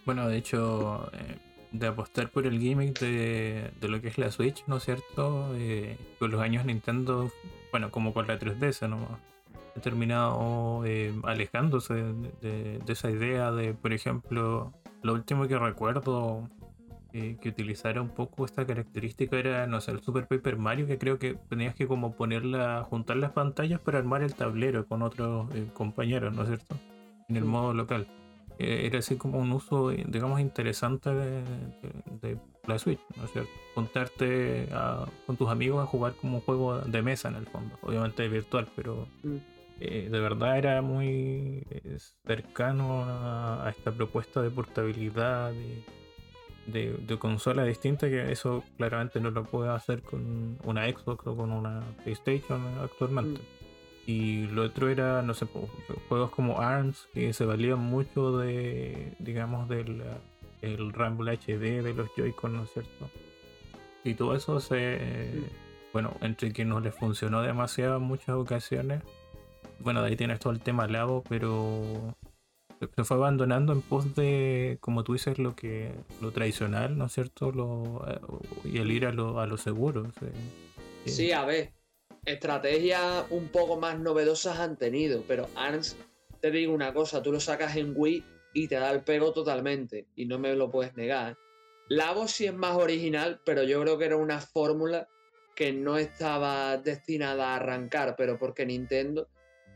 Bueno, 0.05 0.27
de 0.27 0.37
hecho, 0.37 1.09
eh, 1.13 1.37
de 1.71 1.87
apostar 1.87 2.29
por 2.29 2.47
el 2.47 2.59
gimmick 2.59 2.99
de, 2.99 3.71
lo 3.81 4.01
que 4.01 4.07
es 4.07 4.17
la 4.17 4.31
Switch, 4.31 4.63
¿no 4.67 4.77
es 4.77 4.83
cierto? 4.83 5.53
Eh, 5.55 5.97
con 6.19 6.31
los 6.31 6.41
años 6.41 6.65
Nintendo, 6.65 7.31
bueno, 7.71 7.91
como 7.91 8.13
con 8.13 8.27
la 8.27 8.39
3DS, 8.39 8.87
¿no? 8.87 9.19
Ha 9.75 9.79
terminado 9.81 10.83
eh, 10.85 11.13
alejándose 11.23 11.93
de, 11.93 12.79
esa 12.87 13.11
idea 13.11 13.51
de, 13.51 13.73
por 13.73 13.93
ejemplo, 13.93 14.73
lo 15.03 15.13
último 15.13 15.47
que 15.47 15.59
recuerdo 15.59 16.49
que 17.41 17.49
utilizara 17.49 18.01
un 18.01 18.09
poco 18.09 18.45
esta 18.45 18.65
característica 18.65 19.37
era, 19.37 19.67
no 19.67 19.81
sé, 19.81 19.91
el 19.91 20.01
Super 20.01 20.27
Paper 20.27 20.57
Mario, 20.57 20.87
que 20.87 20.97
creo 20.97 21.19
que 21.19 21.35
tenías 21.49 21.75
que 21.75 21.87
como 21.87 22.13
ponerla, 22.13 22.85
juntar 22.89 23.17
las 23.17 23.31
pantallas 23.31 23.79
para 23.79 23.97
armar 23.97 24.21
el 24.21 24.33
tablero 24.33 24.85
con 24.87 25.01
otros 25.01 25.53
eh, 25.55 25.67
compañeros, 25.73 26.33
¿no 26.33 26.43
es 26.43 26.47
cierto? 26.49 26.75
En 27.29 27.35
el 27.35 27.45
modo 27.45 27.73
local. 27.73 28.07
Eh, 28.59 28.85
era 28.85 28.99
así 28.99 29.17
como 29.17 29.39
un 29.39 29.51
uso, 29.51 29.89
digamos, 29.89 30.39
interesante 30.39 31.09
de, 31.13 32.37
la 32.65 32.79
Switch, 32.79 32.99
¿no 33.15 33.25
es 33.25 33.31
cierto? 33.31 33.51
Juntarte 33.75 34.67
con 35.25 35.37
tus 35.37 35.49
amigos 35.49 35.83
a 35.83 35.85
jugar 35.85 36.13
como 36.13 36.37
un 36.37 36.41
juego 36.41 36.79
de 36.79 37.01
mesa 37.01 37.29
en 37.29 37.35
el 37.35 37.45
fondo, 37.47 37.77
obviamente 37.81 38.27
virtual, 38.27 38.67
pero... 38.75 39.07
Mm. 39.23 39.37
Eh, 39.79 40.09
de 40.11 40.19
verdad 40.19 40.57
era 40.57 40.81
muy 40.81 41.63
cercano 42.25 43.03
a, 43.05 43.69
esta 43.69 43.91
propuesta 43.91 44.41
de 44.41 44.49
portabilidad, 44.49 45.51
de, 45.51 45.83
de, 46.67 47.17
consola 47.19 47.63
distinta 47.63 48.09
que 48.09 48.31
eso 48.31 48.63
claramente 48.77 49.19
no 49.19 49.31
lo 49.31 49.43
puede 49.43 49.69
hacer 49.69 50.01
con 50.01 50.57
una 50.63 50.85
Xbox 50.85 51.25
o 51.25 51.35
con 51.35 51.51
una 51.51 51.81
PlayStation 52.03 52.61
actualmente. 52.81 53.39
Mm. 53.41 53.57
Y 54.09 54.47
lo 54.47 54.63
otro 54.63 54.89
era, 54.89 55.21
no 55.21 55.33
sé, 55.33 55.47
juegos 56.07 56.31
como 56.31 56.61
ARMS 56.61 57.07
que 57.13 57.33
se 57.33 57.45
valían 57.45 57.79
mucho 57.79 58.37
de, 58.37 59.13
digamos, 59.19 59.67
del 59.67 60.01
el 60.61 60.93
Rumble 60.93 61.37
HD 61.37 61.83
de 61.83 61.93
los 61.93 62.09
Joy-Con, 62.15 62.55
¿no 62.55 62.63
es 62.63 62.71
cierto? 62.71 63.09
Y 64.03 64.13
todo 64.13 64.35
eso 64.35 64.59
se, 64.59 65.43
bueno, 65.93 66.15
entre 66.21 66.53
que 66.53 66.65
no 66.65 66.79
les 66.79 66.95
funcionó 66.95 67.41
demasiado 67.41 67.97
en 67.97 68.03
muchas 68.03 68.29
ocasiones. 68.29 69.03
Bueno, 69.79 70.01
de 70.01 70.09
ahí 70.09 70.15
tienes 70.15 70.39
todo 70.39 70.53
el 70.53 70.61
tema 70.61 70.87
Labo, 70.87 71.23
pero 71.27 72.15
se 72.79 73.03
fue 73.03 73.17
abandonando 73.17 73.73
en 73.73 73.81
pos 73.81 74.15
de, 74.15 74.77
como 74.81 75.03
tú 75.03 75.13
dices, 75.13 75.39
lo 75.39 75.55
que 75.55 75.91
lo 76.21 76.31
tradicional, 76.31 76.97
¿no 76.97 77.05
es 77.05 77.13
cierto? 77.13 77.51
Lo, 77.51 78.05
eh, 78.07 78.19
y 78.65 78.77
el 78.77 78.91
ir 78.91 79.05
a 79.05 79.11
lo, 79.11 79.39
a 79.39 79.47
lo 79.47 79.57
seguro. 79.57 80.11
Sí, 81.05 81.31
a 81.31 81.45
ver, 81.45 81.73
estrategias 82.25 83.25
un 83.29 83.47
poco 83.47 83.79
más 83.79 83.99
novedosas 83.99 84.59
han 84.59 84.77
tenido, 84.77 85.23
pero 85.27 85.47
ARMS, 85.55 85.97
te 86.41 86.51
digo 86.51 86.73
una 86.73 86.93
cosa, 86.93 87.21
tú 87.23 87.31
lo 87.31 87.39
sacas 87.39 87.75
en 87.75 87.93
Wii 87.95 88.23
y 88.53 88.67
te 88.67 88.75
da 88.75 88.91
el 88.91 89.01
pego 89.01 89.33
totalmente, 89.33 90.07
y 90.15 90.25
no 90.25 90.37
me 90.37 90.53
lo 90.55 90.69
puedes 90.69 90.95
negar. 90.95 91.37
Labo 91.89 92.27
sí 92.27 92.45
es 92.45 92.53
más 92.53 92.75
original, 92.75 93.39
pero 93.45 93.63
yo 93.63 93.81
creo 93.81 93.97
que 93.97 94.05
era 94.05 94.17
una 94.17 94.41
fórmula 94.41 95.07
que 95.55 95.71
no 95.71 95.97
estaba 95.97 96.77
destinada 96.77 97.53
a 97.53 97.55
arrancar, 97.55 98.15
pero 98.17 98.37
porque 98.37 98.65
Nintendo 98.65 99.27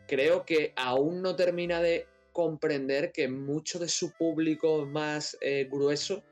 creo 0.07 0.45
que 0.45 0.73
aún 0.75 1.21
no 1.21 1.35
termina 1.35 1.81
de 1.81 2.05
comprender 2.31 3.11
que 3.11 3.27
mucho 3.27 3.79
de 3.79 3.87
su 3.87 4.11
público 4.13 4.85
más 4.85 5.37
eh, 5.41 5.67
grueso, 5.69 6.23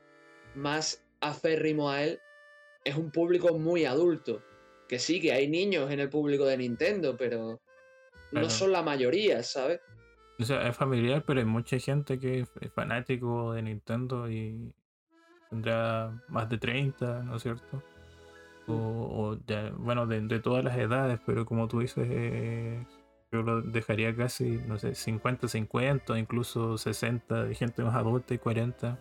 más 0.54 1.04
aférrimo 1.20 1.90
a 1.90 2.02
él, 2.02 2.20
es 2.84 2.96
un 2.96 3.10
público 3.10 3.58
muy 3.58 3.84
adulto. 3.84 4.42
Que 4.88 4.98
sí, 4.98 5.20
que 5.20 5.32
hay 5.32 5.48
niños 5.48 5.90
en 5.90 6.00
el 6.00 6.08
público 6.08 6.44
de 6.44 6.56
Nintendo, 6.56 7.16
pero 7.16 7.60
no 8.32 8.50
son 8.50 8.72
la 8.72 8.82
mayoría, 8.82 9.42
¿sabes? 9.42 9.80
O 10.38 10.44
sea, 10.44 10.66
es 10.66 10.76
familiar, 10.76 11.22
pero 11.26 11.40
hay 11.40 11.46
mucha 11.46 11.78
gente 11.78 12.18
que 12.18 12.40
es 12.40 12.72
fanático 12.72 13.52
de 13.52 13.62
Nintendo 13.62 14.28
y 14.30 14.72
tendrá 15.50 16.18
más 16.28 16.48
de 16.48 16.58
30, 16.58 17.22
¿no 17.24 17.36
es 17.36 17.42
cierto? 17.42 17.82
O, 18.66 19.36
bueno, 19.78 20.06
de, 20.06 20.40
todas 20.40 20.64
las 20.64 20.76
edades, 20.78 21.20
pero 21.26 21.44
como 21.44 21.68
tú 21.68 21.80
dices, 21.80 22.06
yo 23.32 23.42
lo 23.42 23.62
dejaría 23.62 24.14
casi, 24.14 24.60
no 24.66 24.78
sé, 24.78 24.94
50, 24.94 25.46
50, 25.46 26.18
incluso 26.18 26.76
60 26.76 27.44
de 27.44 27.54
gente 27.54 27.84
más 27.84 27.94
adulta 27.94 28.34
y 28.34 28.38
40. 28.38 28.98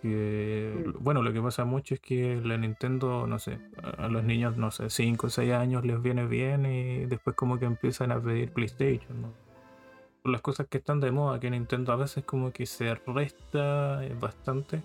Que, 0.00 0.84
mm. 0.86 1.02
bueno, 1.02 1.22
lo 1.22 1.32
que 1.32 1.42
pasa 1.42 1.64
mucho 1.64 1.94
es 1.94 2.00
que 2.00 2.40
la 2.42 2.56
Nintendo, 2.56 3.26
no 3.26 3.38
sé, 3.40 3.58
a 3.98 4.06
los 4.08 4.22
niños, 4.22 4.56
no 4.56 4.70
sé, 4.70 4.90
5 4.90 5.26
o 5.26 5.30
6 5.30 5.52
años 5.52 5.84
les 5.84 6.00
viene 6.00 6.26
bien 6.26 6.66
y 6.66 7.06
después 7.06 7.34
como 7.34 7.58
que 7.58 7.64
empiezan 7.64 8.12
a 8.12 8.20
pedir 8.20 8.52
PlayStation, 8.52 9.22
¿no? 9.22 9.32
Por 10.22 10.32
las 10.32 10.40
cosas 10.40 10.68
que 10.68 10.78
están 10.78 11.00
de 11.00 11.10
moda, 11.10 11.40
que 11.40 11.50
Nintendo 11.50 11.92
a 11.92 11.96
veces 11.96 12.24
como 12.24 12.52
que 12.52 12.66
se 12.66 12.94
resta 12.94 14.04
eh, 14.04 14.16
bastante. 14.18 14.82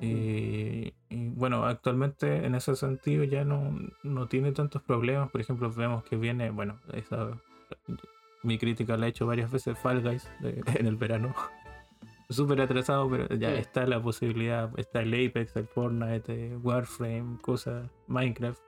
Y, 0.00 0.92
bueno, 1.10 1.64
actualmente 1.64 2.44
en 2.44 2.54
ese 2.54 2.76
sentido 2.76 3.24
ya 3.24 3.44
no, 3.44 3.78
no 4.02 4.28
tiene 4.28 4.52
tantos 4.52 4.82
problemas. 4.82 5.30
Por 5.30 5.40
ejemplo, 5.40 5.72
vemos 5.72 6.04
que 6.04 6.16
viene, 6.16 6.50
bueno, 6.50 6.78
esa 6.92 7.30
mi 8.44 8.58
crítica 8.58 8.96
la 8.96 9.06
he 9.06 9.08
hecho 9.08 9.26
varias 9.26 9.50
veces 9.50 9.76
Fall 9.78 10.02
Guys 10.02 10.30
en 10.42 10.86
el 10.86 10.96
verano. 10.96 11.34
Súper 12.30 12.60
atrasado, 12.60 13.08
pero 13.10 13.28
ya 13.36 13.52
está 13.54 13.86
la 13.86 14.00
posibilidad. 14.00 14.70
Está 14.78 15.02
el 15.02 15.12
Apex, 15.12 15.56
el 15.56 15.66
Fortnite, 15.66 16.56
Warframe, 16.56 17.38
cosas, 17.42 17.90
Minecraft. 18.06 18.62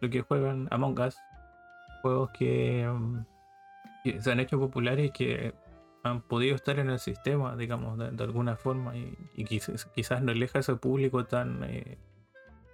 Lo 0.00 0.10
que 0.10 0.20
juegan 0.20 0.68
Among 0.70 1.00
Us. 1.00 1.16
Juegos 2.02 2.30
que, 2.38 2.86
mm, 2.86 3.24
se 4.20 4.30
han 4.30 4.40
hecho 4.40 4.58
populares 4.58 5.06
y 5.06 5.10
que 5.10 5.54
han 6.02 6.20
podido 6.20 6.54
estar 6.54 6.78
en 6.80 6.90
el 6.90 6.98
sistema, 6.98 7.56
digamos, 7.56 7.96
de, 7.98 8.22
alguna 8.22 8.56
forma. 8.56 8.94
Y, 8.94 9.44
quizás, 9.44 9.86
quizás 9.86 10.20
no 10.22 10.32
aleja 10.32 10.58
ese 10.58 10.76
público 10.76 11.24
tan 11.24 11.64
eh, 11.64 11.96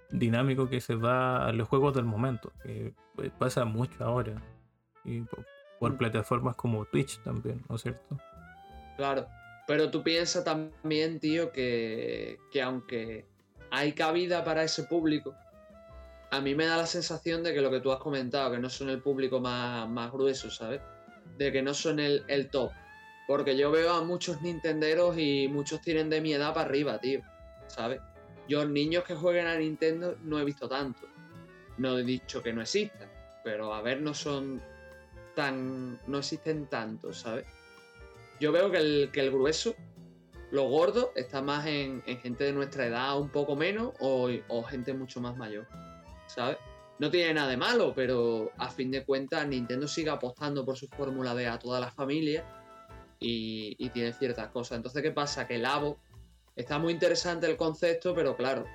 dinámico 0.09 0.67
que 0.67 0.81
se 0.81 0.95
va 0.95 1.47
a 1.47 1.53
los 1.53 1.69
juegos 1.69 1.93
del 1.93 2.05
momento. 2.05 2.51
Que 2.61 2.93
pues, 3.15 3.31
pasa 3.31 3.63
mucho 3.63 4.03
ahora 4.03 4.41
y 5.03 5.21
por, 5.21 5.93
mm. 5.93 5.97
plataformas 5.97 6.55
como 6.55 6.85
Twitch 6.85 7.21
también, 7.23 7.63
¿no 7.69 7.75
es 7.75 7.81
cierto? 7.81 8.17
Claro, 8.97 9.27
pero 9.67 9.89
tú 9.89 10.03
piensas 10.03 10.43
también, 10.43 11.19
tío, 11.19 11.51
que, 11.51 12.37
que 12.51 12.61
aunque 12.61 13.25
hay 13.71 13.93
cabida 13.93 14.43
para 14.43 14.63
ese 14.63 14.83
público, 14.83 15.35
a 16.31 16.41
mí 16.41 16.55
me 16.55 16.65
da 16.65 16.77
la 16.77 16.85
sensación 16.85 17.43
de 17.43 17.53
que 17.53 17.61
lo 17.61 17.71
que 17.71 17.79
tú 17.79 17.91
has 17.91 17.99
comentado, 17.99 18.51
que 18.51 18.59
no 18.59 18.69
son 18.69 18.89
el 18.89 19.01
público 19.01 19.39
más, 19.39 19.89
más 19.89 20.11
grueso, 20.11 20.51
¿sabes? 20.51 20.81
De 21.37 21.51
que 21.51 21.61
no 21.61 21.73
son 21.73 21.99
el, 21.99 22.23
el, 22.27 22.49
top. 22.49 22.71
Porque 23.27 23.57
yo 23.57 23.71
veo 23.71 23.93
a 23.93 24.03
muchos 24.03 24.41
nintenderos 24.41 25.17
y 25.17 25.47
muchos 25.47 25.81
tienen 25.81 26.09
de 26.09 26.21
mi 26.21 26.33
edad 26.33 26.53
para 26.53 26.67
arriba, 26.67 26.99
tío. 26.99 27.21
¿Sabes? 27.67 28.01
Yo 28.47 28.65
niños 28.65 29.03
que 29.03 29.15
jueguen 29.15 29.47
a 29.47 29.55
Nintendo 29.57 30.17
no 30.23 30.39
he 30.39 30.43
visto 30.43 30.67
tanto. 30.67 31.07
No 31.77 31.97
he 31.97 32.03
dicho 32.03 32.43
que 32.43 32.51
no 32.51 32.61
existan, 32.61 33.09
pero 33.43 33.73
a 33.73 33.81
ver, 33.81 34.01
no 34.01 34.13
son 34.13 34.61
no 35.51 36.17
existen 36.17 36.67
tantos, 36.67 37.21
¿sabes? 37.21 37.45
Yo 38.39 38.51
veo 38.51 38.71
que 38.71 38.77
el, 38.77 39.31
grueso, 39.31 39.75
lo 40.51 40.63
gordo, 40.69 41.11
está 41.15 41.41
más 41.41 41.65
en, 41.65 42.01
gente 42.03 42.45
de 42.45 42.53
nuestra 42.53 42.85
edad, 42.85 43.19
un 43.19 43.29
poco 43.29 43.55
menos, 43.55 43.93
o, 43.99 44.63
gente 44.63 44.93
mucho 44.93 45.19
más 45.19 45.35
mayor, 45.35 45.67
¿sabes? 46.27 46.57
No 46.99 47.09
tiene 47.09 47.33
nada 47.33 47.49
de 47.49 47.57
malo, 47.57 47.93
pero 47.95 48.51
a 48.57 48.69
fin 48.69 48.91
de 48.91 49.05
cuentas 49.05 49.47
Nintendo 49.47 49.87
sigue 49.87 50.09
apostando 50.09 50.65
por 50.65 50.77
su 50.77 50.87
fórmula 50.87 51.33
de 51.33 51.47
a 51.47 51.57
toda 51.59 51.79
la 51.79 51.91
familia 51.91 52.45
y, 53.19 53.89
tiene 53.89 54.13
ciertas 54.13 54.49
cosas. 54.49 54.77
Entonces, 54.77 55.01
¿qué 55.01 55.11
pasa? 55.11 55.47
Que 55.47 55.55
el 55.55 55.65
Avo 55.65 55.97
está 56.55 56.77
muy 56.77 56.93
interesante 56.93 57.47
el 57.47 57.55
concepto, 57.55 58.13
pero 58.13 58.35
claro, 58.35 58.65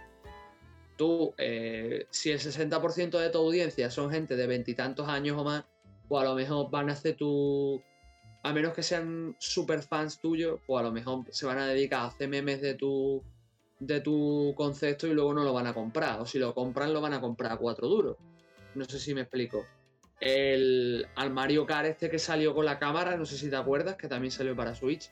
tú, 0.96 1.34
eh, 1.38 2.06
si 2.10 2.30
el 2.30 2.40
60% 2.40 3.18
de 3.18 3.30
tu 3.30 3.38
audiencia 3.38 3.90
son 3.90 4.10
gente 4.10 4.36
de 4.36 4.46
veintitantos 4.46 5.08
años 5.08 5.36
o 5.38 5.44
más, 5.44 5.64
o 6.09 6.18
a 6.18 6.24
lo 6.24 6.34
mejor 6.34 6.70
van 6.70 6.90
a 6.90 6.92
hacer 6.92 7.16
tu. 7.16 7.82
A 8.42 8.52
menos 8.52 8.74
que 8.74 8.82
sean 8.82 9.34
super 9.38 9.82
fans 9.82 10.20
tuyos, 10.20 10.61
o 10.66 10.78
a 10.78 10.82
lo 10.82 10.92
mejor 10.92 11.24
se 11.30 11.46
van 11.46 11.59
a 11.59 11.66
dedicar 11.66 12.00
a 12.00 12.07
hacer 12.07 12.28
memes 12.28 12.61
de 12.61 12.74
tu, 12.74 13.22
de 13.78 14.00
tu 14.00 14.52
concepto 14.57 15.07
y 15.07 15.14
luego 15.14 15.32
no 15.32 15.44
lo 15.44 15.55
van 15.55 15.66
a 15.66 15.74
comprar. 15.74 16.20
O 16.20 16.26
si 16.26 16.38
lo 16.38 16.55
compran, 16.55 16.92
lo 16.92 17.00
van 17.00 17.14
a 17.14 17.20
comprar 17.20 17.52
a 17.52 17.57
cuatro 17.57 17.88
duros. 17.88 18.16
No 18.74 18.84
sé 18.84 18.98
si 18.98 19.14
me 19.14 19.22
explico. 19.22 19.64
El, 20.20 21.07
al 21.16 21.30
Mario 21.30 21.66
Kart 21.66 21.86
este 21.86 22.11
que 22.11 22.18
salió 22.18 22.55
con 22.55 22.66
la 22.66 22.78
cámara, 22.78 23.16
no 23.16 23.24
sé 23.24 23.36
si 23.36 23.48
te 23.48 23.57
acuerdas, 23.57 23.96
que 23.96 24.09
también 24.09 24.30
salió 24.30 24.55
para 24.55 24.74
Switch, 24.74 25.11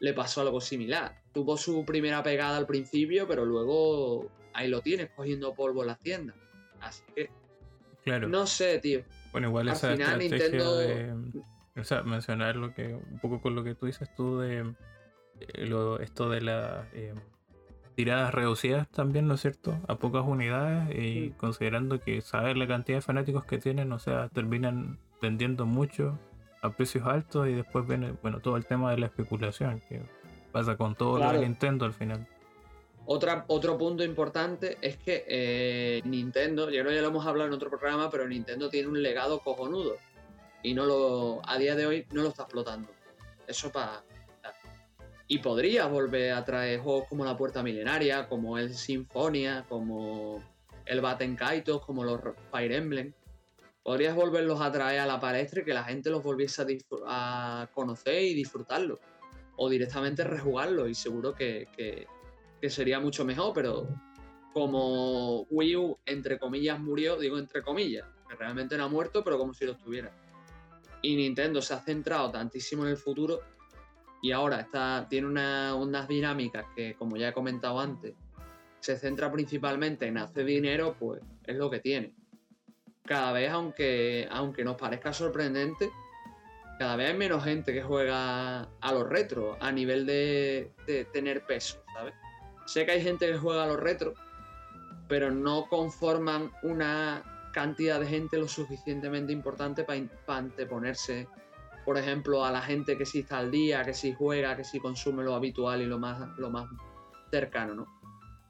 le 0.00 0.12
pasó 0.12 0.40
algo 0.40 0.60
similar. 0.60 1.22
Tuvo 1.32 1.56
su 1.56 1.84
primera 1.84 2.22
pegada 2.22 2.56
al 2.56 2.66
principio, 2.66 3.26
pero 3.28 3.44
luego 3.44 4.30
ahí 4.52 4.68
lo 4.68 4.80
tienes, 4.80 5.10
cogiendo 5.14 5.54
polvo 5.54 5.82
en 5.82 5.88
las 5.88 6.00
tiendas. 6.00 6.36
Así 6.80 7.02
que. 7.14 7.30
Claro. 8.04 8.28
No 8.28 8.46
sé, 8.46 8.78
tío. 8.80 9.02
Bueno, 9.34 9.48
igual 9.48 9.66
esa 9.68 9.92
estrategia 9.92 10.48
de. 10.48 11.12
O 11.76 11.82
sea, 11.82 12.04
mencionar 12.04 12.54
lo 12.54 12.72
que. 12.72 12.94
Un 12.94 13.18
poco 13.18 13.42
con 13.42 13.56
lo 13.56 13.64
que 13.64 13.74
tú 13.74 13.86
dices 13.86 14.08
tú 14.14 14.38
de. 14.38 14.60
Eh, 15.40 15.66
lo, 15.66 15.98
esto 15.98 16.30
de 16.30 16.40
las 16.40 16.86
eh, 16.92 17.14
tiradas 17.96 18.32
reducidas 18.32 18.88
también, 18.92 19.26
¿no 19.26 19.34
es 19.34 19.40
cierto? 19.40 19.76
A 19.88 19.96
pocas 19.96 20.22
unidades 20.24 20.96
y 20.96 21.30
considerando 21.30 21.98
que 21.98 22.20
saber 22.20 22.56
la 22.56 22.68
cantidad 22.68 22.98
de 22.98 23.02
fanáticos 23.02 23.44
que 23.44 23.58
tienen, 23.58 23.90
o 23.90 23.98
sea, 23.98 24.28
terminan 24.28 25.00
vendiendo 25.20 25.66
mucho 25.66 26.16
a 26.62 26.70
precios 26.70 27.04
altos 27.04 27.48
y 27.48 27.54
después 27.54 27.88
viene, 27.88 28.14
bueno, 28.22 28.38
todo 28.38 28.56
el 28.56 28.66
tema 28.66 28.92
de 28.92 28.98
la 28.98 29.06
especulación 29.06 29.82
que 29.88 30.00
pasa 30.52 30.76
con 30.76 30.94
todo 30.94 31.18
lo 31.18 31.32
de 31.32 31.40
Nintendo 31.40 31.86
al 31.86 31.92
final. 31.92 32.28
Otra, 33.06 33.44
otro 33.48 33.76
punto 33.76 34.02
importante 34.02 34.78
es 34.80 34.96
que 34.96 35.24
eh, 35.28 36.00
Nintendo, 36.04 36.70
ya 36.70 36.82
no 36.82 36.90
ya 36.90 37.02
lo 37.02 37.08
hemos 37.08 37.26
hablado 37.26 37.48
en 37.48 37.54
otro 37.54 37.68
programa, 37.68 38.10
pero 38.10 38.26
Nintendo 38.26 38.70
tiene 38.70 38.88
un 38.88 39.02
legado 39.02 39.40
cojonudo 39.40 39.98
y 40.62 40.72
no 40.72 40.86
lo, 40.86 41.42
a 41.46 41.58
día 41.58 41.74
de 41.74 41.86
hoy 41.86 42.06
no 42.12 42.22
lo 42.22 42.30
está 42.30 42.44
explotando. 42.44 42.88
Eso 43.46 43.70
para... 43.70 44.02
Y 45.26 45.38
podría 45.38 45.86
volver 45.86 46.32
a 46.32 46.44
traer 46.44 46.80
juegos 46.80 47.06
como 47.08 47.24
La 47.24 47.36
Puerta 47.36 47.62
Milenaria, 47.62 48.26
como 48.26 48.58
el 48.58 48.74
Sinfonia, 48.74 49.64
como 49.68 50.42
el 50.84 51.00
Batten 51.00 51.36
Kaitos, 51.36 51.84
como 51.84 52.04
los 52.04 52.20
Fire 52.50 52.72
Emblem. 52.72 53.12
Podrías 53.82 54.14
volverlos 54.14 54.60
a 54.60 54.72
traer 54.72 55.00
a 55.00 55.06
la 55.06 55.20
palestra 55.20 55.60
y 55.60 55.64
que 55.64 55.74
la 55.74 55.84
gente 55.84 56.08
los 56.10 56.22
volviese 56.22 56.64
a, 57.06 57.68
conocer 57.74 58.22
y 58.22 58.34
disfrutarlo. 58.34 58.98
O 59.56 59.68
directamente 59.68 60.24
rejugarlo 60.24 60.88
y 60.88 60.94
seguro 60.94 61.34
que 61.34 62.06
sería 62.70 63.00
mucho 63.00 63.24
mejor, 63.24 63.52
pero 63.54 63.88
como 64.52 65.42
Wii 65.50 65.76
U, 65.76 65.98
entre 66.06 66.38
comillas, 66.38 66.78
murió, 66.78 67.18
digo 67.18 67.38
entre 67.38 67.62
comillas, 67.62 68.06
que 68.28 68.36
realmente 68.36 68.76
no 68.76 68.84
ha 68.84 68.88
muerto, 68.88 69.24
pero 69.24 69.36
como 69.36 69.52
si 69.52 69.66
lo 69.66 69.72
estuviera. 69.72 70.12
Y 71.02 71.16
Nintendo 71.16 71.60
se 71.60 71.74
ha 71.74 71.80
centrado 71.80 72.30
tantísimo 72.30 72.84
en 72.84 72.90
el 72.90 72.96
futuro 72.96 73.40
y 74.22 74.32
ahora 74.32 74.60
está, 74.60 75.06
tiene 75.10 75.26
unas 75.26 76.08
dinámicas 76.08 76.66
que, 76.74 76.94
como 76.94 77.16
ya 77.16 77.28
he 77.28 77.32
comentado 77.32 77.80
antes, 77.80 78.14
se 78.80 78.96
centra 78.96 79.30
principalmente 79.30 80.06
en 80.06 80.18
hacer 80.18 80.46
dinero, 80.46 80.96
pues 80.98 81.20
es 81.44 81.56
lo 81.56 81.68
que 81.68 81.80
tiene. 81.80 82.14
Cada 83.04 83.32
vez, 83.32 83.50
aunque, 83.50 84.28
aunque 84.30 84.64
nos 84.64 84.76
parezca 84.76 85.12
sorprendente, 85.12 85.90
cada 86.78 86.96
vez 86.96 87.10
hay 87.10 87.18
menos 87.18 87.44
gente 87.44 87.74
que 87.74 87.82
juega 87.82 88.62
a 88.62 88.92
los 88.92 89.08
retros 89.08 89.58
a 89.60 89.70
nivel 89.72 90.06
de 90.06 90.70
tener 91.12 91.44
peso, 91.44 91.82
¿sabes? 91.92 92.14
Sé 92.66 92.86
que 92.86 92.92
hay 92.92 93.02
gente 93.02 93.26
que 93.26 93.38
juega 93.38 93.64
a 93.64 93.66
los 93.66 93.80
retro, 93.80 94.14
pero 95.08 95.30
no 95.30 95.66
conforman 95.68 96.50
una 96.62 97.50
cantidad 97.52 98.00
de 98.00 98.06
gente 98.06 98.38
lo 98.38 98.48
suficientemente 98.48 99.32
importante 99.32 99.84
para 99.84 100.38
anteponerse 100.38 101.28
por 101.84 101.98
ejemplo, 101.98 102.44
a 102.44 102.50
la 102.50 102.62
gente 102.62 102.96
que 102.96 103.04
sí 103.04 103.20
está 103.20 103.38
al 103.38 103.50
día, 103.50 103.84
que 103.84 103.92
sí 103.92 104.14
juega, 104.16 104.56
que 104.56 104.64
sí 104.64 104.80
consume 104.80 105.22
lo 105.22 105.34
habitual 105.34 105.82
y 105.82 105.86
lo 105.86 105.98
más, 105.98 106.36
lo 106.38 106.50
más 106.50 106.66
cercano, 107.30 107.74
¿no? 107.74 107.86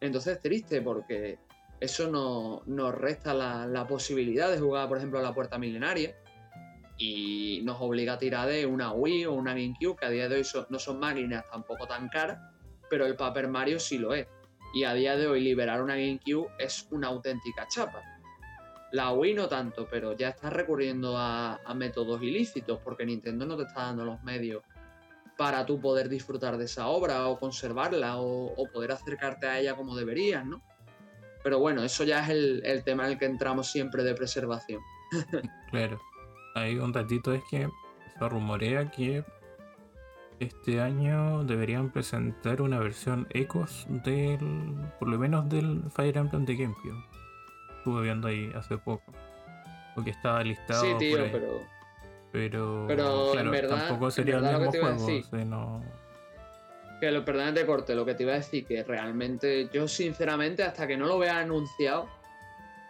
Entonces 0.01 0.37
es 0.37 0.43
triste 0.43 0.81
porque 0.81 1.39
eso 1.81 2.09
no, 2.11 2.63
nos 2.67 2.95
resta 2.95 3.35
la, 3.35 3.87
posibilidad 3.89 4.51
de 4.51 4.61
jugar, 4.61 4.89
por 4.89 4.99
ejemplo, 4.99 5.19
a 5.19 5.23
la 5.23 5.35
puerta 5.35 5.59
milenaria 5.59 6.15
y 6.97 7.61
nos 7.65 7.81
obliga 7.81 8.13
a 8.13 8.19
tirar 8.19 8.49
de 8.49 8.67
una 8.67 8.93
Wii 8.93 9.27
o 9.27 9.33
una 9.33 9.53
GameCube, 9.53 9.97
que 9.97 10.07
a 10.07 10.11
día 10.11 10.29
de 10.29 10.37
hoy 10.37 10.47
no 10.69 10.79
son 10.79 11.01
máquinas 11.01 11.45
tampoco 11.51 11.87
tan 11.89 12.09
caras, 12.09 12.39
pero 12.95 13.07
el 13.07 13.17
Paper 13.17 13.49
Mario 13.49 13.81
sí 13.81 13.99
lo 13.99 14.15
es. 14.15 14.29
Y 14.73 14.85
a 14.85 14.95
día 14.95 15.17
de 15.17 15.27
hoy 15.27 15.41
liberar 15.41 15.83
una 15.83 15.97
GameCube 15.97 16.49
es 16.61 16.87
una 16.93 17.09
auténtica 17.09 17.67
chapa. 17.67 18.01
La 18.93 19.11
Wii 19.11 19.35
no 19.35 19.49
tanto, 19.49 19.89
pero 19.91 20.17
ya 20.17 20.29
está 20.29 20.49
recurriendo 20.49 21.17
a, 21.19 21.59
métodos 21.75 22.23
ilícitos 22.23 22.79
porque 22.85 23.05
Nintendo 23.05 23.47
no 23.47 23.57
te 23.57 23.65
está 23.65 23.87
dando 23.87 24.05
los 24.05 24.23
medios 24.23 24.63
para 25.37 25.67
tú 25.67 25.81
poder 25.81 26.09
disfrutar 26.09 26.57
de 26.57 26.67
esa 26.67 26.87
obra 26.87 27.27
o 27.27 27.37
conservarla 27.41 28.19
o, 28.19 28.55
poder 28.73 28.93
acercarte 28.93 29.49
a 29.49 29.59
ella 29.59 29.75
como 29.75 29.97
deberías, 29.97 30.47
¿no? 30.47 30.63
Pero 31.43 31.59
bueno, 31.59 31.83
eso 31.83 32.05
ya 32.05 32.21
es 32.23 32.29
el, 32.29 32.85
tema 32.85 33.07
en 33.07 33.13
el 33.15 33.19
que 33.19 33.25
entramos 33.25 33.73
siempre 33.73 34.05
de 34.05 34.15
preservación. 34.15 34.81
claro. 35.73 36.01
Hay 36.55 36.77
un 36.77 36.93
datito 36.93 37.35
es 37.35 37.43
que 37.51 37.69
se 38.17 38.29
rumorea 38.29 38.89
que 38.93 39.25
este 40.41 40.81
año 40.81 41.45
deberían 41.45 41.91
presentar 41.91 42.63
una 42.63 42.79
versión 42.79 43.27
Ecos 43.31 43.87
del, 43.89 44.39
por 44.99 45.09
lo 45.09 45.19
menos 45.19 45.49
del 45.49 45.83
Fire 45.91 46.17
Emblem 46.17 46.45
de 46.45 46.57
GameCube 46.57 47.15
estuve 47.85 48.03
viendo 48.03 48.29
ahí 48.29 48.51
hace 48.55 48.79
poco. 48.79 49.13
Porque 49.95 50.11
estaba 50.11 50.43
listado. 50.43 50.83
Sí, 50.83 50.95
tío, 50.99 51.19
pero. 51.31 51.61
Pero, 52.33 52.85
pero 52.89 53.31
claro, 53.33 53.41
en 53.41 53.51
verdad, 53.51 53.89
tampoco 53.89 54.11
sería 54.11 54.39
el 54.39 54.43
mismo 54.43 54.71
juego. 54.71 55.23
Sino... 55.31 55.85
Que 56.99 57.13
lo, 57.13 57.25
perdón 57.25 57.55
te 57.55 57.65
corte, 57.65 57.95
lo 57.95 58.05
que 58.05 58.15
te 58.15 58.25
iba 58.25 58.33
a 58.33 58.37
decir, 58.37 58.67
que 58.67 58.83
realmente 58.83 59.69
yo 59.73 59.87
sinceramente 59.87 60.65
hasta 60.65 60.87
que 60.87 60.97
no 60.97 61.07
lo 61.07 61.19
vea 61.19 61.39
anunciado, 61.39 62.09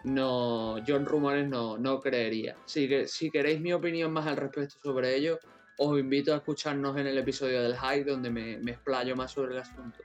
no, 0.03 0.79
yo 0.79 0.95
en 0.95 1.05
rumores 1.05 1.47
no, 1.47 1.77
no 1.77 1.99
creería. 1.99 2.55
Si, 2.65 2.87
que, 2.87 3.07
si 3.07 3.29
queréis 3.29 3.61
mi 3.61 3.71
opinión 3.71 4.11
más 4.11 4.25
al 4.25 4.37
respecto 4.37 4.77
sobre 4.81 5.15
ello, 5.15 5.37
os 5.77 5.99
invito 5.99 6.33
a 6.33 6.37
escucharnos 6.37 6.97
en 6.97 7.07
el 7.07 7.17
episodio 7.17 7.61
del 7.61 7.75
Hype 7.77 8.09
donde 8.09 8.29
me, 8.29 8.57
me 8.57 8.71
explayo 8.71 9.15
más 9.15 9.31
sobre 9.31 9.53
el 9.53 9.61
asunto. 9.61 9.99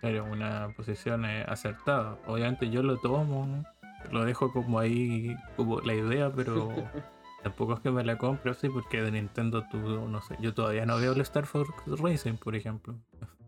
Claro, 0.00 0.24
una 0.24 0.72
posición 0.74 1.26
eh, 1.26 1.44
acertada. 1.46 2.18
Obviamente 2.26 2.70
yo 2.70 2.82
lo 2.82 2.98
tomo, 2.98 3.64
lo 4.10 4.24
dejo 4.24 4.50
como 4.52 4.78
ahí, 4.78 5.36
como 5.56 5.80
la 5.80 5.94
idea, 5.94 6.32
pero 6.32 6.72
tampoco 7.42 7.74
es 7.74 7.80
que 7.80 7.90
me 7.90 8.02
la 8.02 8.16
compre 8.16 8.52
así, 8.52 8.68
porque 8.70 9.02
de 9.02 9.10
Nintendo 9.10 9.62
tú, 9.70 9.78
no 9.78 10.22
sé, 10.22 10.36
yo 10.40 10.54
todavía 10.54 10.86
no 10.86 10.98
veo 10.98 11.12
el 11.12 11.20
Star 11.20 11.44
Fox 11.46 11.70
Racing, 11.86 12.36
por 12.36 12.56
ejemplo. 12.56 12.98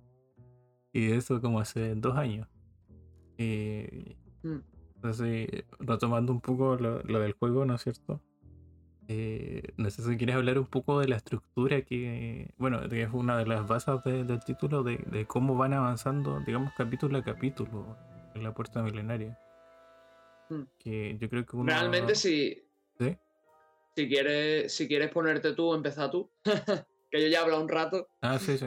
Y 0.95 1.11
eso 1.12 1.41
como 1.41 1.59
hace 1.59 1.95
dos 1.95 2.18
años. 2.18 2.47
Y, 3.39 4.14
mm. 4.43 4.59
así, 5.05 5.47
retomando 5.78 6.33
un 6.35 6.43
poco 6.43 6.76
lo, 6.76 6.99
del 7.01 7.33
juego, 7.33 7.64
¿no 7.64 7.76
es 7.76 7.83
cierto? 7.83 8.20
Eh, 9.09 9.62
no 9.76 9.90
sé 9.90 10.03
si 10.03 10.16
quieres 10.16 10.36
hablar 10.36 10.59
un 10.59 10.66
poco 10.66 11.00
de 11.00 11.09
la 11.09 11.16
estructura 11.16 11.82
que, 11.82 12.50
bueno, 12.57 12.88
que 12.88 13.03
es 13.03 13.11
una 13.12 13.36
de 13.36 13.46
las 13.46 13.66
bases 13.66 14.03
del 14.05 14.40
título, 14.44 14.82
de, 14.82 14.98
de, 15.07 15.26
cómo 15.26 15.57
van 15.57 15.72
avanzando, 15.72 16.40
digamos, 16.40 16.72
capítulo 16.76 17.18
a 17.18 17.22
capítulo 17.22 17.96
en 18.34 18.42
la 18.42 18.55
puerta 18.55 18.82
milenaria. 18.82 19.38
Hmm. 20.48 20.62
Que 20.78 21.16
yo 21.20 21.28
creo 21.28 21.44
que 21.44 21.57
uno... 21.57 21.72
Realmente 21.72 22.14
si... 22.14 22.62
Si 23.94 24.09
quieres, 24.09 24.74
si 24.74 24.88
quieres 24.88 25.11
ponerte 25.11 25.53
tú, 25.53 25.74
empezar 25.74 26.11
tú. 26.11 26.30
que 26.44 27.20
yo 27.20 27.28
ya 27.28 27.40
he 27.40 27.42
hablado 27.42 27.62
un 27.62 27.68
rato. 27.68 28.09
Ah, 28.22 28.38
sí, 28.38 28.57
sí. 28.57 28.66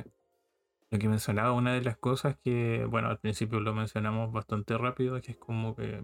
Lo 0.92 1.00
que 1.00 1.08
mencionaba, 1.08 1.52
una 1.54 1.74
de 1.74 1.82
las 1.82 1.98
cosas 1.98 2.38
que, 2.44 2.86
bueno, 2.88 3.10
al 3.10 3.20
principio 3.20 3.60
lo 3.60 3.74
mencionamos 3.74 4.32
bastante 4.32 4.78
rápido, 4.78 5.20
que 5.22 5.32
es 5.32 5.38
como 5.38 5.76
que 5.76 6.00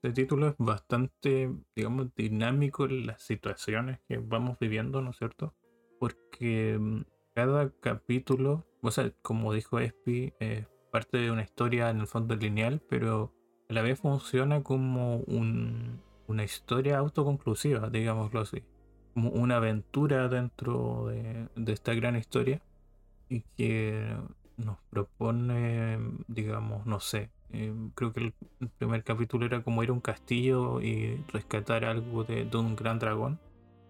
este 0.00 0.12
título 0.12 0.48
es 0.48 0.54
bastante, 0.58 1.52
digamos, 1.74 2.14
dinámico 2.14 2.84
en 2.84 3.08
las 3.08 3.20
situaciones 3.20 3.98
que 4.06 4.18
vamos 4.18 4.56
viviendo, 4.60 5.02
¿no 5.02 5.10
es 5.10 5.16
cierto? 5.16 5.54
Porque 5.98 6.78
mm, 6.78 7.00
cada 7.34 7.72
capítulo, 7.80 8.64
o 8.80 8.92
sea, 8.92 9.12
como 9.22 9.52
dijo 9.52 9.80
Espi, 9.80 10.34
es 10.38 10.68
parte 10.92 11.18
de 11.18 11.32
una 11.32 11.42
historia 11.42 11.90
en 11.90 11.98
el 11.98 12.06
fondo 12.06 12.36
lineal, 12.36 12.80
pero 12.88 13.34
a 13.68 13.72
la 13.72 13.82
vez 13.82 13.98
funciona 13.98 14.62
como 14.62 15.16
una 16.28 16.44
historia 16.44 16.98
autoconclusiva, 16.98 17.90
digámoslo 17.90 18.40
así. 18.40 18.62
Como 19.14 19.30
una 19.30 19.56
aventura 19.56 20.28
dentro 20.28 21.08
de, 21.08 21.48
esta 21.72 21.92
gran 21.94 22.14
historia 22.14 22.62
y 23.28 23.40
que 23.56 24.16
nos 24.56 24.78
propone, 24.90 25.98
digamos, 26.28 26.86
no 26.86 27.00
sé, 27.00 27.32
eh, 27.52 27.72
creo 27.94 28.12
que 28.12 28.20
el, 28.20 28.34
primer 28.78 29.02
capítulo 29.04 29.46
era 29.46 29.62
como 29.62 29.82
ir 29.82 29.90
a 29.90 29.92
un 29.92 30.00
castillo 30.00 30.80
y 30.80 31.24
rescatar 31.32 31.84
algo 31.84 32.24
de, 32.24 32.48
un 32.54 32.76
gran 32.76 32.98
dragón. 32.98 33.40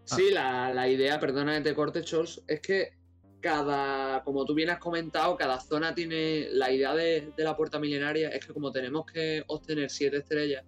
Sí, 0.05 0.31
la, 0.31 0.73
la, 0.73 0.89
idea, 0.89 1.21
perdona 1.21 1.57
que 1.57 1.63
te 1.63 1.75
corte, 1.75 2.03
Chols, 2.03 2.43
es 2.47 2.61
que 2.61 2.99
cada, 3.41 4.23
como 4.25 4.45
tú 4.45 4.55
bien 4.55 4.71
has 4.71 4.79
comentado, 4.79 5.37
cada 5.37 5.61
zona 5.61 5.95
tiene 5.95 6.49
la 6.51 6.71
idea 6.73 6.95
de, 6.95 7.33
la 7.37 7.57
puerta 7.57 7.79
milenaria, 7.79 8.31
es 8.31 8.47
que 8.47 8.53
como 8.53 8.73
tenemos 8.73 9.07
que 9.07 9.45
obtener 9.47 9.91
siete 9.91 10.19
estrellas, 10.19 10.65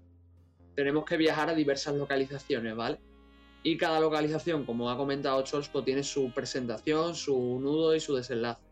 tenemos 0.74 1.04
que 1.04 1.16
viajar 1.16 1.48
a 1.50 1.54
diversas 1.54 1.94
localizaciones, 1.94 2.76
¿vale? 2.76 3.00
Y 3.62 3.76
cada 3.76 4.00
localización, 4.00 4.64
como 4.64 4.90
ha 4.90 4.96
comentado 4.96 5.42
Cholspo, 5.42 5.72
pues 5.72 5.84
tiene 5.84 6.02
su 6.02 6.32
presentación, 6.32 7.14
su 7.14 7.58
nudo 7.60 7.94
y 7.94 8.00
su 8.00 8.14
desenlace. 8.14 8.62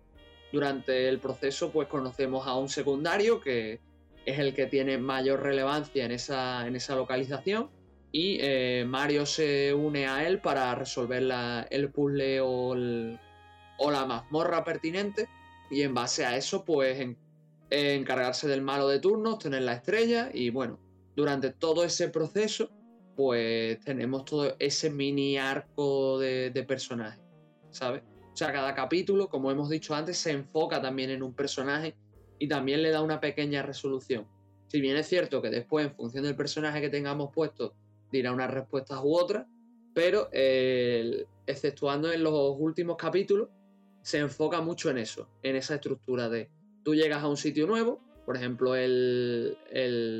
Durante 0.52 1.08
el 1.08 1.18
proceso, 1.18 1.70
pues 1.70 1.88
conocemos 1.88 2.46
a 2.46 2.54
un 2.54 2.70
secundario 2.70 3.40
que 3.40 3.80
es 4.28 4.38
el 4.38 4.52
que 4.52 4.66
tiene 4.66 4.98
mayor 4.98 5.42
relevancia 5.42 6.04
en 6.04 6.12
esa, 6.12 6.66
en 6.66 6.76
esa 6.76 6.94
localización. 6.94 7.70
Y 8.12 8.38
eh, 8.40 8.84
Mario 8.86 9.24
se 9.24 9.72
une 9.72 10.06
a 10.06 10.26
él 10.26 10.40
para 10.40 10.74
resolver 10.74 11.26
el 11.70 11.90
puzzle 11.90 12.40
o 12.40 12.74
la 13.90 14.06
mazmorra 14.06 14.64
pertinente 14.64 15.28
y 15.70 15.82
en 15.82 15.94
base 15.94 16.24
a 16.26 16.36
eso 16.36 16.64
pues 16.64 17.06
encargarse 17.70 18.48
del 18.48 18.62
malo 18.62 18.88
de 18.88 18.98
turno, 18.98 19.38
tener 19.38 19.62
la 19.62 19.74
estrella 19.74 20.30
y 20.32 20.50
bueno, 20.50 20.78
durante 21.16 21.50
todo 21.50 21.84
ese 21.84 22.08
proceso 22.08 22.70
pues 23.14 23.80
tenemos 23.80 24.24
todo 24.24 24.56
ese 24.58 24.90
mini 24.90 25.38
arco 25.38 26.18
de, 26.18 26.50
de 26.50 26.62
personaje, 26.64 27.20
¿sabes? 27.70 28.02
O 28.32 28.36
sea, 28.36 28.52
cada 28.52 28.74
capítulo, 28.74 29.28
como 29.28 29.50
hemos 29.50 29.68
dicho 29.68 29.94
antes, 29.94 30.18
se 30.18 30.30
enfoca 30.30 30.80
también 30.80 31.10
en 31.10 31.22
un 31.22 31.34
personaje 31.34 31.96
y 32.38 32.48
también 32.48 32.82
le 32.82 32.90
da 32.90 33.02
una 33.02 33.20
pequeña 33.20 33.62
resolución. 33.62 34.26
Si 34.66 34.80
bien 34.80 34.96
es 34.96 35.06
cierto 35.06 35.40
que 35.40 35.50
después, 35.50 35.86
en 35.86 35.94
función 35.94 36.24
del 36.24 36.36
personaje 36.36 36.80
que 36.80 36.90
tengamos 36.90 37.30
puesto, 37.32 37.74
dirá 38.12 38.32
unas 38.32 38.50
respuestas 38.50 39.00
u 39.02 39.16
otras, 39.16 39.46
pero 39.94 40.28
exceptuando 40.32 42.12
en 42.12 42.22
los 42.22 42.54
últimos 42.58 42.96
capítulos, 42.96 43.48
se 44.02 44.18
enfoca 44.18 44.60
mucho 44.60 44.90
en 44.90 44.98
eso, 44.98 45.28
en 45.42 45.56
esa 45.56 45.74
estructura 45.74 46.28
de 46.28 46.50
tú 46.82 46.94
llegas 46.94 47.22
a 47.22 47.28
un 47.28 47.36
sitio 47.36 47.66
nuevo, 47.66 48.00
por 48.24 48.36
ejemplo, 48.36 48.74
el, 48.74 49.56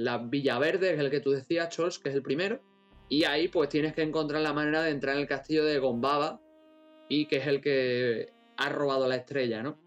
la 0.02 0.18
Villa 0.18 0.58
Verde, 0.58 0.94
es 0.94 0.98
el 0.98 1.10
que 1.10 1.20
tú 1.20 1.30
decías, 1.30 1.68
Chols, 1.68 1.98
que 1.98 2.08
es 2.08 2.14
el 2.14 2.22
primero, 2.22 2.60
y 3.08 3.24
ahí 3.24 3.48
pues 3.48 3.68
tienes 3.68 3.94
que 3.94 4.02
encontrar 4.02 4.40
la 4.40 4.54
manera 4.54 4.82
de 4.82 4.90
entrar 4.90 5.14
en 5.14 5.22
el 5.22 5.28
castillo 5.28 5.64
de 5.64 5.78
Gombaba, 5.78 6.40
y 7.08 7.26
que 7.26 7.36
es 7.36 7.46
el 7.46 7.60
que 7.60 8.32
ha 8.56 8.68
robado 8.70 9.06
la 9.08 9.16
estrella, 9.16 9.62
¿no? 9.62 9.78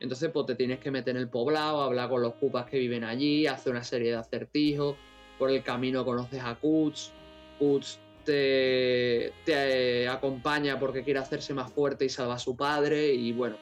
Entonces, 0.00 0.30
pues 0.32 0.46
te 0.46 0.54
tienes 0.54 0.80
que 0.80 0.90
meter 0.90 1.14
en 1.14 1.22
el 1.22 1.28
poblado, 1.28 1.82
hablar 1.82 2.08
con 2.08 2.22
los 2.22 2.34
cupas 2.34 2.66
que 2.66 2.78
viven 2.78 3.04
allí, 3.04 3.46
hacer 3.46 3.72
una 3.72 3.84
serie 3.84 4.10
de 4.10 4.16
acertijos. 4.16 4.96
Por 5.38 5.50
el 5.50 5.62
camino 5.62 6.04
conoces 6.04 6.42
a 6.42 6.54
Kuts. 6.54 7.12
Kuts 7.58 8.00
te, 8.24 10.08
acompaña 10.08 10.78
porque 10.78 11.04
quiere 11.04 11.20
hacerse 11.20 11.52
más 11.54 11.70
fuerte 11.72 12.06
y 12.06 12.08
salva 12.08 12.34
a 12.34 12.38
su 12.38 12.56
padre 12.56 13.12
y 13.12 13.32
bueno, 13.32 13.56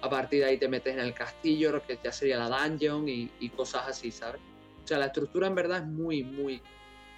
a 0.00 0.10
partir 0.10 0.40
de 0.40 0.46
ahí 0.46 0.58
te 0.58 0.68
metes 0.68 0.94
en 0.94 1.00
el 1.00 1.14
castillo, 1.14 1.80
que 1.86 1.98
ya 2.02 2.12
sería 2.12 2.38
la 2.38 2.48
dungeon 2.48 3.08
y, 3.08 3.48
cosas 3.50 3.88
así, 3.88 4.10
¿sabes? 4.10 4.40
O 4.84 4.86
sea, 4.86 4.98
la 4.98 5.06
estructura 5.06 5.46
en 5.46 5.54
verdad 5.54 5.78
es 5.78 5.86
muy, 5.86 6.22
muy 6.22 6.60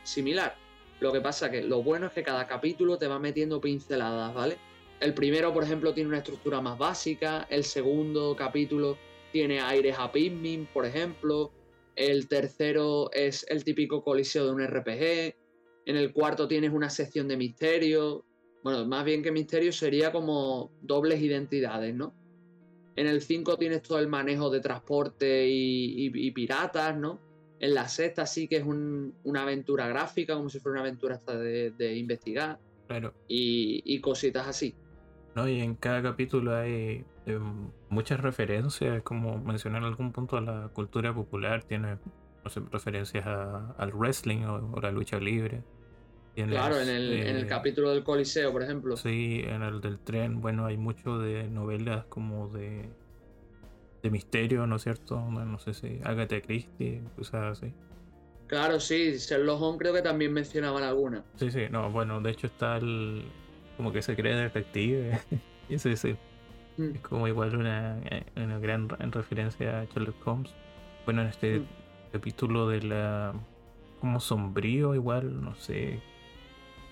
similar. 0.05 0.57
Lo 1.01 1.12
que 1.12 1.20
pasa 1.20 1.51
que 1.51 1.62
lo 1.62 1.82
bueno 1.82 2.07
es 2.07 2.12
que 2.12 2.23
cada 2.23 2.47
capítulo 2.47 2.99
te 2.99 3.07
va 3.07 3.19
metiendo 3.19 3.61
pinceladas, 3.61 4.35
¿vale? 4.35 4.59
El 5.01 5.15
primero, 5.15 5.53
por 5.53 5.62
ejemplo, 5.62 5.95
tiene 5.95 6.09
una 6.09 6.19
estructura 6.19 6.61
más 6.61 6.79
básica, 6.79 7.47
el 7.51 7.65
segundo 7.65 8.35
capítulo 8.37 8.99
tiene 9.33 9.61
aires 9.61 9.97
a 9.99 10.11
Pikmin, 10.11 10.66
por 10.73 10.87
ejemplo, 10.87 11.53
el 11.95 12.29
tercero 12.29 13.11
es 13.12 13.45
el 13.49 13.65
típico 13.65 14.03
coliseo 14.03 14.47
de 14.47 14.53
un 14.53 14.66
RPG, 14.66 15.35
en 15.89 15.97
el 15.97 16.12
cuarto 16.12 16.47
tienes 16.47 16.73
una 16.73 16.91
sección 16.91 17.29
de 17.29 17.39
misterio. 17.39 18.23
Bueno, 18.62 18.87
más 18.87 19.07
bien 19.07 19.23
que 19.23 19.33
misterio 19.33 19.73
sería 19.73 20.12
como 20.12 20.70
dobles 20.83 21.23
identidades, 21.23 21.95
¿no? 21.95 22.15
En 22.95 23.07
el 23.07 23.23
5 23.23 23.57
tienes 23.57 23.83
todo 23.83 23.99
el 23.99 24.07
manejo 24.07 24.51
de 24.51 24.61
transporte 24.61 25.47
y, 25.49 26.31
piratas, 26.33 26.95
¿no? 26.95 27.19
En 27.59 27.73
la 27.73 27.89
sexta 27.89 28.27
sí 28.27 28.49
que 28.49 28.59
es 28.59 28.65
una 28.65 29.43
aventura 29.43 29.89
gráfica, 29.89 30.35
como 30.35 30.51
si 30.51 30.61
fuera 30.61 30.81
una 30.81 30.89
aventura 30.89 31.15
hasta 31.15 31.39
de, 31.39 31.97
investigar. 31.97 32.59
Claro. 32.87 33.15
Y, 33.27 33.99
cositas 34.01 34.47
así. 34.47 34.75
No, 35.39 35.47
y 35.48 35.60
en 35.60 35.77
cada 35.77 36.02
capítulo 36.02 36.56
hay 36.56 37.05
eh, 37.27 37.39
muchas 37.90 38.19
referencias, 38.19 39.05
como 39.05 39.39
mencionar 39.39 39.82
en 39.82 39.86
algún 39.86 40.10
punto 40.10 40.36
a 40.36 40.40
la 40.40 40.69
cultura 40.73 41.15
popular, 41.15 41.62
tiene 41.62 41.98
no 42.43 42.51
sé, 42.51 42.60
referencias 42.73 43.24
a- 43.24 43.70
al 43.78 43.93
wrestling 43.93 44.39
o, 44.47 44.73
o 44.74 44.81
la 44.81 44.90
lucha 44.90 45.20
libre. 45.20 45.62
Claro, 46.35 46.81
en 46.81 46.89
el, 46.89 47.12
en 47.12 47.36
el 47.36 47.44
eh, 47.44 47.47
capítulo 47.47 47.90
del 47.90 48.02
Coliseo, 48.02 48.51
por 48.51 48.65
ejemplo. 48.65 48.97
Sí, 48.97 49.43
en 49.44 49.62
el 49.62 49.81
del 49.81 50.01
tren, 50.01 50.40
bueno, 50.40 50.66
hay 50.66 50.77
mucho 50.77 51.19
de 51.20 51.48
novelas 51.48 52.05
como 52.06 52.48
de, 52.48 52.89
de 54.02 54.10
misterio, 54.10 54.66
¿no 54.66 54.74
es 54.74 54.82
cierto? 54.82 55.20
No, 55.20 55.44
no 55.44 55.59
sé 55.60 55.73
si 55.73 56.01
Agatha 56.02 56.40
Christie, 56.40 57.01
cosas 57.16 57.59
así. 57.59 57.73
Claro, 58.48 58.81
sí, 58.81 59.12
Sherlock 59.19 59.62
Holmes 59.62 59.78
creo 59.78 59.94
que 59.94 60.02
también 60.02 60.32
mencionaban 60.32 60.82
alguna. 60.82 61.23
Sí, 61.36 61.52
sí, 61.52 61.66
no, 61.70 61.93
bueno, 61.93 62.20
de 62.20 62.31
hecho 62.32 62.48
está 62.48 62.78
el. 62.78 63.23
Como 63.79 63.93
que 63.93 64.03
se 64.03 64.15
cree 64.15 64.35
detective. 64.37 65.19
y 65.71 65.79
sí. 65.79 66.17
Mm. 66.77 66.95
Es 66.97 67.01
como 67.01 67.27
igual 67.27 67.57
una, 67.57 67.99
eh, 68.11 68.25
una 68.37 68.59
gran 68.59 68.89
re- 68.91 68.99
referencia 69.11 69.81
a 69.81 69.85
Sherlock 69.87 70.27
Holmes. 70.27 70.55
Bueno, 71.07 71.23
en 71.23 71.29
este 71.29 71.61
Mm. 71.61 71.65
capítulo 72.13 72.69
de 72.69 72.83
la. 72.83 73.33
como 74.01 74.21
sombrío, 74.21 74.95
igual, 74.95 75.43
no 75.43 75.55
sé. 75.55 76.01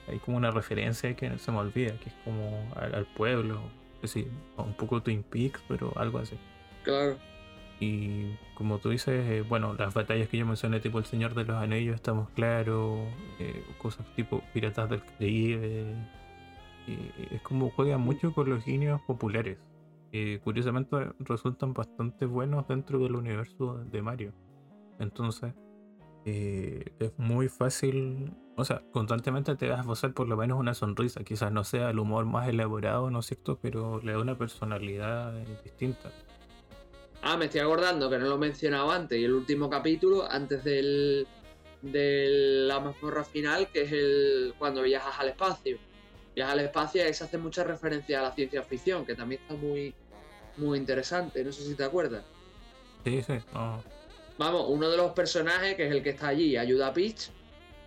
Hay 0.08 0.18
como 0.20 0.36
una 0.38 0.50
referencia 0.50 1.14
que 1.16 1.36
se 1.38 1.52
me 1.52 1.58
olvida, 1.58 1.92
que 1.98 2.08
es 2.08 2.14
como 2.24 2.72
al, 2.76 2.94
al 2.94 3.04
pueblo. 3.06 3.60
Es 3.96 4.12
decir, 4.14 4.30
un 4.56 4.74
poco 4.74 5.02
Twin 5.02 5.22
Peaks, 5.22 5.60
pero 5.68 5.92
algo 5.96 6.18
así. 6.18 6.36
Claro. 6.84 7.16
Y 7.80 8.34
como 8.54 8.78
tú 8.78 8.88
dices, 8.90 9.28
eh, 9.28 9.42
bueno, 9.46 9.74
las 9.74 9.92
batallas 9.94 10.28
que 10.28 10.38
yo 10.38 10.46
mencioné, 10.46 10.80
tipo 10.80 10.98
El 10.98 11.04
Señor 11.04 11.34
de 11.34 11.44
los 11.44 11.56
Anillos, 11.56 11.94
estamos 11.96 12.28
claros, 12.30 13.00
eh, 13.38 13.62
cosas 13.78 14.06
tipo 14.14 14.42
Piratas 14.54 14.88
del 14.88 15.02
Caribe. 15.04 15.94
Y 16.86 17.34
es 17.34 17.42
como 17.42 17.70
juegan 17.70 18.00
mucho 18.00 18.32
con 18.32 18.48
los 18.50 18.64
guiños 18.64 19.00
populares. 19.02 19.58
Y 20.12 20.38
curiosamente 20.38 20.96
resultan 21.18 21.74
bastante 21.74 22.26
buenos 22.26 22.66
dentro 22.68 22.98
del 22.98 23.16
universo 23.16 23.78
de 23.84 24.02
Mario. 24.02 24.32
Entonces, 24.98 25.52
eh, 26.24 26.84
es 26.98 27.12
muy 27.18 27.48
fácil, 27.48 28.32
o 28.56 28.64
sea, 28.64 28.82
constantemente 28.92 29.54
te 29.56 29.68
vas 29.68 29.78
a 29.78 29.82
esbozar 29.82 30.14
por 30.14 30.28
lo 30.28 30.36
menos 30.36 30.58
una 30.58 30.74
sonrisa. 30.74 31.22
Quizás 31.22 31.52
no 31.52 31.64
sea 31.64 31.90
el 31.90 31.98
humor 31.98 32.24
más 32.24 32.48
elaborado, 32.48 33.10
¿no 33.10 33.20
es 33.20 33.26
cierto? 33.26 33.58
Pero 33.60 34.00
le 34.02 34.12
da 34.12 34.20
una 34.20 34.38
personalidad 34.38 35.38
eh, 35.38 35.44
distinta. 35.64 36.10
Ah, 37.22 37.36
me 37.36 37.46
estoy 37.46 37.60
acordando 37.60 38.08
que 38.08 38.18
no 38.18 38.26
lo 38.26 38.36
he 38.36 38.38
mencionado 38.38 38.90
antes. 38.90 39.18
Y 39.18 39.24
el 39.24 39.34
último 39.34 39.68
capítulo, 39.68 40.30
antes 40.30 40.64
del 40.64 41.26
de 41.82 42.26
la 42.66 42.80
mazmorra 42.80 43.24
final, 43.24 43.68
que 43.68 43.82
es 43.82 43.92
el 43.92 44.54
cuando 44.58 44.82
viajas 44.82 45.18
al 45.18 45.28
espacio. 45.28 45.78
Viajas 46.36 46.52
al 46.52 46.60
espacio 46.60 47.02
y 47.02 47.06
ahí 47.06 47.14
se 47.14 47.24
hace 47.24 47.38
mucha 47.38 47.64
referencia 47.64 48.20
a 48.20 48.22
la 48.24 48.32
ciencia 48.32 48.62
ficción, 48.62 49.04
que 49.06 49.14
también 49.14 49.40
está 49.40 49.54
muy, 49.54 49.94
muy 50.58 50.78
interesante. 50.78 51.42
No 51.42 51.50
sé 51.50 51.64
si 51.64 51.74
te 51.74 51.82
acuerdas. 51.82 52.24
Sí, 53.04 53.22
sí, 53.22 53.34
Vamos, 54.38 54.66
uno 54.68 54.90
de 54.90 54.98
los 54.98 55.12
personajes, 55.12 55.74
que 55.76 55.86
es 55.86 55.92
el 55.92 56.02
que 56.02 56.10
está 56.10 56.28
allí, 56.28 56.58
ayuda 56.58 56.88
a 56.88 56.92
Peach, 56.92 57.30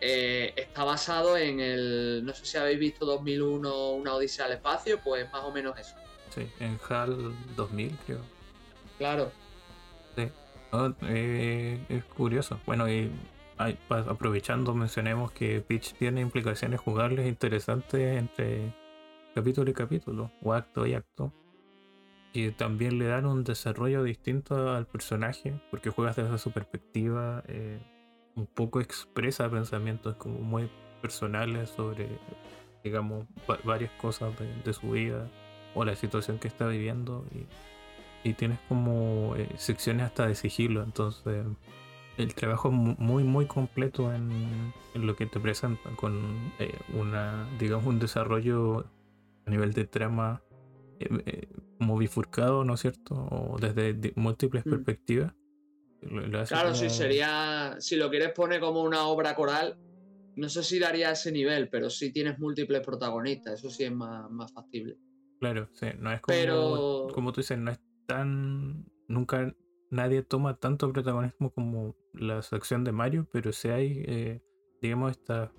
eh, 0.01 0.51
está 0.57 0.83
basado 0.83 1.37
en 1.37 1.59
el. 1.59 2.25
No 2.25 2.33
sé 2.33 2.43
si 2.43 2.57
habéis 2.57 2.79
visto 2.79 3.05
2001, 3.05 3.91
una 3.91 4.15
Odisea 4.15 4.45
al 4.45 4.53
espacio, 4.53 4.99
pues 5.03 5.31
más 5.31 5.43
o 5.43 5.51
menos 5.51 5.77
eso. 5.77 5.95
sí, 6.33 6.49
en 6.59 6.79
HAL 6.89 7.35
2000 7.55 7.97
creo. 8.05 8.21
Claro. 8.97 9.31
No, 10.71 10.95
eh, 11.03 11.79
es 11.89 12.03
curioso. 12.05 12.59
Bueno, 12.65 12.87
y 12.89 13.11
aprovechando, 13.89 14.73
mencionemos 14.73 15.31
que 15.31 15.61
Peach 15.61 15.93
tiene 15.93 16.21
implicaciones 16.21 16.79
jugables 16.79 17.27
interesantes 17.27 18.17
entre 18.17 18.73
capítulo 19.35 19.69
y 19.69 19.73
capítulo, 19.73 20.31
o 20.41 20.53
acto 20.53 20.85
y 20.85 20.93
acto. 20.93 21.33
Que 22.33 22.51
también 22.51 22.99
le 22.99 23.05
dan 23.05 23.25
un 23.25 23.43
desarrollo 23.43 24.03
distinto 24.03 24.71
al 24.73 24.85
personaje, 24.85 25.59
porque 25.71 25.89
juegas 25.89 26.15
desde 26.15 26.37
su 26.37 26.51
perspectiva, 26.51 27.43
eh, 27.47 27.79
un 28.35 28.45
poco 28.45 28.79
expresa 28.79 29.49
pensamientos 29.49 30.15
como 30.15 30.39
muy 30.39 30.69
personales 31.01 31.69
sobre, 31.71 32.07
digamos, 32.83 33.25
va- 33.49 33.59
varias 33.63 33.91
cosas 33.93 34.31
de, 34.63 34.73
su 34.73 34.91
vida 34.91 35.27
o 35.73 35.83
la 35.83 35.95
situación 35.95 36.37
que 36.39 36.47
está 36.47 36.67
viviendo. 36.67 37.25
Y, 37.33 38.29
y 38.29 38.33
tienes 38.33 38.59
como 38.67 39.35
eh, 39.35 39.49
secciones 39.57 40.05
hasta 40.05 40.27
de 40.27 40.35
sigilo, 40.35 40.83
entonces 40.83 41.45
el 42.23 42.35
trabajo 42.35 42.69
muy 42.71 43.23
muy 43.23 43.45
completo 43.47 44.13
en, 44.13 44.29
en 44.93 45.07
lo 45.07 45.15
que 45.15 45.25
te 45.25 45.39
presenta 45.39 45.89
con 45.95 46.51
eh, 46.59 46.77
una 46.93 47.47
digamos 47.59 47.85
un 47.87 47.99
desarrollo 47.99 48.85
a 49.45 49.49
nivel 49.49 49.73
de 49.73 49.85
trama 49.85 50.41
eh, 50.99 51.07
eh, 51.25 51.47
como 51.77 51.97
bifurcado, 51.97 52.63
¿no 52.65 52.73
es 52.73 52.81
cierto? 52.81 53.15
O 53.15 53.57
desde 53.59 54.11
múltiples 54.15 54.65
Mm. 54.65 54.69
perspectivas. 54.69 55.33
Lo- 56.01 56.27
lo 56.27 56.39
hace 56.41 56.53
Claro, 56.53 56.73
si 56.75 56.85
como- 56.87 56.89
sería. 56.97 57.75
Si 57.79 57.95
lo 57.95 58.09
quieres 58.09 58.31
poner 58.33 58.59
como 58.59 58.81
una 58.83 59.05
obra 59.07 59.33
coral, 59.35 59.77
no 60.35 60.49
sé 60.49 60.61
si 60.63 60.77
daría 60.79 61.11
ese 61.11 61.31
nivel, 61.31 61.69
pero 61.69 61.89
sí 61.89 62.11
tienes 62.11 62.37
múltiples 62.39 62.81
protagonistas, 62.81 63.59
eso 63.59 63.69
sí 63.69 63.83
es 63.85 63.91
más, 63.93 64.29
más 64.29 64.51
factible. 64.53 64.97
Claro, 65.39 65.69
sí, 65.73 65.87
no 65.97 66.11
es 66.11 66.19
como, 66.21 66.37
Pero- 66.37 67.07
como 67.13 67.31
tú 67.31 67.39
dices, 67.41 67.57
no 67.57 67.71
es 67.71 67.79
tan. 68.05 68.85
Nunca 69.07 69.53
nadie 69.89 70.21
toma 70.23 70.55
tanto 70.55 70.91
protagonismo 70.91 71.49
como 71.51 71.95
la 72.13 72.41
sección 72.41 72.83
de 72.83 72.91
Mario, 72.91 73.27
pero 73.31 73.51
sí 73.51 73.69
hay, 73.69 74.03
eh, 74.07 74.41
digamos, 74.81 75.11
estas 75.11 75.49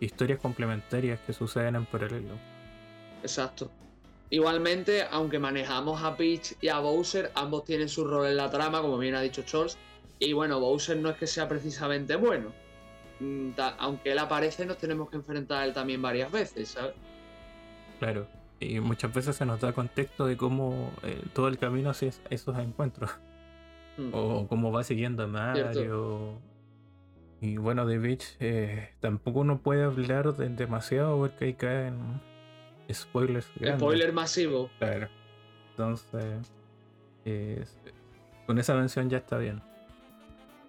historias 0.00 0.38
complementarias 0.40 1.20
que 1.20 1.32
suceden 1.32 1.76
en 1.76 1.86
paralelo. 1.86 2.34
Exacto. 3.22 3.70
Igualmente, 4.28 5.04
aunque 5.10 5.38
manejamos 5.38 6.02
a 6.02 6.16
Peach 6.16 6.54
y 6.60 6.68
a 6.68 6.78
Bowser, 6.80 7.30
ambos 7.34 7.64
tienen 7.64 7.88
su 7.88 8.04
rol 8.04 8.26
en 8.26 8.36
la 8.36 8.50
trama, 8.50 8.82
como 8.82 8.98
bien 8.98 9.14
ha 9.14 9.20
dicho 9.20 9.42
Scholz. 9.42 9.76
Y 10.18 10.32
bueno, 10.32 10.58
Bowser 10.58 10.96
no 10.96 11.10
es 11.10 11.16
que 11.16 11.26
sea 11.26 11.48
precisamente 11.48 12.16
bueno. 12.16 12.52
Mm, 13.20 13.50
Aunque 13.78 14.12
él 14.12 14.18
aparece, 14.18 14.66
nos 14.66 14.78
tenemos 14.78 15.08
que 15.10 15.16
enfrentar 15.16 15.62
a 15.62 15.64
él 15.64 15.72
también 15.72 16.02
varias 16.02 16.30
veces, 16.32 16.70
¿sabes? 16.70 16.94
Claro. 17.98 18.26
Y 18.58 18.80
muchas 18.80 19.12
veces 19.14 19.36
se 19.36 19.44
nos 19.46 19.60
da 19.60 19.72
contexto 19.72 20.26
de 20.26 20.36
cómo 20.36 20.90
eh, 21.02 21.22
todo 21.34 21.48
el 21.48 21.58
camino 21.58 21.90
hacia 21.90 22.08
es- 22.08 22.20
esos 22.30 22.58
encuentros. 22.58 23.10
Mm. 23.98 24.10
O 24.12 24.46
cómo 24.48 24.72
va 24.72 24.84
siguiendo 24.84 25.22
a 25.24 25.26
Mario. 25.26 26.38
Y 27.40 27.58
bueno, 27.58 27.84
de 27.86 27.98
Beach 27.98 28.36
eh, 28.40 28.90
tampoco 29.00 29.40
uno 29.40 29.58
puede 29.60 29.84
hablar 29.84 30.34
de 30.34 30.48
demasiado 30.48 31.18
porque 31.18 31.44
ahí 31.46 31.54
caen 31.54 32.20
spoilers. 32.92 33.50
grandes. 33.56 33.80
Spoiler 33.80 34.12
masivo. 34.12 34.70
Claro. 34.78 35.08
Entonces, 35.70 36.52
es- 37.24 37.78
con 38.46 38.58
esa 38.58 38.74
mención 38.74 39.10
ya 39.10 39.18
está 39.18 39.36
bien. 39.38 39.60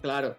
Claro. 0.01 0.35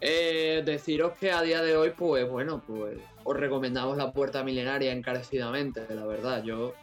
Eh, 0.00 0.62
deciros 0.66 1.12
que 1.18 1.30
a 1.32 1.40
día 1.40 1.62
de 1.62 1.76
hoy, 1.76 1.92
pues 1.96 2.28
bueno, 2.28 2.62
pues 2.66 2.98
os 3.24 3.36
recomendamos 3.36 3.96
la 3.96 4.12
puerta 4.12 4.44
milenaria 4.44 4.92
encarecidamente, 4.92 5.86
la 5.94 6.04
verdad. 6.04 6.42
Yo, 6.44 6.74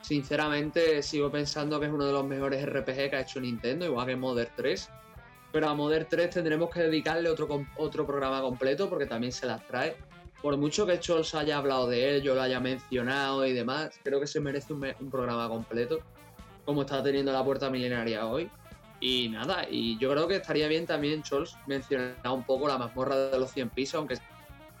sinceramente, 0.00 1.02
sigo 1.02 1.30
pensando 1.30 1.78
que 1.78 1.86
es 1.86 1.92
uno 1.92 2.06
de 2.06 2.12
los 2.12 2.24
mejores 2.24 2.64
RPG 2.64 3.10
que 3.10 3.16
ha 3.16 3.20
hecho 3.20 3.40
Nintendo, 3.40 3.86
igual 3.86 4.06
que 4.06 4.16
Modern 4.16 4.50
3. 4.56 4.88
Pero 5.52 5.68
a 5.68 5.74
Modern 5.74 6.06
3 6.08 6.30
tendremos 6.30 6.70
que 6.70 6.80
dedicarle 6.80 7.28
otro, 7.28 7.48
otro 7.76 8.06
programa 8.06 8.40
completo 8.40 8.88
porque 8.88 9.06
también 9.06 9.32
se 9.32 9.46
las 9.46 9.66
trae. 9.66 9.96
Por 10.42 10.56
mucho 10.56 10.86
que 10.86 10.96
Scholz 10.96 11.34
haya 11.34 11.58
hablado 11.58 11.88
de 11.88 12.16
él, 12.16 12.22
yo 12.22 12.34
lo 12.34 12.42
haya 12.42 12.60
mencionado 12.60 13.44
y 13.44 13.52
demás, 13.52 13.98
creo 14.02 14.20
que 14.20 14.26
se 14.26 14.40
merece 14.40 14.72
un, 14.72 14.86
un 15.00 15.10
programa 15.10 15.48
completo, 15.48 15.98
como 16.64 16.82
está 16.82 17.02
teniendo 17.02 17.32
la 17.32 17.44
puerta 17.44 17.68
milenaria 17.68 18.26
hoy. 18.26 18.48
Y 19.00 19.28
nada, 19.28 19.66
y 19.68 19.98
yo 19.98 20.10
creo 20.10 20.28
que 20.28 20.36
estaría 20.36 20.68
bien 20.68 20.86
también, 20.86 21.24
Scholz, 21.24 21.56
mencionar 21.66 22.16
un 22.30 22.44
poco 22.44 22.68
la 22.68 22.78
mazmorra 22.78 23.16
de 23.16 23.38
los 23.38 23.50
100 23.50 23.70
pisos, 23.70 23.96
aunque 23.96 24.16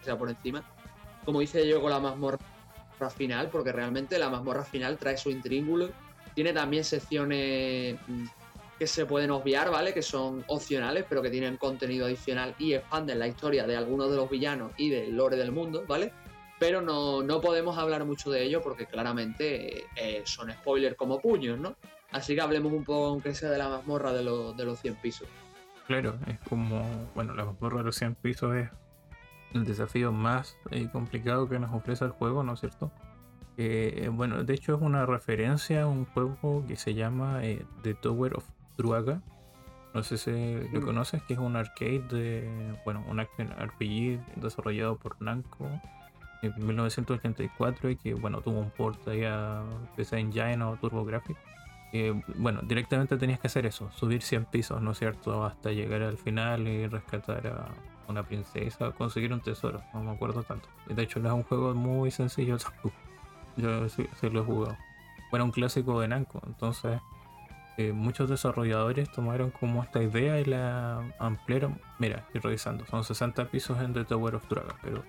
sea 0.02 0.16
por 0.16 0.30
encima. 0.30 0.62
Como 1.24 1.42
hice 1.42 1.66
yo 1.66 1.80
con 1.80 1.90
la 1.90 2.00
mazmorra 2.00 2.38
final, 3.08 3.48
porque 3.48 3.72
realmente 3.72 4.18
la 4.18 4.28
mazmorra 4.28 4.64
final 4.64 4.98
trae 4.98 5.16
su 5.16 5.30
intríngulo. 5.30 5.88
Tiene 6.34 6.52
también 6.52 6.84
secciones 6.84 7.98
mm, 8.06 8.26
que 8.80 8.86
se 8.86 9.06
pueden 9.06 9.30
obviar, 9.30 9.70
¿vale? 9.70 9.94
Que 9.94 10.02
son 10.02 10.42
opcionales, 10.48 11.04
pero 11.08 11.22
que 11.22 11.30
tienen 11.30 11.56
contenido 11.56 12.06
adicional 12.06 12.54
y 12.58 12.74
expanden 12.74 13.18
la 13.18 13.28
historia 13.28 13.66
de 13.66 13.76
algunos 13.76 14.10
de 14.10 14.16
los 14.16 14.28
villanos 14.28 14.72
y 14.76 14.90
del 14.90 15.16
lore 15.16 15.36
del 15.36 15.52
mundo, 15.52 15.84
¿vale? 15.86 16.12
Pero 16.58 16.82
no, 16.82 17.22
no 17.22 17.40
podemos 17.40 17.78
hablar 17.78 18.04
mucho 18.04 18.30
de 18.30 18.42
ello 18.42 18.60
porque 18.62 18.86
claramente 18.86 19.84
eh, 19.96 20.22
son 20.24 20.50
spoilers 20.50 20.96
como 20.96 21.20
puños, 21.20 21.58
¿no? 21.58 21.76
Así 22.10 22.34
que 22.34 22.40
hablemos 22.40 22.72
un 22.72 22.84
poco, 22.84 23.06
aunque 23.06 23.34
sea 23.34 23.50
de 23.50 23.58
la 23.58 23.68
mazmorra 23.68 24.12
de, 24.12 24.24
los 24.24 24.56
de 24.56 24.64
los 24.64 24.80
100 24.80 24.96
pisos. 24.96 25.28
Claro, 25.86 26.18
es 26.26 26.38
como, 26.48 27.10
bueno, 27.14 27.34
la 27.34 27.44
mazmorra 27.44 27.78
de 27.78 27.84
los 27.84 27.96
100 27.96 28.14
pisos 28.16 28.56
es 28.56 28.70
el 29.54 29.64
desafío 29.64 30.12
más 30.12 30.56
eh, 30.70 30.88
complicado 30.92 31.48
que 31.48 31.58
nos 31.58 31.72
ofrece 31.72 32.04
el 32.04 32.10
juego, 32.12 32.42
¿no 32.42 32.54
es 32.54 32.60
cierto? 32.60 32.90
Eh, 33.56 34.08
bueno, 34.12 34.42
de 34.44 34.54
hecho 34.54 34.74
es 34.76 34.80
una 34.80 35.04
referencia 35.06 35.82
a 35.82 35.86
un 35.86 36.06
juego 36.06 36.64
que 36.66 36.76
se 36.76 36.94
llama 36.94 37.44
eh, 37.44 37.64
The 37.82 37.94
Tower 37.94 38.36
of 38.36 38.44
Druaga. 38.78 39.20
No 39.92 40.02
sé 40.04 40.18
si 40.18 40.30
lo 40.72 40.80
Mm. 40.80 40.84
conoces, 40.84 41.22
que 41.24 41.32
es 41.34 41.38
un 41.40 41.56
arcade 41.56 41.98
de, 42.10 42.74
bueno, 42.84 43.04
un 43.08 43.20
RPG 43.20 44.20
desarrollado 44.36 44.96
por 44.96 45.20
Namco. 45.20 45.68
en 46.42 46.54
1984 46.66 47.90
y 47.90 47.96
que 47.96 48.14
bueno 48.14 48.40
tuvo 48.40 48.60
un 48.60 48.70
port 48.70 49.06
ahí 49.08 49.24
a 49.24 49.62
PC 49.96 50.18
Engine 50.20 50.62
o 50.62 50.74
TurboGrafx. 50.76 51.34
Bueno, 52.38 52.60
directamente 52.62 53.18
tenías 53.18 53.40
que 53.40 53.48
hacer 53.48 53.66
eso, 53.66 53.90
subir 53.92 54.22
100 54.22 54.46
pisos, 54.46 54.80
¿no 54.80 54.92
es 54.92 54.98
cierto? 54.98 55.44
Hasta 55.44 55.70
llegar 55.72 56.00
al 56.02 56.16
final 56.16 56.66
y 56.66 56.86
rescatar 56.86 57.46
a 57.48 57.66
una 58.10 58.22
princesa, 58.22 58.92
conseguir 58.92 59.32
un 59.32 59.40
tesoro, 59.40 59.82
no 59.94 60.02
me 60.02 60.10
acuerdo 60.12 60.42
tanto. 60.42 60.68
De 60.86 61.02
hecho, 61.02 61.20
no 61.20 61.28
es 61.28 61.34
un 61.34 61.42
juego 61.44 61.74
muy 61.74 62.10
sencillo 62.10 62.56
Yo 63.56 63.88
sí, 63.88 64.06
lo 64.22 64.40
he 64.40 64.44
jugado. 64.44 64.76
Bueno, 65.30 65.44
un 65.44 65.52
clásico 65.52 66.00
de 66.00 66.08
Namco, 66.08 66.40
entonces 66.46 67.00
eh, 67.76 67.92
muchos 67.92 68.28
desarrolladores 68.28 69.10
tomaron 69.12 69.50
como 69.50 69.82
esta 69.82 70.02
idea 70.02 70.40
y 70.40 70.44
la 70.44 71.14
ampliaron. 71.18 71.80
Mira, 71.98 72.18
estoy 72.26 72.40
revisando, 72.40 72.84
son 72.86 73.04
60 73.04 73.46
pisos 73.46 73.80
en 73.80 73.92
The 73.92 74.04
Tower 74.04 74.34
of 74.34 74.48
Dragon, 74.48 74.74
pero 74.82 75.04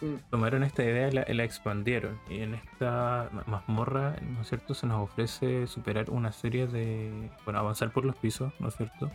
Mm. 0.00 0.16
tomaron 0.30 0.62
esta 0.62 0.82
idea 0.82 1.08
y 1.08 1.34
la, 1.34 1.44
expandieron. 1.44 2.18
Y 2.28 2.40
en 2.40 2.54
esta 2.54 3.28
mazmorra, 3.46 4.16
¿no 4.22 4.42
es 4.42 4.48
cierto?, 4.48 4.74
se 4.74 4.86
nos 4.86 5.02
ofrece 5.02 5.66
superar 5.66 6.10
una 6.10 6.32
serie 6.32 6.66
de. 6.66 7.30
Bueno, 7.44 7.60
avanzar 7.60 7.92
por 7.92 8.04
los 8.04 8.16
pisos, 8.16 8.52
¿no 8.60 8.68
es 8.68 8.76
cierto? 8.76 9.10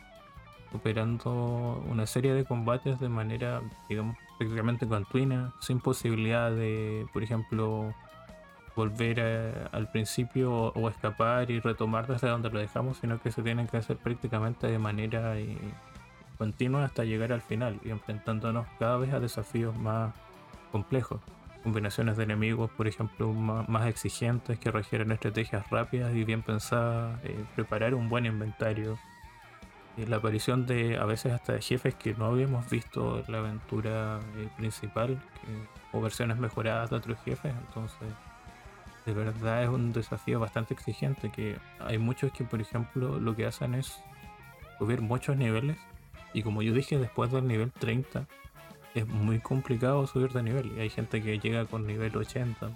Superando 0.72 1.84
una 1.90 2.06
serie 2.06 2.34
de 2.34 2.44
combates 2.44 3.00
de 3.00 3.10
manera, 3.10 3.62
digamos, 3.88 4.18
prácticamente 4.38 4.88
continua, 4.88 5.54
sin 5.62 5.80
posibilidad 5.80 6.52
de, 6.52 7.06
por 7.14 7.24
ejemplo, 7.24 7.94
volver 8.76 9.70
al 9.72 9.90
principio 9.90 10.74
o, 10.74 10.90
escapar 10.90 11.50
y 11.50 11.60
retomar 11.60 12.08
desde 12.08 12.28
donde 12.28 12.50
lo 12.50 12.60
dejamos, 12.60 12.98
sino 12.98 13.22
que 13.22 13.32
se 13.32 13.42
tienen 13.42 13.68
que 13.68 13.78
hacer 13.78 13.98
prácticamente 13.98 14.68
de 14.68 14.80
manera 14.80 15.38
eh, 15.40 15.58
continua 16.38 16.86
hasta 16.86 17.06
llegar 17.06 17.32
al 17.32 17.42
final 17.42 17.80
y 17.84 17.90
enfrentándonos 17.90 18.68
cada 18.78 18.98
vez 18.98 19.14
a 19.14 19.20
desafíos 19.20 19.76
más 19.78 20.14
complejos. 20.72 21.22
Combinaciones 21.64 22.16
de 22.18 22.24
enemigos, 22.24 22.70
por 22.72 22.88
ejemplo, 22.88 23.34
más, 23.34 23.88
exigentes 23.88 24.60
que 24.60 24.70
requieren 24.70 25.12
estrategias 25.12 25.68
rápidas 25.72 26.14
y 26.14 26.24
bien 26.24 26.44
pensadas, 26.44 27.20
eh, 27.24 27.44
preparar 27.56 27.96
un 27.96 28.08
buen 28.08 28.26
inventario. 28.26 29.00
Y 29.98 30.06
la 30.06 30.18
aparición 30.18 30.66
de 30.66 30.98
a 30.98 31.06
veces 31.06 31.32
hasta 31.32 31.54
de 31.54 31.62
jefes 31.62 31.96
que 31.96 32.14
no 32.16 32.26
habíamos 32.26 32.70
visto 32.70 33.24
en 33.26 33.32
la 33.32 33.40
aventura 33.40 34.20
eh, 34.38 34.50
principal 34.58 35.18
o 35.94 36.02
versiones 36.02 36.38
mejoradas 36.38 36.90
de 36.90 36.98
otros 36.98 37.18
jefes. 37.24 37.54
Entonces, 37.68 38.08
de 39.06 39.14
verdad 39.14 39.64
es 39.64 39.70
un 39.70 39.94
desafío 39.94 40.40
bastante 40.40 40.74
exigente. 40.74 41.32
Que 41.32 41.58
hay 41.80 41.98
muchos 41.98 42.32
que, 42.34 42.44
por 42.44 42.60
ejemplo, 42.60 43.20
lo 43.20 43.36
que 43.36 43.46
hacen 43.46 43.76
es 43.76 43.98
subir 44.78 45.02
muchos 45.02 45.38
niveles. 45.38 45.78
Y 46.34 46.44
como 46.44 46.62
yo 46.62 46.74
dije, 46.74 46.98
después 46.98 47.32
del 47.32 47.48
nivel 47.48 47.72
30 47.72 48.28
es 48.96 49.08
muy 49.08 49.40
complicado 49.40 50.06
subir 50.08 50.32
de 50.32 50.44
nivel. 50.44 50.74
Y 50.76 50.82
hay 50.82 50.90
gente 50.90 51.22
que 51.22 51.40
llega 51.40 51.66
con 51.66 51.88
nivel 51.88 52.16
80, 52.16 52.70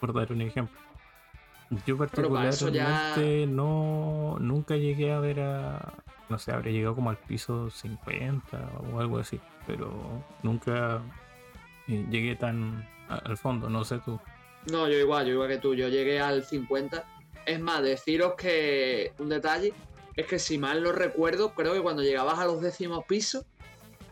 por 0.00 0.12
dar 0.12 0.32
un 0.32 0.42
ejemplo. 0.42 0.78
Yo 1.86 1.96
particularmente 1.96 3.46
no 3.46 4.36
nunca 4.40 4.76
llegué 4.76 5.12
a 5.12 5.20
ver 5.20 5.40
a. 5.40 5.94
No 6.28 6.38
sé, 6.38 6.52
habría 6.52 6.72
llegado 6.72 6.94
como 6.94 7.10
al 7.10 7.16
piso 7.16 7.70
50 7.70 8.70
o 8.92 9.00
algo 9.00 9.18
así. 9.18 9.40
Pero 9.66 9.90
nunca 10.42 11.02
eh, 11.88 12.06
llegué 12.10 12.36
tan 12.36 12.86
al 13.08 13.36
fondo, 13.36 13.68
no 13.68 13.84
sé 13.84 13.98
tú. 14.04 14.18
No, 14.70 14.88
yo 14.88 14.98
igual, 14.98 15.26
yo 15.26 15.32
igual 15.32 15.48
que 15.48 15.58
tú. 15.58 15.74
Yo 15.74 15.88
llegué 15.88 16.20
al 16.20 16.44
50. 16.44 17.04
Es 17.46 17.60
más, 17.60 17.82
deciros 17.82 18.34
que 18.36 19.12
un 19.18 19.28
detalle 19.28 19.72
es 20.16 20.26
que 20.26 20.38
si 20.38 20.58
mal 20.58 20.82
no 20.82 20.92
recuerdo, 20.92 21.54
creo 21.54 21.72
que 21.72 21.80
cuando 21.80 22.02
llegabas 22.02 22.38
a 22.38 22.46
los 22.46 22.60
décimos 22.60 23.04
pisos, 23.06 23.44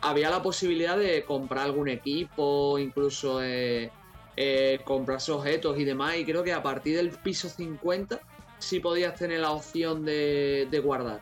había 0.00 0.30
la 0.30 0.42
posibilidad 0.42 0.96
de 0.96 1.24
comprar 1.24 1.66
algún 1.66 1.88
equipo, 1.88 2.78
incluso 2.78 3.42
eh, 3.42 3.90
eh, 4.36 4.80
comprarse 4.84 5.32
objetos 5.32 5.78
y 5.78 5.84
demás. 5.84 6.16
Y 6.16 6.24
creo 6.24 6.42
que 6.42 6.52
a 6.52 6.62
partir 6.62 6.96
del 6.96 7.10
piso 7.10 7.48
50 7.48 8.20
sí 8.58 8.80
podías 8.80 9.14
tener 9.14 9.40
la 9.40 9.50
opción 9.50 10.04
de, 10.04 10.80
guardar. 10.84 11.20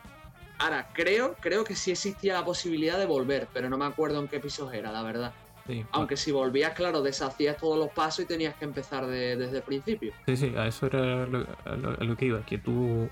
Ahora, 0.59 0.89
creo, 0.93 1.35
creo 1.39 1.63
que 1.63 1.75
sí 1.75 1.91
existía 1.91 2.33
la 2.33 2.45
posibilidad 2.45 2.97
de 2.97 3.05
volver, 3.05 3.47
pero 3.53 3.69
no 3.69 3.77
me 3.77 3.85
acuerdo 3.85 4.19
en 4.19 4.27
qué 4.27 4.39
pisos 4.39 4.73
era, 4.73 4.91
la 4.91 5.03
verdad. 5.03 5.33
Aunque 5.91 6.17
si 6.17 6.31
volvías, 6.31 6.73
claro, 6.73 7.01
deshacías 7.01 7.57
todos 7.57 7.77
los 7.77 7.89
pasos 7.91 8.25
y 8.25 8.27
tenías 8.27 8.55
que 8.55 8.65
empezar 8.65 9.05
desde 9.05 9.57
el 9.57 9.63
principio. 9.63 10.13
Sí, 10.25 10.35
sí, 10.35 10.53
a 10.57 10.67
eso 10.67 10.87
era 10.87 11.27
lo, 11.27 11.45
lo, 11.75 12.17
que 12.17 12.25
iba, 12.25 12.43
que 12.43 12.57
tú 12.57 13.07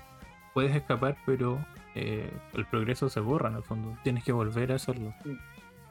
puedes 0.54 0.74
escapar, 0.74 1.16
pero 1.24 1.64
eh, 1.94 2.30
el 2.54 2.66
progreso 2.66 3.08
se 3.08 3.20
borra 3.20 3.48
en 3.48 3.56
el 3.56 3.62
fondo. 3.62 3.96
Tienes 4.02 4.24
que 4.24 4.32
volver 4.32 4.72
a 4.72 4.74
hacerlo. 4.74 5.14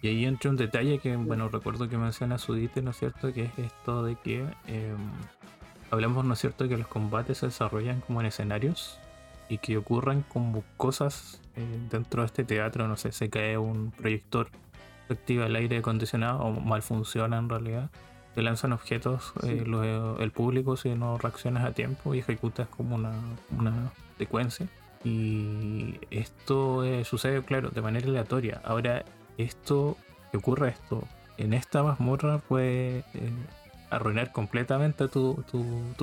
Y 0.02 0.10
ahí 0.10 0.26
entra 0.26 0.50
un 0.50 0.58
detalle 0.58 1.00
que, 1.00 1.16
bueno, 1.16 1.50
recuerdo 1.50 1.90
que 1.90 1.98
menciona 1.98 2.38
Sudite, 2.38 2.82
¿no 2.82 2.92
es 2.92 2.98
cierto? 2.98 3.34
Que 3.34 3.46
es 3.46 3.58
esto 3.58 4.04
de 4.04 4.16
que 4.16 4.46
em, 4.68 4.98
hablamos, 5.90 6.24
¿no 6.26 6.34
es 6.34 6.40
cierto?, 6.40 6.68
que 6.68 6.78
los 6.78 6.88
combates 6.88 7.40
se 7.40 7.48
desarrollan 7.48 8.02
como 8.02 8.22
en 8.22 8.28
escenarios 8.28 9.00
y 9.50 9.58
que 9.58 9.78
ocurren 9.78 10.24
como 10.24 10.64
cosas 10.76 11.42
eh, 11.56 11.66
dentro 11.90 12.22
de 12.22 12.28
este 12.28 12.44
teatro, 12.44 12.88
no 12.88 12.98
sé, 12.98 13.12
se 13.12 13.30
cae 13.30 13.58
un 13.58 13.92
proyector, 13.92 14.50
se 15.08 15.14
activa 15.14 15.46
el 15.48 15.56
aire 15.56 15.78
acondicionado 15.78 16.40
o 16.40 16.52
mal 16.60 16.82
funciona 16.82 17.38
en 17.38 17.50
realidad, 17.50 17.90
te 18.36 18.44
lanzan 18.44 18.74
objetos 18.74 19.34
eh, 19.44 19.64
el 20.20 20.32
público 20.32 20.78
si 20.78 20.90
no 20.90 21.18
reaccionas 21.18 21.66
a 21.66 21.72
tiempo 21.72 22.14
y 22.14 22.20
ejecutas 22.20 22.68
como 22.68 22.96
una, 22.96 23.14
una 23.58 23.92
secuencia. 24.20 24.68
Y 25.04 26.00
esto 26.12 26.84
eh, 26.84 27.04
sucede, 27.06 27.42
claro, 27.42 27.70
de 27.70 27.82
manera 27.82 28.08
aleatoria. 28.08 28.62
Ahora, 28.64 29.06
esto, 29.38 29.98
que 30.32 30.38
ocurra 30.38 30.70
esto 30.70 31.04
en 31.38 31.54
esta 31.54 31.84
mazmorra 31.84 32.40
puede 32.40 33.00
eh, 33.00 33.32
arruinar 33.90 34.32
completamente 34.32 35.08
tu, 35.08 35.44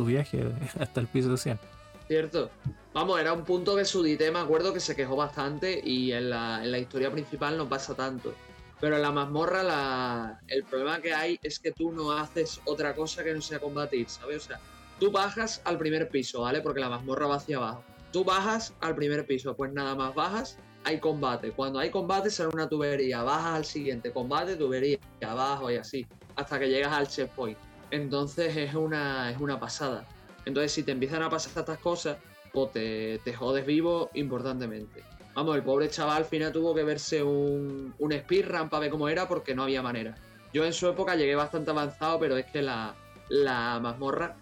viaje 0.06 0.50
hasta 0.78 1.00
el 1.00 1.06
piso 1.06 1.30
de 1.30 1.36
100. 1.36 1.60
Cierto. 2.06 2.50
Vamos, 2.92 3.20
era 3.20 3.32
un 3.32 3.44
punto 3.44 3.76
que 3.76 3.84
Sudite 3.84 4.30
me 4.30 4.38
acuerdo 4.38 4.72
que 4.72 4.80
se 4.80 4.94
quejó 4.94 5.16
bastante 5.16 5.80
y 5.82 6.12
en 6.12 6.30
la, 6.30 6.62
en 6.62 6.70
la 6.70 6.78
historia 6.78 7.10
principal 7.10 7.56
no 7.56 7.68
pasa 7.68 7.94
tanto. 7.94 8.34
Pero 8.80 8.96
en 8.96 9.02
la 9.02 9.12
mazmorra 9.12 9.62
la, 9.62 10.40
el 10.48 10.64
problema 10.64 11.00
que 11.00 11.14
hay 11.14 11.38
es 11.42 11.58
que 11.58 11.72
tú 11.72 11.92
no 11.92 12.12
haces 12.12 12.60
otra 12.66 12.94
cosa 12.94 13.24
que 13.24 13.32
no 13.32 13.40
sea 13.40 13.58
combatir, 13.58 14.08
¿sabes? 14.08 14.44
O 14.44 14.48
sea, 14.48 14.60
tú 15.00 15.10
bajas 15.10 15.62
al 15.64 15.78
primer 15.78 16.08
piso, 16.08 16.42
¿vale? 16.42 16.60
Porque 16.60 16.80
la 16.80 16.90
mazmorra 16.90 17.26
va 17.26 17.36
hacia 17.36 17.56
abajo. 17.56 17.82
Tú 18.12 18.24
bajas 18.24 18.74
al 18.80 18.94
primer 18.94 19.26
piso, 19.26 19.56
pues 19.56 19.72
nada 19.72 19.94
más 19.94 20.14
bajas 20.14 20.58
hay 20.84 21.00
combate. 21.00 21.50
Cuando 21.52 21.78
hay 21.78 21.90
combate 21.90 22.30
sale 22.30 22.50
una 22.52 22.68
tubería, 22.68 23.22
bajas 23.22 23.56
al 23.56 23.64
siguiente 23.64 24.12
combate, 24.12 24.56
tubería, 24.56 24.98
abajo 25.26 25.70
y 25.70 25.76
así, 25.76 26.06
hasta 26.36 26.58
que 26.58 26.68
llegas 26.68 26.92
al 26.92 27.08
checkpoint. 27.08 27.58
Entonces 27.90 28.56
es 28.56 28.74
una, 28.74 29.30
es 29.30 29.40
una 29.40 29.58
pasada. 29.58 30.06
Entonces 30.44 30.72
si 30.72 30.82
te 30.82 30.92
empiezan 30.92 31.22
a 31.22 31.30
pasar 31.30 31.58
estas 31.58 31.78
cosas, 31.78 32.18
pues 32.52 32.72
te, 32.72 33.20
te 33.24 33.32
jodes 33.32 33.66
vivo 33.66 34.10
importantemente. 34.14 35.02
Vamos, 35.34 35.56
el 35.56 35.62
pobre 35.62 35.88
chaval 35.88 36.18
al 36.18 36.24
final 36.24 36.52
tuvo 36.52 36.74
que 36.74 36.84
verse 36.84 37.22
un, 37.22 37.92
un 37.98 38.12
speedrun 38.12 38.68
para 38.68 38.82
ver 38.82 38.90
cómo 38.90 39.08
era 39.08 39.26
porque 39.26 39.54
no 39.54 39.64
había 39.64 39.82
manera. 39.82 40.14
Yo 40.52 40.64
en 40.64 40.72
su 40.72 40.86
época 40.86 41.16
llegué 41.16 41.34
bastante 41.34 41.70
avanzado, 41.70 42.20
pero 42.20 42.36
es 42.36 42.46
que 42.46 42.62
la, 42.62 42.94
la 43.28 43.80
mazmorra, 43.80 44.36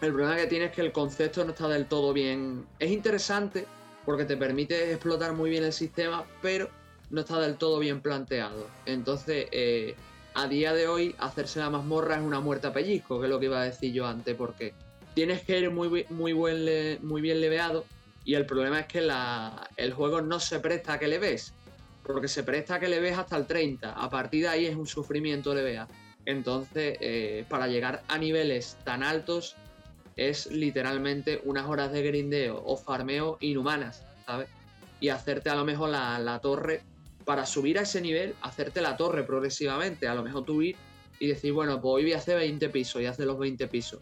el 0.00 0.12
problema 0.12 0.36
que 0.36 0.46
tiene 0.46 0.66
es 0.66 0.72
que 0.72 0.80
el 0.80 0.92
concepto 0.92 1.44
no 1.44 1.50
está 1.50 1.68
del 1.68 1.86
todo 1.86 2.14
bien. 2.14 2.66
Es 2.78 2.90
interesante, 2.90 3.66
porque 4.04 4.24
te 4.24 4.36
permite 4.36 4.92
explotar 4.92 5.32
muy 5.32 5.50
bien 5.50 5.64
el 5.64 5.72
sistema, 5.72 6.24
pero 6.42 6.68
no 7.10 7.20
está 7.20 7.40
del 7.40 7.56
todo 7.56 7.78
bien 7.78 8.00
planteado. 8.00 8.68
Entonces, 8.86 9.46
eh, 9.52 9.94
a 10.34 10.48
día 10.48 10.72
de 10.72 10.88
hoy, 10.88 11.14
hacerse 11.18 11.60
la 11.60 11.70
mazmorra 11.70 12.16
es 12.16 12.22
una 12.22 12.40
muerte 12.40 12.66
a 12.66 12.72
pellizco, 12.72 13.20
que 13.20 13.26
es 13.26 13.30
lo 13.30 13.38
que 13.38 13.46
iba 13.46 13.60
a 13.60 13.64
decir 13.64 13.92
yo 13.92 14.06
antes, 14.06 14.34
porque 14.34 14.74
tienes 15.14 15.42
que 15.42 15.58
ir 15.58 15.70
muy, 15.70 16.06
muy, 16.10 16.32
buen 16.32 16.98
muy 17.06 17.20
bien 17.20 17.40
leveado 17.40 17.84
y 18.24 18.34
el 18.34 18.46
problema 18.46 18.80
es 18.80 18.86
que 18.86 19.06
el 19.76 19.92
juego 19.92 20.22
no 20.22 20.40
se 20.40 20.58
presta 20.58 20.94
a 20.94 20.98
que 20.98 21.08
le 21.08 21.18
ves, 21.18 21.52
porque 22.02 22.26
se 22.26 22.42
presta 22.42 22.76
a 22.76 22.80
que 22.80 22.88
le 22.88 23.00
ves 23.00 23.16
hasta 23.18 23.36
el 23.36 23.46
30, 23.46 23.92
a 23.92 24.10
partir 24.10 24.42
de 24.42 24.48
ahí 24.48 24.66
es 24.66 24.76
un 24.76 24.86
sufrimiento 24.86 25.54
levea. 25.54 25.86
Entonces, 26.26 26.96
eh, 27.00 27.44
para 27.48 27.68
llegar 27.68 28.02
a 28.08 28.16
niveles 28.16 28.78
tan 28.84 29.02
altos, 29.02 29.56
es 30.16 30.46
literalmente 30.46 31.40
unas 31.44 31.66
horas 31.66 31.92
de 31.92 32.02
grindeo 32.02 32.62
o 32.64 32.76
farmeo 32.76 33.38
inhumanas, 33.40 34.02
¿sabes? 34.26 34.48
Y 35.00 35.08
hacerte 35.08 35.50
a 35.50 35.54
lo 35.54 35.64
mejor 35.64 35.90
la, 35.90 36.38
torre, 36.40 36.82
para 37.24 37.46
subir 37.46 37.78
a 37.78 37.82
ese 37.82 38.00
nivel, 38.00 38.34
hacerte 38.42 38.80
la 38.80 38.96
torre 38.96 39.24
progresivamente, 39.24 40.06
a 40.08 40.14
lo 40.14 40.22
mejor 40.22 40.44
tú 40.44 40.62
ir 40.62 40.76
y 41.18 41.28
decir, 41.28 41.52
bueno, 41.52 41.80
pues 41.80 41.94
hoy 41.94 42.02
voy 42.04 42.12
a 42.12 42.18
hacer 42.18 42.36
20 42.38 42.68
pisos 42.68 43.02
y 43.02 43.06
haces 43.06 43.26
los 43.26 43.38
20 43.38 43.66
pisos. 43.68 44.00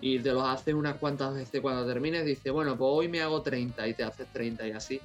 Y 0.00 0.20
te 0.20 0.32
los 0.32 0.44
haces 0.44 0.74
unas 0.74 0.96
cuantas 0.96 1.34
veces 1.34 1.60
cuando 1.60 1.84
termines, 1.86 2.24
dices, 2.24 2.52
bueno, 2.52 2.76
pues 2.76 2.88
hoy 2.92 3.08
me 3.08 3.20
hago 3.20 3.42
30 3.42 3.88
y 3.88 3.94
te 3.94 4.04
haces 4.04 4.28
30 4.32 4.68
y 4.68 4.70
así. 4.70 5.00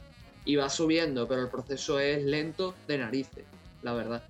Y 0.45 0.55
va 0.55 0.69
subiendo, 0.69 1.27
pero 1.27 1.41
el 1.41 1.49
proceso 1.49 1.99
es 1.99 2.23
lento 2.23 2.75
de 2.87 2.99
narices, 2.99 3.45
la 3.81 3.93
verdad. 3.93 4.23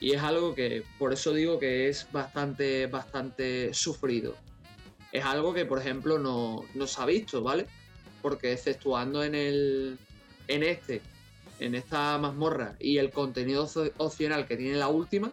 Y 0.00 0.12
es 0.12 0.22
algo 0.22 0.54
que, 0.54 0.82
por 0.98 1.12
eso 1.12 1.32
digo 1.32 1.58
que 1.58 1.88
es 1.88 2.08
bastante, 2.10 2.88
bastante 2.88 3.72
sufrido 3.72 4.34
es 5.12 5.24
algo 5.24 5.52
que, 5.52 5.66
por 5.66 5.78
ejemplo, 5.78 6.18
no, 6.18 6.86
se 6.86 7.00
ha 7.00 7.06
visto, 7.06 7.42
¿vale? 7.42 7.66
Porque 8.22 8.52
exceptuando 8.52 9.22
en 9.22 9.34
el. 9.34 9.98
en 10.48 10.62
este, 10.62 11.02
en 11.60 11.74
esta 11.74 12.18
mazmorra 12.18 12.76
y 12.80 12.98
el 12.98 13.10
contenido 13.10 13.68
opcional 13.98 14.46
que 14.46 14.56
tiene 14.56 14.76
la 14.76 14.88
última, 14.88 15.30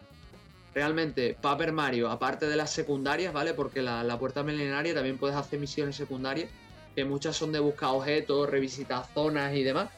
realmente 0.74 1.36
Paper 1.42 1.72
Mario, 1.72 2.10
aparte 2.10 2.48
de 2.48 2.56
las 2.56 2.72
secundarias, 2.72 3.34
¿vale? 3.34 3.54
Porque 3.54 3.82
la, 3.82 4.20
puerta 4.20 4.44
milenaria 4.44 4.94
también 4.94 5.18
puedes 5.18 5.36
hacer 5.36 5.60
misiones 5.60 5.96
secundarias, 5.96 6.50
que 6.94 7.06
muchas 7.06 7.38
son 7.38 7.52
de 7.52 7.60
buscar 7.60 7.92
objetos, 7.92 8.50
revisitar 8.50 9.06
zonas 9.14 9.56
y 9.56 9.64
demás. 9.64 9.90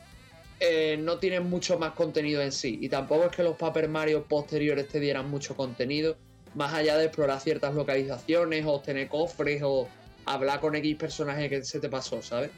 Eh, 0.59 0.95
no 1.01 1.17
tienen 1.17 1.49
mucho 1.49 1.79
más 1.79 1.93
contenido 1.93 2.39
en 2.41 2.51
sí. 2.51 2.77
Y 2.79 2.87
tampoco 2.87 3.25
es 3.25 3.35
que 3.35 3.41
los 3.41 3.57
Paper 3.57 3.89
Mario 3.89 4.25
posteriores 4.25 4.87
te 4.87 4.99
dieran 4.99 5.27
mucho 5.27 5.55
contenido, 5.55 6.17
más 6.55 6.73
allá 6.73 6.97
de 6.97 7.05
explorar 7.05 7.39
ciertas 7.39 7.73
localizaciones, 7.73 8.65
o 8.65 8.73
obtener 8.73 9.07
cofres, 9.07 9.61
o 9.63 9.87
hablar 10.25 10.59
con 10.59 10.75
X 10.75 10.95
personaje 10.95 11.49
que 11.49 11.63
se 11.63 11.79
te 11.79 11.89
pasó, 11.89 12.21
¿sabes? 12.21 12.51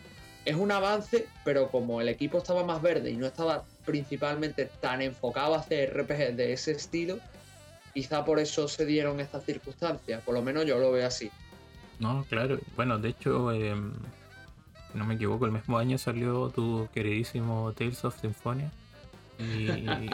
Es 0.45 0.55
un 0.55 0.71
avance, 0.71 1.27
pero 1.45 1.69
como 1.69 2.01
el 2.01 2.09
equipo 2.09 2.39
estaba 2.39 2.63
más 2.63 2.81
verde 2.81 3.11
y 3.11 3.15
no 3.15 3.25
estaba 3.25 3.63
principalmente 3.85 4.69
tan 4.81 5.01
enfocado 5.01 5.55
a 5.55 5.59
hacer 5.59 5.93
RPG 5.95 6.35
de 6.35 6.53
ese 6.53 6.71
estilo, 6.71 7.19
quizá 7.93 8.25
por 8.25 8.39
eso 8.39 8.67
se 8.67 8.85
dieron 8.85 9.19
estas 9.19 9.45
circunstancias. 9.45 10.21
Por 10.23 10.33
lo 10.33 10.41
menos 10.41 10.65
yo 10.65 10.79
lo 10.79 10.91
veo 10.91 11.07
así. 11.07 11.31
No, 11.99 12.25
claro. 12.27 12.59
Bueno, 12.75 12.97
de 12.97 13.09
hecho, 13.09 13.51
em, 13.53 13.93
no 14.93 15.05
me 15.05 15.15
equivoco, 15.15 15.45
el 15.45 15.51
mismo 15.51 15.77
año 15.77 15.97
salió 15.97 16.49
tu 16.49 16.89
queridísimo 16.93 17.71
Tales 17.73 18.03
of 18.03 18.19
Symphonia. 18.19 18.69
Y, 19.39 20.09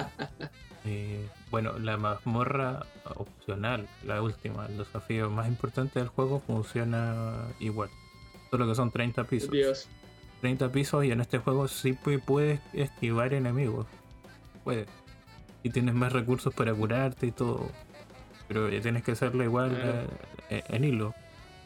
eh, 0.85 1.27
bueno, 1.51 1.77
la 1.79 1.97
mazmorra 1.97 2.85
opcional, 3.15 3.87
la 4.05 4.21
última, 4.21 4.65
el 4.65 4.77
desafío 4.77 5.29
más 5.29 5.47
importante 5.47 5.99
del 5.99 6.07
juego, 6.07 6.39
funciona 6.39 7.35
igual. 7.59 7.89
Solo 8.49 8.67
que 8.67 8.75
son 8.75 8.91
30 8.91 9.23
pisos. 9.25 9.51
Dios. 9.51 9.87
30 10.41 10.71
pisos 10.71 11.03
y 11.03 11.11
en 11.11 11.21
este 11.21 11.37
juego 11.37 11.67
sí 11.67 11.93
puedes 12.25 12.61
esquivar 12.73 13.33
enemigos. 13.33 13.87
Puedes 14.63 14.87
y 15.63 15.69
tienes 15.69 15.93
más 15.93 16.13
recursos 16.13 16.53
para 16.53 16.73
curarte 16.73 17.27
y 17.27 17.31
todo. 17.31 17.69
Pero 18.47 18.69
tienes 18.81 19.03
que 19.03 19.11
hacerlo 19.11 19.43
igual 19.43 20.07
eh, 20.49 20.63
en 20.67 20.83
hilo. 20.83 21.13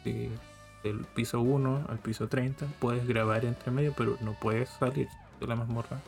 del 0.03 1.05
piso 1.15 1.41
1 1.41 1.85
al 1.87 1.99
piso 1.99 2.27
30 2.27 2.65
puedes 2.79 3.07
grabar 3.07 3.45
entre 3.45 3.71
medio, 3.71 3.93
pero 3.95 4.17
no 4.21 4.33
puedes 4.33 4.69
salir 4.69 5.07
de 5.39 5.47
la 5.47 5.55
mazmorra 5.55 5.99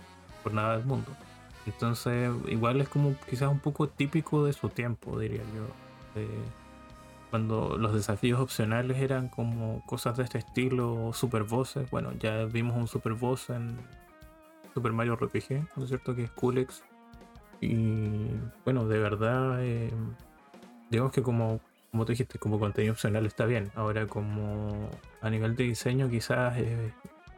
por 0.43 0.53
nada 0.53 0.77
del 0.77 0.85
mundo. 0.85 1.11
Entonces, 1.65 2.31
igual 2.47 2.81
es 2.81 2.89
como 2.89 3.15
quizás 3.29 3.49
un 3.49 3.59
poco 3.59 3.87
típico 3.89 4.45
de 4.45 4.53
su 4.53 4.69
tiempo, 4.69 5.19
diría 5.19 5.43
yo. 5.55 6.21
cuando 7.29 7.77
los 7.77 7.93
desafíos 7.93 8.39
opcionales 8.39 8.97
eran 8.97 9.27
como 9.29 9.83
cosas 9.85 10.17
de 10.17 10.23
este 10.23 10.37
estilo, 10.37 11.11
super 11.13 11.43
bosses. 11.43 11.89
Bueno, 11.89 12.13
ya 12.19 12.45
vimos 12.45 12.77
un 12.77 12.87
super 12.87 13.13
boss 13.13 13.49
en 13.49 13.77
Super 14.73 14.93
Mario 14.93 15.15
RPG, 15.15 15.67
¿no 15.75 15.83
es 15.83 15.89
cierto? 15.89 16.15
Que 16.15 16.23
es 16.23 16.31
Kulex 16.31 16.83
y 17.61 18.27
bueno, 18.63 18.87
de 18.87 18.99
verdad, 18.99 19.63
eh, 19.63 19.91
digamos 20.89 21.11
que 21.11 21.21
como, 21.21 21.59
como 21.91 22.05
tú 22.05 22.11
dijiste, 22.11 22.39
como 22.39 22.59
contenido 22.59 22.93
opcional 22.93 23.25
está 23.25 23.45
bien. 23.45 23.71
Ahora 23.75 24.07
como 24.07 24.89
a 25.21 25.29
nivel 25.29 25.55
de 25.55 25.65
diseño 25.65 26.09
quizás 26.09 26.57
es 26.57 26.93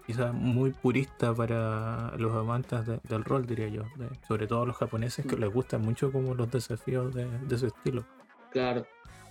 quizás 0.07 0.33
muy 0.33 0.71
purista 0.71 1.35
para 1.35 2.13
los 2.17 2.33
amantes 2.33 2.79
del 3.03 3.23
rol, 3.23 3.45
diría 3.45 3.67
yo. 3.67 3.83
sobre 4.27 4.47
todo 4.47 4.65
los 4.65 4.77
japoneses 4.77 5.25
que 5.25 5.35
mm. 5.35 5.39
les 5.39 5.53
gustan 5.53 5.81
mucho 5.81 6.11
como 6.11 6.33
los 6.33 6.49
desafíos 6.49 7.13
de, 7.13 7.25
de 7.25 7.55
ese 7.55 7.67
estilo. 7.67 8.05
Claro. 8.51 8.87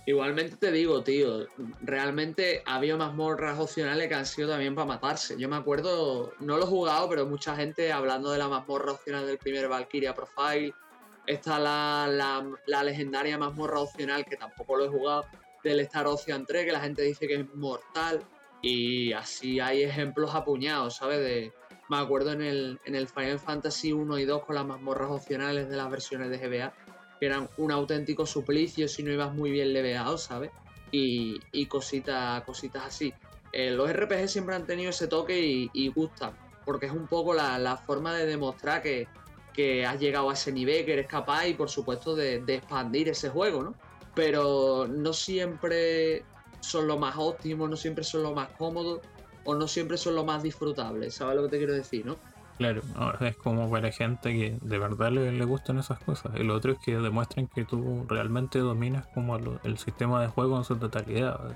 Igualmente 0.07 0.55
te 0.55 0.71
digo, 0.71 1.03
tío, 1.03 1.47
realmente 1.81 2.63
había 2.65 2.95
mazmorras 2.95 3.59
opcionales 3.59 4.07
que 4.07 4.15
han 4.15 4.25
sido 4.25 4.47
también 4.47 4.73
para 4.73 4.85
matarse. 4.85 5.35
Yo 5.37 5.49
me 5.49 5.57
acuerdo, 5.57 6.31
no 6.39 6.55
lo 6.55 6.63
he 6.63 6.67
jugado, 6.67 7.09
pero 7.09 7.25
mucha 7.25 7.57
gente 7.57 7.91
hablando 7.91 8.31
de 8.31 8.37
la 8.37 8.47
mazmorra 8.47 8.93
opcional 8.93 9.27
del 9.27 9.37
primer 9.37 9.67
Valkyria 9.67 10.13
Profile. 10.13 10.73
Está 11.25 11.59
la, 11.59 12.07
la, 12.67 12.83
legendaria 12.83 13.37
mazmorra 13.37 13.81
opcional, 13.81 14.23
que 14.23 14.37
tampoco 14.37 14.77
lo 14.77 14.85
he 14.85 14.87
jugado, 14.87 15.25
del 15.61 15.81
Star 15.81 16.07
Ocean 16.07 16.45
3, 16.45 16.67
que 16.67 16.71
la 16.71 16.79
gente 16.79 17.01
dice 17.01 17.27
que 17.27 17.41
es 17.41 17.55
mortal. 17.55 18.23
Y 18.61 19.13
así 19.13 19.59
hay 19.59 19.83
ejemplos 19.83 20.33
apuñados, 20.33 20.97
¿sabes? 20.97 21.19
De, 21.19 21.53
me 21.89 21.97
acuerdo 21.97 22.31
en 22.31 22.41
el, 22.41 22.79
en 22.85 22.95
el 22.95 23.07
Final 23.07 23.39
Fantasy 23.39 23.93
1 23.93 24.19
y 24.19 24.25
2 24.25 24.45
con 24.45 24.55
las 24.55 24.65
mazmorras 24.65 25.09
opcionales 25.09 25.69
de 25.69 25.77
las 25.77 25.89
versiones 25.89 26.29
de 26.29 26.37
GBA 26.37 26.73
que 27.19 27.25
eran 27.25 27.49
un 27.57 27.71
auténtico 27.71 28.25
suplicio 28.25 28.87
si 28.87 29.03
no 29.03 29.11
ibas 29.11 29.33
muy 29.33 29.51
bien 29.51 29.73
leveado, 29.73 30.17
¿sabes? 30.17 30.51
Y, 30.91 31.39
y 31.51 31.65
cositas, 31.65 32.43
cositas 32.43 32.85
así. 32.85 33.13
Eh, 33.51 33.71
los 33.71 33.91
RPG 33.91 34.27
siempre 34.27 34.55
han 34.55 34.65
tenido 34.65 34.89
ese 34.89 35.07
toque 35.07 35.39
y, 35.73 35.87
gustan, 35.89 36.33
porque 36.65 36.87
es 36.87 36.91
un 36.91 37.07
poco 37.07 37.33
la, 37.33 37.77
forma 37.77 38.13
de 38.13 38.25
demostrar 38.25 38.81
que, 38.81 39.07
has 39.85 39.99
llegado 39.99 40.29
a 40.29 40.33
ese 40.33 40.51
nivel, 40.51 40.85
que 40.85 40.93
eres 40.93 41.07
capaz 41.07 41.47
y 41.47 41.55
por 41.55 41.69
supuesto 41.69 42.15
de, 42.15 42.43
expandir 42.47 43.09
ese 43.09 43.29
juego, 43.29 43.63
¿no? 43.63 43.75
Pero 44.13 44.87
no 44.87 45.13
siempre 45.13 46.23
son 46.59 46.87
lo 46.87 46.97
más 46.97 47.15
óptimos, 47.17 47.69
no 47.69 47.75
siempre 47.75 48.03
son 48.03 48.23
lo 48.23 48.33
más 48.33 48.49
cómodos 48.57 49.01
o 49.43 49.55
no 49.55 49.67
siempre 49.67 49.97
son 49.97 50.15
lo 50.15 50.25
más 50.25 50.43
disfrutables, 50.43 51.15
¿sabes 51.15 51.35
lo 51.35 51.43
que 51.43 51.49
te 51.49 51.57
quiero 51.57 51.73
decir, 51.73 52.05
no? 52.05 52.17
Claro, 52.57 52.81
es 53.21 53.37
como 53.37 53.69
para 53.69 53.91
gente 53.91 54.33
que 54.33 54.57
de 54.61 54.79
verdad 54.79 55.11
le, 55.11 55.45
gustan 55.45 55.77
esas 55.77 55.99
cosas. 55.99 56.33
El 56.35 56.49
otro 56.49 56.71
es 56.71 56.79
que 56.79 56.97
demuestren 56.97 57.47
que 57.47 57.65
tú 57.65 58.03
realmente 58.07 58.57
dominas 58.57 59.05
como 59.13 59.35
el 59.35 59.77
sistema 59.77 60.21
de 60.21 60.27
juego 60.27 60.57
en 60.57 60.63
su 60.63 60.75
totalidad. 60.75 61.55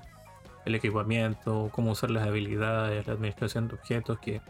El 0.63 0.75
equipamiento, 0.75 1.71
cómo 1.73 1.91
usar 1.91 2.11
las 2.11 2.27
habilidades, 2.27 3.07
la 3.07 3.13
administración 3.13 3.67
de 3.67 3.73
objetos, 3.73 4.19
que 4.19 4.41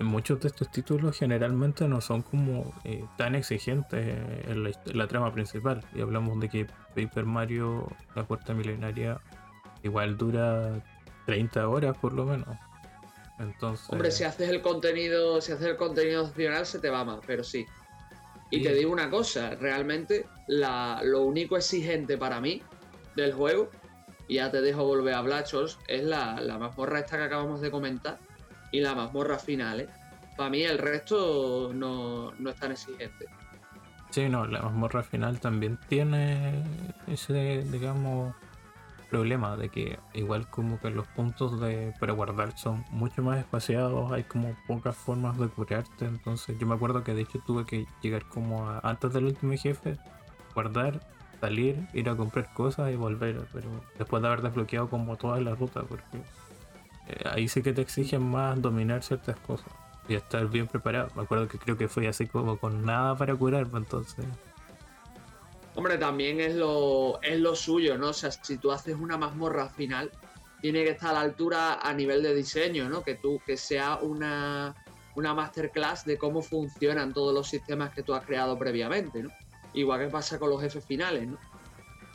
en 0.00 0.06
muchos 0.06 0.40
de 0.40 0.48
estos 0.48 0.70
títulos 0.70 1.18
generalmente 1.18 1.86
no 1.86 2.00
son 2.00 2.22
como 2.22 2.72
eh, 2.84 3.04
tan 3.18 3.34
exigentes 3.34 4.16
en 4.48 4.98
la, 4.98 5.06
trama 5.06 5.30
principal. 5.32 5.84
Y 5.94 6.00
hablamos 6.00 6.40
de 6.40 6.48
que 6.48 6.66
Paper 6.96 7.26
Mario, 7.26 7.86
la 8.16 8.24
puerta 8.24 8.54
milenaria, 8.54 9.20
igual 9.82 10.16
dura 10.16 10.82
30 11.26 11.68
horas 11.68 11.96
por 11.98 12.12
lo 12.12 12.24
menos. 12.26 12.48
Hombre, 13.88 14.10
si 14.10 14.24
haces 14.24 14.50
el 14.50 14.60
contenido, 14.60 15.40
si 15.40 15.52
haces 15.52 15.68
el 15.68 15.76
contenido 15.76 16.24
opcional 16.24 16.66
se 16.66 16.78
te 16.78 16.90
va 16.90 17.04
mal, 17.04 17.20
pero 17.26 17.42
sí. 17.42 17.66
Y 18.50 18.62
te 18.62 18.74
digo 18.74 18.92
una 18.92 19.08
cosa, 19.08 19.54
realmente 19.54 20.26
lo 20.48 21.22
único 21.22 21.56
exigente 21.56 22.18
para 22.18 22.40
mí 22.40 22.62
del 23.16 23.32
juego, 23.32 23.70
y 24.28 24.34
ya 24.34 24.50
te 24.50 24.60
dejo 24.60 24.84
volver 24.84 25.14
a 25.14 25.18
hablar, 25.18 25.44
es 25.88 26.04
la, 26.04 26.40
la 26.40 26.58
mazmorra 26.58 27.00
esta 27.00 27.16
que 27.16 27.24
acabamos 27.24 27.60
de 27.60 27.70
comentar 27.70 28.18
y 28.72 28.80
la 28.80 28.94
mazmorra 28.94 29.38
final. 29.38 29.80
¿eh? 29.80 29.88
Para 30.36 30.50
mí 30.50 30.62
el 30.62 30.78
resto 30.78 31.72
no, 31.72 32.32
no 32.32 32.50
es 32.50 32.56
tan 32.56 32.72
exigente. 32.72 33.26
Sí, 34.10 34.28
no, 34.28 34.46
la 34.46 34.60
mazmorra 34.62 35.02
final 35.02 35.40
también 35.40 35.78
tiene 35.88 36.62
ese, 37.06 37.64
digamos, 37.70 38.34
problema 39.10 39.56
de 39.56 39.68
que 39.68 39.98
igual 40.14 40.48
como 40.48 40.80
que 40.80 40.90
los 40.90 41.06
puntos 41.08 41.60
de 41.60 41.92
para 41.98 42.12
guardar 42.12 42.56
son 42.56 42.84
mucho 42.90 43.22
más 43.22 43.38
espaciados, 43.38 44.12
hay 44.12 44.22
como 44.22 44.54
pocas 44.66 44.96
formas 44.96 45.38
de 45.38 45.48
curarte, 45.48 46.06
entonces 46.06 46.56
yo 46.58 46.66
me 46.66 46.74
acuerdo 46.74 47.02
que 47.02 47.12
de 47.12 47.22
hecho 47.22 47.40
tuve 47.44 47.66
que 47.66 47.86
llegar 48.00 48.24
como 48.26 48.68
a, 48.68 48.80
antes 48.82 49.12
del 49.12 49.24
último 49.26 49.52
jefe, 49.54 49.98
guardar, 50.54 51.00
salir, 51.40 51.86
ir 51.92 52.08
a 52.08 52.16
comprar 52.16 52.52
cosas 52.54 52.92
y 52.92 52.96
volver, 52.96 53.46
pero 53.52 53.68
después 53.98 54.22
de 54.22 54.28
haber 54.28 54.42
desbloqueado 54.42 54.88
como 54.88 55.16
toda 55.16 55.40
la 55.40 55.54
ruta, 55.54 55.82
porque 55.82 56.18
eh, 57.08 57.28
ahí 57.30 57.48
sí 57.48 57.62
que 57.62 57.72
te 57.72 57.82
exigen 57.82 58.22
más 58.30 58.60
dominar 58.62 59.02
ciertas 59.02 59.36
cosas 59.40 59.68
y 60.08 60.14
estar 60.14 60.46
bien 60.48 60.66
preparado. 60.66 61.10
Me 61.14 61.22
acuerdo 61.22 61.48
que 61.48 61.58
creo 61.58 61.76
que 61.76 61.88
fue 61.88 62.08
así 62.08 62.26
como 62.26 62.58
con 62.58 62.84
nada 62.84 63.16
para 63.16 63.34
curarme, 63.34 63.78
entonces 63.78 64.24
Hombre, 65.74 65.98
también 65.98 66.40
es 66.40 66.54
lo, 66.54 67.20
es 67.22 67.38
lo 67.38 67.54
suyo, 67.54 67.96
¿no? 67.96 68.08
O 68.08 68.12
sea, 68.12 68.30
si 68.30 68.58
tú 68.58 68.72
haces 68.72 68.96
una 68.96 69.16
mazmorra 69.16 69.68
final, 69.68 70.10
tiene 70.60 70.84
que 70.84 70.90
estar 70.90 71.10
a 71.10 71.14
la 71.14 71.20
altura 71.20 71.80
a 71.80 71.94
nivel 71.94 72.22
de 72.22 72.34
diseño, 72.34 72.88
¿no? 72.88 73.02
Que 73.02 73.14
tú, 73.14 73.40
que 73.46 73.56
sea 73.56 73.96
una, 73.96 74.74
una 75.14 75.34
masterclass 75.34 76.04
de 76.04 76.18
cómo 76.18 76.42
funcionan 76.42 77.12
todos 77.12 77.32
los 77.32 77.48
sistemas 77.48 77.90
que 77.90 78.02
tú 78.02 78.14
has 78.14 78.24
creado 78.24 78.58
previamente, 78.58 79.22
¿no? 79.22 79.30
Igual 79.72 80.00
que 80.00 80.06
pasa 80.08 80.38
con 80.38 80.50
los 80.50 80.60
jefes 80.60 80.84
finales, 80.84 81.28
¿no? 81.28 81.38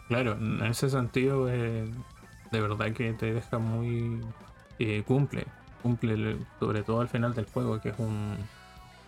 Claro, 0.08 0.34
en 0.34 0.64
ese 0.64 0.90
sentido, 0.90 1.50
eh, 1.50 1.90
de 2.52 2.62
verdad 2.62 2.92
que 2.94 3.14
te 3.14 3.34
deja 3.34 3.58
muy. 3.58 4.22
Eh, 4.78 5.04
cumple, 5.08 5.46
cumple 5.82 6.38
sobre 6.60 6.84
todo 6.84 7.02
al 7.02 7.08
final 7.08 7.34
del 7.34 7.46
juego, 7.46 7.82
que 7.82 7.90
es 7.90 7.96
un, 7.98 8.38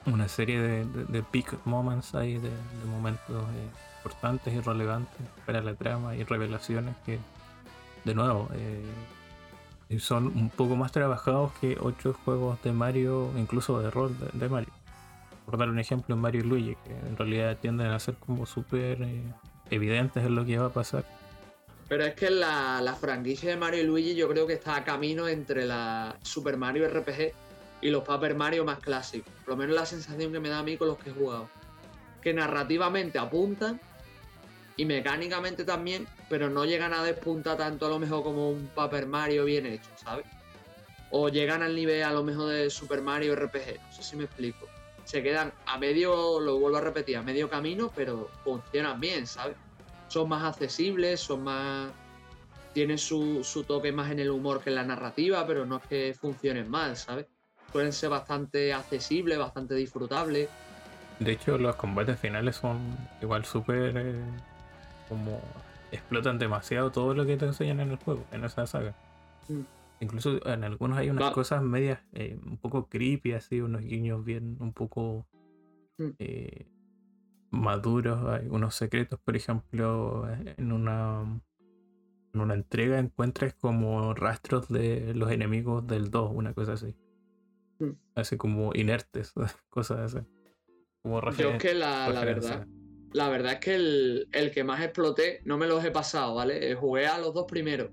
una 0.05 0.27
serie 0.27 0.59
de, 0.59 0.85
de, 0.85 1.23
peak 1.23 1.65
moments 1.65 2.15
ahí, 2.15 2.37
de, 2.37 2.49
momentos. 2.89 3.43
Eh, 3.43 3.69
importantes 4.07 4.53
y 4.53 4.59
relevantes 4.61 5.19
para 5.45 5.61
la 5.61 5.75
trama 5.75 6.15
y 6.15 6.23
revelaciones 6.23 6.95
que, 7.05 7.19
de 8.05 8.15
nuevo, 8.15 8.49
eh, 8.53 9.99
son 9.99 10.27
un 10.27 10.49
poco 10.49 10.75
más 10.75 10.91
trabajados 10.91 11.51
que 11.59 11.77
otros 11.79 12.15
juegos 12.23 12.61
de 12.63 12.71
Mario, 12.71 13.31
incluso 13.37 13.79
de 13.81 13.91
rol 13.91 14.15
de, 14.33 14.49
Mario. 14.49 14.71
Por 15.45 15.57
dar 15.57 15.69
un 15.69 15.79
ejemplo, 15.79 16.15
en 16.15 16.21
Mario 16.21 16.41
y 16.41 16.43
Luigi, 16.43 16.77
que 16.85 16.91
en 16.91 17.17
realidad 17.17 17.57
tienden 17.61 17.87
a 17.87 17.99
ser 17.99 18.15
como 18.15 18.45
súper 18.45 19.01
eh, 19.01 19.21
evidentes 19.69 20.23
en 20.25 20.35
lo 20.35 20.45
que 20.45 20.57
va 20.57 20.67
a 20.67 20.73
pasar. 20.73 21.05
Pero 21.89 22.03
es 22.03 22.15
que 22.15 22.29
la, 22.29 22.81
la, 22.81 22.95
franquicia 22.95 23.49
de 23.49 23.57
Mario 23.57 23.81
y 23.81 23.85
Luigi 23.85 24.15
yo 24.15 24.27
creo 24.27 24.45
que 24.45 24.53
está 24.53 24.75
a 24.75 24.83
camino 24.83 25.27
entre 25.27 25.65
la 25.65 26.17
Super 26.21 26.57
Mario 26.57 26.87
RPG 26.89 27.33
y 27.81 27.89
los 27.89 28.03
Paper 28.03 28.35
Mario 28.35 28.65
más 28.65 28.79
clásicos. 28.79 29.31
Por 29.45 29.53
lo 29.53 29.57
menos 29.57 29.75
la 29.75 29.85
sensación 29.85 30.31
que 30.31 30.39
me 30.39 30.49
da 30.49 30.59
a 30.59 30.63
mí 30.63 30.77
con 30.77 30.87
los 30.87 30.97
que 30.97 31.11
he 31.11 31.13
jugado. 31.13 31.49
Que 32.21 32.33
narrativamente 32.33 33.19
apuntan, 33.19 33.79
y 34.77 34.85
mecánicamente 34.85 35.65
también, 35.65 36.07
pero 36.29 36.49
no 36.49 36.63
llegan 36.63 36.93
a 36.93 37.03
despuntar 37.03 37.57
tanto 37.57 37.87
a 37.87 37.89
lo 37.89 37.97
mejor 37.97 38.23
como 38.23 38.51
un 38.51 38.67
Paper 38.67 39.07
Mario 39.07 39.45
bien 39.45 39.65
hecho, 39.65 39.89
¿sabes? 39.95 40.25
O 41.09 41.29
llegan 41.29 41.63
al 41.63 41.75
nivel 41.75 42.03
a 42.03 42.11
lo 42.11 42.23
mejor 42.23 42.49
de 42.49 42.69
Super 42.69 43.01
Mario 43.01 43.35
RPG, 43.35 43.79
no 43.81 43.91
sé 43.91 44.03
si 44.03 44.15
me 44.15 44.25
explico. 44.25 44.67
Se 45.03 45.23
quedan 45.23 45.51
a 45.65 45.77
medio, 45.79 46.39
lo 46.39 46.59
vuelvo 46.59 46.77
a 46.77 46.81
repetir, 46.81 47.17
a 47.17 47.23
medio 47.23 47.49
camino, 47.49 47.91
pero 47.95 48.29
funcionan 48.43 48.99
bien, 48.99 49.25
¿sabes? 49.25 49.55
Son 50.09 50.29
más 50.29 50.43
accesibles, 50.43 51.19
son 51.19 51.43
más... 51.43 51.91
Tienen 52.73 52.99
su, 52.99 53.43
su 53.43 53.63
toque 53.63 53.91
más 53.91 54.11
en 54.11 54.19
el 54.19 54.29
humor 54.29 54.61
que 54.61 54.69
en 54.69 54.75
la 54.75 54.83
narrativa, 54.83 55.47
pero 55.47 55.65
no 55.65 55.77
es 55.77 55.83
que 55.87 56.13
funcionen 56.13 56.69
mal, 56.69 56.95
¿sabes? 56.95 57.25
Suelen 57.71 57.93
ser 57.93 58.09
bastante 58.09 58.73
accesibles, 58.73 59.39
bastante 59.39 59.73
disfrutables. 59.73 60.49
De 61.19 61.31
hecho, 61.31 61.57
los 61.57 61.75
combates 61.75 62.19
finales 62.19 62.57
son 62.57 62.95
igual 63.21 63.43
súper 63.45 63.97
eh, 63.97 64.21
como 65.09 65.39
explotan 65.91 66.37
demasiado 66.39 66.91
todo 66.91 67.13
lo 67.13 67.25
que 67.25 67.37
te 67.37 67.45
enseñan 67.45 67.79
en 67.79 67.91
el 67.91 67.97
juego, 67.97 68.23
en 68.31 68.43
esa 68.43 68.65
saga. 68.67 68.93
Mm. 69.47 69.61
Incluso 69.99 70.45
en 70.47 70.63
algunos 70.63 70.97
hay 70.97 71.09
unas 71.09 71.25
Va- 71.29 71.33
cosas 71.33 71.63
medias 71.63 71.99
eh, 72.13 72.37
un 72.45 72.57
poco 72.57 72.87
creepy, 72.87 73.33
así, 73.33 73.61
unos 73.61 73.81
guiños 73.81 74.23
bien 74.23 74.57
un 74.59 74.73
poco 74.73 75.25
Mm. 75.97 76.09
eh, 76.19 76.67
maduros. 77.49 78.23
Hay 78.27 78.47
unos 78.49 78.75
secretos, 78.75 79.19
por 79.19 79.35
ejemplo, 79.35 80.27
en 80.57 80.71
una, 80.71 81.21
en 82.33 82.39
una 82.41 82.53
entrega 82.53 82.99
encuentras 82.99 83.55
como 83.55 84.13
rastros 84.13 84.67
de 84.69 85.13
los 85.15 85.31
enemigos 85.31 85.87
del 85.87 86.11
2, 86.11 86.31
una 86.35 86.53
cosa 86.53 86.73
así. 86.73 86.93
Mm. 87.79 87.91
Así 88.15 88.37
como 88.37 88.71
inertes, 88.75 89.33
cosas 89.69 90.13
así. 90.15 90.25
Como 91.01 91.21
Yo 91.31 91.57
que 91.57 91.73
la, 91.73 92.09
la 92.09 92.25
verdad, 92.25 92.67
la 93.17 93.29
verdad 93.29 93.53
es 93.53 93.59
que 93.59 93.75
el, 93.75 94.27
el 94.31 94.51
que 94.51 94.63
más 94.63 94.81
exploté, 94.81 95.41
no 95.45 95.57
me 95.57 95.67
los 95.67 95.83
he 95.83 95.91
pasado, 95.91 96.35
¿vale? 96.35 96.71
Eh, 96.71 96.75
Jugué 96.75 97.07
a 97.07 97.17
los 97.17 97.33
dos 97.33 97.45
primeros. 97.47 97.91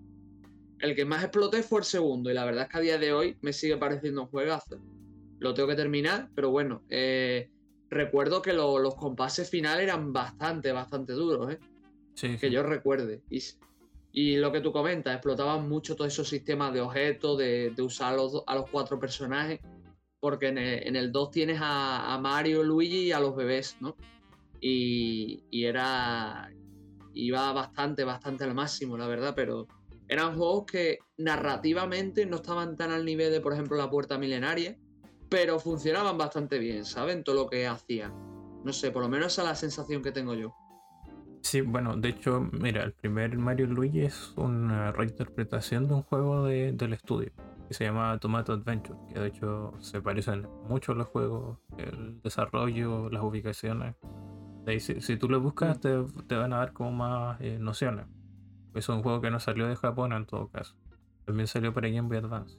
El 0.79 0.95
que 0.95 1.05
más 1.05 1.23
exploté 1.25 1.63
fue 1.63 1.81
el 1.81 1.85
segundo, 1.85 2.31
y 2.31 2.35
la 2.35 2.45
verdad 2.45 2.65
es 2.65 2.69
que 2.69 2.77
a 2.79 2.81
día 2.81 2.99
de 2.99 3.13
hoy 3.13 3.37
me 3.41 3.53
sigue 3.53 3.77
pareciendo 3.77 4.23
un 4.23 4.29
juegazo. 4.29 4.79
Lo 5.41 5.55
tengo 5.55 5.69
que 5.69 5.75
terminar, 5.77 6.29
pero 6.35 6.51
bueno, 6.51 6.83
eh, 6.91 7.49
recuerdo 7.91 8.43
que 8.43 8.53
lo- 8.53 8.79
los 8.79 8.95
compases 8.97 9.49
finales 9.51 9.85
eran 9.85 10.13
bastante, 10.13 10.73
bastante 10.73 11.13
duros, 11.15 11.53
¿eh? 11.55 11.59
Sí, 12.15 12.37
que 12.39 12.51
yo 12.51 12.63
recuerde. 12.63 13.23
Y, 13.31 13.43
y 14.13 14.37
lo 14.37 14.53
que 14.53 14.61
tú 14.61 14.73
comentas, 14.73 15.15
explotaban 15.15 15.69
mucho 15.69 15.97
todos 15.97 16.13
esos 16.13 16.29
sistemas 16.29 16.73
de 16.75 16.81
objetos, 16.83 17.39
de, 17.39 17.71
de 17.71 17.83
usar 17.83 18.13
a 18.13 18.17
los, 18.17 18.43
a 18.47 18.55
los 18.55 18.69
cuatro 18.71 18.99
personajes, 19.01 19.61
porque 20.21 20.49
en 20.49 20.59
el, 20.59 20.87
en 20.87 20.97
el 20.97 21.11
2 21.13 21.31
tienes 21.31 21.59
a, 21.61 22.15
a 22.15 22.19
Mario, 22.19 22.63
Luigi 22.63 23.05
y 23.09 23.13
a 23.13 23.21
los 23.21 23.35
bebés, 23.35 23.77
¿no? 23.81 23.97
Y, 24.67 25.45
era. 25.53 26.51
iba 27.13 27.53
bastante, 27.53 28.03
bastante 28.03 28.45
al 28.45 28.55
máximo, 28.55 28.97
la 28.97 29.07
verdad, 29.07 29.35
pero 29.37 29.69
eran 30.09 30.37
juegos 30.37 30.65
que 30.65 30.99
narrativamente 31.19 32.25
no 32.25 32.37
estaban 32.37 32.75
tan 32.75 32.91
al 32.91 33.05
nivel 33.05 33.31
de, 33.31 33.43
por 33.43 33.53
ejemplo, 33.53 33.77
La 33.77 33.91
Puerta 33.91 34.17
Milenaria, 34.17 34.79
pero 35.29 35.59
funcionaban 35.61 36.17
bastante 36.17 36.59
bien, 36.59 36.87
¿saben? 36.87 37.25
Todo 37.25 37.37
lo 37.37 37.47
que 37.51 37.67
hacían. 37.67 38.13
No 38.65 38.73
sé, 38.73 38.91
por 38.91 39.03
lo 39.03 39.09
menos 39.11 39.33
esa 39.35 39.43
es 39.43 39.49
la 39.49 39.55
sensación 39.55 40.03
que 40.03 40.13
tengo 40.13 40.33
yo. 40.33 40.55
Sí, 41.43 41.61
bueno, 41.61 41.95
de 41.95 42.09
hecho, 42.09 42.49
mira, 42.53 42.85
el 42.85 42.95
primer 42.95 43.37
Mario 43.37 43.67
Luigi 43.67 44.01
es 44.01 44.33
una 44.37 44.93
reinterpretación 44.93 45.89
de 45.89 45.95
un 45.95 46.03
juego 46.05 46.45
de- 46.47 46.73
del 46.73 46.95
estudio 46.95 47.33
que 47.69 47.75
se 47.75 47.85
llama 47.85 48.19
Tomato 48.19 48.55
Adventure, 48.55 48.99
que 49.13 49.21
de 49.21 49.29
hecho 49.29 49.73
se 49.81 50.01
parecen 50.01 50.49
mucho 50.69 50.93
a 50.93 50.95
los 50.95 51.09
juegos, 51.09 51.59
el 51.77 52.21
desarrollo, 52.23 53.11
las 53.11 53.23
ubicaciones. 53.23 53.95
Ahí, 54.67 54.81
si, 54.81 55.01
si 55.01 55.17
tú 55.17 55.29
lo 55.29 55.41
buscas, 55.41 55.79
te, 55.81 56.05
te 56.27 56.37
van 56.37 56.53
a 56.53 56.59
dar 56.59 56.73
como 56.73 56.93
más 56.93 57.41
eh, 57.41 57.59
nociones. 57.59 58.07
Es 58.75 58.89
un 58.89 59.03
juego 59.03 59.21
que 59.21 59.31
no 59.31 59.39
salió 59.39 59.69
de 59.69 59.77
Japón 59.77 60.13
en 60.13 60.27
todo 60.27 60.49
caso. 60.49 60.75
También 61.25 61.47
salió 61.47 61.73
para 61.73 61.89
Game 61.89 62.09
Boy 62.09 62.19
Advance. 62.19 62.59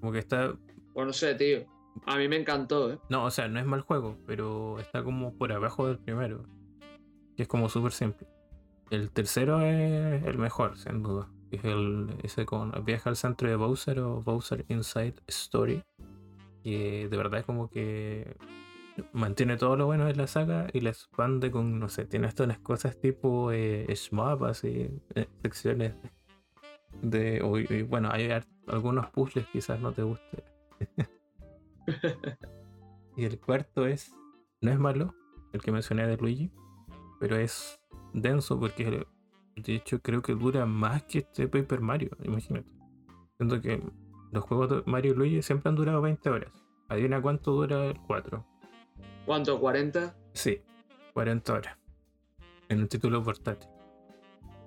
Como 0.00 0.12
que 0.12 0.18
está. 0.18 0.54
Pues 0.94 1.06
no 1.06 1.12
sé, 1.12 1.34
tío. 1.34 1.64
A 2.06 2.16
mí 2.16 2.28
me 2.28 2.36
encantó, 2.36 2.92
¿eh? 2.92 2.98
No, 3.08 3.24
o 3.24 3.30
sea, 3.30 3.48
no 3.48 3.60
es 3.60 3.66
mal 3.66 3.82
juego, 3.82 4.16
pero 4.26 4.78
está 4.78 5.02
como 5.02 5.34
por 5.34 5.52
abajo 5.52 5.86
del 5.86 5.98
primero. 5.98 6.44
Que 7.36 7.42
es 7.42 7.48
como 7.48 7.68
súper 7.68 7.92
simple. 7.92 8.26
El 8.90 9.10
tercero 9.10 9.60
es 9.60 10.22
el 10.24 10.38
mejor, 10.38 10.76
sin 10.76 11.02
duda. 11.02 11.28
Es 11.50 11.64
el 11.64 12.08
ese 12.22 12.46
con 12.46 12.72
viaja 12.84 13.10
al 13.10 13.16
centro 13.16 13.48
de 13.48 13.56
Bowser 13.56 14.00
o 14.00 14.22
Bowser 14.22 14.64
Inside 14.68 15.14
Story. 15.26 15.82
Que 16.62 17.08
de 17.08 17.16
verdad 17.16 17.40
es 17.40 17.46
como 17.46 17.68
que 17.68 18.36
mantiene 19.12 19.56
todo 19.56 19.76
lo 19.76 19.86
bueno 19.86 20.06
de 20.06 20.14
la 20.14 20.26
saga 20.26 20.66
y 20.72 20.80
la 20.80 20.90
expande 20.90 21.50
con, 21.50 21.78
no 21.78 21.88
sé, 21.88 22.04
tiene 22.06 22.26
estas 22.26 22.46
unas 22.46 22.58
cosas 22.58 22.98
tipo 23.00 23.50
eh, 23.52 23.86
así, 24.48 24.90
eh, 25.14 25.26
secciones 25.42 25.94
de. 27.00 27.40
o- 27.42 27.58
y 27.58 27.82
bueno, 27.82 28.10
hay 28.12 28.30
algunos 28.66 29.08
puzzles 29.10 29.46
quizás 29.48 29.80
no 29.80 29.92
te 29.92 30.02
guste. 30.02 30.44
y 33.16 33.24
el 33.24 33.38
cuarto 33.40 33.86
es. 33.86 34.14
No 34.60 34.70
es 34.70 34.78
malo, 34.78 35.14
el 35.52 35.60
que 35.60 35.72
mencioné 35.72 36.06
de 36.06 36.16
Luigi, 36.16 36.52
pero 37.18 37.36
es 37.36 37.80
denso 38.14 38.60
porque 38.60 39.04
de 39.56 39.74
hecho 39.74 40.00
creo 40.00 40.22
que 40.22 40.34
dura 40.34 40.66
más 40.66 41.02
que 41.02 41.18
este 41.18 41.48
Paper 41.48 41.80
Mario, 41.80 42.10
imagínate. 42.22 42.68
Siento 43.38 43.60
que 43.60 43.82
los 44.30 44.44
juegos 44.44 44.70
de 44.70 44.82
Mario 44.90 45.12
y 45.12 45.16
Luigi 45.16 45.42
siempre 45.42 45.68
han 45.68 45.74
durado 45.74 46.00
20 46.00 46.30
horas. 46.30 46.52
Adivina 46.88 47.20
cuánto 47.20 47.50
dura 47.52 47.86
el 47.86 47.98
4. 48.06 48.46
¿Cuánto? 49.26 49.60
¿40? 49.60 50.14
Sí, 50.32 50.60
40 51.14 51.52
horas. 51.52 51.76
En 52.68 52.80
un 52.80 52.88
título 52.88 53.22
portátil. 53.22 53.68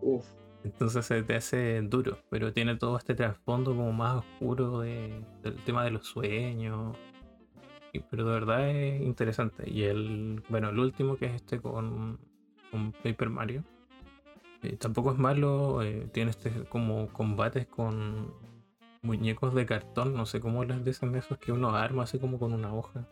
Uf. 0.01 0.25
Entonces 0.63 1.05
se 1.05 1.21
te 1.23 1.35
hace 1.35 1.81
duro, 1.81 2.17
pero 2.29 2.51
tiene 2.53 2.75
todo 2.75 2.97
este 2.97 3.13
trasfondo 3.13 3.71
como 3.75 3.91
más 3.91 4.17
oscuro 4.17 4.79
de- 4.79 5.23
del 5.43 5.55
tema 5.63 5.83
de 5.83 5.91
los 5.91 6.07
sueños. 6.07 6.97
Y- 7.93 7.99
pero 7.99 8.25
de 8.25 8.31
verdad 8.33 8.69
es 8.69 9.01
interesante. 9.01 9.69
Y 9.69 9.83
el, 9.83 10.43
bueno, 10.49 10.69
el 10.69 10.79
último 10.79 11.17
que 11.17 11.25
es 11.27 11.35
este 11.35 11.59
con, 11.61 12.19
con 12.71 12.91
Paper 12.91 13.29
Mario. 13.29 13.63
eh, 14.63 14.77
tampoco 14.77 15.11
es 15.11 15.17
malo, 15.19 15.83
eh, 15.83 16.07
tiene 16.11 16.31
este 16.31 16.49
como 16.69 17.09
combates 17.09 17.67
con 17.67 18.33
muñecos 19.03 19.53
de 19.53 19.67
cartón, 19.67 20.15
no 20.15 20.25
sé 20.25 20.39
cómo 20.39 20.63
les 20.65 20.83
dicen 20.83 21.13
esos 21.15 21.37
que 21.37 21.51
uno 21.51 21.69
arma 21.75 22.03
así 22.03 22.17
como 22.17 22.39
con 22.39 22.51
una 22.51 22.73
hoja. 22.73 23.07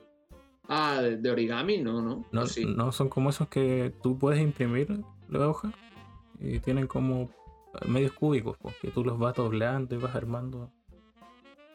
Ah, 0.67 1.01
de, 1.01 1.29
origami, 1.29 1.79
no, 1.79 2.01
no. 2.01 2.25
No, 2.31 2.41
¿O 2.41 2.47
sí? 2.47 2.65
no 2.65 2.91
son 2.91 3.09
como 3.09 3.29
esos 3.29 3.47
que 3.49 3.93
tú 4.01 4.17
puedes 4.17 4.41
imprimir 4.41 5.03
la 5.29 5.49
hoja 5.49 5.71
y 6.39 6.59
tienen 6.59 6.87
como 6.87 7.29
medios 7.85 8.13
cúbicos, 8.13 8.57
pues, 8.61 8.75
que 8.77 8.91
tú 8.91 9.03
los 9.03 9.17
vas 9.17 9.35
doblando 9.35 9.95
y 9.95 9.97
vas 9.97 10.15
armando. 10.15 10.71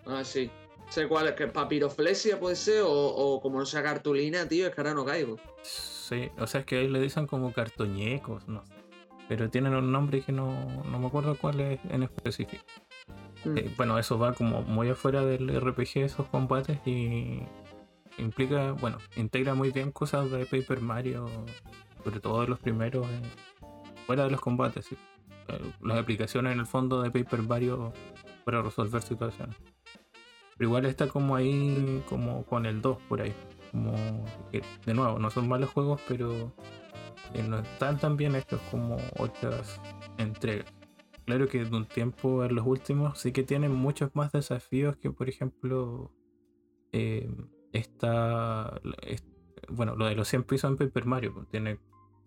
Ah, 0.06 0.24
sí. 0.24 0.50
Sé 0.88 1.06
cuál 1.06 1.28
es, 1.28 1.34
que 1.34 1.46
papiroflexia 1.48 2.40
puede 2.40 2.56
ser, 2.56 2.82
o, 2.82 2.90
o 2.90 3.40
como 3.42 3.58
no 3.58 3.66
sea 3.66 3.82
cartulina, 3.82 4.48
tío, 4.48 4.66
es 4.66 4.74
que 4.74 4.80
ahora 4.80 4.94
no 4.94 5.04
caigo. 5.04 5.36
Sí, 5.62 6.30
o 6.38 6.46
sea, 6.46 6.60
es 6.60 6.66
que 6.66 6.78
ahí 6.78 6.88
le 6.88 7.00
dicen 7.00 7.26
como 7.26 7.52
cartoñecos, 7.52 8.48
no 8.48 8.64
sé. 8.64 8.72
Pero 9.28 9.50
tienen 9.50 9.74
un 9.74 9.92
nombre 9.92 10.22
que 10.22 10.32
no, 10.32 10.54
no 10.84 10.98
me 10.98 11.06
acuerdo 11.06 11.36
cuál 11.36 11.60
es 11.60 11.80
en 11.90 12.04
específico. 12.04 12.64
Mm. 13.44 13.58
Eh, 13.58 13.74
bueno, 13.76 13.98
eso 13.98 14.18
va 14.18 14.32
como 14.32 14.62
muy 14.62 14.88
afuera 14.88 15.22
del 15.26 15.48
RPG, 15.60 15.98
esos 15.98 16.26
combates, 16.28 16.78
y 16.86 17.42
implica, 18.18 18.72
bueno, 18.72 18.98
integra 19.16 19.54
muy 19.54 19.70
bien 19.70 19.92
cosas 19.92 20.30
de 20.30 20.46
Paper 20.46 20.80
Mario, 20.80 21.26
sobre 22.04 22.20
todo 22.20 22.42
de 22.42 22.48
los 22.48 22.58
primeros, 22.58 23.06
eh, 23.06 23.22
fuera 24.06 24.24
de 24.24 24.30
los 24.30 24.40
combates. 24.40 24.92
Eh, 24.92 24.96
las 25.82 25.98
aplicaciones 25.98 26.52
en 26.52 26.60
el 26.60 26.66
fondo 26.66 27.02
de 27.02 27.10
Paper 27.10 27.42
Mario 27.42 27.92
para 28.44 28.62
resolver 28.62 29.02
situaciones. 29.02 29.56
Pero 30.56 30.70
igual 30.70 30.86
está 30.86 31.08
como 31.08 31.36
ahí, 31.36 32.02
como 32.08 32.44
con 32.44 32.66
el 32.66 32.82
2 32.82 32.98
por 33.08 33.22
ahí. 33.22 33.34
Como 33.70 33.94
de 34.52 34.94
nuevo, 34.94 35.18
no 35.18 35.30
son 35.30 35.48
malos 35.48 35.70
juegos, 35.70 36.00
pero 36.08 36.52
eh, 37.34 37.42
no 37.42 37.58
están 37.58 37.98
tan 37.98 38.16
bien 38.16 38.34
hechos 38.34 38.60
como 38.70 38.96
otras 39.18 39.80
entregas. 40.16 40.72
Claro 41.26 41.46
que 41.46 41.64
de 41.64 41.76
un 41.76 41.84
tiempo 41.84 42.44
en 42.44 42.54
los 42.54 42.66
últimos 42.66 43.18
sí 43.18 43.32
que 43.32 43.42
tienen 43.42 43.74
muchos 43.74 44.14
más 44.14 44.32
desafíos 44.32 44.96
que, 44.96 45.10
por 45.10 45.28
ejemplo, 45.28 46.10
eh, 46.92 47.30
esta, 47.72 48.80
es- 49.02 49.24
bueno, 49.68 49.96
lo 49.96 50.06
de 50.06 50.14
los 50.14 50.28
100 50.28 50.44
pisos 50.44 50.70
en 50.70 50.76
Paper 50.76 51.04
Mario, 51.04 51.34
pues, 51.34 51.48
tiene 51.48 51.78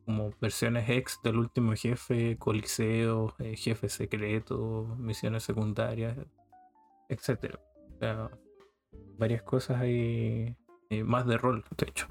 como 0.05 0.31
versiones 0.41 0.89
ex 0.89 1.19
del 1.23 1.38
último 1.38 1.73
jefe, 1.73 2.38
coliseos, 2.38 3.34
eh, 3.39 3.55
jefes 3.55 3.93
secretos, 3.93 4.97
misiones 4.97 5.43
secundarias, 5.43 6.18
etcétera. 7.07 7.59
O 7.95 7.97
sea, 7.99 8.31
varias 9.18 9.43
cosas 9.43 9.80
ahí 9.81 10.55
eh, 10.89 11.03
más 11.03 11.26
de 11.27 11.38
rol, 11.38 11.63
de 11.77 11.88
hecho. 11.88 12.07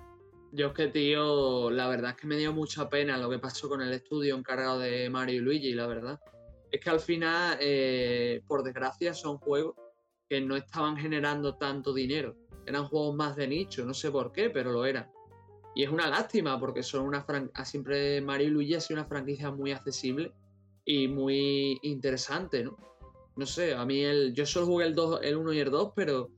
Yo 0.53 0.69
es 0.69 0.73
que, 0.73 0.89
tío, 0.89 1.71
la 1.71 1.89
verdad 1.89 2.11
es 2.13 2.17
que 2.17 2.27
me 2.27 2.37
dio 2.37 2.53
mucha 2.53 2.89
pena 2.89 3.19
lo 3.19 3.31
que 3.31 3.39
pasó 3.39 3.69
con 3.69 3.83
el 3.83 3.93
estudio 3.93 4.37
encargado 4.37 4.79
de 4.81 5.09
Mario 5.11 5.37
y 5.37 5.41
Luigi, 5.41 5.73
la 5.75 5.87
verdad. 5.87 6.19
Es 6.71 6.81
que 6.81 6.91
al 6.91 7.01
final, 7.01 7.59
eh, 7.61 8.43
por 8.47 8.63
desgracia, 8.63 9.15
son 9.15 9.39
juegos 9.39 9.75
que 10.29 10.41
no 10.41 10.57
estaban 10.57 10.97
generando 10.97 11.57
tanto 11.57 11.93
dinero. 11.93 12.35
Eran 12.71 12.89
juegos 12.89 13.15
más 13.15 13.37
de 13.37 13.47
nicho, 13.47 13.85
no 13.85 13.93
sé 13.93 14.11
por 14.11 14.33
qué, 14.33 14.51
pero 14.51 14.73
lo 14.73 14.85
eran. 14.87 15.11
Y 15.75 15.85
es 15.85 15.91
una 15.91 16.09
lástima 16.09 16.59
porque 16.59 16.83
son 16.83 17.05
una 17.05 17.25
siempre 17.65 18.21
Mario 18.21 18.49
y 18.49 18.51
Luigi 18.51 18.75
ha 18.75 18.81
sido 18.81 19.01
una 19.01 19.09
franquicia 19.09 19.51
muy 19.51 19.73
accesible 19.73 20.33
y 20.85 21.07
muy 21.09 21.79
interesante, 21.83 22.65
¿no? 22.65 22.77
No 23.37 23.47
sé, 23.47 23.75
a 23.75 23.85
mí 23.85 24.01
el, 24.03 24.35
yo 24.35 24.45
solo 24.45 24.67
jugué 24.67 24.87
el, 24.87 24.95
2, 24.95 25.21
el 25.23 25.37
1 25.37 25.53
y 25.53 25.59
el 25.61 25.71
2, 25.71 25.93
pero 25.95 26.31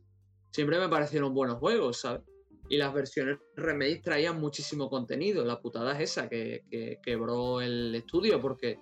siempre 0.50 0.78
me 0.78 0.88
parecieron 0.88 1.34
buenos 1.34 1.58
juegos, 1.58 2.00
¿sabes? 2.00 2.22
Y 2.68 2.76
las 2.76 2.92
versiones 2.94 3.38
remake 3.56 4.02
traían 4.02 4.40
muchísimo 4.40 4.88
contenido. 4.88 5.44
La 5.44 5.60
putada 5.60 5.92
es 5.94 6.10
esa, 6.10 6.28
que, 6.28 6.98
quebró 7.02 7.60
el 7.60 7.94
estudio 7.94 8.40
porque 8.40 8.78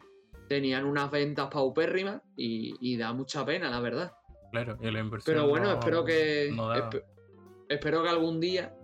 tenían 0.49 0.85
unas 0.85 1.11
ventas 1.11 1.49
paupérrimas 1.49 2.21
y, 2.37 2.97
da 2.97 3.13
mucha 3.13 3.45
pena, 3.45 3.71
la 3.71 3.81
verdad. 3.81 4.13
Claro, 4.53 4.77
y 4.81 4.91
la 4.91 5.01
inversión. 5.01 5.35
Pero 5.35 5.49
bueno, 5.49 5.73
espero 5.73 6.05
que. 6.05 6.53
Espero 7.71 8.03
que 8.03 8.09
algún 8.09 8.41
día 8.41 8.75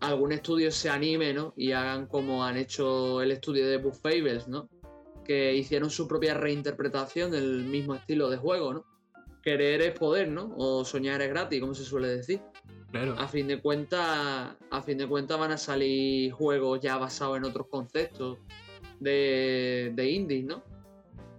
algún 0.00 0.32
estudio 0.32 0.70
se 0.72 0.88
anime, 0.90 1.32
¿no? 1.32 1.54
Y 1.56 1.72
hagan 1.72 2.06
como 2.06 2.44
han 2.44 2.56
hecho 2.56 3.22
el 3.22 3.30
estudio 3.30 3.68
de 3.68 3.76
Buff 3.78 4.00
Fables, 4.00 4.48
¿no? 4.48 4.68
Que 5.24 5.54
hicieron 5.54 5.90
su 5.90 6.08
propia 6.08 6.34
reinterpretación 6.34 7.30
del 7.30 7.64
mismo 7.64 7.94
estilo 7.94 8.28
de 8.28 8.36
juego, 8.36 8.74
¿no? 8.74 8.84
Querer 9.42 9.80
es 9.82 9.98
poder, 9.98 10.28
¿no? 10.28 10.54
O 10.56 10.84
soñar 10.84 11.22
es 11.22 11.28
gratis, 11.28 11.60
como 11.60 11.74
se 11.74 11.84
suele 11.84 12.08
decir. 12.08 12.40
Claro. 12.90 13.14
A 13.18 13.28
fin 13.28 13.46
de 13.46 13.60
cuentas, 13.60 14.56
a 14.70 14.82
fin 14.82 14.98
de 14.98 15.06
cuentas 15.06 15.38
van 15.38 15.52
a 15.52 15.58
salir 15.58 16.32
juegos 16.32 16.80
ya 16.80 16.98
basados 16.98 17.36
en 17.36 17.44
otros 17.44 17.68
conceptos 17.68 18.38
de, 19.00 19.92
de 19.94 20.10
indies, 20.10 20.44
¿no? 20.44 20.64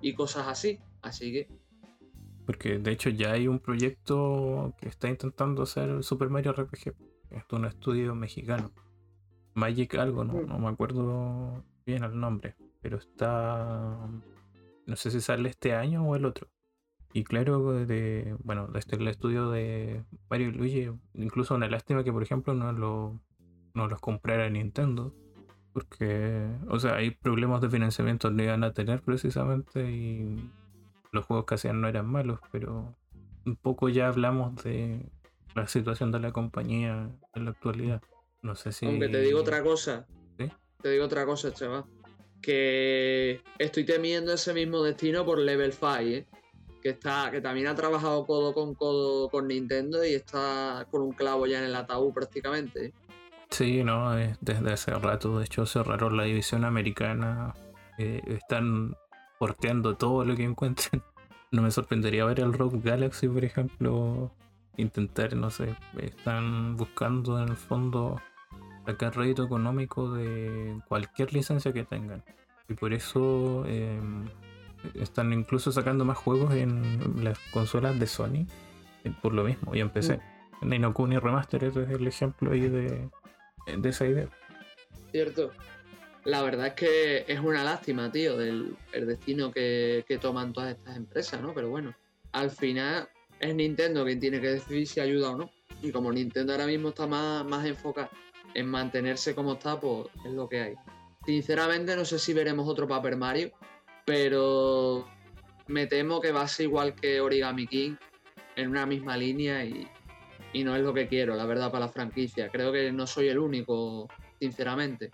Y 0.02 0.14
cosas 0.14 0.48
así. 0.48 0.80
Así 1.02 1.34
que. 1.34 1.63
Porque 2.46 2.80
de 2.80 2.92
hecho 2.92 3.10
ya 3.10 3.32
hay 3.32 3.48
un 3.48 3.60
proyecto 3.60 4.74
que 4.80 4.90
está 4.90 5.08
intentando 5.10 5.64
hacer 5.64 6.04
Super 6.04 6.30
Mario 6.30 6.54
RPG 6.54 6.94
es 7.34 7.44
un 7.52 7.66
estudio 7.66 8.16
mexicano. 8.16 8.72
Magic 9.56 9.96
algo, 9.96 10.24
no, 10.24 10.42
no 10.42 10.60
me 10.60 10.68
acuerdo 10.70 11.64
bien 11.86 12.04
el 12.04 12.20
nombre, 12.20 12.56
pero 12.82 12.98
está. 12.98 13.98
No 14.86 14.96
sé 14.96 15.12
si 15.12 15.22
sale 15.22 15.50
este 15.50 15.74
año 15.74 16.04
o 16.04 16.16
el 16.16 16.26
otro. 16.26 16.50
Y 17.14 17.24
claro, 17.24 17.86
de, 17.86 18.36
bueno, 18.44 18.70
este 18.76 18.96
el 18.96 19.08
estudio 19.08 19.52
de 19.52 20.04
Mario 20.30 20.50
y 20.50 20.52
Luigi, 20.52 20.92
incluso 21.14 21.54
una 21.54 21.70
lástima 21.70 22.04
que, 22.04 22.12
por 22.12 22.24
ejemplo, 22.24 22.56
no, 22.56 22.72
lo, 22.72 23.20
no 23.76 23.88
los 23.88 24.00
comprara 24.00 24.50
Nintendo. 24.50 25.14
Porque, 25.74 26.48
o 26.70 26.80
sea, 26.80 26.96
hay 26.96 27.12
problemas 27.12 27.62
de 27.62 27.70
financiamiento 27.70 28.36
que 28.36 28.44
iban 28.44 28.64
a 28.64 28.74
tener 28.74 29.02
precisamente 29.02 29.92
y 29.92 30.52
los 31.14 31.26
juegos 31.26 31.46
que 31.46 31.56
hacían 31.56 31.80
no 31.80 31.88
eran 31.88 32.08
malos, 32.08 32.40
pero 32.52 32.96
un 33.46 33.56
poco 33.56 33.88
ya 33.88 34.08
hablamos 34.08 34.62
de 34.64 35.06
la 35.56 35.68
situación 35.68 36.12
de 36.12 36.20
la 36.20 36.32
compañía 36.32 37.10
en 37.36 37.46
la 37.46 37.52
actualidad. 37.52 38.02
No 38.42 38.56
sé 38.56 38.72
si. 38.72 38.86
Aunque 38.86 39.08
te 39.08 39.22
digo 39.22 39.40
otra 39.40 39.64
cosa. 39.64 40.06
Te 40.82 40.90
digo 40.90 41.06
otra 41.06 41.26
cosa, 41.26 41.54
chaval. 41.54 41.86
Que 42.42 43.42
estoy 43.58 43.86
temiendo 43.86 44.34
ese 44.34 44.54
mismo 44.54 44.84
destino 44.84 45.24
por 45.26 45.40
Level 45.40 45.72
5, 45.72 45.88
¿eh? 46.02 46.28
que 46.82 46.90
está, 46.90 47.32
que 47.32 47.40
también 47.40 47.68
ha 47.68 47.76
trabajado 47.76 48.26
codo 48.26 48.54
con 48.54 48.76
codo 48.76 49.30
con 49.30 49.48
Nintendo 49.48 50.04
y 50.04 50.14
está 50.14 50.86
con 50.92 51.02
un 51.02 51.14
clavo 51.14 51.48
ya 51.48 51.60
en 51.60 51.66
el 51.66 51.76
ataúd 51.76 52.12
prácticamente. 52.14 52.88
¿eh? 52.88 52.94
Sí, 53.50 53.84
no, 53.86 54.14
desde 54.42 54.74
hace 54.74 54.92
rato. 54.92 55.40
De 55.40 55.46
hecho, 55.46 55.66
cerraron 55.66 56.18
la 56.18 56.24
división 56.24 56.66
americana. 56.66 57.54
Eh, 57.98 58.22
están 58.28 58.98
porteando 59.44 59.98
todo 59.98 60.24
lo 60.24 60.38
que 60.38 60.44
encuentren. 60.44 61.04
No 61.52 61.62
me 61.62 61.70
sorprendería 61.70 62.26
ver 62.26 62.40
el 62.40 62.52
Rogue 62.52 62.80
Galaxy, 62.82 63.28
por 63.28 63.46
ejemplo, 63.46 64.32
intentar, 64.76 65.36
no 65.36 65.52
sé, 65.52 65.76
están 66.00 66.78
buscando 66.78 67.40
en 67.40 67.50
el 67.50 67.58
fondo 67.58 68.20
sacar 68.88 69.16
rédito 69.16 69.44
económico 69.44 70.12
de 70.12 70.80
cualquier 70.88 71.32
licencia 71.32 71.72
que 71.72 71.84
tengan. 71.84 72.24
Y 72.68 72.74
por 72.74 72.92
eso 72.92 73.66
em, 73.68 74.28
están 74.96 75.32
incluso 75.32 75.72
sacando 75.72 76.06
más 76.06 76.18
juegos 76.18 76.56
en 76.56 77.24
las 77.24 77.38
consolas 77.52 78.00
de 78.00 78.08
Sony, 78.08 78.48
eh, 79.04 79.14
por 79.22 79.34
lo 79.34 79.44
mismo, 79.44 79.76
y 79.76 79.82
en 79.82 79.92
PC. 79.92 80.20
Mm. 80.62 80.70
Nino 80.70 80.92
Kuni 80.92 81.20
Remaster 81.20 81.66
es 81.66 81.76
el 81.76 82.08
ejemplo 82.08 82.54
ahí 82.54 82.62
de, 82.62 83.10
de 83.78 83.90
esa 83.90 84.08
idea. 84.08 84.28
Cierto. 85.12 85.52
La 86.26 86.42
verdad 86.42 86.68
es 86.68 86.74
que 86.74 87.26
es 87.28 87.40
una 87.40 87.64
lástima, 87.64 88.12
tío, 88.12 88.38
del 88.38 88.76
el 88.94 89.08
destino 89.08 89.52
que, 89.52 90.06
que 90.08 90.18
toman 90.18 90.54
todas 90.54 90.76
estas 90.76 90.96
empresas, 90.96 91.42
¿no? 91.42 91.54
Pero 91.54 91.70
bueno, 91.70 91.94
al 92.32 92.50
final 92.50 93.10
es 93.40 93.54
Nintendo 93.54 94.06
quien 94.06 94.20
tiene 94.20 94.40
que 94.40 94.52
decidir 94.52 94.88
si 94.88 95.00
ayuda 95.00 95.32
o 95.32 95.38
no. 95.38 95.52
Y 95.82 95.92
como 95.92 96.12
Nintendo 96.12 96.54
ahora 96.54 96.66
mismo 96.66 96.90
está 96.90 97.08
más, 97.08 97.46
más 97.46 97.66
enfocado 97.66 98.10
en 98.54 98.68
mantenerse 98.68 99.36
como 99.36 99.54
está, 99.54 99.80
pues 99.80 100.08
es 100.26 100.32
lo 100.32 100.48
que 100.48 100.60
hay. 100.60 100.76
Sinceramente 101.26 101.96
no 101.96 102.06
sé 102.06 102.20
si 102.20 102.34
veremos 102.34 102.68
otro 102.68 102.88
Paper 102.88 103.18
Mario, 103.18 103.52
pero 104.06 105.08
me 105.68 105.88
temo 105.88 106.22
que 106.22 106.32
va 106.32 106.42
a 106.42 106.48
ser 106.48 106.66
igual 106.66 106.94
que 106.96 107.22
Origami 107.22 107.68
King, 107.68 107.96
en 108.56 108.70
una 108.70 108.86
misma 108.86 109.18
línea 109.18 109.66
y, 109.66 109.88
y 110.54 110.64
no 110.64 110.76
es 110.76 110.84
lo 110.84 110.94
que 110.94 111.08
quiero, 111.08 111.36
la 111.36 111.46
verdad, 111.46 111.72
para 111.72 111.86
la 111.86 111.92
franquicia. 111.92 112.50
Creo 112.50 112.72
que 112.72 112.92
no 112.92 113.08
soy 113.08 113.30
el 113.30 113.40
único, 113.40 114.08
sinceramente. 114.40 115.12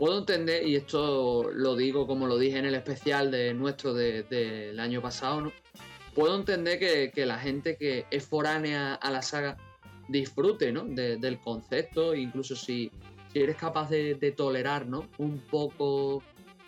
Puedo 0.00 0.16
entender, 0.16 0.66
y 0.66 0.76
esto 0.76 1.50
lo 1.52 1.76
digo 1.76 2.06
como 2.06 2.26
lo 2.26 2.38
dije 2.38 2.56
en 2.56 2.64
el 2.64 2.74
especial 2.74 3.30
de 3.30 3.52
nuestro 3.52 3.92
del 3.92 4.80
año 4.80 5.02
pasado, 5.02 5.42
¿no? 5.42 5.52
puedo 6.14 6.36
entender 6.36 6.78
que, 7.12 7.26
la 7.26 7.38
gente 7.38 7.76
que 7.76 8.06
es 8.10 8.24
foránea 8.24 8.94
a 8.94 9.10
la 9.10 9.20
saga 9.20 9.58
disfrute 10.08 10.72
¿no? 10.72 10.84
del 10.84 11.38
concepto, 11.40 12.14
incluso 12.14 12.56
si, 12.56 12.90
eres 13.34 13.56
capaz 13.56 13.90
de, 13.90 14.34
tolerar 14.34 14.86
¿no? 14.86 15.06
un 15.18 15.38
poco 15.38 16.22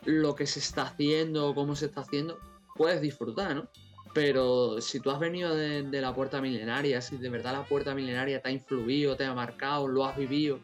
lo 0.05 0.35
que 0.35 0.47
se 0.47 0.59
está 0.59 0.83
haciendo 0.83 1.49
o 1.49 1.55
cómo 1.55 1.75
se 1.75 1.87
está 1.87 2.03
haciendo, 2.03 2.39
puedes 2.77 3.01
disfrutar, 3.01 3.57
¿no? 3.57 3.67
Pero 4.13 4.79
si 4.83 5.01
tú 5.01 5.11
has 5.11 5.19
venido 5.19 5.55
de, 5.55 6.01
la 6.03 6.15
puerta 6.15 6.43
milenaria, 6.43 7.01
si 7.01 7.17
de 7.17 7.31
verdad 7.31 7.53
la 7.53 7.65
puerta 7.65 7.95
milenaria 7.95 8.43
te 8.43 8.51
ha 8.51 8.53
influido, 8.53 9.17
te 9.17 9.25
ha 9.25 9.33
marcado, 9.33 9.89
lo 9.89 10.05
has 10.05 10.19
vivido, 10.19 10.61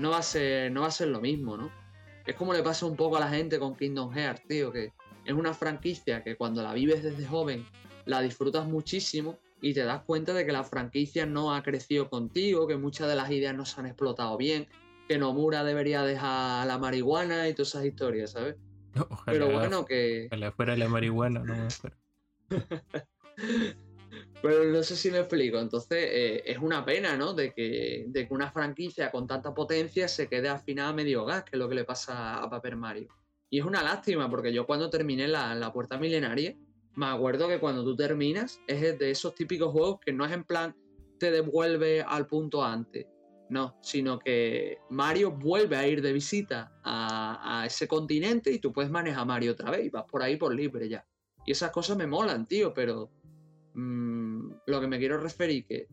no 0.00 0.10
va 0.10 0.18
a 0.18 0.22
ser, 0.22 0.72
no 0.72 0.80
va 0.80 0.88
a 0.88 0.90
ser 0.90 1.06
lo 1.06 1.20
mismo, 1.20 1.56
¿no? 1.56 1.70
Es 2.28 2.36
como 2.36 2.52
le 2.52 2.62
pasa 2.62 2.84
un 2.84 2.94
poco 2.94 3.16
a 3.16 3.20
la 3.20 3.30
gente 3.30 3.58
con 3.58 3.74
Kingdom 3.74 4.12
Hearts, 4.12 4.42
tío, 4.46 4.70
que 4.70 4.92
es 5.24 5.32
una 5.32 5.54
franquicia 5.54 6.22
que 6.22 6.36
cuando 6.36 6.62
la 6.62 6.74
vives 6.74 7.02
desde 7.02 7.26
joven 7.26 7.64
la 8.04 8.20
disfrutas 8.20 8.68
muchísimo 8.68 9.38
y 9.62 9.72
te 9.72 9.82
das 9.82 10.02
cuenta 10.02 10.34
de 10.34 10.44
que 10.44 10.52
la 10.52 10.62
franquicia 10.62 11.24
no 11.24 11.54
ha 11.54 11.62
crecido 11.62 12.10
contigo, 12.10 12.66
que 12.66 12.76
muchas 12.76 13.08
de 13.08 13.16
las 13.16 13.30
ideas 13.30 13.56
no 13.56 13.64
se 13.64 13.80
han 13.80 13.86
explotado 13.86 14.36
bien, 14.36 14.68
que 15.08 15.16
Nomura 15.16 15.64
debería 15.64 16.02
dejar 16.02 16.66
la 16.66 16.76
marihuana 16.76 17.48
y 17.48 17.54
todas 17.54 17.68
esas 17.68 17.86
historias, 17.86 18.32
¿sabes? 18.32 18.56
Pero 19.24 19.50
bueno, 19.50 19.86
que. 19.86 20.26
Ojalá 20.26 20.52
fuera 20.52 20.76
la 20.76 20.88
marihuana, 20.88 21.42
no 21.42 21.66
Pero 24.40 24.64
no 24.64 24.82
sé 24.82 24.96
si 24.96 25.10
me 25.10 25.18
explico. 25.18 25.58
Entonces, 25.58 25.98
eh, 26.10 26.42
es 26.46 26.58
una 26.58 26.84
pena, 26.84 27.16
¿no? 27.16 27.34
De 27.34 27.52
que, 27.52 28.04
de 28.08 28.26
una 28.30 28.50
franquicia 28.50 29.10
con 29.10 29.26
tanta 29.26 29.52
potencia 29.52 30.06
se 30.06 30.28
quede 30.28 30.48
al 30.48 30.60
final 30.60 30.90
a 30.90 30.92
medio 30.92 31.24
gas, 31.24 31.44
que 31.44 31.50
es 31.54 31.58
lo 31.58 31.68
que 31.68 31.74
le 31.74 31.84
pasa 31.84 32.38
a 32.38 32.48
Paper 32.48 32.76
Mario. 32.76 33.08
Y 33.50 33.58
es 33.58 33.64
una 33.64 33.82
lástima, 33.82 34.28
porque 34.28 34.52
yo 34.52 34.66
cuando 34.66 34.90
terminé 34.90 35.26
la, 35.26 35.72
puerta 35.72 35.98
milenaria, 35.98 36.54
me 36.94 37.06
acuerdo 37.06 37.48
que 37.48 37.58
cuando 37.58 37.84
tú 37.84 37.96
terminas 37.96 38.60
es 38.66 38.98
de 38.98 39.10
esos 39.10 39.34
típicos 39.34 39.72
juegos 39.72 40.00
que 40.04 40.12
no 40.12 40.24
es 40.24 40.32
en 40.32 40.44
plan 40.44 40.76
te 41.18 41.30
devuelve 41.30 42.02
al 42.02 42.26
punto 42.26 42.62
antes, 42.62 43.06
no, 43.48 43.76
sino 43.82 44.18
que 44.18 44.78
Mario 44.90 45.32
vuelve 45.32 45.76
a 45.76 45.86
ir 45.86 46.02
de 46.02 46.12
visita 46.12 46.72
a, 46.84 47.64
ese 47.66 47.88
continente 47.88 48.52
y 48.52 48.58
tú 48.58 48.72
puedes 48.72 48.90
manejar 48.90 49.22
a 49.22 49.24
Mario 49.24 49.52
otra 49.52 49.70
vez 49.70 49.86
y 49.86 49.90
vas 49.90 50.04
por 50.04 50.22
ahí 50.22 50.36
por 50.36 50.54
libre 50.54 50.88
ya. 50.88 51.04
Y 51.46 51.52
esas 51.52 51.70
cosas 51.70 51.96
me 51.96 52.06
molan, 52.06 52.46
tío, 52.46 52.74
pero 52.74 53.10
mm, 53.78 54.52
lo 54.66 54.80
que 54.80 54.86
me 54.86 54.98
quiero 54.98 55.18
referir 55.18 55.66
que 55.66 55.86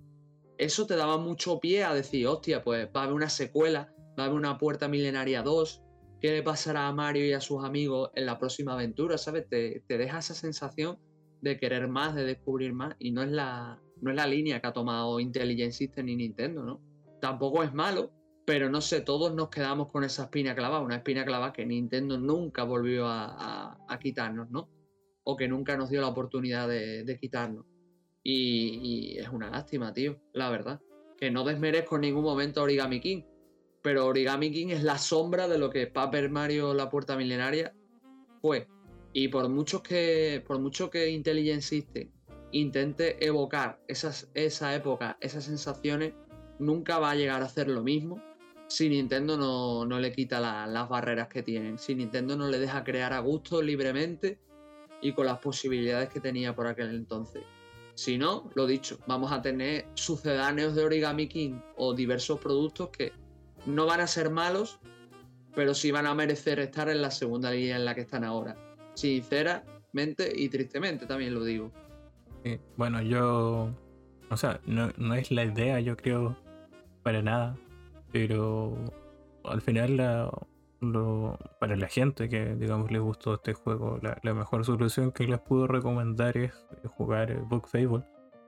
eso 0.58 0.86
te 0.88 0.96
daba 0.96 1.18
mucho 1.18 1.60
pie 1.60 1.84
a 1.84 1.94
decir, 1.94 2.28
hostia, 2.28 2.64
pues 2.64 2.88
va 2.96 3.02
a 3.02 3.04
haber 3.04 3.16
una 3.16 3.30
secuela, 3.30 3.94
va 4.18 4.24
a 4.24 4.26
haber 4.28 4.38
una 4.38 4.58
puerta 4.58 4.88
milenaria 4.88 5.42
2, 5.42 5.84
qué 6.22 6.32
le 6.32 6.44
pasará 6.44 6.88
a 6.88 6.94
Mario 6.94 7.26
y 7.26 7.34
a 7.34 7.42
sus 7.42 7.64
amigos 7.64 8.12
en 8.16 8.26
la 8.26 8.40
próxima 8.40 8.74
aventura, 8.74 9.18
¿sabes? 9.18 9.48
Te, 9.50 9.84
deja 9.88 10.20
esa 10.20 10.34
sensación 10.34 10.98
de 11.42 11.60
querer 11.60 11.88
más, 11.88 12.16
de 12.16 12.24
descubrir 12.24 12.74
más, 12.74 12.96
y 13.00 13.12
no 13.12 13.22
es 13.22 13.30
la, 13.30 13.82
no 14.02 14.12
es 14.12 14.16
la 14.16 14.28
línea 14.28 14.62
que 14.62 14.68
ha 14.68 14.74
tomado 14.74 15.20
Intelligent 15.20 15.74
System 15.74 16.06
ni 16.06 16.16
Nintendo, 16.16 16.64
¿no? 16.64 16.82
Tampoco 17.22 17.64
es 17.64 17.74
malo, 17.74 18.12
pero 18.46 18.70
no 18.70 18.80
sé, 18.80 19.02
todos 19.02 19.34
nos 19.34 19.50
quedamos 19.50 19.92
con 19.92 20.04
esa 20.04 20.24
espina 20.24 20.56
clavada, 20.56 20.82
una 20.82 20.98
espina 20.98 21.26
clavada 21.26 21.52
que 21.52 21.66
Nintendo 21.66 22.18
nunca 22.18 22.64
volvió 22.64 23.08
a, 23.08 23.78
quitarnos, 24.00 24.50
¿no? 24.52 24.70
O 25.24 25.36
que 25.36 25.48
nunca 25.48 25.76
nos 25.76 25.90
dio 25.90 26.02
la 26.02 26.08
oportunidad 26.08 26.68
de, 26.68 27.18
quitarnos. 27.20 27.66
Y, 28.28 29.18
es 29.20 29.30
una 29.30 29.52
lástima, 29.52 29.94
tío, 29.94 30.20
la 30.34 30.50
verdad. 30.50 30.82
Que 31.16 31.30
no 31.30 31.44
desmerezco 31.44 31.96
en 31.96 32.02
ningún 32.02 32.24
momento 32.24 32.64
Origami 32.64 33.00
King, 33.00 33.22
pero 33.84 34.08
Origami 34.08 34.52
King 34.52 34.70
es 34.70 34.84
la 34.84 34.98
sombra 34.98 35.48
de 35.48 35.60
lo 35.60 35.70
que 35.70 35.86
Paper 35.88 36.32
Mario 36.32 36.74
La 36.74 36.90
Puerta 36.90 37.16
Milenaria 37.16 37.74
fue. 38.42 38.68
Y 39.14 39.28
por 39.28 39.48
mucho 39.48 39.84
que, 39.84 40.44
por 40.46 40.60
mucho 40.60 40.90
que 40.90 41.10
Intelligent 41.10 41.62
System 41.62 42.10
intente 42.52 43.24
evocar 43.26 43.80
esas, 43.88 44.32
esa 44.34 44.74
época, 44.76 45.18
esas 45.22 45.44
sensaciones, 45.44 46.14
nunca 46.58 47.00
va 47.00 47.12
a 47.12 47.16
llegar 47.16 47.42
a 47.42 47.46
hacer 47.46 47.68
lo 47.68 47.84
mismo 47.84 48.22
si 48.68 48.90
Nintendo 48.90 49.38
no, 49.38 49.86
no 49.86 50.00
le 50.00 50.12
quita 50.12 50.40
la- 50.40 50.66
las 50.66 50.90
barreras 50.90 51.28
que 51.28 51.44
tienen, 51.44 51.78
si 51.78 51.94
Nintendo 51.94 52.36
no 52.36 52.48
le 52.48 52.58
deja 52.58 52.84
crear 52.84 53.14
a 53.14 53.20
gusto 53.20 53.62
libremente 53.62 54.40
y 55.02 55.14
con 55.14 55.28
las 55.28 55.38
posibilidades 55.40 56.10
que 56.10 56.20
tenía 56.20 56.56
por 56.56 56.66
aquel 56.66 56.90
entonces. 56.90 57.44
Si 57.96 58.18
no, 58.18 58.50
lo 58.56 58.68
dicho, 58.68 59.00
vamos 59.08 59.32
a 59.32 59.42
tener 59.42 59.86
sucedáneos 59.94 60.76
de 60.76 60.84
Origami 60.84 61.28
King 61.28 61.60
o 61.78 61.94
diversos 61.94 62.40
productos 62.40 62.90
que 62.90 63.14
no 63.66 63.86
van 63.86 64.02
a 64.02 64.08
ser 64.08 64.30
malos, 64.30 64.80
pero 65.56 65.74
sí 65.74 65.92
van 65.92 66.06
a 66.06 66.14
merecer 66.14 66.60
estar 66.60 66.90
en 66.90 67.02
la 67.02 67.10
segunda 67.10 67.52
línea 67.52 67.78
en 67.78 67.86
la 67.86 67.96
que 67.96 68.02
están 68.02 68.26
ahora. 68.26 68.56
Sinceramente 68.96 70.32
y 70.36 70.50
tristemente 70.50 71.06
también 71.06 71.34
lo 71.34 71.44
digo. 71.44 71.72
Bueno, 72.76 73.02
yo. 73.02 73.74
O 74.30 74.38
sea, 74.38 74.60
no, 74.66 74.92
no 74.98 75.16
es 75.16 75.32
la 75.32 75.46
idea, 75.46 75.80
yo 75.80 75.96
creo, 75.96 76.38
para 77.02 77.22
nada. 77.22 77.58
Pero 78.12 78.76
al 79.46 79.62
final, 79.62 79.98
la, 79.98 80.32
para 81.60 81.76
la 81.76 81.88
gente 81.88 82.30
que, 82.30 82.56
digamos, 82.56 82.92
les 82.92 83.02
gustó 83.02 83.36
este 83.36 83.54
juego, 83.54 84.00
la, 84.02 84.34
mejor 84.34 84.66
solución 84.66 85.12
que 85.12 85.28
les 85.28 85.40
puedo 85.40 85.68
recomendar 85.68 86.38
es 86.38 86.54
jugar 86.98 87.32
eh, 87.32 87.40
Book 87.48 87.68
Fable, 87.68 88.04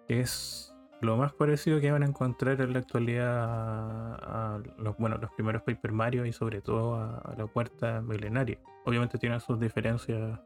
que 0.08 0.20
es 0.22 0.74
lo 1.02 1.16
más 1.18 1.32
parecido 1.34 1.80
que 1.80 1.92
van 1.92 2.04
a 2.04 2.08
encontrar 2.08 2.60
en 2.62 2.74
la 2.74 2.80
actualidad 2.80 3.28
a, 3.30 4.60
los, 4.78 4.98
bueno, 4.98 5.18
los 5.18 5.32
primeros 5.32 5.62
Paper 5.64 5.92
Mario 5.92 6.26
y 6.26 6.34
sobre 6.34 6.62
todo 6.62 6.96
a, 6.96 7.36
la 7.38 7.46
cuarta 7.46 8.02
milenaria. 8.02 8.60
Obviamente 8.86 9.18
tienen 9.18 9.40
sus 9.40 9.60
diferencias 9.60 10.40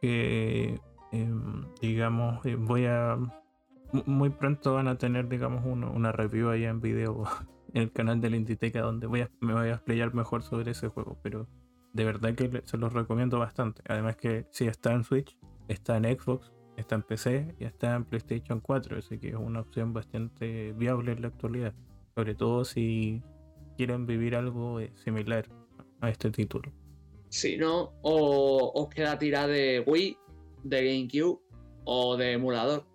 que 0.00 0.80
em, 1.12 1.66
digamos, 1.80 2.44
eh, 2.46 2.56
voy 2.56 2.86
a. 2.86 3.16
mu- 3.16 4.02
Muy 4.06 4.30
pronto 4.30 4.74
van 4.74 4.88
a 4.88 4.96
tener, 4.96 5.28
digamos, 5.28 5.64
una 5.66 6.12
review 6.12 6.50
ahí 6.50 6.64
en 6.64 6.80
video 6.80 7.24
en 7.72 7.82
el 7.82 7.92
canal 7.92 8.20
de 8.20 8.30
la 8.30 8.36
Inditeca 8.36 8.80
donde 8.80 9.06
voy 9.06 9.22
a, 9.22 9.30
me 9.40 9.52
voy 9.52 9.68
a 9.68 9.74
explayar 9.74 10.14
mejor 10.14 10.42
sobre 10.42 10.70
ese 10.72 10.88
juego. 10.88 11.18
Pero 11.22 11.48
de 11.92 12.04
verdad 12.04 12.34
que 12.34 12.62
se 12.64 12.76
los 12.76 12.92
recomiendo 12.92 13.38
bastante. 13.38 13.82
Además 13.88 14.16
que 14.16 14.46
si 14.50 14.66
está 14.66 14.92
en 14.92 15.04
Switch, 15.04 15.36
está 15.68 15.96
en 15.96 16.04
Xbox, 16.04 16.52
está 16.76 16.94
en 16.96 17.02
PC 17.02 17.54
y 17.58 17.64
está 17.64 17.94
en 17.94 18.04
PlayStation 18.04 18.60
4. 18.60 18.98
Así 18.98 19.18
que 19.18 19.28
es 19.30 19.34
una 19.34 19.60
opción 19.60 19.92
bastante 19.92 20.72
viable 20.72 21.12
en 21.12 21.22
la 21.22 21.28
actualidad. 21.28 21.74
Sobre 22.14 22.34
todo 22.34 22.64
si 22.64 23.22
quieren 23.76 24.06
vivir 24.06 24.34
algo 24.34 24.80
eh, 24.80 24.92
similar 24.96 25.48
a 26.00 26.10
este 26.10 26.30
título. 26.30 26.72
Si 27.28 27.56
no, 27.56 27.92
o 28.02 28.72
os 28.74 28.88
queda 28.88 29.18
tirar 29.18 29.48
de 29.48 29.84
Wii, 29.86 30.16
de 30.64 30.84
GameCube 30.84 31.40
o 31.84 32.16
de 32.16 32.32
emulador. 32.32 32.86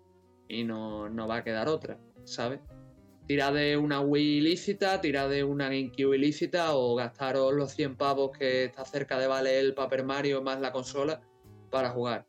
Y 0.48 0.64
no, 0.64 1.08
no 1.08 1.26
va 1.26 1.36
a 1.36 1.44
quedar 1.44 1.68
otra, 1.68 1.98
¿sabes? 2.24 2.60
Tira 3.26 3.50
de 3.52 3.76
una 3.76 4.00
Wii 4.00 4.38
ilícita, 4.38 5.00
tira 5.00 5.28
de 5.28 5.44
una 5.44 5.64
GameCube 5.64 6.16
ilícita 6.16 6.74
o 6.74 6.94
gastaros 6.94 7.54
los 7.54 7.72
100 7.72 7.96
pavos 7.96 8.36
que 8.36 8.64
está 8.64 8.84
cerca 8.84 9.18
de 9.18 9.26
valer 9.26 9.64
el 9.64 9.74
Paper 9.74 10.04
Mario 10.04 10.42
más 10.42 10.60
la 10.60 10.72
consola 10.72 11.22
para 11.70 11.90
jugar. 11.90 12.26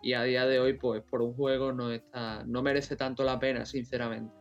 Y 0.00 0.14
a 0.14 0.22
día 0.22 0.46
de 0.46 0.60
hoy, 0.60 0.74
pues 0.74 1.02
por 1.02 1.20
un 1.20 1.34
juego 1.34 1.72
no 1.72 1.90
está. 1.90 2.44
no 2.46 2.62
merece 2.62 2.96
tanto 2.96 3.24
la 3.24 3.38
pena, 3.38 3.66
sinceramente. 3.66 4.32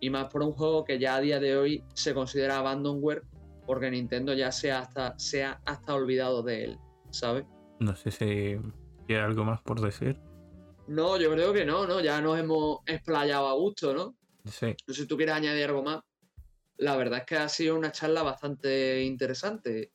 Y 0.00 0.08
más 0.08 0.26
por 0.32 0.42
un 0.42 0.52
juego 0.52 0.84
que 0.84 0.98
ya 0.98 1.16
a 1.16 1.20
día 1.20 1.40
de 1.40 1.56
hoy 1.56 1.84
se 1.94 2.14
considera 2.14 2.58
abandonware 2.58 3.22
porque 3.66 3.90
Nintendo 3.90 4.32
ya 4.32 4.50
se 4.50 4.72
ha 4.72 4.80
hasta, 4.80 5.18
se 5.18 5.44
ha 5.44 5.60
hasta 5.64 5.94
olvidado 5.94 6.42
de 6.42 6.64
él, 6.64 6.78
¿sabes? 7.10 7.44
No 7.80 7.94
sé 7.94 8.10
si 8.10 8.58
queda 9.06 9.26
algo 9.26 9.44
más 9.44 9.60
por 9.60 9.80
decir. 9.80 10.18
No, 10.88 11.16
yo 11.18 11.30
creo 11.30 11.52
que 11.52 11.64
no, 11.64 11.86
¿no? 11.86 12.00
Ya 12.00 12.20
nos 12.20 12.38
hemos 12.38 12.78
explayado 12.86 13.46
a 13.46 13.52
gusto, 13.54 13.94
¿no? 13.94 14.16
No 14.86 14.94
sé 14.94 15.02
si 15.02 15.06
tú 15.06 15.16
quieres 15.16 15.34
añadir 15.34 15.64
algo 15.64 15.82
más. 15.82 16.00
La 16.76 16.96
verdad 16.96 17.20
es 17.20 17.26
que 17.26 17.36
ha 17.36 17.48
sido 17.48 17.76
una 17.76 17.92
charla 17.92 18.22
bastante 18.22 19.02
interesante. 19.02 19.92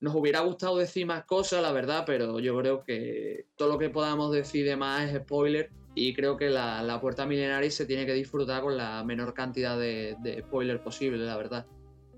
Nos 0.00 0.14
hubiera 0.14 0.40
gustado 0.40 0.76
decir 0.76 1.06
más 1.06 1.24
cosas, 1.24 1.62
la 1.62 1.72
verdad, 1.72 2.04
pero 2.06 2.38
yo 2.38 2.56
creo 2.58 2.84
que 2.84 3.46
todo 3.56 3.68
lo 3.68 3.78
que 3.78 3.90
podamos 3.90 4.32
decir 4.32 4.64
de 4.66 4.76
más 4.76 5.10
es 5.10 5.22
spoiler 5.22 5.70
y 5.94 6.14
creo 6.14 6.36
que 6.36 6.50
la, 6.50 6.82
la 6.82 7.00
puerta 7.00 7.26
milenaria 7.26 7.70
se 7.70 7.86
tiene 7.86 8.06
que 8.06 8.12
disfrutar 8.12 8.62
con 8.62 8.76
la 8.76 9.02
menor 9.02 9.34
cantidad 9.34 9.76
de, 9.76 10.16
de 10.20 10.42
spoiler 10.42 10.80
posible, 10.82 11.18
la 11.18 11.36
verdad. 11.36 11.66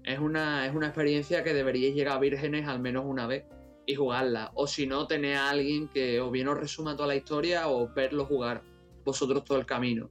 Es 0.04 0.18
una, 0.18 0.66
es 0.66 0.74
una 0.74 0.88
experiencia 0.88 1.42
que 1.42 1.54
deberíais 1.54 1.94
llegar 1.94 2.16
a 2.16 2.20
vírgenes 2.20 2.66
al 2.68 2.80
menos 2.80 3.04
una 3.06 3.26
vez 3.26 3.44
y 3.86 3.94
jugarla. 3.94 4.50
O 4.54 4.66
si 4.66 4.86
no, 4.86 5.06
tener 5.06 5.36
a 5.36 5.50
alguien 5.50 5.88
que 5.88 6.20
o 6.20 6.30
bien 6.30 6.48
os 6.48 6.58
resuma 6.58 6.96
toda 6.96 7.08
la 7.08 7.16
historia 7.16 7.68
o 7.68 7.88
verlo 7.88 8.26
jugar 8.26 8.62
vosotros 9.04 9.44
todo 9.44 9.58
el 9.58 9.66
camino. 9.66 10.10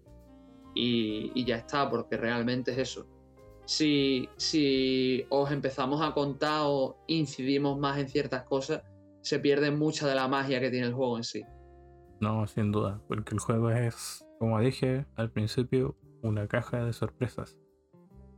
Y, 0.75 1.43
ya 1.45 1.57
está, 1.57 1.89
porque 1.89 2.17
realmente 2.17 2.71
es 2.71 2.77
eso. 2.77 3.07
Si, 3.65 4.29
si 4.37 5.25
os 5.29 5.51
empezamos 5.51 6.01
a 6.01 6.13
contar 6.13 6.61
o 6.65 6.97
incidimos 7.07 7.77
más 7.77 7.99
en 7.99 8.07
ciertas 8.07 8.43
cosas, 8.43 8.81
se 9.21 9.39
pierde 9.39 9.71
mucha 9.71 10.07
de 10.07 10.15
la 10.15 10.27
magia 10.27 10.59
que 10.59 10.69
tiene 10.69 10.87
el 10.87 10.93
juego 10.93 11.17
en 11.17 11.23
sí. 11.23 11.43
No, 12.19 12.47
sin 12.47 12.71
duda, 12.71 13.01
porque 13.07 13.33
el 13.33 13.39
juego 13.39 13.69
es, 13.69 14.25
como 14.39 14.59
dije 14.59 15.05
al 15.15 15.31
principio, 15.31 15.95
una 16.21 16.47
caja 16.47 16.83
de 16.83 16.93
sorpresas. 16.93 17.57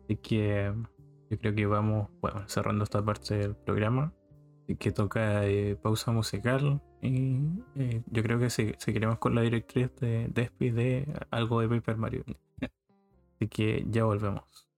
Así 0.03 0.17
que 0.17 0.73
yo 1.29 1.37
creo 1.39 1.55
que 1.55 1.65
vamos, 1.65 2.09
bueno, 2.19 2.43
cerrando 2.47 2.83
esta 2.83 3.03
parte 3.03 3.37
del 3.37 3.55
programa. 3.55 4.13
Y 4.67 4.75
que 4.75 4.91
toca 4.91 5.45
eh, 5.45 5.75
pausa 5.81 6.11
musical. 6.11 6.81
Y 7.01 7.39
eh, 7.75 8.01
yo 8.07 8.23
creo 8.23 8.39
que 8.39 8.49
seguiremos 8.49 9.17
con 9.17 9.33
la 9.35 9.41
directriz 9.41 9.89
de 9.99 10.27
Despi 10.29 10.69
de 10.71 11.07
algo 11.31 11.61
de 11.61 11.67
Paper 11.69 11.97
Mario. 11.97 12.23
Así 13.35 13.47
que 13.49 13.85
ya 13.89 14.03
volvemos. 14.05 14.70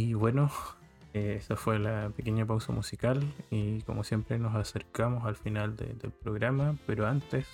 Y 0.00 0.14
bueno, 0.14 0.50
eh, 1.14 1.36
esa 1.38 1.56
fue 1.56 1.78
la 1.78 2.08
pequeña 2.16 2.46
pausa 2.46 2.72
musical 2.72 3.22
y 3.50 3.82
como 3.82 4.02
siempre 4.02 4.38
nos 4.38 4.54
acercamos 4.54 5.26
al 5.26 5.36
final 5.36 5.76
de- 5.76 5.92
del 5.94 6.10
programa, 6.10 6.76
pero 6.86 7.06
antes 7.06 7.46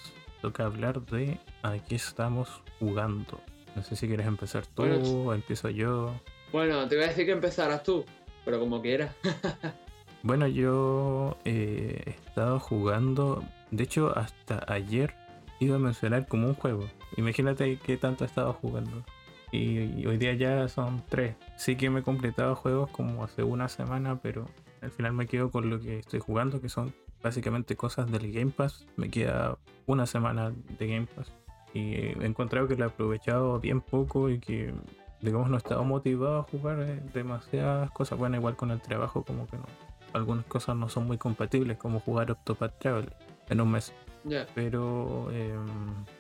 toca 0.43 0.64
hablar 0.64 1.05
de 1.06 1.39
a 1.64 1.77
qué 1.78 1.97
estamos 1.97 2.62
jugando. 2.78 3.40
No 3.74 3.82
sé 3.82 3.97
si 3.97 4.06
quieres 4.06 4.27
empezar 4.27 4.64
tú 4.66 4.82
Bueno, 4.82 5.05
o 5.09 5.35
empiezo 5.35 5.68
yo. 5.70 6.14
Bueno, 6.52 6.86
te 6.86 6.94
iba 6.94 7.05
a 7.05 7.09
decir 7.09 7.27
que 7.27 7.32
empezaras 7.32 7.82
tú, 7.82 8.05
pero 8.44 8.60
como 8.60 8.81
quieras. 8.81 9.14
Bueno, 10.23 10.48
yo 10.48 11.36
eh, 11.44 12.02
he 12.05 12.10
estado 12.10 12.59
jugando, 12.59 13.44
de 13.70 13.85
hecho 13.85 14.16
hasta 14.18 14.64
ayer 14.66 15.14
iba 15.60 15.77
a 15.77 15.78
mencionar 15.78 16.27
como 16.27 16.48
un 16.48 16.55
juego. 16.55 16.89
Imagínate 17.16 17.78
qué 17.78 17.97
tanto 17.97 18.24
he 18.24 18.27
estado 18.27 18.52
jugando. 18.55 19.05
Y, 19.52 20.01
y 20.01 20.06
hoy 20.06 20.18
día 20.18 20.35
ya 20.35 20.68
son 20.68 21.02
tres. 21.09 21.36
Sí 21.56 21.77
que 21.77 21.90
me 21.90 22.01
he 22.01 22.02
completado 22.02 22.55
juegos 22.56 22.90
como 22.90 23.24
hace 23.24 23.43
una 23.43 23.68
semana, 23.68 24.20
pero 24.20 24.47
al 24.82 24.90
final 24.90 25.12
me 25.12 25.27
quedo 25.27 25.51
con 25.51 25.70
lo 25.70 25.81
que 25.81 25.98
estoy 25.98 26.20
jugando, 26.20 26.60
que 26.60 26.68
son 26.68 26.94
básicamente 27.23 27.77
cosas 27.77 28.10
del 28.10 28.32
Game 28.32 28.52
Pass. 28.52 28.86
Me 28.97 29.10
queda 29.10 29.59
una 29.86 30.06
semana 30.06 30.52
de 30.78 30.86
Game 30.86 31.06
Pass. 31.06 31.32
Y 31.74 31.94
he 31.94 32.24
encontrado 32.24 32.68
que 32.68 32.77
lo 32.77 32.85
he 32.85 32.89
aprovechado 32.89 33.60
bien 33.60 33.81
poco 33.81 34.31
y 34.31 34.39
que, 34.39 34.73
digamos, 35.20 35.48
no 35.48 35.56
he 35.56 35.59
estado 35.59 35.85
motivado 35.85 36.39
a 36.39 36.43
jugar 36.44 36.81
eh, 36.81 37.02
demasiadas 37.12 37.90
cosas. 37.90 38.18
Bueno, 38.18 38.36
igual 38.36 38.56
con 38.56 38.70
el 38.70 38.81
trabajo 38.81 39.24
como 39.24 39.47
que 39.47 39.56
no. 39.56 39.64
Algunas 40.12 40.47
cosas 40.47 40.77
no 40.77 40.89
son 40.89 41.06
muy 41.06 41.18
compatibles, 41.18 41.77
como 41.77 42.01
jugar 42.01 42.31
Octopath 42.31 42.78
Travel 42.78 43.12
en 43.51 43.60
un 43.60 43.73
mes. 43.73 43.93
Ya. 44.24 44.47
Pero 44.55 45.28
eh, 45.32 45.55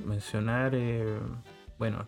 mencionar, 0.04 0.72
eh, 0.74 1.18
bueno, 1.78 2.04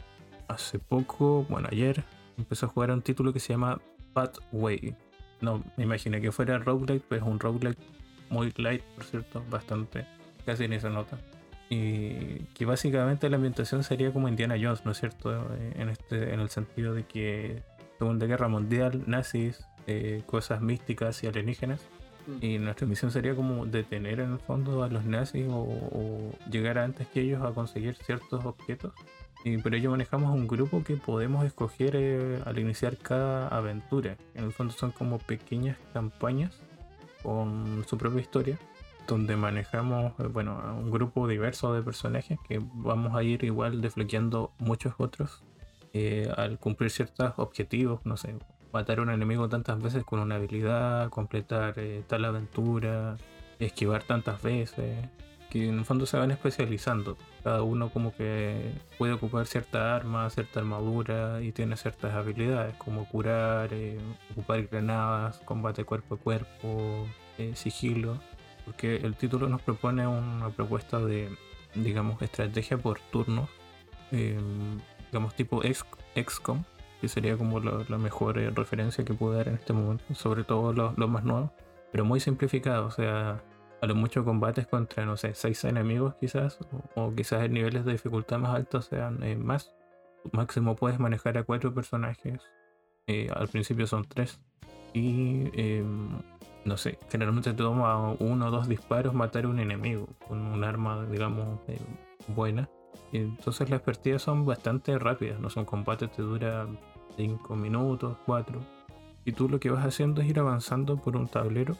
hace 0.48 0.78
poco, 0.78 1.44
bueno, 1.48 1.68
ayer 1.70 2.04
empecé 2.36 2.66
a 2.66 2.68
jugar 2.68 2.90
a 2.90 2.94
un 2.94 3.02
título 3.02 3.32
que 3.32 3.40
se 3.40 3.52
llama 3.52 3.80
Pathway. 4.12 4.94
No, 5.40 5.62
me 5.76 5.84
imaginé 5.84 6.20
que 6.20 6.32
fuera 6.32 6.58
roguelike, 6.58 7.04
pero 7.08 7.22
es 7.24 7.28
un 7.30 7.38
roguelike 7.38 7.78
muy 8.30 8.52
light, 8.56 8.82
por 8.82 9.04
cierto, 9.04 9.44
bastante, 9.50 10.06
casi 10.44 10.66
ni 10.68 10.80
se 10.80 10.90
nota. 10.90 11.18
Y 11.70 12.40
que 12.54 12.64
básicamente 12.64 13.28
la 13.28 13.36
ambientación 13.36 13.84
sería 13.84 14.12
como 14.12 14.28
Indiana 14.28 14.56
Jones, 14.60 14.84
¿no 14.84 14.92
es 14.92 14.98
cierto? 14.98 15.32
Eh, 15.54 15.74
En, 15.76 15.90
este, 15.90 16.32
en 16.32 16.40
el 16.40 16.48
sentido 16.48 16.94
de 16.94 17.04
que 17.04 17.62
Segunda 17.98 18.26
Guerra 18.26 18.48
Mundial, 18.48 19.04
nazis, 19.06 19.64
eh, 19.86 20.22
cosas 20.26 20.60
místicas 20.62 21.22
y 21.22 21.26
alienígenas. 21.26 21.82
Mm. 22.26 22.44
Y 22.44 22.58
nuestra 22.58 22.86
misión 22.86 23.10
sería 23.10 23.34
como 23.34 23.66
detener 23.66 24.20
en 24.20 24.32
el 24.32 24.38
fondo 24.38 24.82
a 24.82 24.88
los 24.88 25.04
nazis 25.04 25.46
o, 25.48 25.60
o 25.60 26.32
llegar 26.50 26.78
antes 26.78 27.06
que 27.08 27.20
ellos 27.20 27.42
a 27.42 27.52
conseguir 27.52 27.96
ciertos 27.96 28.44
objetos. 28.44 28.92
Y 29.44 29.56
por 29.58 29.74
ello 29.74 29.90
manejamos 29.90 30.34
un 30.34 30.46
grupo 30.46 30.82
que 30.82 30.96
podemos 30.96 31.44
escoger 31.44 31.94
eh, 31.94 32.42
al 32.44 32.58
iniciar 32.58 32.96
cada 32.96 33.48
aventura. 33.48 34.16
En 34.34 34.44
el 34.44 34.52
fondo 34.52 34.72
son 34.72 34.90
como 34.90 35.18
pequeñas 35.18 35.76
campañas 35.92 36.60
con 37.22 37.84
su 37.86 37.96
propia 37.96 38.20
historia, 38.20 38.58
donde 39.06 39.36
manejamos 39.36 40.12
eh, 40.18 40.24
bueno, 40.24 40.60
un 40.78 40.90
grupo 40.90 41.26
diverso 41.26 41.72
de 41.72 41.82
personajes 41.82 42.38
que 42.46 42.60
vamos 42.74 43.16
a 43.16 43.22
ir 43.22 43.44
igual 43.44 43.80
desbloqueando 43.80 44.52
muchos 44.58 44.94
otros 44.98 45.42
eh, 45.94 46.30
al 46.36 46.58
cumplir 46.58 46.90
ciertos 46.90 47.32
objetivos, 47.36 48.00
no 48.04 48.16
sé, 48.16 48.34
matar 48.72 48.98
a 48.98 49.02
un 49.02 49.10
enemigo 49.10 49.48
tantas 49.48 49.80
veces 49.80 50.04
con 50.04 50.20
una 50.20 50.36
habilidad, 50.36 51.08
completar 51.08 51.74
eh, 51.78 52.02
tal 52.06 52.24
aventura, 52.26 53.16
esquivar 53.58 54.02
tantas 54.02 54.42
veces, 54.42 54.96
que 55.50 55.68
en 55.68 55.78
el 55.78 55.84
fondo 55.84 56.04
se 56.04 56.18
van 56.18 56.30
especializando. 56.30 57.16
Cada 57.44 57.62
uno 57.62 57.90
como 57.90 58.14
que 58.14 58.72
puede 58.98 59.12
ocupar 59.12 59.46
cierta 59.46 59.94
arma, 59.94 60.28
cierta 60.30 60.60
armadura 60.60 61.40
y 61.40 61.52
tiene 61.52 61.76
ciertas 61.76 62.14
habilidades 62.14 62.74
como 62.76 63.08
curar, 63.08 63.72
eh, 63.72 63.98
ocupar 64.32 64.62
granadas, 64.66 65.38
combate 65.44 65.84
cuerpo 65.84 66.16
a 66.16 66.18
cuerpo, 66.18 67.06
eh, 67.38 67.52
sigilo. 67.54 68.18
Porque 68.64 68.96
el 68.96 69.14
título 69.14 69.48
nos 69.48 69.62
propone 69.62 70.06
una 70.06 70.50
propuesta 70.50 70.98
de, 70.98 71.30
digamos, 71.74 72.20
estrategia 72.20 72.76
por 72.76 73.00
turnos, 73.00 73.48
eh, 74.12 74.38
digamos 75.10 75.34
tipo 75.34 75.62
XCOM, 75.62 76.64
que 77.00 77.08
sería 77.08 77.36
como 77.36 77.60
la, 77.60 77.98
mejor 77.98 78.38
eh, 78.38 78.50
referencia 78.50 79.04
que 79.04 79.14
puedo 79.14 79.34
dar 79.34 79.48
en 79.48 79.54
este 79.54 79.72
momento, 79.72 80.04
sobre 80.14 80.44
todo 80.44 80.72
los 80.72 80.98
los 80.98 81.08
más 81.08 81.24
nuevos, 81.24 81.50
pero 81.92 82.04
muy 82.04 82.20
simplificado, 82.20 82.86
o 82.86 82.90
sea, 82.90 83.40
a 83.80 83.86
lo 83.86 83.94
mucho 83.94 84.24
combates 84.24 84.66
contra, 84.66 85.04
no 85.04 85.16
sé, 85.16 85.34
seis 85.34 85.64
enemigos 85.64 86.14
quizás, 86.16 86.58
o, 86.94 87.14
quizás 87.14 87.44
en 87.44 87.52
niveles 87.52 87.84
de 87.84 87.92
dificultad 87.92 88.38
más 88.38 88.54
altos 88.54 88.86
sean 88.86 89.22
eh, 89.22 89.36
más. 89.36 89.72
Máximo 90.32 90.76
puedes 90.76 90.98
manejar 90.98 91.38
a 91.38 91.44
cuatro 91.44 91.72
personajes, 91.72 92.42
eh, 93.06 93.28
al 93.34 93.48
principio 93.48 93.86
son 93.86 94.04
tres, 94.04 94.40
y 94.92 95.48
em, 95.54 96.08
no 96.64 96.76
sé, 96.76 96.98
generalmente 97.10 97.52
te 97.52 97.58
toma 97.58 98.12
uno 98.18 98.46
o 98.46 98.50
dos 98.50 98.68
disparos 98.68 99.14
matar 99.14 99.44
a 99.44 99.48
un 99.48 99.60
enemigo 99.60 100.08
con 100.26 100.38
un 100.38 100.64
arma, 100.64 101.06
digamos, 101.06 101.60
eh, 101.68 101.78
buena. 102.28 102.68
Entonces 103.12 103.70
las 103.70 103.80
partidas 103.80 104.22
son 104.22 104.44
bastante 104.44 104.98
rápidas, 104.98 105.40
no 105.40 105.48
son 105.50 105.64
combates, 105.64 106.10
te 106.12 106.22
dura 106.22 106.66
5 107.16 107.56
minutos, 107.56 108.16
4. 108.26 108.60
Y 109.24 109.32
tú 109.32 109.48
lo 109.48 109.60
que 109.60 109.70
vas 109.70 109.84
haciendo 109.84 110.20
es 110.20 110.28
ir 110.28 110.38
avanzando 110.38 110.96
por 110.96 111.16
un 111.16 111.28
tablero, 111.28 111.76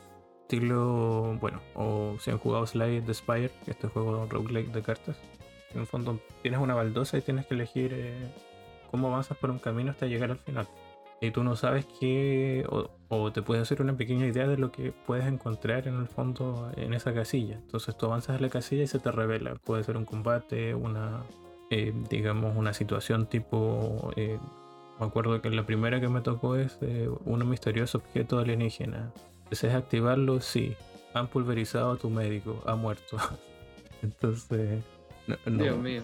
estilo, 0.49 1.37
bueno, 1.41 1.61
o 1.75 2.17
si 2.19 2.31
han 2.31 2.39
jugado 2.39 2.67
Slide 2.67 3.03
the 3.03 3.13
Spire, 3.13 3.51
este 3.67 3.87
juego 3.89 4.27
roguelike 4.31 4.73
de 4.73 4.81
cartas. 4.81 5.17
En 5.75 5.81
el 5.81 5.87
fondo 5.87 6.21
tienes 6.41 6.59
una 6.59 6.75
baldosa 6.75 7.19
y 7.19 7.21
tienes 7.21 7.45
que 7.45 7.55
elegir 7.55 7.93
eh, 7.93 8.33
cómo 8.91 9.09
avanzas 9.09 9.37
por 9.37 9.51
un 9.51 9.59
camino 9.59 9.91
hasta 9.91 10.07
llegar 10.07 10.31
al 10.31 10.39
final. 10.39 10.67
Y 11.21 11.33
tú 11.33 11.45
no 11.45 11.55
sabes 11.55 11.85
qué, 12.01 12.65
o, 12.71 12.89
o 13.09 13.31
te 13.31 13.43
puedes 13.43 13.63
hacer 13.63 13.83
una 13.83 13.95
pequeña 13.95 14.27
idea 14.27 14.47
de 14.47 14.57
lo 14.57 14.73
que 14.73 14.93
puedes 14.93 15.27
encontrar 15.27 15.87
en 15.87 15.97
el 15.97 16.07
fondo 16.07 16.71
en 16.77 16.95
esa 16.95 17.13
casilla. 17.13 17.57
Entonces 17.57 17.95
tú 17.99 18.07
avanzas 18.07 18.39
a 18.39 18.41
la 18.41 18.49
casilla 18.49 18.85
y 18.85 18.87
se 18.87 19.01
te 19.01 19.13
revela. 19.13 19.55
Puede 19.57 19.85
ser 19.85 19.99
un 19.99 20.07
combate, 20.07 20.75
una, 20.75 21.25
eh, 21.71 21.93
digamos, 22.09 22.57
una 22.57 22.73
situación 22.73 23.27
tipo... 23.27 24.13
eh, 24.17 24.39
me 24.99 25.07
acuerdo 25.07 25.41
que 25.43 25.51
la 25.51 25.65
primera 25.65 26.01
que 26.01 26.09
me 26.09 26.23
tocó 26.23 26.57
es 26.57 26.79
eh, 26.81 27.09
un 27.25 27.49
misterioso 27.49 27.99
objeto 27.99 28.39
alienígena. 28.39 29.13
¿Deseas 29.51 29.75
activarlo? 29.75 30.41
Sí. 30.41 30.77
Han 31.15 31.27
pulverizado 31.29 31.93
a 31.93 31.97
tu 31.97 32.11
médico. 32.11 32.63
Ha 32.67 32.75
muerto. 32.77 33.17
Entonces... 34.03 34.83
no- 35.27 35.37
no- 35.47 35.63
Dios 35.63 35.79
mío. 35.79 36.03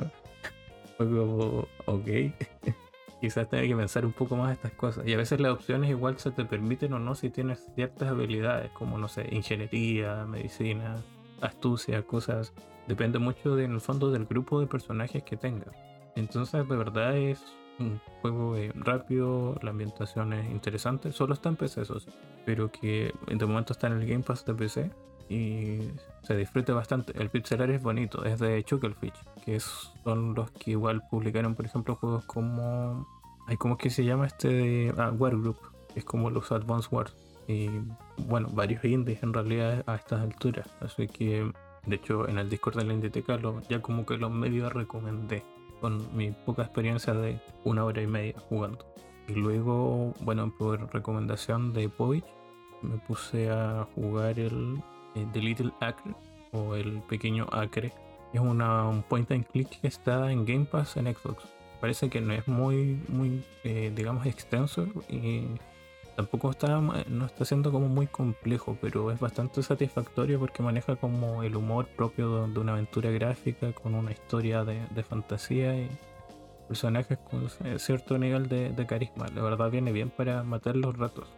fue 0.97 1.07
como, 1.09 1.69
ok. 1.87 2.07
Quizás 3.21 3.49
tenga 3.49 3.67
que 3.67 3.75
pensar 3.77 4.05
un 4.05 4.13
poco 4.13 4.37
más 4.37 4.53
estas 4.53 4.73
cosas. 4.73 5.07
Y 5.07 5.15
a 5.15 5.17
veces 5.17 5.41
las 5.41 5.53
opciones 5.53 5.89
igual 5.91 6.19
se 6.19 6.31
te 6.31 6.45
permiten 6.45 6.93
o 6.93 6.99
no 6.99 7.15
si 7.15 7.31
tienes 7.31 7.65
ciertas 7.75 8.09
habilidades, 8.11 8.71
como 8.73 8.99
no 8.99 9.09
sé, 9.09 9.27
ingeniería, 9.31 10.27
medicina, 10.27 10.97
astucia, 11.41 12.03
cosas. 12.03 12.53
Depende 12.87 13.19
mucho 13.19 13.57
de, 13.57 13.65
en 13.65 13.73
el 13.73 13.81
fondo 13.81 14.11
del 14.11 14.27
grupo 14.27 14.61
de 14.61 14.67
personajes 14.67 15.23
que 15.23 15.37
tengas. 15.39 15.75
Entonces 16.17 16.69
de 16.69 16.77
verdad 16.77 17.17
es 17.17 17.43
un 17.79 18.01
juego 18.21 18.57
eh, 18.57 18.73
rápido, 18.75 19.59
la 19.63 19.71
ambientación 19.71 20.33
es 20.33 20.51
interesante. 20.51 21.13
Solo 21.13 21.35
está 21.35 21.49
en 21.49 21.57
PC, 21.57 21.83
eso 21.83 21.99
pero 22.45 22.71
que 22.71 23.15
de 23.27 23.47
momento 23.47 23.73
está 23.73 23.87
en 23.87 23.95
el 23.95 24.07
Game 24.07 24.23
Pass 24.23 24.45
de 24.45 24.55
PC 24.55 24.91
y 25.29 25.79
se 26.23 26.37
disfruta 26.37 26.75
bastante. 26.75 27.13
El 27.21 27.31
pixel 27.31 27.63
art 27.63 27.73
es 27.73 27.83
bonito, 27.83 28.25
es 28.25 28.39
de 28.39 28.63
Chucklefish, 28.65 29.15
que 29.45 29.59
son 29.61 30.35
los 30.35 30.51
que 30.51 30.73
igual 30.73 31.03
publicaron, 31.11 31.55
por 31.55 31.67
ejemplo, 31.67 31.97
juegos 31.97 32.25
como. 32.27 33.07
Ay, 33.47 33.57
¿Cómo 33.57 33.75
es 33.75 33.81
que 33.81 33.91
se 33.91 34.05
llama 34.05 34.27
este 34.27 34.49
de. 34.49 34.95
Ah, 34.97 35.11
War 35.11 35.37
Group, 35.37 35.59
es 35.95 36.05
como 36.05 36.31
los 36.31 36.53
Advance 36.53 36.89
Wars. 36.91 37.15
Y 37.47 37.69
bueno, 38.27 38.49
varios 38.53 38.85
indies 38.85 39.23
en 39.23 39.35
realidad 39.35 39.85
a 39.87 39.97
estas 39.97 40.21
alturas. 40.21 40.67
Así 40.81 41.09
que, 41.09 41.51
de 41.87 41.97
hecho, 41.97 42.27
en 42.29 42.39
el 42.39 42.49
Discord 42.49 42.77
de 42.77 42.85
la 42.85 42.95
Inditeca 42.95 43.39
ya 43.69 43.83
como 43.83 44.07
que 44.07 44.17
los 44.17 44.31
medio 44.31 44.71
recomendé 44.71 45.43
con 45.85 46.17
mi 46.17 46.31
poca 46.31 46.63
experiencia 46.63 47.13
de 47.13 47.39
una 47.63 47.85
hora 47.85 48.01
y 48.01 48.07
media 48.07 48.33
jugando. 48.49 48.87
Y 49.29 49.35
luego, 49.35 50.15
bueno, 50.21 50.51
por 50.57 50.91
recomendación 50.95 51.75
de 51.75 51.91
Povich, 51.91 52.25
me 52.81 52.97
puse 53.07 53.51
a 53.51 53.87
jugar 53.95 54.39
el 54.39 54.83
eh, 55.15 55.27
The 55.35 55.41
Little 55.41 55.73
Acre 55.81 56.15
o 56.53 56.75
el 56.75 57.03
pequeño 57.03 57.47
Acre. 57.53 57.93
Es 58.33 58.41
una, 58.41 58.89
un 58.89 59.03
point 59.03 59.31
and 59.31 59.47
click 59.47 59.79
que 59.79 59.89
está 59.89 60.33
en 60.33 60.47
Game 60.47 60.65
Pass 60.65 60.97
en 60.97 61.15
Xbox. 61.15 61.45
Parece 61.83 62.09
que 62.09 62.23
no 62.23 62.33
es 62.33 62.49
muy, 62.49 62.99
muy 63.09 63.45
eh, 63.65 63.93
digamos, 63.95 64.25
extenso 64.25 64.87
y 65.11 65.49
tampoco 66.17 66.51
está, 66.51 66.81
no 66.81 67.27
está 67.27 67.45
siendo 67.45 67.73
como 67.73 67.89
muy 67.89 68.07
complejo, 68.07 68.77
pero 68.81 69.11
es 69.11 69.21
bastante 69.21 69.63
satisfactorio 69.63 70.39
porque 70.39 70.63
maneja 70.63 70.97
como 70.97 71.43
el 71.43 71.57
humor 71.57 71.87
propio 71.87 72.47
de, 72.47 72.59
una 72.59 72.73
aventura 72.73 73.11
gráfica 73.11 73.73
con 73.73 73.95
una 73.95 74.13
historia 74.13 74.65
de, 74.65 74.81
de 74.95 75.03
fantasía 75.03 75.77
y 75.77 75.89
personajes 76.69 77.19
con 77.19 77.49
cierto 77.79 78.19
nivel 78.19 78.49
de, 78.49 78.71
de 78.71 78.87
carisma. 78.87 79.27
La 79.35 79.43
verdad 79.43 79.71
viene 79.71 79.93
bien 79.93 80.11
para 80.11 80.43
matar 80.43 80.77
los 80.77 80.97
ratos. 80.97 81.29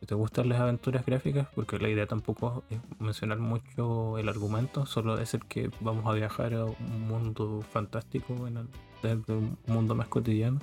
Si 0.00 0.06
te 0.06 0.14
gustan 0.14 0.50
las 0.50 0.60
aventuras 0.60 1.06
gráficas, 1.06 1.48
porque 1.54 1.78
la 1.78 1.88
idea 1.88 2.06
tampoco 2.06 2.62
es 2.68 2.78
mencionar 2.98 3.38
mucho 3.38 4.18
el 4.18 4.28
argumento, 4.28 4.84
solo 4.84 5.16
el 5.18 5.26
que 5.48 5.70
vamos 5.80 6.04
a 6.06 6.12
viajar 6.12 6.52
a 6.54 6.66
un 6.66 7.08
mundo 7.08 7.62
fantástico 7.72 8.46
en 8.46 8.68
desde 9.02 9.32
un 9.32 9.58
mundo 9.66 9.94
más 9.94 10.08
cotidiano, 10.08 10.60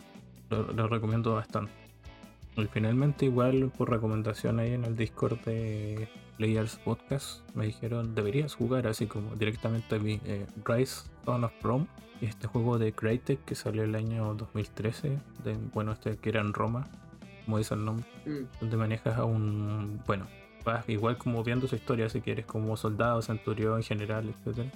lo 0.50 0.88
recomiendo 0.88 1.34
bastante. 1.34 1.81
Y 2.58 2.66
finalmente, 2.66 3.26
igual 3.26 3.72
por 3.78 3.90
recomendación 3.90 4.60
ahí 4.60 4.74
en 4.74 4.84
el 4.84 4.96
Discord 4.96 5.40
de 5.46 6.08
Players 6.38 6.78
Podcast, 6.78 7.42
me 7.56 7.66
dijeron 7.66 8.14
deberías 8.14 8.56
jugar 8.56 8.88
así 8.88 9.06
como 9.08 9.36
directamente 9.36 9.96
a 9.96 10.00
mi 10.00 10.20
eh, 10.26 10.46
Rise 10.66 11.10
Dawn 11.26 11.46
of 11.46 11.54
Rome, 11.62 11.88
este 12.20 12.48
juego 12.48 12.78
de 12.78 12.92
Crytek 12.94 13.44
que 13.46 13.56
salió 13.56 13.84
el 13.84 13.96
año 13.96 14.34
2013, 14.36 15.18
de, 15.44 15.58
bueno, 15.74 15.94
este 15.94 16.18
que 16.18 16.30
era 16.30 16.42
en 16.42 16.54
Roma, 16.54 16.88
como 17.46 17.58
dice 17.58 17.74
el 17.74 17.86
nombre, 17.86 18.06
Mm. 18.26 18.46
donde 18.60 18.78
manejas 18.78 19.18
a 19.18 19.24
un, 19.24 20.02
bueno, 20.06 20.28
vas 20.64 20.88
igual 20.88 21.18
como 21.18 21.44
viendo 21.44 21.68
su 21.68 21.76
historia 21.76 22.10
si 22.10 22.22
quieres, 22.22 22.46
como 22.46 22.78
soldado, 22.78 23.22
centurión, 23.22 23.82
general, 23.82 24.30
etcétera 24.30 24.72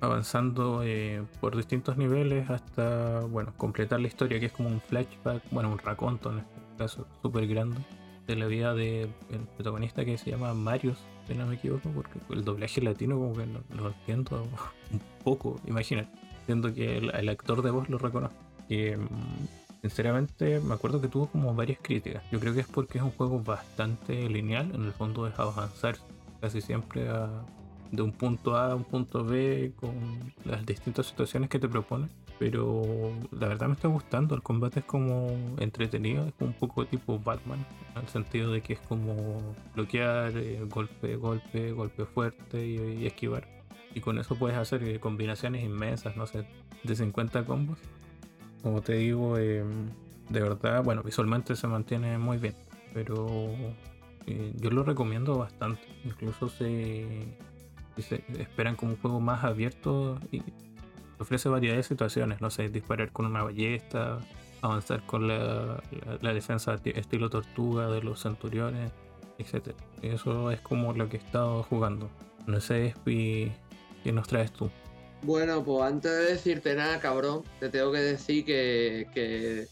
avanzando 0.00 0.82
eh, 0.84 1.22
por 1.40 1.56
distintos 1.56 1.96
niveles 1.96 2.50
hasta, 2.50 3.20
bueno, 3.20 3.52
completar 3.56 4.00
la 4.00 4.06
historia 4.06 4.38
que 4.38 4.46
es 4.46 4.52
como 4.52 4.68
un 4.68 4.80
flashback, 4.80 5.42
bueno, 5.50 5.70
un 5.70 5.78
raconto 5.78 6.30
en 6.30 6.40
este 6.40 6.54
caso, 6.76 7.06
súper 7.22 7.46
grande, 7.46 7.78
de 8.26 8.36
la 8.36 8.46
vida 8.46 8.74
del 8.74 9.10
protagonista 9.56 10.04
que 10.04 10.18
se 10.18 10.30
llama 10.30 10.54
Marius, 10.54 10.98
si 11.26 11.34
no 11.34 11.46
me 11.46 11.56
equivoco, 11.56 11.88
porque 11.90 12.18
el 12.30 12.44
doblaje 12.44 12.80
latino 12.80 13.16
como 13.16 13.34
que 13.34 13.46
no 13.46 13.60
lo 13.74 13.88
entiendo 13.88 14.46
un 14.92 15.00
poco, 15.22 15.60
imagínate, 15.66 16.08
siendo 16.46 16.72
que 16.74 16.98
el, 16.98 17.28
actor 17.28 17.62
de 17.62 17.70
voz 17.70 17.88
lo 17.88 17.98
reconoce. 17.98 18.34
Y, 18.68 18.96
mm, 18.96 19.08
sinceramente 19.82 20.60
me 20.60 20.74
acuerdo 20.74 21.00
que 21.00 21.08
tuvo 21.08 21.26
como 21.26 21.54
varias 21.54 21.78
críticas. 21.82 22.22
Yo 22.30 22.40
creo 22.40 22.54
que 22.54 22.60
es 22.60 22.66
porque 22.66 22.98
es 22.98 23.04
un 23.04 23.10
juego 23.10 23.40
bastante 23.40 24.28
lineal, 24.28 24.74
en 24.74 24.84
el 24.84 24.92
fondo 24.92 25.26
es 25.26 25.38
avanzar 25.38 25.96
casi 26.40 26.60
siempre 26.62 27.08
a, 27.08 27.28
de 27.90 28.02
un 28.02 28.12
punto 28.12 28.56
A 28.56 28.72
a 28.72 28.74
un 28.74 28.84
punto 28.84 29.24
B 29.24 29.72
con 29.76 29.94
las 30.44 30.64
distintas 30.64 31.06
situaciones 31.06 31.48
que 31.50 31.58
te 31.58 31.68
propone. 31.68 32.08
Pero 32.38 32.82
la 33.30 33.48
verdad 33.48 33.68
me 33.68 33.74
está 33.74 33.88
gustando, 33.88 34.34
el 34.34 34.42
combate 34.42 34.80
es 34.80 34.86
como 34.86 35.28
entretenido, 35.58 36.26
es 36.26 36.34
un 36.40 36.52
poco 36.52 36.84
tipo 36.84 37.18
Batman, 37.18 37.64
en 37.94 38.02
el 38.02 38.08
sentido 38.08 38.50
de 38.50 38.60
que 38.60 38.72
es 38.72 38.80
como 38.80 39.54
bloquear, 39.74 40.36
eh, 40.36 40.60
golpe, 40.68 41.16
golpe, 41.16 41.72
golpe 41.72 42.04
fuerte 42.06 42.66
y, 42.66 43.06
esquivar. 43.06 43.46
Y 43.94 44.00
con 44.00 44.18
eso 44.18 44.34
puedes 44.34 44.56
hacer 44.56 44.82
eh, 44.82 44.98
combinaciones 44.98 45.62
inmensas, 45.64 46.16
no 46.16 46.26
sé, 46.26 46.44
de 46.82 46.96
50 46.96 47.44
combos. 47.44 47.78
Como 48.62 48.80
te 48.80 48.94
digo, 48.94 49.38
eh, 49.38 49.62
de 50.28 50.40
verdad, 50.40 50.82
bueno, 50.82 51.02
visualmente 51.02 51.54
se 51.54 51.66
mantiene 51.66 52.18
muy 52.18 52.38
bien, 52.38 52.54
pero 52.92 53.50
eh, 54.26 54.52
yo 54.56 54.70
lo 54.70 54.82
recomiendo 54.84 55.38
bastante. 55.38 55.82
Incluso 56.04 56.48
si 56.48 57.04
se 57.98 58.24
esperan 58.38 58.76
como 58.76 58.92
un 58.92 58.98
juego 58.98 59.20
más 59.20 59.44
abierto 59.44 60.18
y 60.32 60.42
ofrece 61.18 61.48
variedad 61.48 61.76
de 61.76 61.82
situaciones, 61.82 62.40
no 62.40 62.50
sé, 62.50 62.68
disparar 62.68 63.12
con 63.12 63.26
una 63.26 63.42
ballesta, 63.42 64.18
avanzar 64.62 65.04
con 65.06 65.28
la, 65.28 65.82
la- 66.06 66.18
la 66.20 66.32
defensa 66.34 66.76
ti- 66.78 66.92
estilo 66.94 67.30
tortuga 67.30 67.88
de 67.88 68.02
los 68.02 68.20
centuriones, 68.22 68.90
etc. 69.38 69.74
Eso 70.02 70.50
es 70.50 70.60
como 70.60 70.92
lo 70.92 71.08
que 71.08 71.16
he 71.16 71.20
estado 71.20 71.62
jugando. 71.64 72.08
No 72.46 72.60
sé, 72.60 72.86
Espi, 72.86 73.52
¿qué 74.02 74.12
nos 74.12 74.28
traes 74.28 74.52
tú? 74.52 74.70
Bueno, 75.22 75.64
pues 75.64 75.82
antes 75.90 76.10
de 76.10 76.24
decirte 76.34 76.74
nada, 76.74 77.00
cabrón, 77.00 77.42
te 77.58 77.70
tengo 77.70 77.90
que 77.92 77.98
decir 78.00 78.44
que, 78.44 79.06
que 79.14 79.66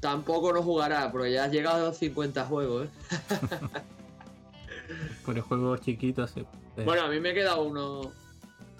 tampoco 0.00 0.52
no 0.52 0.62
jugará, 0.62 1.10
porque 1.10 1.32
ya 1.32 1.44
has 1.44 1.50
llegado 1.52 1.84
a 1.84 1.88
los 1.88 1.96
50 1.98 2.44
juegos, 2.46 2.86
¿eh? 2.86 2.90
Por 5.24 5.36
el 5.36 5.42
juego 5.42 5.76
chiquito, 5.78 6.26
sí. 6.26 6.40
eh, 6.76 6.82
Bueno, 6.84 7.02
a 7.02 7.08
mí 7.08 7.18
me 7.18 7.32
queda 7.34 7.56
uno. 7.56 8.12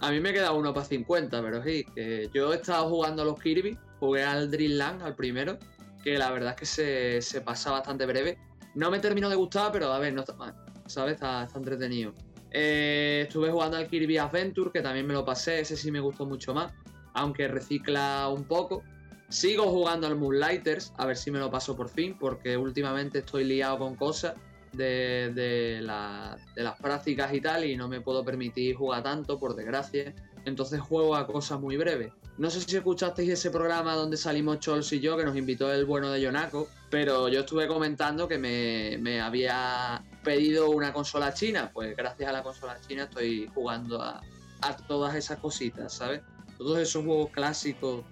A 0.04 0.10
mí 0.10 0.20
me 0.20 0.34
queda 0.34 0.52
uno 0.52 0.74
para 0.74 0.84
50, 0.84 1.40
pero 1.40 1.64
sí, 1.64 1.82
que 1.94 2.28
yo 2.34 2.52
he 2.52 2.56
estado 2.56 2.90
jugando 2.90 3.22
a 3.22 3.24
los 3.24 3.40
Kirby, 3.40 3.78
jugué 4.00 4.22
al 4.22 4.50
Dreamland, 4.50 5.00
al 5.00 5.16
primero, 5.16 5.58
que 6.02 6.18
la 6.18 6.30
verdad 6.30 6.50
es 6.50 6.56
que 6.56 6.66
se, 6.66 7.22
se 7.22 7.40
pasa 7.40 7.70
bastante 7.70 8.04
breve. 8.04 8.36
No 8.74 8.90
me 8.90 8.98
terminó 8.98 9.30
de 9.30 9.36
gustar, 9.36 9.72
pero 9.72 9.90
a 9.90 9.98
ver, 9.98 10.12
no 10.12 10.20
está 10.20 10.34
mal, 10.34 10.54
¿sabes? 10.84 11.14
Está, 11.14 11.44
está 11.44 11.58
entretenido. 11.58 12.12
Eh, 12.50 13.22
estuve 13.26 13.50
jugando 13.50 13.78
al 13.78 13.88
Kirby 13.88 14.18
Adventure, 14.18 14.70
que 14.70 14.82
también 14.82 15.06
me 15.06 15.14
lo 15.14 15.24
pasé, 15.24 15.60
ese 15.60 15.74
sí 15.74 15.90
me 15.90 16.00
gustó 16.00 16.26
mucho 16.26 16.52
más, 16.52 16.70
aunque 17.14 17.48
recicla 17.48 18.28
un 18.28 18.44
poco. 18.44 18.82
Sigo 19.30 19.70
jugando 19.70 20.06
al 20.06 20.16
Moonlighters, 20.16 20.92
a 20.98 21.06
ver 21.06 21.16
si 21.16 21.30
me 21.30 21.38
lo 21.38 21.50
paso 21.50 21.74
por 21.74 21.88
fin, 21.88 22.14
porque 22.20 22.58
últimamente 22.58 23.20
estoy 23.20 23.44
liado 23.44 23.78
con 23.78 23.96
cosas 23.96 24.34
de, 24.76 25.30
de 25.34 25.80
la- 25.82 26.36
de 26.54 26.62
las 26.62 26.78
prácticas 26.80 27.32
y 27.34 27.40
tal, 27.40 27.64
y 27.64 27.76
no 27.76 27.88
me 27.88 28.00
puedo 28.00 28.24
permitir 28.24 28.74
jugar 28.76 29.02
tanto, 29.02 29.38
por 29.38 29.54
desgracia. 29.54 30.14
Entonces 30.44 30.80
juego 30.80 31.16
a 31.16 31.26
cosas 31.26 31.58
muy 31.60 31.76
breves. 31.76 32.12
No 32.36 32.50
sé 32.50 32.60
si 32.60 32.76
escuchasteis 32.76 33.30
ese 33.30 33.50
programa 33.50 33.94
donde 33.94 34.16
salimos 34.16 34.58
Chols 34.60 34.92
y 34.92 35.00
yo, 35.00 35.16
que 35.16 35.24
nos 35.24 35.36
invitó 35.36 35.72
el 35.72 35.84
bueno 35.84 36.10
de 36.10 36.20
Yonaco, 36.20 36.68
pero 36.90 37.28
yo 37.28 37.40
estuve 37.40 37.66
comentando 37.68 38.26
que 38.28 38.38
me, 38.38 38.98
me 39.00 39.20
había 39.20 40.02
pedido 40.22 40.70
una 40.70 40.92
consola 40.92 41.32
china. 41.32 41.70
Pues 41.72 41.96
gracias 41.96 42.28
a 42.28 42.32
la 42.32 42.42
consola 42.42 42.76
china 42.86 43.04
estoy 43.04 43.48
jugando 43.54 44.02
a, 44.02 44.20
a 44.62 44.76
todas 44.76 45.14
esas 45.14 45.38
cositas, 45.38 45.94
¿sabes? 45.94 46.20
Todos 46.58 46.78
esos 46.78 47.04
juegos 47.04 47.30
clásicos 47.30 48.04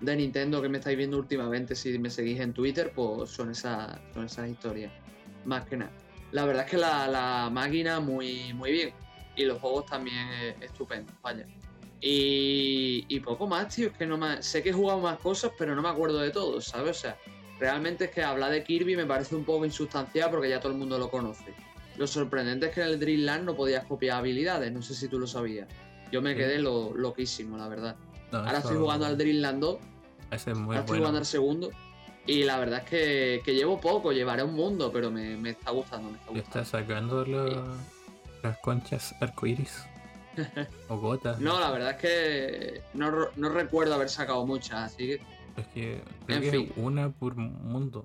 de 0.00 0.16
Nintendo 0.16 0.62
que 0.62 0.68
me 0.68 0.78
estáis 0.78 0.96
viendo 0.96 1.18
últimamente, 1.18 1.74
si 1.74 1.98
me 1.98 2.08
seguís 2.10 2.40
en 2.40 2.52
Twitter, 2.52 2.92
pues 2.94 3.30
son 3.30 3.50
esas, 3.50 3.98
son 4.14 4.24
esas 4.26 4.48
historias. 4.48 4.92
Más 5.44 5.64
que 5.66 5.76
nada. 5.78 5.92
La 6.32 6.44
verdad 6.44 6.64
es 6.64 6.70
que 6.70 6.78
la, 6.78 7.08
la 7.08 7.50
máquina 7.50 8.00
muy, 8.00 8.52
muy 8.54 8.72
bien. 8.72 8.92
Y 9.36 9.44
los 9.44 9.60
juegos 9.60 9.86
también 9.86 10.28
estupendos, 10.60 11.14
vaya. 11.22 11.46
Y, 12.00 13.04
y 13.08 13.20
poco 13.20 13.46
más, 13.46 13.74
tío. 13.74 13.88
Es 13.88 13.96
que 13.96 14.06
no 14.06 14.16
me, 14.16 14.42
sé 14.42 14.62
que 14.62 14.70
he 14.70 14.72
jugado 14.72 15.00
más 15.00 15.18
cosas, 15.18 15.52
pero 15.58 15.74
no 15.74 15.82
me 15.82 15.88
acuerdo 15.88 16.18
de 16.18 16.30
todo, 16.30 16.60
¿sabes? 16.60 16.98
O 16.98 17.00
sea, 17.00 17.16
realmente 17.58 18.06
es 18.06 18.10
que 18.10 18.22
hablar 18.22 18.50
de 18.50 18.64
Kirby 18.64 18.96
me 18.96 19.06
parece 19.06 19.34
un 19.34 19.44
poco 19.44 19.64
insustancial 19.64 20.30
porque 20.30 20.48
ya 20.48 20.60
todo 20.60 20.72
el 20.72 20.78
mundo 20.78 20.98
lo 20.98 21.10
conoce. 21.10 21.54
Lo 21.98 22.06
sorprendente 22.06 22.66
es 22.66 22.72
que 22.72 22.80
en 22.80 22.86
el 22.88 22.98
Dreamland 22.98 23.44
no 23.44 23.54
podías 23.54 23.84
copiar 23.84 24.18
habilidades, 24.18 24.72
no 24.72 24.80
sé 24.80 24.94
si 24.94 25.08
tú 25.08 25.18
lo 25.18 25.26
sabías. 25.26 25.68
Yo 26.10 26.22
me 26.22 26.34
quedé 26.34 26.58
lo, 26.58 26.94
loquísimo, 26.94 27.58
la 27.58 27.68
verdad. 27.68 27.96
no, 28.32 28.38
Ahora 28.38 28.58
estoy 28.58 28.78
jugando 28.78 29.06
al 29.06 29.16
Dreamland 29.16 29.60
2 29.60 29.78
Ese 30.30 30.50
es 30.50 30.56
muy 30.56 30.68
Ahora 30.68 30.80
estoy 30.80 30.98
jugando 30.98 31.18
al 31.18 31.26
segundo. 31.26 31.70
Y 32.26 32.44
la 32.44 32.58
verdad 32.58 32.80
es 32.84 32.90
que, 32.90 33.42
que 33.44 33.54
llevo 33.54 33.80
poco, 33.80 34.12
llevaré 34.12 34.42
un 34.42 34.54
mundo, 34.54 34.92
pero 34.92 35.10
me, 35.10 35.36
me 35.36 35.50
está 35.50 35.70
gustando, 35.70 36.10
me 36.10 36.18
está 36.18 36.30
gustando. 36.30 36.60
está 36.60 36.64
sacando 36.64 37.24
la- 37.24 37.76
las 38.42 38.58
conchas 38.58 39.14
arcoiris. 39.20 39.84
o 40.88 40.96
gotas. 40.96 41.40
No, 41.40 41.58
la 41.58 41.70
verdad 41.70 41.90
es 41.92 41.96
que 41.96 42.80
no, 42.94 43.10
no 43.36 43.48
recuerdo 43.48 43.94
haber 43.94 44.08
sacado 44.08 44.46
muchas, 44.46 44.92
así 44.92 45.06
que 45.08 45.14
Es 45.56 45.66
que 45.74 46.02
creo 46.26 46.36
En 46.38 46.42
que 46.44 46.50
fin. 46.50 46.72
una 46.76 47.10
por 47.10 47.34
mundo, 47.36 48.04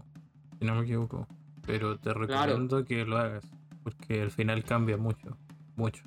si 0.59 0.65
no 0.65 0.75
me 0.75 0.81
equivoco. 0.83 1.27
Pero 1.67 1.97
te 1.97 2.13
recomiendo 2.13 2.83
que 2.85 3.05
lo 3.05 3.17
hagas, 3.17 3.43
porque 3.83 4.21
al 4.21 4.31
final 4.31 4.63
cambia 4.63 4.97
mucho, 4.97 5.37
mucho. 5.75 6.03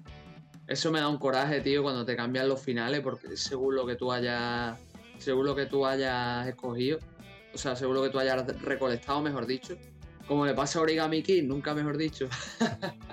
eso 0.67 0.91
me 0.93 1.01
da 1.01 1.09
un 1.09 1.19
coraje, 1.19 1.61
tío, 1.61 1.83
cuando 1.83 2.05
te 2.05 2.15
cambian 2.17 2.49
los 2.49 2.61
finales, 2.61 3.01
porque 3.01 3.37
según 3.37 3.75
lo 3.77 3.87
que 3.87 3.95
tú 3.97 4.13
hayas, 4.13 4.79
según 5.19 5.47
lo 5.47 5.55
que 5.57 5.67
tú 5.67 5.87
hayas 5.87 6.47
escogido, 6.49 6.99
o 7.55 7.59
sea, 7.59 7.77
según 7.77 7.97
lo 7.97 8.03
que 8.03 8.11
tú 8.11 8.19
hayas 8.19 8.47
recolectado, 8.63 9.21
mejor 9.23 9.47
dicho, 9.47 9.77
como 10.27 10.45
le 10.45 10.55
pasa 10.55 10.79
a 10.79 10.83
Origami 10.83 11.23
King, 11.23 11.45
nunca 11.45 11.75
mejor 11.75 11.97
dicho, 11.97 12.29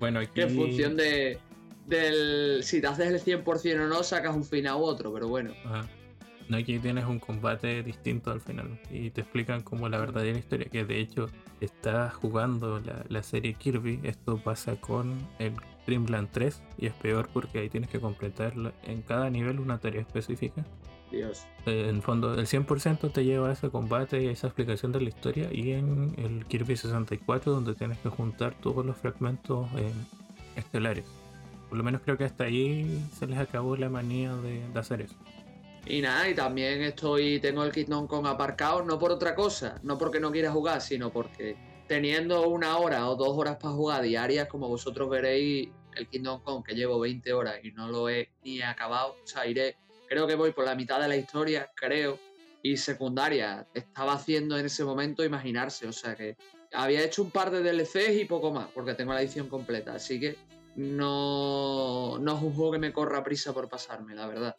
Bueno, 0.00 0.20
aquí 0.20 0.40
en 0.40 0.50
función 0.50 0.96
de 0.96 1.38
del 1.86 2.62
si 2.62 2.80
te 2.80 2.86
haces 2.86 3.08
el 3.08 3.44
100% 3.44 3.84
o 3.84 3.88
no, 3.88 4.02
sacas 4.02 4.34
un 4.34 4.44
final 4.44 4.76
u 4.76 4.84
otro, 4.84 5.12
pero 5.12 5.28
bueno. 5.28 5.52
Ajá. 5.64 5.88
No, 6.48 6.58
aquí 6.58 6.78
tienes 6.78 7.06
un 7.06 7.18
combate 7.18 7.82
distinto 7.82 8.30
al 8.30 8.40
final 8.40 8.78
y 8.90 9.10
te 9.10 9.22
explican 9.22 9.62
como 9.62 9.88
la 9.88 9.98
verdadera 9.98 10.38
historia, 10.38 10.66
que 10.70 10.84
de 10.84 11.00
hecho 11.00 11.30
estás 11.60 12.12
jugando 12.14 12.80
la, 12.80 13.02
la 13.08 13.22
serie 13.22 13.54
Kirby, 13.54 14.00
esto 14.02 14.36
pasa 14.36 14.76
con 14.76 15.16
el 15.38 15.54
Dreamland 15.86 16.28
3 16.32 16.62
y 16.76 16.86
es 16.86 16.92
peor 16.94 17.30
porque 17.32 17.60
ahí 17.60 17.70
tienes 17.70 17.88
que 17.88 17.98
completar 17.98 18.52
en 18.82 19.02
cada 19.02 19.30
nivel 19.30 19.58
una 19.58 19.78
tarea 19.78 20.02
específica. 20.02 20.66
Dios. 21.14 21.44
Eh, 21.66 21.86
En 21.88 22.02
fondo, 22.02 22.34
el 22.34 22.46
100% 22.46 23.12
te 23.12 23.24
lleva 23.24 23.48
a 23.48 23.52
ese 23.52 23.70
combate 23.70 24.22
y 24.22 24.28
a 24.28 24.30
esa 24.32 24.48
explicación 24.48 24.92
de 24.92 25.00
la 25.00 25.08
historia. 25.08 25.48
Y 25.52 25.72
en 25.72 26.14
el 26.18 26.44
Kirby 26.46 26.76
64, 26.76 27.52
donde 27.52 27.74
tienes 27.74 27.98
que 27.98 28.08
juntar 28.08 28.54
todos 28.60 28.84
los 28.84 28.96
fragmentos 28.96 29.68
eh, 29.76 29.92
estelares. 30.56 31.04
Por 31.68 31.78
lo 31.78 31.84
menos 31.84 32.02
creo 32.04 32.16
que 32.16 32.24
hasta 32.24 32.44
ahí 32.44 33.02
se 33.18 33.26
les 33.26 33.38
acabó 33.38 33.76
la 33.76 33.88
manía 33.88 34.34
de, 34.36 34.66
de 34.68 34.78
hacer 34.78 35.00
eso. 35.00 35.14
Y 35.86 36.00
nada, 36.00 36.28
y 36.28 36.34
también 36.34 36.82
estoy, 36.82 37.40
tengo 37.40 37.62
el 37.62 37.72
Kingdom 37.72 38.06
Come 38.06 38.28
aparcado, 38.28 38.82
no 38.82 38.98
por 38.98 39.10
otra 39.10 39.34
cosa, 39.34 39.78
no 39.82 39.98
porque 39.98 40.18
no 40.18 40.32
quiera 40.32 40.50
jugar, 40.50 40.80
sino 40.80 41.10
porque 41.10 41.56
teniendo 41.86 42.48
una 42.48 42.78
hora 42.78 43.06
o 43.08 43.16
dos 43.16 43.36
horas 43.36 43.56
para 43.56 43.74
jugar 43.74 44.02
diarias, 44.02 44.48
como 44.48 44.68
vosotros 44.68 45.10
veréis, 45.10 45.68
el 45.94 46.08
Kingdom 46.08 46.40
Come 46.42 46.64
que 46.66 46.74
llevo 46.74 46.98
20 47.00 47.32
horas 47.34 47.56
y 47.62 47.70
no 47.72 47.88
lo 47.88 48.08
he 48.08 48.30
ni 48.42 48.62
acabado, 48.62 49.16
o 49.22 49.26
sea, 49.26 49.46
iré, 49.46 49.76
creo 50.14 50.28
que 50.28 50.36
voy 50.36 50.52
por 50.52 50.64
la 50.64 50.76
mitad 50.76 51.00
de 51.00 51.08
la 51.08 51.16
historia, 51.16 51.72
creo, 51.74 52.20
y 52.62 52.76
secundaria, 52.76 53.66
estaba 53.74 54.12
haciendo 54.12 54.56
en 54.56 54.66
ese 54.66 54.84
momento 54.84 55.24
imaginarse, 55.24 55.88
o 55.88 55.92
sea 55.92 56.14
que 56.14 56.36
había 56.72 57.02
hecho 57.02 57.22
un 57.22 57.32
par 57.32 57.50
de 57.50 57.64
DLCs 57.64 58.20
y 58.20 58.24
poco 58.24 58.52
más, 58.52 58.68
porque 58.72 58.94
tengo 58.94 59.12
la 59.12 59.22
edición 59.22 59.48
completa, 59.48 59.92
así 59.92 60.20
que 60.20 60.36
no, 60.76 62.16
no 62.20 62.36
es 62.36 62.42
un 62.44 62.54
juego 62.54 62.70
que 62.70 62.78
me 62.78 62.92
corra 62.92 63.24
prisa 63.24 63.52
por 63.52 63.68
pasarme, 63.68 64.14
la 64.14 64.28
verdad. 64.28 64.54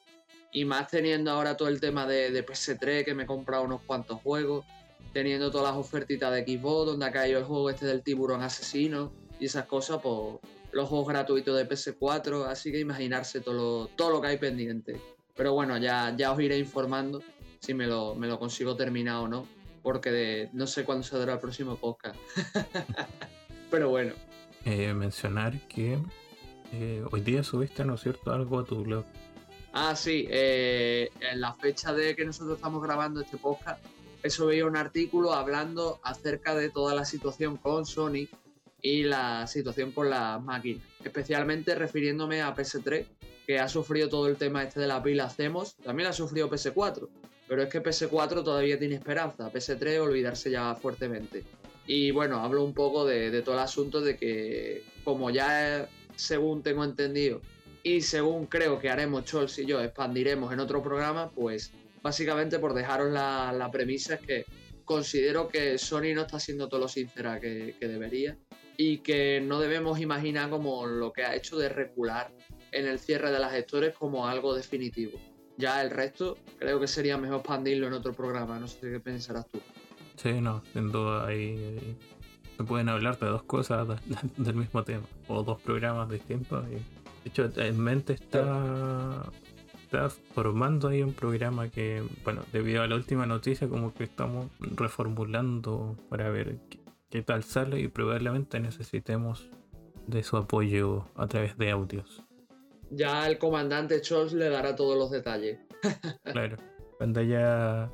Y 0.51 0.65
más 0.65 0.89
teniendo 0.89 1.31
ahora 1.31 1.55
todo 1.55 1.69
el 1.69 1.79
tema 1.79 2.05
de, 2.05 2.31
de 2.31 2.45
PS3, 2.45 3.05
que 3.05 3.13
me 3.13 3.23
he 3.23 3.25
comprado 3.25 3.63
unos 3.63 3.81
cuantos 3.83 4.19
juegos. 4.21 4.65
teniendo 5.13 5.49
todas 5.51 5.73
las 5.73 5.77
ofertitas 5.77 6.33
de 6.33 6.43
Xbox, 6.43 6.87
donde 6.87 7.05
ha 7.05 7.11
caído 7.13 7.39
el 7.39 7.45
juego 7.45 7.69
este 7.69 7.85
del 7.85 8.03
tiburón 8.03 8.41
asesino 8.41 9.13
y 9.39 9.45
esas 9.45 9.65
cosas, 9.67 10.01
pues 10.03 10.39
los 10.73 10.89
juegos 10.89 11.07
gratuitos 11.07 11.55
de 11.55 11.65
PS4, 11.65 12.45
así 12.47 12.73
que 12.73 12.79
imaginarse 12.79 13.39
todo 13.39 13.53
lo, 13.55 13.87
todo 13.95 14.09
lo 14.09 14.21
que 14.21 14.27
hay 14.27 14.37
pendiente. 14.37 15.14
Pero 15.35 15.53
bueno, 15.53 15.77
ya, 15.77 16.15
ya 16.17 16.31
os 16.31 16.39
iré 16.39 16.57
informando 16.57 17.21
si 17.59 17.73
me 17.73 17.87
lo, 17.87 18.15
me 18.15 18.27
lo 18.27 18.39
consigo 18.39 18.75
terminar 18.75 19.17
o 19.17 19.27
no, 19.27 19.47
porque 19.81 20.49
no 20.53 20.65
sé 20.67 20.85
cuándo 20.85 21.03
se 21.03 21.17
dará 21.17 21.33
el 21.33 21.39
próximo 21.39 21.75
podcast. 21.75 22.17
Pero 23.71 23.89
bueno. 23.89 24.13
Eh, 24.63 24.93
mencionar 24.93 25.59
que 25.67 25.99
eh, 26.71 27.03
hoy 27.11 27.21
día 27.21 27.43
subiste, 27.43 27.83
¿no 27.83 27.95
es 27.95 28.01
cierto?, 28.01 28.31
algo 28.31 28.59
a 28.59 28.65
tu 28.65 28.83
blog. 28.83 29.05
Ah, 29.73 29.95
sí, 29.95 30.25
eh, 30.29 31.09
en 31.19 31.41
la 31.41 31.53
fecha 31.53 31.93
de 31.93 32.15
que 32.15 32.23
nosotros 32.23 32.55
estamos 32.55 32.81
grabando 32.81 33.19
este 33.19 33.37
podcast, 33.37 33.83
he 34.23 34.29
subido 34.29 34.67
un 34.67 34.77
artículo 34.77 35.33
hablando 35.33 35.99
acerca 36.01 36.55
de 36.55 36.69
toda 36.69 36.95
la 36.95 37.03
situación 37.03 37.57
con 37.57 37.85
Sony 37.85 38.27
y 38.81 39.03
la 39.03 39.45
situación 39.47 39.91
con 39.91 40.09
las 40.09 40.41
máquinas, 40.41 40.83
especialmente 41.03 41.75
refiriéndome 41.75 42.41
a 42.41 42.55
PS3, 42.55 43.05
que 43.45 43.59
ha 43.59 43.67
sufrido 43.67 44.09
todo 44.09 44.27
el 44.27 44.37
tema 44.37 44.63
este 44.63 44.79
de 44.79 44.87
la 44.87 45.01
pila 45.01 45.25
hacemos, 45.25 45.75
también 45.77 46.09
ha 46.09 46.13
sufrido 46.13 46.49
PS4, 46.49 47.07
pero 47.47 47.63
es 47.63 47.69
que 47.69 47.81
PS4 47.81 48.43
todavía 48.43 48.79
tiene 48.79 48.95
esperanza, 48.95 49.51
PS3 49.51 49.99
olvidarse 49.99 50.49
ya 50.49 50.75
fuertemente. 50.75 51.43
Y 51.87 52.11
bueno, 52.11 52.39
hablo 52.43 52.63
un 52.63 52.73
poco 52.73 53.05
de, 53.05 53.41
todo 53.43 53.55
el 53.55 53.61
asunto 53.61 54.01
de 54.01 54.17
que, 54.17 54.83
como 55.03 55.29
ya 55.29 55.87
según 56.15 56.63
tengo 56.63 56.83
entendido, 56.83 57.41
y 57.83 58.01
según 58.01 58.47
creo 58.47 58.79
que 58.79 58.89
haremos 58.89 59.25
Chols 59.25 59.59
y 59.59 59.65
yo, 59.65 59.79
expandiremos 59.81 60.51
en 60.51 60.59
otro 60.59 60.81
programa, 60.81 61.29
pues 61.29 61.71
básicamente 62.01 62.57
por 62.57 62.73
dejaros 62.73 63.11
la, 63.11 63.69
premisa 63.71 64.15
es 64.15 64.21
que 64.21 64.45
considero 64.85 65.47
que 65.47 65.77
Sony 65.77 66.13
no 66.15 66.21
está 66.21 66.39
siendo 66.39 66.67
todo 66.67 66.79
lo 66.79 66.87
sincera 66.87 67.39
que 67.39 67.75
debería 67.79 68.37
y 68.77 68.99
que 68.99 69.41
no 69.41 69.59
debemos 69.59 69.99
imaginar 69.99 70.49
como 70.49 70.85
lo 70.85 71.13
que 71.13 71.23
ha 71.23 71.35
hecho 71.35 71.57
de 71.57 71.69
recular 71.69 72.31
en 72.75 72.87
el 72.87 72.99
cierre 72.99 73.31
de 73.31 73.39
las 73.39 73.51
gestores 73.51 73.95
como 73.97 74.27
algo 74.27 74.53
definitivo. 74.53 75.17
Ya 75.57 75.81
el 75.81 75.89
resto 75.89 76.37
creo 76.59 76.79
que 76.79 76.87
sería 76.87 77.17
mejor 77.17 77.37
expandirlo 77.37 77.87
en 77.87 77.93
otro 77.93 78.13
programa, 78.13 78.59
no 78.59 78.67
sé 78.67 78.91
qué 78.91 78.99
pensarás 78.99 79.47
tú. 79.47 79.59
Sí, 80.17 80.41
no, 80.41 80.61
sin 80.73 80.91
duda 80.91 81.27
ahí 81.27 81.97
se 82.57 82.63
pueden 82.63 82.89
hablar 82.89 83.17
de 83.19 83.27
dos 83.27 83.43
cosas 83.43 83.87
del 84.37 84.55
mismo 84.55 84.83
tema 84.83 85.05
o 85.27 85.43
dos 85.43 85.61
programas 85.61 86.09
distintos. 86.09 86.65
de 86.69 86.81
hecho, 87.23 87.49
en 87.55 87.79
mente 87.79 88.13
está 88.13 89.23
formando 90.33 90.89
ahí 90.89 91.01
un 91.01 91.13
programa 91.13 91.69
que, 91.69 92.03
bueno, 92.25 92.43
debido 92.51 92.81
a 92.83 92.87
la 92.87 92.95
última 92.95 93.25
noticia, 93.25 93.69
como 93.69 93.93
que 93.93 94.03
estamos 94.03 94.47
reformulando 94.59 95.95
para 96.09 96.29
ver 96.29 96.57
qué 97.09 97.21
tal 97.21 97.43
sale 97.43 97.79
y 97.79 97.87
probablemente 97.87 98.59
necesitemos 98.59 99.49
de 100.07 100.23
su 100.23 100.35
apoyo 100.37 101.07
a 101.15 101.27
través 101.27 101.57
de 101.57 101.71
audios. 101.71 102.24
Ya 102.91 103.27
el 103.27 103.37
comandante 103.37 104.03
Scholz 104.03 104.33
le 104.33 104.49
dará 104.49 104.75
todos 104.75 104.97
los 104.97 105.11
detalles. 105.11 105.59
claro, 106.23 106.57
cuando 106.97 107.21
ya 107.21 107.91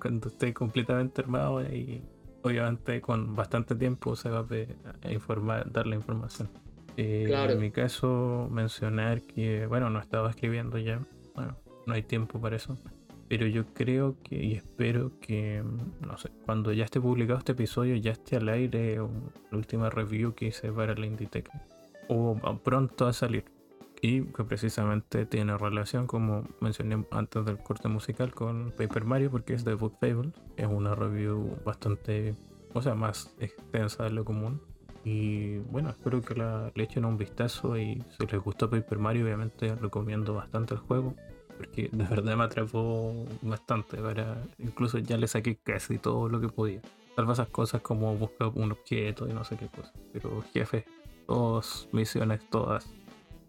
cuando 0.00 0.28
esté 0.28 0.54
completamente 0.54 1.20
armado 1.20 1.62
y 1.62 2.02
obviamente 2.42 3.00
con 3.00 3.34
bastante 3.34 3.74
tiempo 3.74 4.16
se 4.16 4.30
va 4.30 4.46
a 5.02 5.12
informar, 5.12 5.70
dar 5.70 5.86
la 5.86 5.96
información. 5.96 6.48
Eh, 6.96 7.24
claro. 7.26 7.52
En 7.52 7.60
mi 7.60 7.70
caso, 7.70 8.48
mencionar 8.50 9.22
que, 9.22 9.66
bueno, 9.66 9.90
no 9.90 10.00
estaba 10.00 10.30
escribiendo 10.30 10.78
ya, 10.78 11.00
bueno, 11.34 11.56
no 11.86 11.94
hay 11.94 12.02
tiempo 12.02 12.40
para 12.40 12.56
eso. 12.56 12.76
Pero 13.28 13.46
yo 13.46 13.64
creo 13.74 14.16
que 14.24 14.42
y 14.42 14.54
espero 14.54 15.12
que, 15.20 15.62
no 16.00 16.18
sé, 16.18 16.30
cuando 16.44 16.72
ya 16.72 16.84
esté 16.84 17.00
publicado 17.00 17.38
este 17.38 17.52
episodio, 17.52 17.94
ya 17.94 18.10
esté 18.10 18.36
al 18.36 18.48
aire 18.48 18.96
la 18.96 19.56
última 19.56 19.88
review 19.88 20.34
que 20.34 20.46
hice 20.46 20.72
para 20.72 20.94
la 20.94 21.06
Inditech. 21.06 21.48
O 22.08 22.36
pronto 22.64 23.06
a 23.06 23.12
salir. 23.12 23.44
Y 24.02 24.22
que 24.22 24.44
precisamente 24.44 25.26
tiene 25.26 25.58
relación, 25.58 26.06
como 26.06 26.44
mencioné 26.60 27.04
antes 27.10 27.44
del 27.44 27.58
corte 27.58 27.88
musical, 27.88 28.34
con 28.34 28.70
Paper 28.70 29.04
Mario, 29.04 29.30
porque 29.30 29.54
es 29.54 29.64
de 29.64 29.74
Book 29.74 29.96
Fable. 30.00 30.32
Es 30.56 30.66
una 30.66 30.94
review 30.94 31.58
bastante, 31.64 32.34
o 32.72 32.80
sea, 32.80 32.94
más 32.94 33.34
extensa 33.38 34.04
de 34.04 34.10
lo 34.10 34.24
común. 34.24 34.62
Y 35.04 35.58
bueno, 35.58 35.90
espero 35.90 36.22
que 36.22 36.34
la, 36.34 36.70
le 36.74 36.84
echen 36.84 37.04
un 37.04 37.16
vistazo 37.16 37.76
y 37.78 38.02
si 38.18 38.26
les 38.26 38.40
gustó 38.40 38.68
Paper 38.70 38.98
Mario, 38.98 39.24
obviamente 39.24 39.74
recomiendo 39.74 40.34
bastante 40.34 40.74
el 40.74 40.80
juego 40.80 41.14
porque 41.60 41.90
de 41.92 42.04
verdad 42.04 42.36
me 42.36 42.44
atrapó 42.44 43.26
bastante. 43.42 43.98
Para, 43.98 44.42
incluso 44.58 44.98
ya 44.98 45.18
le 45.18 45.28
saqué 45.28 45.56
casi 45.56 45.98
todo 45.98 46.26
lo 46.28 46.40
que 46.40 46.48
podía. 46.48 46.80
Salvo 47.14 47.32
esas 47.32 47.48
cosas 47.48 47.82
como 47.82 48.16
buscar 48.16 48.50
un 48.54 48.72
objeto 48.72 49.28
y 49.28 49.34
no 49.34 49.44
sé 49.44 49.56
qué 49.56 49.68
cosa. 49.68 49.92
Pero 50.10 50.42
jefe, 50.54 50.86
todas 51.26 51.86
misiones, 51.92 52.40
todas. 52.48 52.90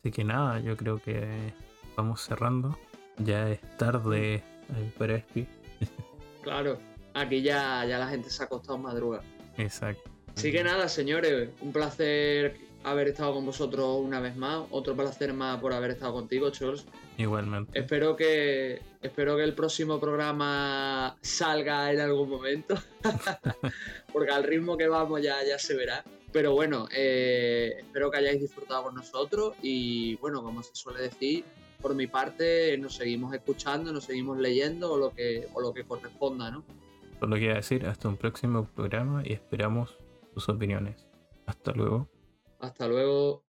Así 0.02 0.12
que 0.12 0.24
nada, 0.24 0.60
yo 0.60 0.76
creo 0.76 1.00
que 1.00 1.54
vamos 1.96 2.22
cerrando. 2.22 2.76
Ya 3.18 3.50
es 3.50 3.62
tarde 3.78 4.44
para 4.98 5.16
Espi. 5.18 5.48
Claro, 6.42 6.80
aquí 7.14 7.44
ya, 7.44 7.86
ya 7.86 8.00
la 8.00 8.08
gente 8.08 8.32
se 8.32 8.42
ha 8.42 8.48
acostado 8.48 8.80
madruga. 8.80 9.22
Exacto. 9.58 10.10
Así 10.36 10.52
que 10.52 10.64
nada, 10.64 10.88
señores, 10.90 11.50
un 11.62 11.72
placer 11.72 12.58
haber 12.84 13.10
estado 13.10 13.36
con 13.36 13.46
vosotros 13.46 14.00
una 14.02 14.20
vez 14.20 14.36
más. 14.36 14.64
Otro 14.72 14.96
placer 14.96 15.34
más 15.34 15.60
por 15.60 15.72
haber 15.72 15.92
estado 15.92 16.14
contigo, 16.14 16.50
Charles. 16.50 16.86
Igualmente. 17.18 17.78
Espero 17.78 18.16
que, 18.16 18.82
espero 19.02 19.38
que 19.38 19.44
el 19.44 19.54
próximo 19.54 20.00
programa 20.00 21.16
salga 21.22 21.92
en 21.92 22.00
algún 22.00 22.30
momento. 22.30 22.76
Porque 24.12 24.32
al 24.32 24.44
ritmo 24.44 24.78
que 24.78 24.88
vamos 24.88 25.22
ya, 25.22 25.44
ya 25.48 25.60
se 25.60 25.76
verá. 25.76 26.04
Pero 26.32 26.54
bueno, 26.54 26.88
eh, 26.96 27.76
espero 27.80 28.10
que 28.10 28.18
hayáis 28.20 28.42
disfrutado 28.42 28.84
con 28.84 28.96
nosotros. 28.96 29.56
Y 29.62 30.16
bueno, 30.16 30.44
como 30.44 30.64
se 30.64 30.74
suele 30.74 31.02
decir, 31.02 31.44
por 31.82 31.94
mi 31.96 32.08
parte, 32.08 32.78
nos 32.78 32.96
seguimos 32.96 33.34
escuchando, 33.34 33.92
nos 33.92 34.06
seguimos 34.06 34.38
leyendo 34.38 34.94
o 34.94 34.98
lo 34.98 35.12
que, 35.12 35.48
o 35.54 35.62
lo 35.62 35.74
que 35.74 35.84
corresponda, 35.84 36.52
¿no? 36.52 36.64
Solo 37.20 37.36
quiero 37.36 37.56
decir, 37.56 37.86
hasta 37.86 38.08
un 38.08 38.18
próximo 38.18 38.68
programa 38.76 39.22
y 39.26 39.34
esperamos 39.34 39.98
sus 40.34 40.48
opiniones. 40.50 41.08
Hasta 41.46 41.72
luego. 41.74 42.10
Hasta 42.60 42.88
luego. 42.88 43.44